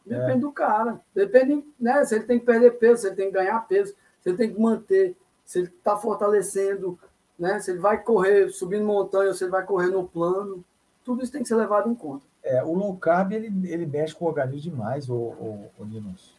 Depende 0.05 0.33
é. 0.33 0.41
do 0.41 0.53
cara. 0.53 1.01
Depende, 1.15 1.65
né? 1.81 2.05
Se 2.05 2.15
ele 2.15 2.25
tem 2.25 2.39
que 2.39 2.47
perder 2.47 2.73
peso, 2.73 3.03
se 3.03 3.09
ele 3.09 3.17
tem 3.17 3.27
que 3.27 3.33
ganhar 3.33 3.67
peso, 3.67 3.95
se 4.23 4.29
ele 4.29 4.37
tem 4.37 4.53
que 4.53 4.61
manter, 4.61 5.17
se 5.45 5.61
ele 5.61 5.69
está 5.69 5.97
fortalecendo, 5.97 6.99
né? 7.39 7.59
Se 7.61 7.71
ele 7.71 7.81
vai 7.81 8.03
correr 8.03 8.51
subindo 8.51 8.85
montanha, 8.85 9.33
se 9.33 9.45
ele 9.45 9.51
vai 9.51 9.65
correr 9.65 9.89
no 9.89 10.07
plano. 10.07 10.65
Tudo 11.05 11.23
isso 11.23 11.33
tem 11.33 11.43
que 11.43 11.49
ser 11.49 11.57
levado 11.57 11.91
em 11.91 11.95
conta. 11.95 12.25
É, 12.43 12.63
o 12.63 12.75
low 12.75 12.97
carb 12.97 13.33
ele, 13.33 13.47
ele 13.71 13.87
mexe 13.87 14.15
com 14.15 14.27
o 14.27 14.29
organismo 14.29 14.71
demais, 14.71 15.09
o, 15.09 15.15
o, 15.15 15.71
o 15.79 15.85
Linus. 15.85 16.35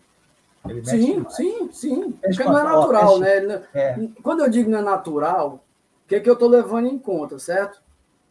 Ele 0.65 0.81
mexe 0.81 0.91
sim, 0.91 1.13
demais. 1.13 1.35
sim, 1.35 1.71
sim. 1.71 2.11
Porque 2.11 2.43
não 2.43 2.59
é 2.59 2.63
natural, 2.63 3.19
né? 3.19 3.63
É. 3.73 3.95
Quando 4.21 4.43
eu 4.43 4.49
digo 4.49 4.69
não 4.69 4.79
é 4.79 4.83
natural, 4.83 5.63
o 6.05 6.07
que, 6.07 6.15
é 6.15 6.19
que 6.19 6.29
eu 6.29 6.33
estou 6.33 6.49
levando 6.49 6.87
em 6.87 6.99
conta, 6.99 7.39
certo? 7.39 7.81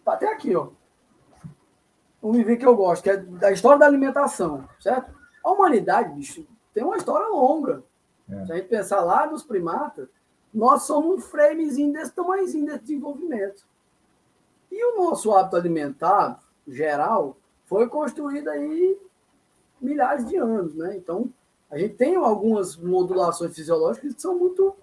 Tá 0.05 0.13
até 0.13 0.33
aqui, 0.33 0.55
ó. 0.55 0.69
Um 2.25 2.33
viver 2.33 2.57
que 2.57 2.65
eu 2.65 2.75
gosto, 2.75 3.03
que 3.03 3.11
é 3.11 3.19
da 3.19 3.53
história 3.53 3.79
da 3.79 3.85
alimentação, 3.85 4.67
certo? 4.81 5.15
A 5.45 5.51
humanidade, 5.51 6.15
bicho, 6.15 6.47
tem 6.73 6.83
uma 6.83 6.97
história 6.97 7.29
longa. 7.29 7.85
É. 8.29 8.47
Se 8.47 8.53
a 8.53 8.57
gente 8.57 8.69
pensar 8.69 9.03
lá 9.03 9.27
nos 9.27 9.43
primatas, 9.43 10.09
nós 10.53 10.85
somos 10.85 11.17
um 11.17 11.21
framezinho 11.21 11.93
desse 11.93 12.13
tamanhozinho 12.13 12.65
desse 12.65 12.79
desenvolvimento. 12.79 13.67
E 14.73 14.85
o 14.85 15.05
nosso 15.05 15.33
hábito 15.33 15.57
alimentar, 15.57 16.43
geral, 16.67 17.37
foi 17.67 17.89
construído 17.89 18.49
aí 18.49 18.99
milhares 19.81 20.27
de 20.27 20.37
anos, 20.37 20.75
né? 20.75 20.97
Então, 20.97 21.31
a 21.71 21.77
gente 21.77 21.95
tem 21.95 22.17
algumas 22.17 22.77
modulações 22.77 23.55
fisiológicas 23.55 24.15
que 24.15 24.23
são 24.23 24.39
muito 24.39 24.75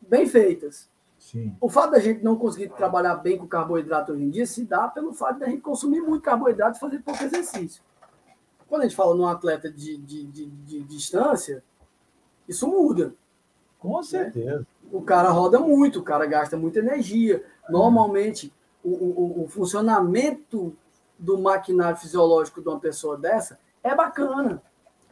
bem 0.00 0.26
feitas. 0.26 0.90
Sim. 1.18 1.56
O 1.60 1.68
fato 1.68 1.90
da 1.90 1.98
gente 1.98 2.22
não 2.22 2.36
conseguir 2.36 2.70
trabalhar 2.70 3.16
bem 3.16 3.36
com 3.36 3.46
carboidrato 3.46 4.12
hoje 4.12 4.22
em 4.22 4.30
dia 4.30 4.46
se 4.46 4.64
dá 4.64 4.88
pelo 4.88 5.12
fato 5.12 5.40
da 5.40 5.46
gente 5.46 5.60
consumir 5.60 6.00
muito 6.00 6.22
carboidrato 6.22 6.76
e 6.76 6.80
fazer 6.80 7.00
pouco 7.00 7.22
exercício. 7.22 7.82
Quando 8.68 8.82
a 8.82 8.84
gente 8.84 8.96
fala 8.96 9.14
num 9.14 9.26
atleta 9.26 9.70
de, 9.70 9.96
de, 9.98 10.24
de, 10.24 10.46
de 10.46 10.80
distância, 10.84 11.62
isso 12.46 12.66
muda. 12.68 13.14
Com 13.78 14.02
certeza. 14.02 14.60
Né? 14.60 14.66
O 14.90 15.02
cara 15.02 15.30
roda 15.30 15.58
muito, 15.58 16.00
o 16.00 16.02
cara 16.02 16.26
gasta 16.26 16.56
muita 16.56 16.78
energia. 16.78 17.44
Normalmente, 17.68 18.52
o, 18.82 18.90
o, 18.90 19.44
o 19.44 19.48
funcionamento 19.48 20.74
do 21.18 21.38
maquinário 21.38 21.98
fisiológico 21.98 22.62
de 22.62 22.68
uma 22.68 22.78
pessoa 22.78 23.16
dessa 23.16 23.58
é 23.82 23.94
bacana. 23.94 24.62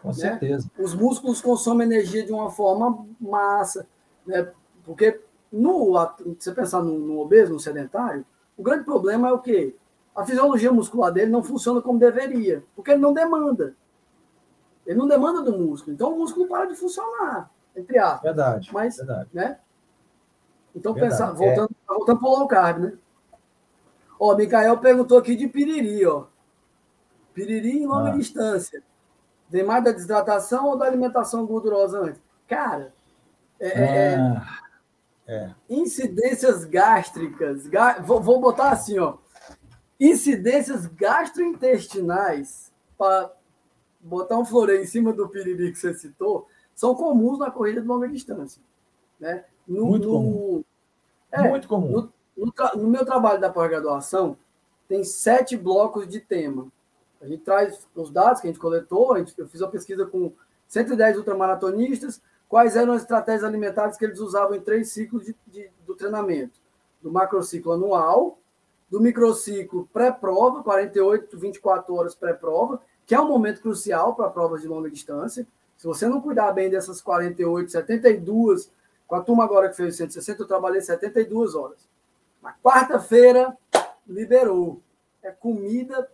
Com 0.01 0.09
né? 0.09 0.15
certeza. 0.15 0.71
Os 0.79 0.95
músculos 0.95 1.41
consomem 1.41 1.87
energia 1.87 2.25
de 2.25 2.33
uma 2.33 2.51
forma 2.51 3.07
massa, 3.21 3.87
né? 4.27 4.51
Porque 4.85 5.21
no, 5.57 5.93
você 6.39 6.53
pensar 6.53 6.83
no, 6.83 6.99
no 6.99 7.19
obeso, 7.19 7.53
no 7.53 7.61
sedentário, 7.61 8.25
o 8.57 8.63
grande 8.63 8.85
problema 8.85 9.29
é 9.29 9.33
o 9.33 9.39
quê? 9.39 9.75
A 10.15 10.25
fisiologia 10.25 10.73
muscular 10.73 11.13
dele 11.13 11.31
não 11.31 11.43
funciona 11.43 11.81
como 11.83 11.99
deveria, 11.99 12.65
porque 12.75 12.91
ele 12.91 13.01
não 13.01 13.13
demanda. 13.13 13.75
Ele 14.87 14.99
não 14.99 15.07
demanda 15.07 15.43
do 15.43 15.57
músculo. 15.57 15.95
Então 15.95 16.15
o 16.15 16.19
músculo 16.19 16.47
para 16.49 16.67
de 16.67 16.75
funcionar, 16.75 17.51
entre 17.75 17.99
aspas. 17.99 18.23
Verdade. 18.23 18.71
Mas, 18.73 18.97
verdade. 18.97 19.29
né? 19.33 19.59
Então, 20.75 20.93
pensar, 20.93 21.33
voltando, 21.33 21.71
é. 21.71 21.95
voltando 21.95 22.19
para 22.21 22.29
o 22.29 22.39
low 22.39 22.47
carb, 22.47 22.79
né? 22.81 22.93
Ó, 24.21 24.33
o 24.33 24.37
Mikael 24.37 24.79
perguntou 24.79 25.19
aqui 25.19 25.35
de 25.35 25.49
piriri, 25.49 26.05
ó. 26.07 26.27
Piriri 27.33 27.79
em 27.79 27.87
longa 27.87 28.11
ah. 28.11 28.17
distância. 28.17 28.83
Vem 29.49 29.65
mais 29.65 29.83
da 29.83 29.93
desidratação 29.93 30.67
ou 30.67 30.77
da 30.77 30.87
alimentação 30.87 31.47
gordurosa 31.47 32.01
antes? 32.01 32.21
Cara, 32.47 32.93
é, 33.59 33.69
é, 33.69 34.13
é 34.13 34.17
ah. 34.17 34.66
É. 35.27 35.51
incidências 35.69 36.65
gástricas. 36.65 37.69
Vou, 38.05 38.21
vou 38.21 38.41
botar 38.41 38.71
assim, 38.71 38.99
ó. 38.99 39.19
Incidências 39.99 40.87
gastrointestinais, 40.87 42.73
para 42.99 43.33
botar 44.01 44.39
um 44.39 44.45
floreio 44.45 44.83
em 44.83 44.87
cima 44.87 45.13
do 45.13 45.29
piriri 45.29 45.73
que 45.73 45.79
você 45.79 45.95
citou, 45.95 46.47
são 46.75 46.95
comuns 46.95 47.39
na 47.39 47.51
corrida 47.51 47.81
de 47.81 47.87
longa 47.87 48.09
distância. 48.09 48.63
Né? 49.19 49.45
No, 49.67 49.87
Muito 49.87 50.09
comum. 50.09 50.65
É, 51.33 51.49
Muito 51.49 51.67
comum. 51.67 51.91
No, 51.91 52.13
no, 52.37 52.83
no 52.83 52.89
meu 52.89 53.05
trabalho 53.05 53.41
da 53.41 53.51
pós-graduação, 53.51 54.37
tem 54.87 55.03
sete 55.03 55.57
blocos 55.57 56.07
de 56.07 56.21
tema. 56.21 56.69
A 57.21 57.27
gente 57.27 57.43
traz 57.43 57.87
os 57.95 58.11
dados 58.11 58.41
que 58.41 58.47
a 58.47 58.51
gente 58.51 58.61
coletou, 58.61 59.15
a 59.15 59.19
gente, 59.19 59.35
eu 59.39 59.49
fiz 59.49 59.61
uma 59.61 59.71
pesquisa 59.71 60.05
com 60.05 60.33
110 60.69 61.17
ultramaratonistas, 61.17 62.21
quais 62.49 62.77
eram 62.77 62.93
as 62.93 63.03
estratégias 63.03 63.45
alimentares 63.45 63.97
que 63.97 64.05
eles 64.05 64.21
usavam 64.21 64.57
em 64.57 64.61
três 64.61 64.91
ciclos 64.91 65.25
de, 65.25 65.37
de, 65.47 65.71
do 65.87 65.95
treinamento. 65.95 66.59
Do 67.03 67.11
macrociclo 67.11 67.73
anual, 67.73 68.39
do 68.91 69.01
microciclo 69.01 69.89
pré-prova, 69.93 70.63
48, 70.63 71.39
24 71.39 71.95
horas 71.95 72.15
pré-prova, 72.15 72.81
que 73.05 73.15
é 73.15 73.21
um 73.21 73.29
momento 73.29 73.61
crucial 73.61 74.15
para 74.15 74.31
provas 74.31 74.63
de 74.63 74.69
longa 74.69 74.91
distância. 74.91 75.47
Se 75.77 75.87
você 75.87 76.09
não 76.09 76.21
cuidar 76.21 76.53
bem 76.53 76.71
dessas 76.71 77.01
48, 77.01 77.71
72, 77.71 78.71
com 79.07 79.15
a 79.15 79.21
turma 79.21 79.45
agora 79.45 79.69
que 79.69 79.77
fez 79.77 79.97
160, 79.97 80.43
eu 80.43 80.47
trabalhei 80.47 80.81
72 80.81 81.55
horas. 81.55 81.89
Na 82.43 82.55
quarta-feira, 82.55 83.57
liberou. 84.07 84.81
É 85.23 85.31
comida. 85.31 86.11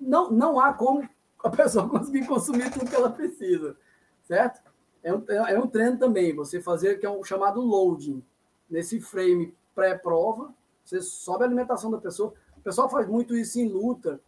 Não, 0.00 0.30
não 0.30 0.58
há 0.58 0.72
como 0.72 1.08
a 1.42 1.50
pessoa 1.50 1.86
conseguir 1.90 2.26
consumir 2.26 2.70
tudo 2.70 2.88
que 2.88 2.94
ela 2.94 3.10
precisa. 3.10 3.76
Certo? 4.24 4.61
É 5.02 5.12
um, 5.12 5.24
é 5.28 5.58
um 5.58 5.66
treino 5.66 5.98
também, 5.98 6.34
você 6.34 6.60
fazer 6.60 6.98
que 7.00 7.06
é 7.06 7.10
um 7.10 7.24
chamado 7.24 7.60
loading. 7.60 8.22
Nesse 8.70 9.00
frame 9.00 9.54
pré-prova, 9.74 10.54
Você 10.84 11.00
sobe 11.00 11.44
a 11.44 11.46
alimentação 11.46 11.90
da 11.90 11.98
pessoa. 11.98 12.34
O 12.56 12.60
pessoal 12.60 12.88
faz 12.88 13.06
muito 13.06 13.36
isso 13.36 13.58
em 13.58 13.68
luta. 13.68 14.20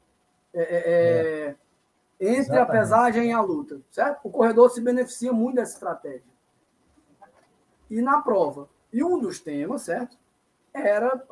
É, 0.53 0.63
é, 0.63 0.67
é, 0.67 1.47
é. 1.49 1.57
entre 2.21 2.39
Exatamente. 2.39 2.63
a 2.63 2.67
pesagem 2.67 3.31
e 3.31 3.33
a 3.33 3.41
luta, 3.41 3.81
certo? 3.91 4.21
O 4.25 4.31
corredor 4.31 4.71
se 4.71 4.81
beneficia 4.81 5.33
muito 5.33 5.57
dessa 5.57 5.75
estratégia. 5.75 6.23
E 7.91 8.01
na 8.01 8.21
prova. 8.21 8.69
E 8.93 9.03
um 9.03 9.19
dos 9.19 9.41
temas, 9.41 9.83
certo? 9.83 10.17
Era 10.73 11.25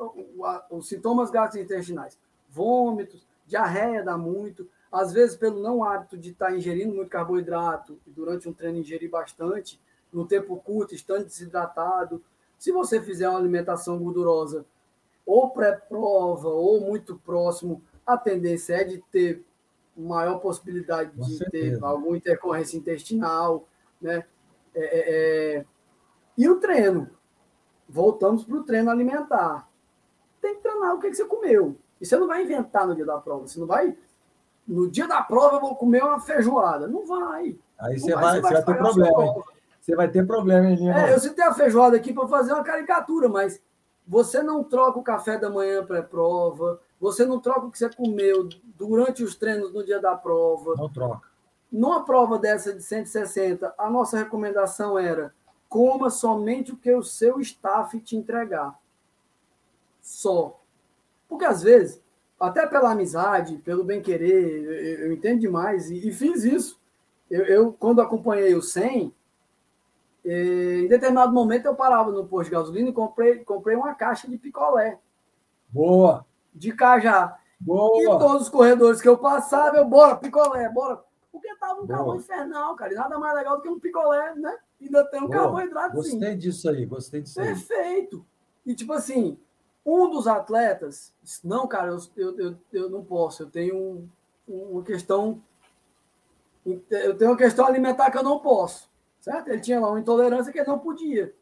os 0.69 0.87
sintomas 0.87 1.31
gastrointestinais. 1.31 2.17
Vômitos, 2.49 3.25
diarreia 3.45 4.03
dá 4.03 4.17
muito. 4.17 4.69
Às 4.93 5.11
vezes, 5.11 5.35
pelo 5.35 5.59
não 5.59 5.83
hábito 5.83 6.15
de 6.15 6.29
estar 6.29 6.55
ingerindo 6.55 6.93
muito 6.93 7.09
carboidrato 7.09 7.97
e 8.05 8.11
durante 8.11 8.47
um 8.47 8.53
treino 8.53 8.77
ingerir 8.77 9.09
bastante, 9.09 9.81
no 10.11 10.27
tempo 10.27 10.55
curto, 10.57 10.93
estando 10.93 11.25
desidratado. 11.25 12.23
Se 12.59 12.71
você 12.71 13.01
fizer 13.01 13.27
uma 13.27 13.39
alimentação 13.39 13.97
gordurosa 13.97 14.63
ou 15.25 15.49
pré-prova 15.49 16.47
ou 16.47 16.79
muito 16.79 17.17
próximo, 17.17 17.81
a 18.05 18.15
tendência 18.15 18.75
é 18.75 18.83
de 18.83 18.99
ter 19.11 19.43
maior 19.97 20.37
possibilidade 20.37 21.11
Com 21.17 21.23
de 21.23 21.37
certeza. 21.37 21.79
ter 21.79 21.83
alguma 21.83 22.15
intercorrência 22.15 22.77
intestinal, 22.77 23.67
né? 23.99 24.23
É, 24.75 24.83
é, 24.83 25.57
é... 25.57 25.65
E 26.37 26.47
o 26.47 26.59
treino? 26.59 27.09
Voltamos 27.89 28.43
para 28.43 28.57
o 28.57 28.63
treino 28.63 28.91
alimentar. 28.91 29.67
Tem 30.39 30.55
que 30.55 30.61
treinar 30.61 30.93
o 30.93 30.99
que, 30.99 31.09
que 31.09 31.15
você 31.15 31.25
comeu. 31.25 31.75
E 31.99 32.05
você 32.05 32.15
não 32.15 32.27
vai 32.27 32.43
inventar 32.43 32.87
no 32.87 32.95
dia 32.95 33.05
da 33.05 33.17
prova. 33.17 33.47
Você 33.47 33.59
não 33.59 33.65
vai. 33.65 33.97
No 34.67 34.89
dia 34.89 35.07
da 35.07 35.21
prova 35.21 35.57
eu 35.57 35.61
vou 35.61 35.75
comer 35.75 36.03
uma 36.03 36.19
feijoada. 36.19 36.87
Não 36.87 37.05
vai. 37.05 37.57
Aí 37.79 37.99
você, 37.99 38.13
vai, 38.13 38.35
você 38.35 38.41
vai, 38.41 38.53
vai 38.53 38.63
ter 38.63 38.77
problema. 38.77 39.43
Você 39.81 39.95
vai 39.95 40.07
ter 40.07 40.25
problema, 40.25 40.69
hein, 40.69 40.89
É, 40.91 41.13
eu 41.13 41.19
citei 41.19 41.43
a 41.43 41.53
feijoada 41.53 41.97
aqui 41.97 42.13
para 42.13 42.25
fazer 42.27 42.53
uma 42.53 42.63
caricatura, 42.63 43.27
mas 43.27 43.61
você 44.07 44.41
não 44.41 44.63
troca 44.63 44.97
o 44.99 45.03
café 45.03 45.37
da 45.37 45.49
manhã 45.49 45.85
pré-prova, 45.85 46.79
você 46.99 47.25
não 47.25 47.39
troca 47.39 47.67
o 47.67 47.71
que 47.71 47.77
você 47.77 47.89
comeu 47.89 48.47
durante 48.77 49.23
os 49.23 49.35
treinos 49.35 49.73
no 49.73 49.83
dia 49.83 49.99
da 49.99 50.15
prova. 50.15 50.75
Não 50.77 50.87
troca. 50.87 51.27
Numa 51.69 52.05
prova 52.05 52.37
dessa 52.37 52.73
de 52.73 52.81
160, 52.81 53.73
a 53.77 53.89
nossa 53.89 54.17
recomendação 54.17 54.97
era 54.97 55.33
coma 55.67 56.09
somente 56.09 56.71
o 56.71 56.77
que 56.77 56.93
o 56.93 57.01
seu 57.03 57.39
staff 57.39 57.99
te 57.99 58.15
entregar. 58.15 58.77
Só. 60.01 60.59
Porque 61.27 61.45
às 61.45 61.63
vezes, 61.63 61.99
até 62.43 62.67
pela 62.67 62.91
amizade, 62.91 63.57
pelo 63.59 63.83
bem-querer, 63.83 64.63
eu, 64.63 65.05
eu, 65.05 65.13
entendo 65.13 65.39
demais 65.39 65.89
e, 65.89 66.07
e 66.07 66.11
fiz 66.11 66.43
isso. 66.43 66.79
Eu, 67.29 67.45
eu, 67.45 67.73
quando 67.73 68.01
acompanhei 68.01 68.53
o 68.53 68.61
100, 68.61 69.13
em 70.25 70.87
determinado 70.87 71.33
momento 71.33 71.65
eu 71.65 71.75
parava 71.75 72.11
no 72.11 72.25
posto 72.25 72.49
de 72.49 72.55
gasolina 72.55 72.89
e 72.89 72.93
comprei, 72.93 73.39
comprei 73.39 73.75
uma 73.75 73.95
caixa 73.95 74.27
de 74.27 74.37
picolé. 74.37 74.99
Boa! 75.69 76.25
De 76.53 76.71
cajá. 76.71 77.37
Boa! 77.59 78.01
E 78.01 78.19
todos 78.19 78.43
os 78.43 78.49
corredores 78.49 79.01
que 79.01 79.07
eu 79.07 79.17
passava, 79.17 79.77
eu, 79.77 79.85
bora, 79.85 80.17
picolé, 80.17 80.69
bora. 80.69 81.03
Porque 81.31 81.55
tava 81.55 81.81
um 81.81 81.87
calor 81.87 82.17
infernal, 82.17 82.75
cara. 82.75 82.93
E 82.93 82.95
nada 82.95 83.17
mais 83.17 83.35
legal 83.35 83.57
do 83.57 83.63
que 83.63 83.69
um 83.69 83.79
picolé, 83.79 84.35
né? 84.35 84.55
Ainda 84.81 85.03
tem 85.05 85.21
um 85.21 85.27
Boa. 85.27 85.43
carboidrato. 85.43 85.95
Gostei 85.95 86.35
disso 86.35 86.69
aí, 86.69 86.85
gostei 86.85 87.21
disso 87.21 87.39
aí. 87.39 87.47
Perfeito. 87.47 88.25
E 88.65 88.75
tipo 88.75 88.93
assim, 88.93 89.37
um 89.85 90.09
dos 90.09 90.27
atletas 90.27 91.13
disse, 91.21 91.45
não, 91.47 91.67
cara, 91.67 91.89
eu, 91.89 91.99
eu, 92.15 92.39
eu, 92.39 92.57
eu 92.71 92.89
não 92.89 93.03
posso, 93.03 93.43
eu 93.43 93.49
tenho 93.49 93.75
um, 93.77 94.09
uma 94.47 94.83
questão. 94.83 95.41
Eu 96.89 97.17
tenho 97.17 97.31
uma 97.31 97.37
questão 97.37 97.65
alimentar 97.65 98.09
que 98.09 98.17
eu 98.17 98.23
não 98.23 98.39
posso 98.39 98.89
certo? 99.23 99.47
Ele 99.47 99.61
tinha 99.61 99.79
lá 99.79 99.89
uma 99.89 99.99
intolerância 99.99 100.51
que 100.51 100.59
ele 100.59 100.67
não 100.67 100.77
podia. 100.77 101.33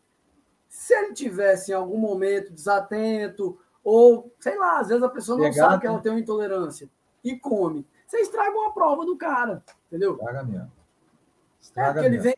Se 0.70 0.94
ele 0.94 1.14
tivesse 1.14 1.72
em 1.72 1.74
algum 1.74 1.98
momento 1.98 2.54
desatento, 2.54 3.60
ou 3.84 4.32
sei 4.40 4.58
lá, 4.58 4.80
às 4.80 4.88
vezes 4.88 5.04
a 5.04 5.10
pessoa 5.10 5.38
não 5.38 5.46
Pegado, 5.46 5.72
sabe 5.72 5.82
que 5.82 5.88
ela 5.88 6.00
tem 6.00 6.12
uma 6.12 6.20
intolerância 6.20 6.88
e 7.24 7.36
come, 7.36 7.86
você 8.06 8.20
estraga 8.22 8.56
uma 8.56 8.72
prova 8.72 9.04
do 9.04 9.18
cara, 9.18 9.64
entendeu? 9.88 10.14
Estraga 10.14 10.44
mesmo. 10.44 10.62
É, 10.62 10.70
estraga 11.60 12.00
é, 12.00 12.04
mesmo. 12.04 12.16
ele 12.16 12.24
vem, 12.24 12.36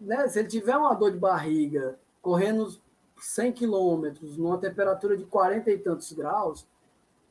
né, 0.00 0.28
se 0.28 0.40
ele 0.40 0.48
tiver 0.48 0.76
uma 0.76 0.94
dor 0.94 1.12
de 1.12 1.18
barriga, 1.18 1.96
correndo 2.20 2.68
100 3.18 3.52
quilômetros, 3.52 4.36
numa 4.36 4.58
temperatura 4.58 5.16
de 5.16 5.24
40 5.24 5.70
e 5.70 5.78
tantos 5.78 6.12
graus, 6.12 6.66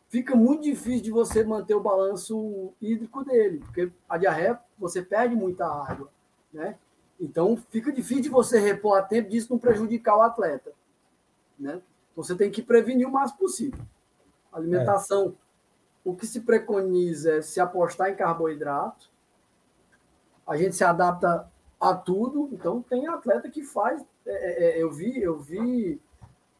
fica 0.09 0.35
muito 0.35 0.63
difícil 0.63 1.01
de 1.01 1.11
você 1.11 1.43
manter 1.43 1.75
o 1.75 1.81
balanço 1.81 2.73
hídrico 2.81 3.23
dele, 3.23 3.59
porque 3.59 3.91
a 4.07 4.17
diarreia 4.17 4.59
você 4.77 5.01
perde 5.01 5.35
muita 5.35 5.65
água, 5.65 6.09
né? 6.51 6.77
Então, 7.19 7.55
fica 7.69 7.91
difícil 7.91 8.23
de 8.23 8.29
você 8.29 8.59
repor 8.59 8.97
a 8.97 9.01
tempo 9.01 9.29
disso 9.29 9.51
não 9.51 9.59
prejudicar 9.59 10.17
o 10.17 10.21
atleta. 10.21 10.73
Né? 11.57 11.81
Então, 12.11 12.23
você 12.23 12.35
tem 12.35 12.51
que 12.51 12.61
prevenir 12.61 13.07
o 13.07 13.11
máximo 13.11 13.39
possível. 13.39 13.79
Alimentação, 14.51 15.29
é. 15.29 16.09
o 16.09 16.15
que 16.15 16.27
se 16.27 16.41
preconiza 16.41 17.35
é 17.35 17.41
se 17.41 17.59
apostar 17.59 18.09
em 18.09 18.15
carboidrato. 18.15 19.09
A 20.45 20.57
gente 20.57 20.75
se 20.75 20.83
adapta 20.83 21.49
a 21.79 21.93
tudo. 21.93 22.49
Então, 22.51 22.81
tem 22.81 23.07
atleta 23.07 23.49
que 23.49 23.63
faz. 23.63 24.03
É, 24.25 24.31
é, 24.31 24.79
é 24.79 24.83
eu, 24.83 24.91
vi, 24.91 25.21
eu 25.21 25.39
vi 25.39 26.01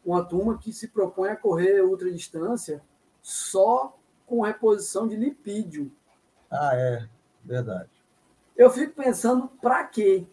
uma 0.06 0.24
turma 0.24 0.58
que 0.58 0.72
se 0.72 0.88
propõe 0.88 1.30
a 1.30 1.36
correr 1.36 1.82
ultradistância 1.82 2.82
só 3.22 3.98
com 4.26 4.42
reposição 4.42 5.08
de 5.08 5.16
lipídio. 5.16 5.92
Ah, 6.50 6.72
é, 6.74 7.08
verdade. 7.44 7.90
Eu 8.56 8.70
fico 8.70 8.94
pensando, 8.94 9.48
para 9.62 9.84
quê? 9.84 10.26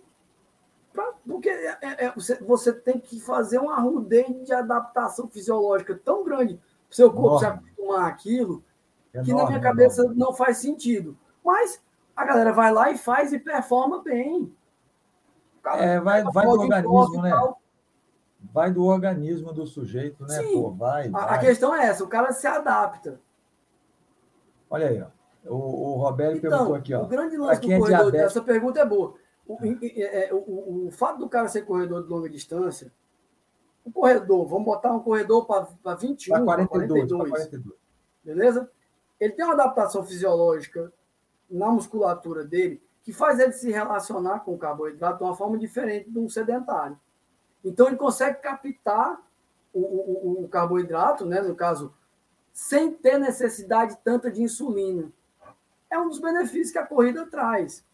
Pra, 0.93 1.13
porque 1.27 1.49
é, 1.49 1.79
é, 1.81 2.05
é, 2.05 2.13
você, 2.13 2.37
você 2.37 2.73
tem 2.73 3.01
que 3.01 3.19
fazer 3.19 3.59
uma 3.59 3.81
rudez 3.81 4.45
de 4.45 4.53
adaptação 4.53 5.29
fisiológica 5.29 5.99
tão 6.05 6.23
grande 6.23 6.57
para 6.57 6.93
o 6.93 6.95
seu 6.95 7.13
corpo 7.13 7.39
se 7.39 7.47
acostumar 7.47 8.09
àquilo, 8.09 8.63
que 9.11 9.19
enorme, 9.19 9.43
na 9.43 9.47
minha 9.49 9.61
cabeça 9.61 10.03
enorme. 10.03 10.19
não 10.21 10.33
faz 10.35 10.59
sentido. 10.59 11.17
Mas 11.43 11.83
a 12.15 12.25
galera 12.25 12.53
vai 12.53 12.73
lá 12.73 12.91
e 12.91 12.99
faz 12.99 13.33
e 13.33 13.39
performa 13.39 14.03
bem. 14.03 14.55
Cara, 15.63 15.85
é, 15.85 16.01
vai, 16.01 16.25
vai 16.25 16.45
do 16.45 16.51
organismo, 16.51 17.23
né? 17.23 17.55
Vai 18.53 18.73
do 18.73 18.85
organismo 18.85 19.53
do 19.53 19.67
sujeito, 19.67 20.25
né? 20.25 20.43
Sim. 20.43 20.53
Pô, 20.53 20.71
vai, 20.71 21.09
vai. 21.09 21.23
A, 21.23 21.35
a, 21.35 21.39
questão 21.39 21.75
é 21.75 21.87
essa, 21.87 22.03
o 22.03 22.09
cara 22.09 22.33
se 22.33 22.47
adapta. 22.47 23.21
Olha 24.69 24.89
aí, 24.89 25.01
ó. 25.01 25.07
O, 25.49 25.57
o 25.57 25.97
Roberto 25.97 26.39
então, 26.39 26.51
perguntou 26.51 26.75
aqui, 26.75 26.95
ó. 26.95 27.03
O 27.03 27.07
grande 27.07 27.37
lance 27.37 27.61
do 27.61 27.73
é 27.73 27.79
corredor, 27.79 28.15
essa 28.15 28.43
pergunta 28.43 28.81
é 28.81 28.85
boa. 28.85 29.15
O, 29.47 29.59
é, 29.65 30.31
o, 30.33 30.37
o, 30.37 30.87
o, 30.89 30.91
fato 30.91 31.19
do 31.19 31.29
cara 31.29 31.49
ser 31.49 31.63
corredor 31.63 32.03
de 32.03 32.09
longa 32.09 32.29
distância, 32.29 32.93
o 33.85 33.91
corredor, 33.91 34.47
vamos 34.47 34.65
botar 34.65 34.93
um 34.93 35.01
corredor 35.01 35.47
para 35.47 35.95
21, 35.95 36.45
para 36.45 36.67
42, 36.67 37.09
42, 37.09 37.31
42, 37.31 37.79
beleza? 38.25 38.71
Ele 39.19 39.33
tem 39.33 39.45
uma 39.45 39.55
adaptação 39.55 40.05
fisiológica 40.05 40.93
na 41.51 41.71
musculatura 41.71 42.45
dele 42.45 42.81
que 43.03 43.13
faz 43.13 43.39
ele 43.39 43.53
se 43.53 43.71
relacionar 43.71 44.41
com 44.41 44.55
o 44.55 44.59
carboidrato 44.59 45.19
de 45.19 45.25
uma 45.25 45.37
forma 45.37 45.59
diferente 45.59 46.11
de 46.11 46.19
um 46.19 46.29
sedentário. 46.29 46.99
Então, 47.65 47.87
ele 47.87 47.97
consegue 47.97 48.41
captar 48.41 49.21
o, 49.73 49.81
o, 49.81 50.45
o 50.45 50.49
carboidrato, 50.49 51.25
né, 51.25 51.41
no 51.41 51.55
caso, 51.55 51.95
sem 52.53 52.93
ter 52.93 53.19
necessidade 53.19 53.97
tanta 54.05 54.31
de 54.31 54.43
insulina. 54.43 55.11
É 55.91 55.99
um 55.99 56.09
dos 56.09 56.21
benefícios 56.21 56.71
que 56.71 56.79
a 56.79 56.87
corrida 56.87 57.27
traz 57.27 57.85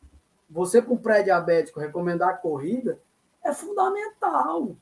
você 0.48 0.80
com 0.80 0.96
pré-diabético 0.96 1.80
recomendar 1.80 2.30
a 2.30 2.36
corrida 2.36 2.98
é 3.44 3.52
fundamental. 3.52 4.76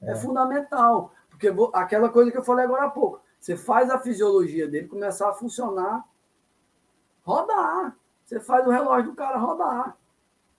É. 0.00 0.12
é. 0.12 0.14
fundamental. 0.14 1.12
Porque 1.28 1.48
aquela 1.74 2.08
coisa 2.08 2.30
que 2.30 2.38
eu 2.38 2.44
falei 2.44 2.64
agora 2.64 2.84
há 2.84 2.90
pouco, 2.90 3.20
você 3.38 3.56
faz 3.56 3.90
a 3.90 3.98
fisiologia 3.98 4.68
dele 4.68 4.88
começar 4.88 5.28
a 5.28 5.34
funcionar, 5.34 6.04
rodar. 7.22 7.96
Você 8.30 8.38
faz 8.38 8.64
o 8.64 8.70
relógio 8.70 9.10
do 9.10 9.16
cara 9.16 9.38
rodar. 9.38 9.96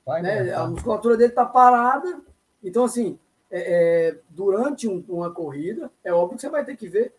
Vai, 0.06 0.22
né? 0.22 0.54
A 0.54 0.68
musculatura 0.68 1.16
dele 1.16 1.30
está 1.30 1.46
parada. 1.46 2.20
Então, 2.62 2.84
assim, 2.84 3.18
é, 3.50 4.10
é, 4.10 4.20
durante 4.30 4.90
um, 4.90 5.02
uma 5.08 5.32
corrida, 5.32 5.90
é 6.04 6.12
óbvio 6.12 6.36
que 6.36 6.42
você 6.42 6.50
vai 6.50 6.66
ter 6.66 6.76
que 6.76 6.90
ver 6.90 7.16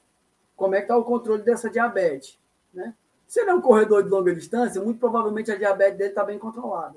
como 0.55 0.75
é 0.75 0.79
que 0.79 0.85
está 0.85 0.99
o 0.99 1.05
controle 1.05 1.43
dessa 1.43 1.71
diabetes. 1.71 2.39
Né? 2.71 2.93
Se 3.27 3.41
ele 3.41 3.49
é 3.49 3.55
um 3.55 3.63
corredor 3.63 4.03
de 4.03 4.11
longa 4.11 4.35
distância, 4.35 4.83
muito 4.83 5.01
provavelmente 5.01 5.51
a 5.51 5.57
diabetes 5.57 5.97
dele 5.97 6.11
está 6.11 6.23
bem 6.23 6.39
controlada. 6.39 6.97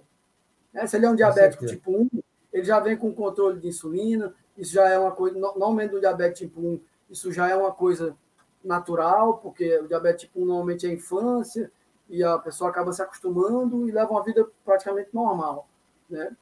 Né? 0.73 0.85
Se 0.85 0.97
ele 0.97 1.05
é 1.05 1.09
um 1.09 1.15
diabético 1.15 1.65
tipo 1.65 1.91
1, 1.91 2.09
ele 2.51 2.63
já 2.65 2.81
vem 2.81 2.97
com 2.97 3.13
controle 3.13 3.61
de 3.61 3.69
insulina, 3.69 4.33
isso 4.57 4.73
já 4.73 4.89
é 4.89 4.99
uma 4.99 5.11
coisa, 5.11 5.39
normalmente 5.39 5.91
do 5.91 6.01
diabetes 6.01 6.39
tipo 6.39 6.59
1, 6.59 6.79
isso 7.09 7.31
já 7.31 7.47
é 7.49 7.55
uma 7.55 7.71
coisa 7.71 8.17
natural, 8.61 9.37
porque 9.37 9.79
o 9.79 9.87
diabetes 9.87 10.23
tipo 10.23 10.41
1 10.41 10.45
normalmente 10.45 10.85
é 10.85 10.91
infância, 10.91 11.71
e 12.09 12.23
a 12.23 12.37
pessoa 12.37 12.69
acaba 12.69 12.93
se 12.93 13.01
acostumando 13.01 13.87
e 13.87 13.91
leva 13.91 14.11
uma 14.11 14.23
vida 14.23 14.47
praticamente 14.63 15.09
normal. 15.13 15.67
Né? 16.09 16.35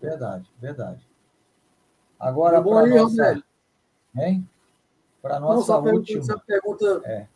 Verdade, 0.00 0.50
verdade. 0.58 1.06
Agora, 2.18 2.62
para 2.62 2.86
nossa... 2.86 3.42
Hein? 4.16 4.48
Para 5.20 5.38
nossa 5.38 5.80
Não, 5.80 5.84
última... 5.84 6.20
Pergunta, 6.20 6.44
pergunta 6.46 7.02
é. 7.04 7.26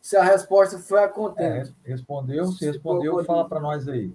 se 0.00 0.16
a 0.16 0.22
resposta 0.22 0.78
foi 0.78 1.02
a 1.02 1.08
contente. 1.08 1.74
É, 1.84 1.88
respondeu, 1.88 2.46
se 2.46 2.64
respondeu, 2.66 3.24
fala 3.24 3.48
para 3.48 3.60
nós 3.60 3.88
aí. 3.88 4.12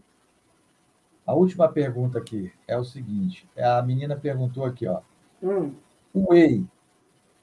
A 1.26 1.34
última 1.34 1.70
pergunta 1.70 2.20
aqui 2.20 2.52
é 2.68 2.78
o 2.78 2.84
seguinte: 2.84 3.48
é 3.56 3.66
a 3.66 3.82
menina 3.82 4.16
perguntou 4.18 4.66
aqui, 4.66 4.86
ó. 4.88 5.02
Hum. 5.42 5.74
O 6.14 6.32
whey 6.32 6.66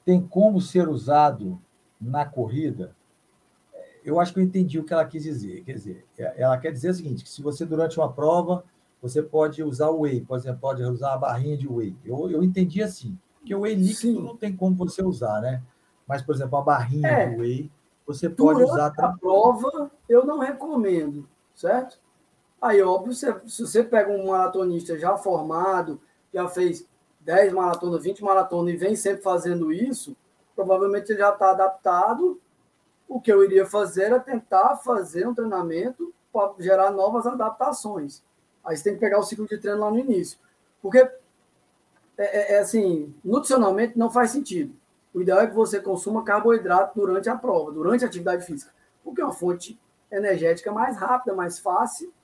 tem 0.04 0.20
como 0.20 0.60
ser 0.60 0.88
usado 0.88 1.60
na 2.00 2.26
corrida, 2.26 2.94
eu 4.04 4.18
acho 4.18 4.32
que 4.32 4.40
eu 4.40 4.44
entendi 4.44 4.78
o 4.78 4.84
que 4.84 4.92
ela 4.92 5.04
quis 5.04 5.22
dizer. 5.22 5.62
Quer 5.64 5.74
dizer, 5.74 6.06
ela 6.18 6.58
quer 6.58 6.72
dizer 6.72 6.90
o 6.90 6.94
seguinte: 6.94 7.24
que 7.24 7.30
se 7.30 7.42
você, 7.42 7.64
durante 7.64 7.98
uma 7.98 8.12
prova, 8.12 8.64
você 9.00 9.22
pode 9.22 9.62
usar 9.62 9.90
o 9.90 10.00
whey, 10.00 10.20
por 10.20 10.36
exemplo, 10.36 10.60
pode 10.60 10.82
usar 10.82 11.14
a 11.14 11.18
barrinha 11.18 11.56
de 11.56 11.68
whey. 11.68 11.96
Eu, 12.04 12.30
eu 12.30 12.42
entendi 12.42 12.82
assim, 12.82 13.18
que 13.44 13.54
o 13.54 13.60
whey 13.60 13.74
líquido 13.74 14.18
Sim. 14.18 14.22
não 14.22 14.36
tem 14.36 14.54
como 14.54 14.76
você 14.76 15.02
usar, 15.02 15.40
né? 15.40 15.62
Mas, 16.06 16.22
por 16.22 16.34
exemplo, 16.34 16.58
a 16.58 16.62
barrinha 16.62 17.08
é, 17.08 17.30
de 17.30 17.40
whey, 17.40 17.70
você 18.06 18.28
pode 18.28 18.62
usar. 18.62 18.92
A 18.98 19.12
prova, 19.16 19.90
eu 20.08 20.24
não 20.26 20.38
recomendo, 20.38 21.28
certo? 21.54 21.98
Aí, 22.60 22.82
óbvio, 22.82 23.14
se, 23.14 23.32
se 23.46 23.66
você 23.66 23.82
pega 23.82 24.10
um 24.10 24.28
maratonista 24.28 24.98
já 24.98 25.16
formado, 25.16 26.00
já 26.32 26.46
fez 26.48 26.86
10 27.20 27.52
maratonas, 27.52 28.02
20 28.02 28.22
maratonas 28.22 28.74
e 28.74 28.76
vem 28.76 28.96
sempre 28.96 29.22
fazendo 29.22 29.72
isso, 29.72 30.16
provavelmente 30.54 31.10
ele 31.10 31.20
já 31.20 31.30
está 31.30 31.50
adaptado. 31.50 32.40
O 33.10 33.20
que 33.20 33.32
eu 33.32 33.42
iria 33.42 33.66
fazer 33.66 34.04
era 34.04 34.20
tentar 34.20 34.76
fazer 34.76 35.26
um 35.26 35.34
treinamento 35.34 36.14
para 36.32 36.54
gerar 36.60 36.92
novas 36.92 37.26
adaptações. 37.26 38.22
Aí 38.64 38.76
você 38.76 38.84
tem 38.84 38.94
que 38.94 39.00
pegar 39.00 39.18
o 39.18 39.24
ciclo 39.24 39.48
de 39.48 39.58
treino 39.58 39.80
lá 39.80 39.90
no 39.90 39.98
início. 39.98 40.38
Porque, 40.80 40.98
é, 40.98 41.10
é, 42.18 42.52
é 42.52 42.58
assim, 42.60 43.12
nutricionalmente 43.24 43.98
não 43.98 44.10
faz 44.10 44.30
sentido. 44.30 44.72
O 45.12 45.20
ideal 45.20 45.40
é 45.40 45.48
que 45.48 45.56
você 45.56 45.80
consuma 45.80 46.22
carboidrato 46.22 47.00
durante 47.00 47.28
a 47.28 47.34
prova, 47.34 47.72
durante 47.72 48.04
a 48.04 48.06
atividade 48.06 48.46
física. 48.46 48.72
Porque 49.02 49.20
é 49.20 49.24
uma 49.24 49.32
fonte 49.32 49.76
energética 50.08 50.70
mais 50.70 50.96
rápida, 50.96 51.34
mais 51.34 51.58
fácil, 51.58 52.14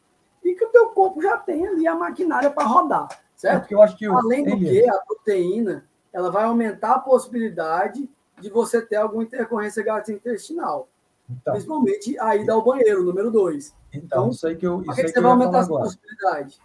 e 0.44 0.54
que 0.54 0.64
o 0.64 0.70
teu 0.70 0.90
corpo 0.90 1.20
já 1.20 1.36
tem 1.36 1.66
ali 1.66 1.84
a 1.88 1.96
maquinária 1.96 2.48
para 2.48 2.64
rodar, 2.64 3.08
certo? 3.34 3.72
É 3.72 3.74
eu 3.74 3.82
acho 3.82 3.96
que 3.96 4.06
Além 4.06 4.44
do 4.44 4.56
que, 4.56 4.88
a 4.88 4.98
proteína, 4.98 5.84
ela 6.12 6.30
vai 6.30 6.44
aumentar 6.44 6.94
a 6.94 7.00
possibilidade 7.00 8.08
de 8.40 8.50
você 8.50 8.80
ter 8.80 8.96
alguma 8.96 9.22
intercorrência 9.22 9.82
gastrointestinal. 9.82 10.88
Então, 11.28 11.54
Principalmente 11.54 12.18
a 12.18 12.36
ida 12.36 12.52
ao 12.52 12.62
banheiro, 12.62 13.02
número 13.02 13.30
dois. 13.30 13.74
Então, 13.92 14.02
então 14.02 14.30
isso 14.30 14.46
aí 14.46 14.56
que 14.56 14.66
eu. 14.66 14.82
Isso 14.82 14.94
que, 14.94 15.02
que 15.02 15.08
você 15.08 15.20
vai 15.20 15.32
aumentar 15.32 15.58
essa 15.58 15.68
possibilidade? 15.68 16.60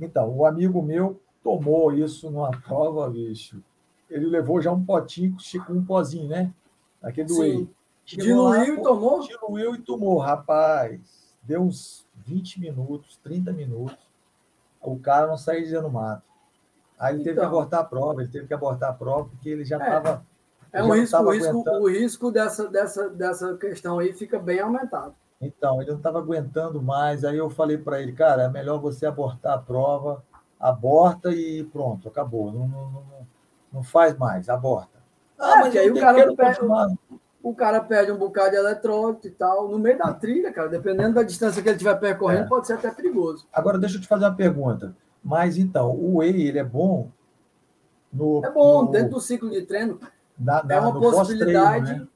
Então, 0.00 0.36
o 0.36 0.44
amigo 0.44 0.82
meu 0.82 1.20
tomou 1.42 1.92
isso 1.92 2.30
numa 2.30 2.50
prova, 2.50 3.08
bicho. 3.08 3.62
Ele 4.10 4.26
levou 4.26 4.60
já 4.60 4.72
um 4.72 4.84
potinho 4.84 5.36
com 5.66 5.72
um 5.72 5.84
pozinho, 5.84 6.28
né? 6.28 6.52
Aquele 7.02 7.28
do 7.28 7.38
whey. 7.38 7.68
Diluiu 8.04 8.74
e 8.74 8.82
tomou? 8.82 9.20
Diluiu 9.20 9.74
e 9.74 9.78
tomou, 9.78 10.18
rapaz. 10.18 11.32
Deu 11.42 11.62
uns 11.62 12.06
20 12.26 12.60
minutos, 12.60 13.16
30 13.22 13.52
minutos. 13.52 13.98
O 14.80 14.98
cara 14.98 15.26
não 15.26 15.36
saiu 15.36 15.62
dizendo 15.62 15.90
mato. 15.90 16.22
Aí 16.98 17.14
ele 17.14 17.22
então, 17.22 17.24
teve 17.24 17.40
que 17.40 17.46
então. 17.46 17.58
abortar 17.58 17.80
a 17.80 17.84
prova, 17.84 18.22
ele 18.22 18.30
teve 18.30 18.46
que 18.46 18.54
abortar 18.54 18.90
a 18.90 18.92
prova, 18.92 19.28
porque 19.28 19.48
ele 19.48 19.64
já 19.64 19.76
estava. 19.76 20.10
É, 20.10 20.31
é 20.72 20.82
um 20.82 20.92
risco, 20.92 21.18
o 21.18 21.30
risco, 21.30 21.70
o 21.70 21.88
risco 21.88 22.30
dessa, 22.30 22.68
dessa, 22.68 23.08
dessa 23.10 23.56
questão 23.56 23.98
aí 23.98 24.12
fica 24.12 24.38
bem 24.38 24.60
aumentado. 24.60 25.14
Então, 25.40 25.82
ele 25.82 25.90
não 25.90 25.98
estava 25.98 26.18
aguentando 26.18 26.80
mais. 26.80 27.24
Aí 27.24 27.36
eu 27.36 27.50
falei 27.50 27.76
para 27.76 28.00
ele, 28.00 28.12
cara, 28.12 28.44
é 28.44 28.48
melhor 28.48 28.80
você 28.80 29.04
abortar 29.04 29.54
a 29.54 29.58
prova, 29.58 30.24
aborta 30.58 31.30
e 31.30 31.64
pronto, 31.64 32.08
acabou. 32.08 32.52
Não, 32.52 32.68
não, 32.68 32.90
não, 32.90 33.26
não 33.72 33.82
faz 33.82 34.16
mais, 34.16 34.48
aborta. 34.48 35.02
Ah, 35.38 35.56
mas 35.60 35.76
aí 35.76 35.90
o 35.90 35.98
cara, 35.98 36.34
perde, 36.34 36.60
o 37.42 37.54
cara 37.54 37.80
perde 37.80 38.12
um 38.12 38.16
bocado 38.16 38.50
de 38.50 38.56
eletrônico 38.56 39.26
e 39.26 39.30
tal, 39.30 39.68
no 39.68 39.78
meio 39.78 39.98
da 39.98 40.14
trilha, 40.14 40.52
cara, 40.52 40.68
dependendo 40.68 41.14
da 41.14 41.24
distância 41.24 41.60
que 41.60 41.68
ele 41.68 41.76
estiver 41.76 41.98
percorrendo, 41.98 42.44
é. 42.44 42.48
pode 42.48 42.66
ser 42.66 42.74
até 42.74 42.90
perigoso. 42.92 43.46
Agora, 43.52 43.78
deixa 43.78 43.96
eu 43.96 44.00
te 44.00 44.06
fazer 44.06 44.24
uma 44.24 44.36
pergunta. 44.36 44.94
Mas 45.22 45.58
então, 45.58 45.90
o 45.90 46.18
whey, 46.18 46.46
ele 46.46 46.58
é 46.60 46.64
bom 46.64 47.10
no. 48.12 48.44
É 48.44 48.50
bom, 48.50 48.84
no, 48.84 48.90
dentro 48.90 49.10
do 49.10 49.20
ciclo 49.20 49.50
de 49.50 49.62
treino. 49.62 49.98
Na, 50.38 50.62
na, 50.62 50.74
é 50.74 50.80
uma 50.80 51.00
possibilidade. 51.00 51.94
Né? 51.94 52.08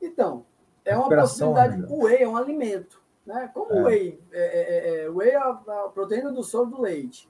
Então, 0.00 0.44
é 0.84 0.96
uma 0.96 1.08
possibilidade. 1.08 1.76
Né? 1.76 1.86
O 1.88 2.04
whey 2.04 2.22
é 2.22 2.28
um 2.28 2.36
alimento. 2.36 3.00
Né? 3.24 3.50
Como 3.54 3.72
é. 3.72 3.82
whey, 3.82 4.20
é, 4.32 4.40
é, 4.40 4.60
é, 4.62 5.04
é 5.04 5.10
whey 5.10 5.30
é 5.30 5.36
a, 5.36 5.54
proteína 5.94 6.32
do 6.32 6.42
soro 6.42 6.70
do 6.70 6.80
leite, 6.80 7.28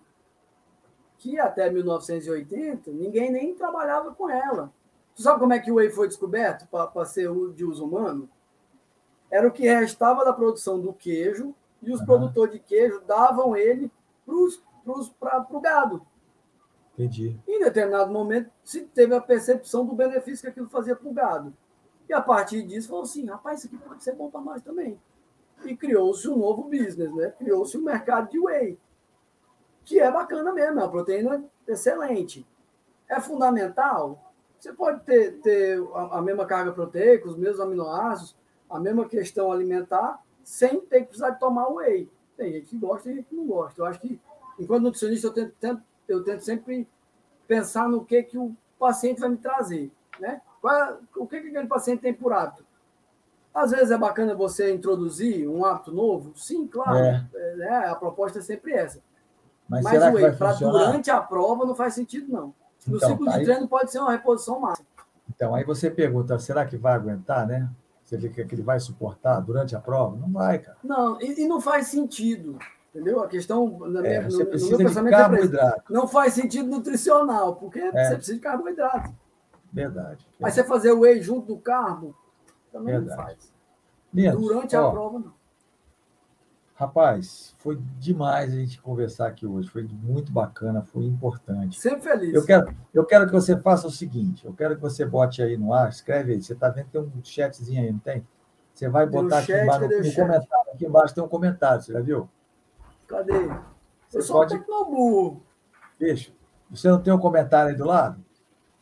que 1.18 1.38
até 1.38 1.70
1980 1.70 2.90
ninguém 2.90 3.30
nem 3.30 3.54
trabalhava 3.54 4.14
com 4.14 4.28
ela. 4.28 4.72
Tu 5.14 5.22
sabe 5.22 5.38
como 5.38 5.52
é 5.52 5.59
que 5.59 5.70
o 5.70 5.74
whey 5.74 5.90
foi 5.90 6.09
descoberto 6.09 6.66
para 6.66 7.04
ser 7.04 7.30
de 7.52 7.64
uso 7.64 7.84
humano? 7.84 8.28
Era 9.30 9.46
o 9.46 9.52
que 9.52 9.62
restava 9.62 10.24
da 10.24 10.32
produção 10.32 10.80
do 10.80 10.92
queijo 10.92 11.54
e 11.82 11.92
os 11.92 12.00
uhum. 12.00 12.06
produtores 12.06 12.54
de 12.54 12.60
queijo 12.60 13.00
davam 13.06 13.56
ele 13.56 13.90
para 15.18 15.46
o 15.50 15.60
gado. 15.60 16.06
Entendi. 17.04 17.38
Em 17.46 17.58
determinado 17.58 18.12
momento, 18.12 18.50
se 18.62 18.82
teve 18.82 19.14
a 19.14 19.20
percepção 19.20 19.84
do 19.84 19.94
benefício 19.94 20.42
que 20.42 20.50
aquilo 20.50 20.68
fazia 20.68 20.94
para 20.94 21.08
o 21.08 21.12
gado. 21.12 21.54
E 22.08 22.12
a 22.12 22.20
partir 22.20 22.62
disso, 22.62 22.88
falou 22.88 23.04
assim: 23.04 23.26
rapaz, 23.26 23.58
isso 23.58 23.74
aqui 23.74 23.84
pode 23.84 24.02
ser 24.02 24.14
bom 24.14 24.30
para 24.30 24.40
nós 24.40 24.62
também. 24.62 25.00
E 25.64 25.76
criou-se 25.76 26.28
um 26.28 26.36
novo 26.36 26.64
business, 26.64 27.14
né? 27.14 27.30
Criou-se 27.38 27.76
um 27.76 27.82
mercado 27.82 28.30
de 28.30 28.38
whey, 28.38 28.78
que 29.84 29.98
é 29.98 30.10
bacana 30.10 30.52
mesmo, 30.52 30.80
é 30.80 30.82
uma 30.82 30.90
proteína 30.90 31.44
excelente. 31.66 32.46
É 33.08 33.20
fundamental? 33.20 34.32
Você 34.58 34.72
pode 34.72 35.00
ter, 35.04 35.40
ter 35.40 35.82
a, 35.94 36.18
a 36.18 36.22
mesma 36.22 36.46
carga 36.46 36.72
proteica, 36.72 37.28
os 37.28 37.36
mesmos 37.36 37.60
aminoácidos, 37.60 38.36
a 38.70 38.78
mesma 38.78 39.08
questão 39.08 39.50
alimentar, 39.50 40.22
sem 40.42 40.80
ter 40.80 41.00
que 41.00 41.06
precisar 41.06 41.30
de 41.30 41.40
tomar 41.40 41.68
whey. 41.68 42.10
Tem 42.36 42.52
gente 42.52 42.66
que 42.66 42.78
gosta 42.78 43.10
e 43.10 43.14
gente 43.16 43.28
que 43.28 43.34
não 43.34 43.46
gosta. 43.46 43.80
Eu 43.80 43.86
acho 43.86 44.00
que, 44.00 44.20
enquanto 44.58 44.84
nutricionista, 44.84 45.28
eu 45.28 45.32
tento, 45.32 45.54
tento, 45.60 45.82
eu 46.08 46.22
tento 46.22 46.40
sempre 46.40 46.88
pensar 47.46 47.88
no 47.88 48.04
que, 48.04 48.22
que 48.22 48.38
o 48.38 48.54
paciente 48.78 49.20
vai 49.20 49.30
me 49.30 49.36
trazer. 49.36 49.90
Né? 50.20 50.40
Qual, 50.60 50.98
o 51.16 51.26
que, 51.26 51.40
que 51.40 51.48
aquele 51.48 51.66
paciente 51.66 52.00
tem 52.00 52.14
por 52.14 52.32
hábito? 52.32 52.64
Às 53.54 53.70
vezes 53.70 53.90
é 53.90 53.98
bacana 53.98 54.34
você 54.34 54.72
introduzir 54.72 55.48
um 55.48 55.64
hábito 55.64 55.92
novo? 55.92 56.32
Sim, 56.36 56.66
claro. 56.66 56.96
É. 56.96 57.26
É, 57.34 57.58
é 57.60 57.88
a 57.88 57.94
proposta 57.94 58.38
é 58.38 58.42
sempre 58.42 58.72
essa. 58.72 59.00
Mas, 59.68 59.84
Mas 59.84 60.14
whey, 60.14 60.32
para 60.32 60.52
durante 60.54 61.10
a 61.10 61.20
prova, 61.20 61.64
não 61.64 61.74
faz 61.74 61.94
sentido, 61.94 62.32
não. 62.32 62.54
No 62.86 62.96
então, 62.96 63.10
ciclo 63.10 63.28
de 63.28 63.34
aí... 63.38 63.44
treino 63.44 63.68
pode 63.68 63.90
ser 63.90 64.00
uma 64.00 64.10
reposição 64.10 64.58
máxima. 64.60 64.86
Então, 65.34 65.54
aí 65.54 65.64
você 65.64 65.90
pergunta, 65.90 66.38
será 66.38 66.64
que 66.66 66.76
vai 66.76 66.94
aguentar, 66.94 67.46
né? 67.46 67.68
Você 68.04 68.16
vê 68.16 68.28
que 68.28 68.40
ele 68.40 68.62
vai 68.62 68.78
suportar 68.80 69.40
durante 69.40 69.74
a 69.74 69.80
prova? 69.80 70.16
Não 70.16 70.30
vai, 70.30 70.58
cara. 70.58 70.76
Não, 70.82 71.20
e, 71.20 71.42
e 71.42 71.48
não 71.48 71.60
faz 71.60 71.86
sentido. 71.86 72.58
Entendeu? 72.94 73.23
A 73.23 73.28
questão, 73.28 73.78
na 73.89 74.01
é, 74.01 74.19
minha, 74.19 74.31
você 74.31 74.44
no, 74.44 74.51
no 74.51 74.69
meu 74.69 74.78
pensamento, 74.78 75.56
é. 75.56 75.66
É 75.66 75.82
não 75.89 76.06
faz 76.06 76.35
sentido 76.35 76.69
nutricional, 76.69 77.56
porque 77.56 77.78
é. 77.78 77.90
você 77.90 78.14
precisa 78.16 78.36
de 78.36 78.43
carboidrato. 78.43 79.14
Verdade. 79.73 80.27
Mas 80.39 80.52
você 80.52 80.62
fazer 80.62 80.93
o 80.93 81.01
whey 81.01 81.23
junto 81.23 81.47
do 81.47 81.59
carbo, 81.59 82.14
também 82.70 82.94
Verdade. 82.98 83.19
não 83.19 83.24
faz. 83.24 83.52
Durante 84.12 84.77
a 84.77 84.86
ó, 84.86 84.90
prova, 84.90 85.19
não. 85.20 85.32
Rapaz, 86.74 87.55
foi 87.59 87.78
demais 87.98 88.52
a 88.52 88.56
gente 88.56 88.81
conversar 88.82 89.28
aqui 89.28 89.47
hoje. 89.47 89.70
Foi 89.70 89.85
muito 89.85 90.31
bacana, 90.31 90.82
foi 90.82 91.05
importante. 91.05 91.81
Sempre 91.81 92.02
feliz. 92.02 92.35
Eu 92.35 92.44
quero, 92.44 92.74
eu 92.93 93.06
quero 93.06 93.27
que 93.27 93.32
você 93.32 93.56
faça 93.56 93.86
o 93.86 93.90
seguinte: 93.90 94.44
eu 94.44 94.52
quero 94.52 94.74
que 94.74 94.82
você 94.82 95.06
bote 95.06 95.40
aí 95.43 95.56
no 95.56 95.73
ar, 95.73 95.89
escreve 95.89 96.32
aí. 96.32 96.43
Você 96.43 96.52
está 96.52 96.69
vendo 96.69 96.86
que 96.86 96.90
tem 96.93 97.01
um 97.01 97.10
chatzinho 97.23 97.82
aí, 97.82 97.93
não 97.93 97.98
tem? 97.98 98.27
Você 98.74 98.89
vai 98.89 99.06
botar 99.06 99.39
aqui 99.39 99.52
chat, 99.52 99.62
embaixo 99.62 99.81
comentário. 99.81 100.73
Aqui 100.74 100.86
embaixo 100.86 101.14
tem 101.14 101.24
um 101.24 101.28
comentário, 101.28 101.82
você 101.82 101.93
já 101.93 102.01
viu? 102.01 102.28
Cadê? 103.12 103.47
Você 104.09 104.18
eu 104.18 104.22
sou 104.22 104.36
pode... 104.36 104.56
um 104.56 105.40
Deixa. 106.01 106.32
Você 106.70 106.89
não 106.89 107.02
tem 107.02 107.12
um 107.12 107.18
comentário 107.18 107.70
aí 107.70 107.76
do 107.76 107.84
lado? 107.84 108.24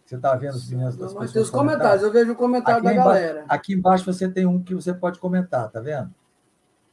Você 0.07 0.15
está 0.15 0.37
vendo 0.37 0.55
os 0.55 0.71
meninos 0.71 0.97
das 0.97 1.13
Mas 1.13 1.33
tem 1.33 1.43
os 1.43 1.51
comentários, 1.51 2.05
eu 2.05 2.13
vejo 2.13 2.33
o 2.33 2.37
comentário 2.37 2.79
aqui 2.79 2.85
da 2.85 2.93
embaixo, 2.93 3.09
galera. 3.09 3.45
Aqui 3.49 3.75
embaixo 3.75 4.05
você 4.05 4.29
tem 4.29 4.47
um 4.47 4.63
que 4.63 4.73
você 4.73 4.95
pode 4.95 5.19
comentar, 5.19 5.69
tá 5.69 5.81
vendo? 5.81 6.15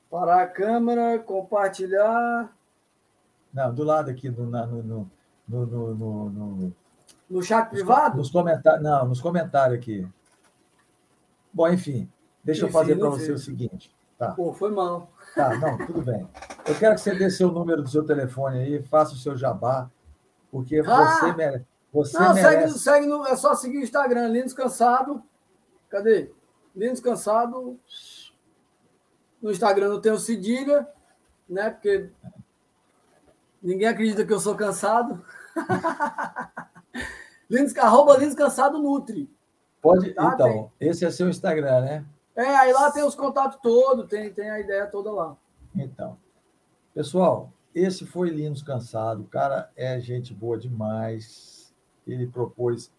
Parar 0.09 0.41
a 0.41 0.47
câmera, 0.47 1.19
compartilhar. 1.19 2.51
Não, 3.53 3.73
do 3.73 3.83
lado 3.83 4.09
aqui, 4.09 4.29
no, 4.29 4.45
no, 4.45 4.65
no, 4.65 5.11
no, 5.47 5.65
no, 5.67 6.29
no, 6.29 6.73
no 7.29 7.41
chat 7.43 7.69
privado? 7.69 8.17
Nos 8.17 8.31
comentários, 8.31 8.83
não, 8.83 9.07
nos 9.07 9.21
comentários 9.21 9.77
aqui. 9.77 10.07
Bom, 11.53 11.67
enfim, 11.69 12.09
deixa 12.43 12.65
enfim, 12.65 12.75
eu 12.75 12.81
fazer 12.81 12.95
para 12.97 13.09
você 13.09 13.31
o 13.31 13.37
seguinte. 13.37 13.95
Tá. 14.17 14.31
Pô, 14.31 14.51
foi 14.53 14.71
mal. 14.71 15.11
Tá, 15.35 15.55
não, 15.57 15.77
tudo 15.85 16.01
bem. 16.01 16.27
Eu 16.65 16.75
quero 16.75 16.95
que 16.95 17.01
você 17.01 17.13
dê 17.13 17.29
seu 17.29 17.51
número 17.51 17.83
do 17.83 17.89
seu 17.89 18.03
telefone 18.03 18.59
aí, 18.59 18.83
faça 18.83 19.13
o 19.13 19.17
seu 19.17 19.37
jabá, 19.37 19.89
porque 20.51 20.79
ah! 20.79 21.19
você 21.19 21.33
merece. 21.33 21.65
Você 21.93 22.19
Não, 22.19 22.33
merece... 22.33 22.79
segue, 22.79 22.79
segue 22.79 23.05
no, 23.07 23.25
é 23.25 23.35
só 23.35 23.55
seguir 23.55 23.77
o 23.77 23.83
Instagram, 23.83 24.27
Lindos 24.27 24.53
Cansado. 24.53 25.23
Cadê? 25.89 26.31
Lindos 26.75 26.99
Cansado. 26.99 27.79
No 29.41 29.51
Instagram 29.51 29.89
não 29.89 30.01
tem 30.01 30.11
o 30.11 30.19
cedilha, 30.19 30.87
né? 31.47 31.69
Porque 31.69 32.09
ninguém 33.61 33.87
acredita 33.87 34.25
que 34.25 34.33
eu 34.33 34.39
sou 34.39 34.55
cansado. 34.55 35.23
Lindos, 37.49 37.75
arroba 37.77 38.17
Lindos 38.17 38.35
Cansado 38.35 38.79
Nutri. 38.79 39.29
Pode, 39.81 40.13
tá? 40.13 40.31
então, 40.33 40.71
esse 40.79 41.05
é 41.05 41.11
seu 41.11 41.29
Instagram, 41.29 41.81
né? 41.81 42.05
É, 42.37 42.55
aí 42.55 42.71
lá 42.71 42.91
tem 42.91 43.03
os 43.03 43.15
contatos 43.15 43.59
todos, 43.61 44.07
tem, 44.07 44.31
tem 44.31 44.49
a 44.49 44.59
ideia 44.59 44.87
toda 44.87 45.11
lá. 45.11 45.35
Então, 45.75 46.17
pessoal, 46.93 47.51
esse 47.73 48.05
foi 48.05 48.29
Lindos 48.29 48.63
Cansado. 48.63 49.23
O 49.23 49.27
cara 49.27 49.69
é 49.75 49.99
gente 49.99 50.33
boa 50.33 50.57
demais 50.57 51.57
ele 52.07 52.27
propôs, 52.27 52.91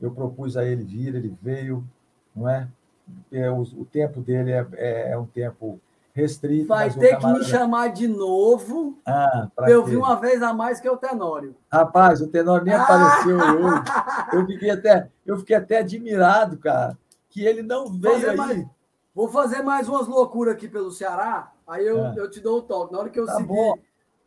eu 0.00 0.10
propus 0.10 0.56
a 0.56 0.64
ele 0.64 0.82
vir, 0.82 1.14
ele 1.14 1.36
veio, 1.40 1.84
não 2.34 2.48
é? 2.48 2.68
é 3.32 3.50
o, 3.50 3.62
o, 3.62 3.84
tempo 3.84 4.20
dele 4.20 4.50
é, 4.50 4.66
é, 4.74 5.10
é 5.12 5.18
um 5.18 5.26
tempo 5.26 5.80
restrito. 6.12 6.66
Vai 6.66 6.90
ter 6.90 7.18
que 7.18 7.26
me 7.26 7.44
chamar 7.44 7.88
de 7.88 8.08
novo 8.08 8.98
ah, 9.06 9.48
para 9.54 9.70
eu 9.70 9.84
vi 9.84 9.96
uma 9.96 10.16
vez 10.16 10.42
a 10.42 10.52
mais 10.52 10.80
que 10.80 10.88
é 10.88 10.90
o 10.90 10.96
Tenório. 10.96 11.54
Rapaz, 11.70 12.20
o 12.20 12.28
Tenório 12.28 12.64
nem 12.64 12.74
ah! 12.74 12.82
apareceu 12.82 13.38
hoje. 13.38 13.82
Eu 14.32 14.46
fiquei, 14.46 14.70
até, 14.70 15.08
eu 15.24 15.38
fiquei 15.38 15.56
até 15.56 15.78
admirado, 15.78 16.58
cara, 16.58 16.98
que 17.28 17.44
ele 17.44 17.62
não 17.62 17.92
veio 17.92 18.14
fazer 18.14 18.30
aí. 18.30 18.36
Mais, 18.36 18.66
vou 19.16 19.28
fazer 19.28 19.62
mais 19.62 19.88
umas 19.88 20.06
loucuras 20.06 20.54
aqui 20.54 20.68
pelo 20.68 20.90
Ceará, 20.90 21.50
aí 21.66 21.86
eu, 21.86 22.04
é. 22.04 22.14
eu 22.18 22.30
te 22.30 22.38
dou 22.38 22.58
o 22.58 22.62
toque. 22.62 22.92
Na 22.92 22.98
hora 22.98 23.08
que 23.08 23.18
eu 23.18 23.24
tá 23.24 23.36
seguir, 23.36 23.46
bom. 23.46 23.74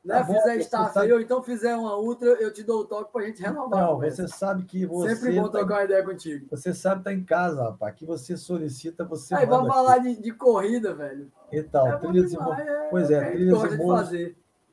né, 0.04 0.18
tá 0.18 0.26
fizer 0.26 0.56
bom, 0.56 0.62
staff 0.62 0.94
sabe... 0.96 1.06
aí, 1.06 1.14
ou 1.14 1.22
então 1.22 1.44
fizer 1.44 1.76
uma 1.76 1.96
outra, 1.96 2.30
eu 2.30 2.52
te 2.52 2.64
dou 2.64 2.82
o 2.82 2.86
toque 2.86 3.14
para 3.14 3.22
a 3.22 3.26
gente 3.28 3.40
renovar. 3.40 3.84
Não, 3.84 4.00
você 4.00 4.28
sabe 4.28 4.64
que 4.64 4.88
você. 4.88 5.16
Sempre 5.16 5.36
bom 5.36 5.44
tá... 5.44 5.60
trocar 5.60 5.76
uma 5.76 5.84
ideia 5.84 6.04
contigo. 6.04 6.48
Você 6.50 6.74
sabe 6.74 7.04
tá 7.04 7.14
em 7.14 7.24
casa, 7.24 7.66
rapaz. 7.66 7.94
Que 7.94 8.04
você 8.04 8.36
solicita, 8.36 9.06
você. 9.06 9.36
Aí 9.36 9.46
vamos 9.46 9.72
falar 9.72 10.00
de, 10.00 10.20
de, 10.20 10.32
corrida, 10.32 10.96
velho. 10.96 11.32
Então, 11.54 11.88
é 11.88 11.98
trilhas 11.98 12.32
demais, 12.32 12.58
e 12.58 12.70
é, 12.70 12.88
Pois 12.90 13.12
é, 13.12 13.32
trilhas 13.32 13.72
e 13.72 13.78
morros. 13.78 14.12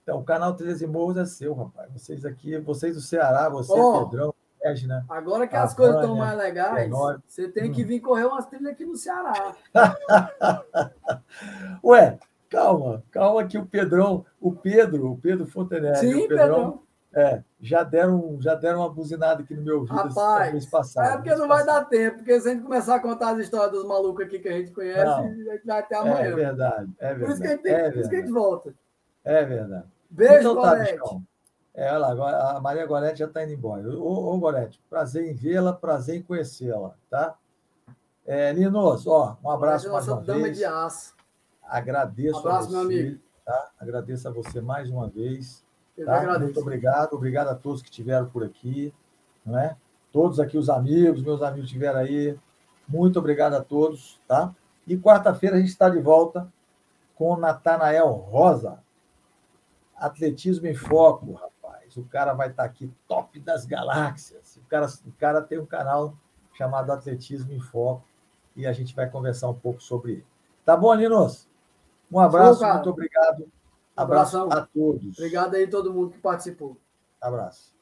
Então, 0.02 0.20
o 0.20 0.24
canal 0.24 0.54
Trilhas 0.54 0.80
e 0.80 0.86
Morros 0.86 1.16
é 1.16 1.26
seu, 1.26 1.52
rapaz. 1.52 1.92
Vocês 1.92 2.24
aqui, 2.24 2.56
vocês 2.58 2.94
do 2.94 3.00
Ceará, 3.00 3.48
você, 3.48 3.72
oh, 3.72 4.04
Pedrão, 4.04 4.32
Regina. 4.68 5.04
Agora 5.08 5.46
que 5.46 5.56
as 5.56 5.74
coisas 5.74 5.96
estão 5.96 6.16
mais 6.16 6.36
legais, 6.36 6.90
você 7.26 7.48
tem 7.48 7.70
que 7.72 7.82
hum. 7.82 7.86
vir 7.86 8.00
correr 8.00 8.24
umas 8.24 8.46
trilhas 8.46 8.72
aqui 8.72 8.84
no 8.84 8.96
Ceará. 8.96 9.54
Ué, 11.84 12.18
calma, 12.48 13.02
calma 13.10 13.46
que 13.46 13.58
o 13.58 13.66
Pedrão, 13.66 14.24
o 14.40 14.52
Pedro, 14.52 15.12
o 15.12 15.18
Pedro 15.18 15.46
Fontenelle, 15.46 15.96
Sim, 15.96 16.24
o 16.24 16.28
Pedrão, 16.28 16.48
Pedrão. 16.48 16.86
É, 17.14 17.42
já 17.58 17.82
deram, 17.82 18.36
já 18.42 18.54
deram 18.54 18.80
uma 18.80 18.92
buzinada 18.92 19.42
aqui 19.42 19.54
no 19.54 19.62
meu 19.62 19.80
vídeo 19.84 19.96
Rapaz, 19.96 20.52
mês 20.52 20.66
passado. 20.66 21.14
É 21.14 21.16
porque 21.16 21.34
não 21.34 21.48
vai 21.48 21.64
dar 21.64 21.84
tempo, 21.86 22.18
porque 22.18 22.38
se 22.38 22.48
a 22.48 22.52
gente 22.52 22.62
começar 22.62 22.96
a 22.96 23.00
contar 23.00 23.30
as 23.30 23.38
histórias 23.38 23.72
dos 23.72 23.86
malucos 23.86 24.26
aqui 24.26 24.38
que 24.38 24.48
a 24.48 24.52
gente 24.52 24.70
conhece, 24.70 25.04
não, 25.04 25.24
a 25.24 25.28
gente 25.28 25.66
vai 25.66 25.78
até 25.78 25.96
amanhã. 25.96 26.18
É 26.18 26.34
verdade, 26.34 26.92
é 26.98 27.14
verdade. 27.14 27.20
Por 27.20 27.30
isso 27.30 27.40
que 27.40 27.46
a 27.46 27.50
gente, 27.52 27.62
tem, 27.62 27.72
é 27.72 27.90
que 27.90 27.98
a 27.98 28.02
gente 28.02 28.30
volta. 28.30 28.74
É 29.24 29.44
verdade. 29.44 29.86
Beijo, 30.10 30.50
então, 30.50 30.60
tá, 30.60 30.84
É, 31.76 31.92
olha 31.92 32.14
lá, 32.14 32.56
a 32.56 32.60
Maria 32.60 32.86
Gorete 32.86 33.18
já 33.18 33.26
está 33.26 33.44
indo 33.44 33.52
embora. 33.52 33.86
Ô, 33.86 34.34
ô 34.34 34.38
Gorete, 34.38 34.80
prazer 34.88 35.30
em 35.30 35.34
vê-la, 35.34 35.74
prazer 35.74 36.16
em 36.16 36.22
conhecê-la, 36.22 36.94
tá? 37.10 37.36
É, 38.24 38.50
Linos, 38.50 39.06
ó, 39.06 39.36
um 39.44 39.50
abraço 39.50 39.92
mais 39.92 40.08
uma 40.08 40.22
dama 40.22 40.44
vez. 40.44 40.56
de 40.56 40.64
aço. 40.64 41.14
Agradeço 41.62 42.36
um 42.36 42.40
abraço, 42.40 42.56
a 42.56 42.62
você, 42.62 42.72
meu 42.72 42.80
amigo. 42.80 43.20
Tá? 43.44 43.70
Agradeço 43.78 44.26
a 44.26 44.30
você 44.30 44.60
mais 44.62 44.90
uma 44.90 45.06
vez. 45.06 45.62
Eu 45.98 46.06
tá? 46.06 46.38
Muito 46.38 46.58
obrigado, 46.58 47.12
obrigado 47.12 47.48
a 47.48 47.54
todos 47.54 47.82
que 47.82 47.90
estiveram 47.90 48.26
por 48.26 48.42
aqui, 48.42 48.92
não 49.44 49.58
é? 49.58 49.76
Todos 50.10 50.40
aqui, 50.40 50.56
os 50.56 50.70
amigos, 50.70 51.22
meus 51.22 51.42
amigos 51.42 51.70
que 51.70 51.76
estiveram 51.76 52.00
aí. 52.00 52.38
Muito 52.88 53.18
obrigado 53.18 53.52
a 53.52 53.62
todos, 53.62 54.18
tá? 54.26 54.54
E 54.86 54.96
quarta-feira 54.96 55.56
a 55.56 55.58
gente 55.58 55.68
está 55.68 55.90
de 55.90 56.00
volta 56.00 56.50
com 57.14 57.36
Natanael 57.36 58.08
Rosa. 58.08 58.78
Atletismo 59.94 60.66
em 60.66 60.74
Foco, 60.74 61.32
rapaz. 61.32 61.55
O 62.00 62.04
cara 62.04 62.34
vai 62.34 62.48
estar 62.48 62.62
tá 62.62 62.68
aqui, 62.68 62.92
top 63.08 63.38
das 63.40 63.64
galáxias. 63.64 64.56
O 64.56 64.68
cara, 64.68 64.86
o 65.06 65.12
cara 65.12 65.42
tem 65.42 65.58
um 65.58 65.66
canal 65.66 66.14
chamado 66.54 66.90
Atletismo 66.90 67.52
em 67.52 67.60
Foco 67.60 68.04
e 68.54 68.66
a 68.66 68.72
gente 68.72 68.94
vai 68.94 69.08
conversar 69.08 69.48
um 69.48 69.54
pouco 69.54 69.82
sobre 69.82 70.12
ele. 70.12 70.26
Tá 70.64 70.76
bom, 70.76 70.94
Ninos? 70.94 71.48
Um 72.10 72.18
abraço, 72.18 72.64
muito 72.64 72.90
obrigado. 72.90 73.48
Abraço 73.96 74.38
a 74.50 74.62
todos. 74.62 75.18
Obrigado 75.18 75.54
aí 75.54 75.64
a 75.64 75.70
todo 75.70 75.92
mundo 75.92 76.10
que 76.10 76.18
participou. 76.18 76.76
Abraço. 77.20 77.75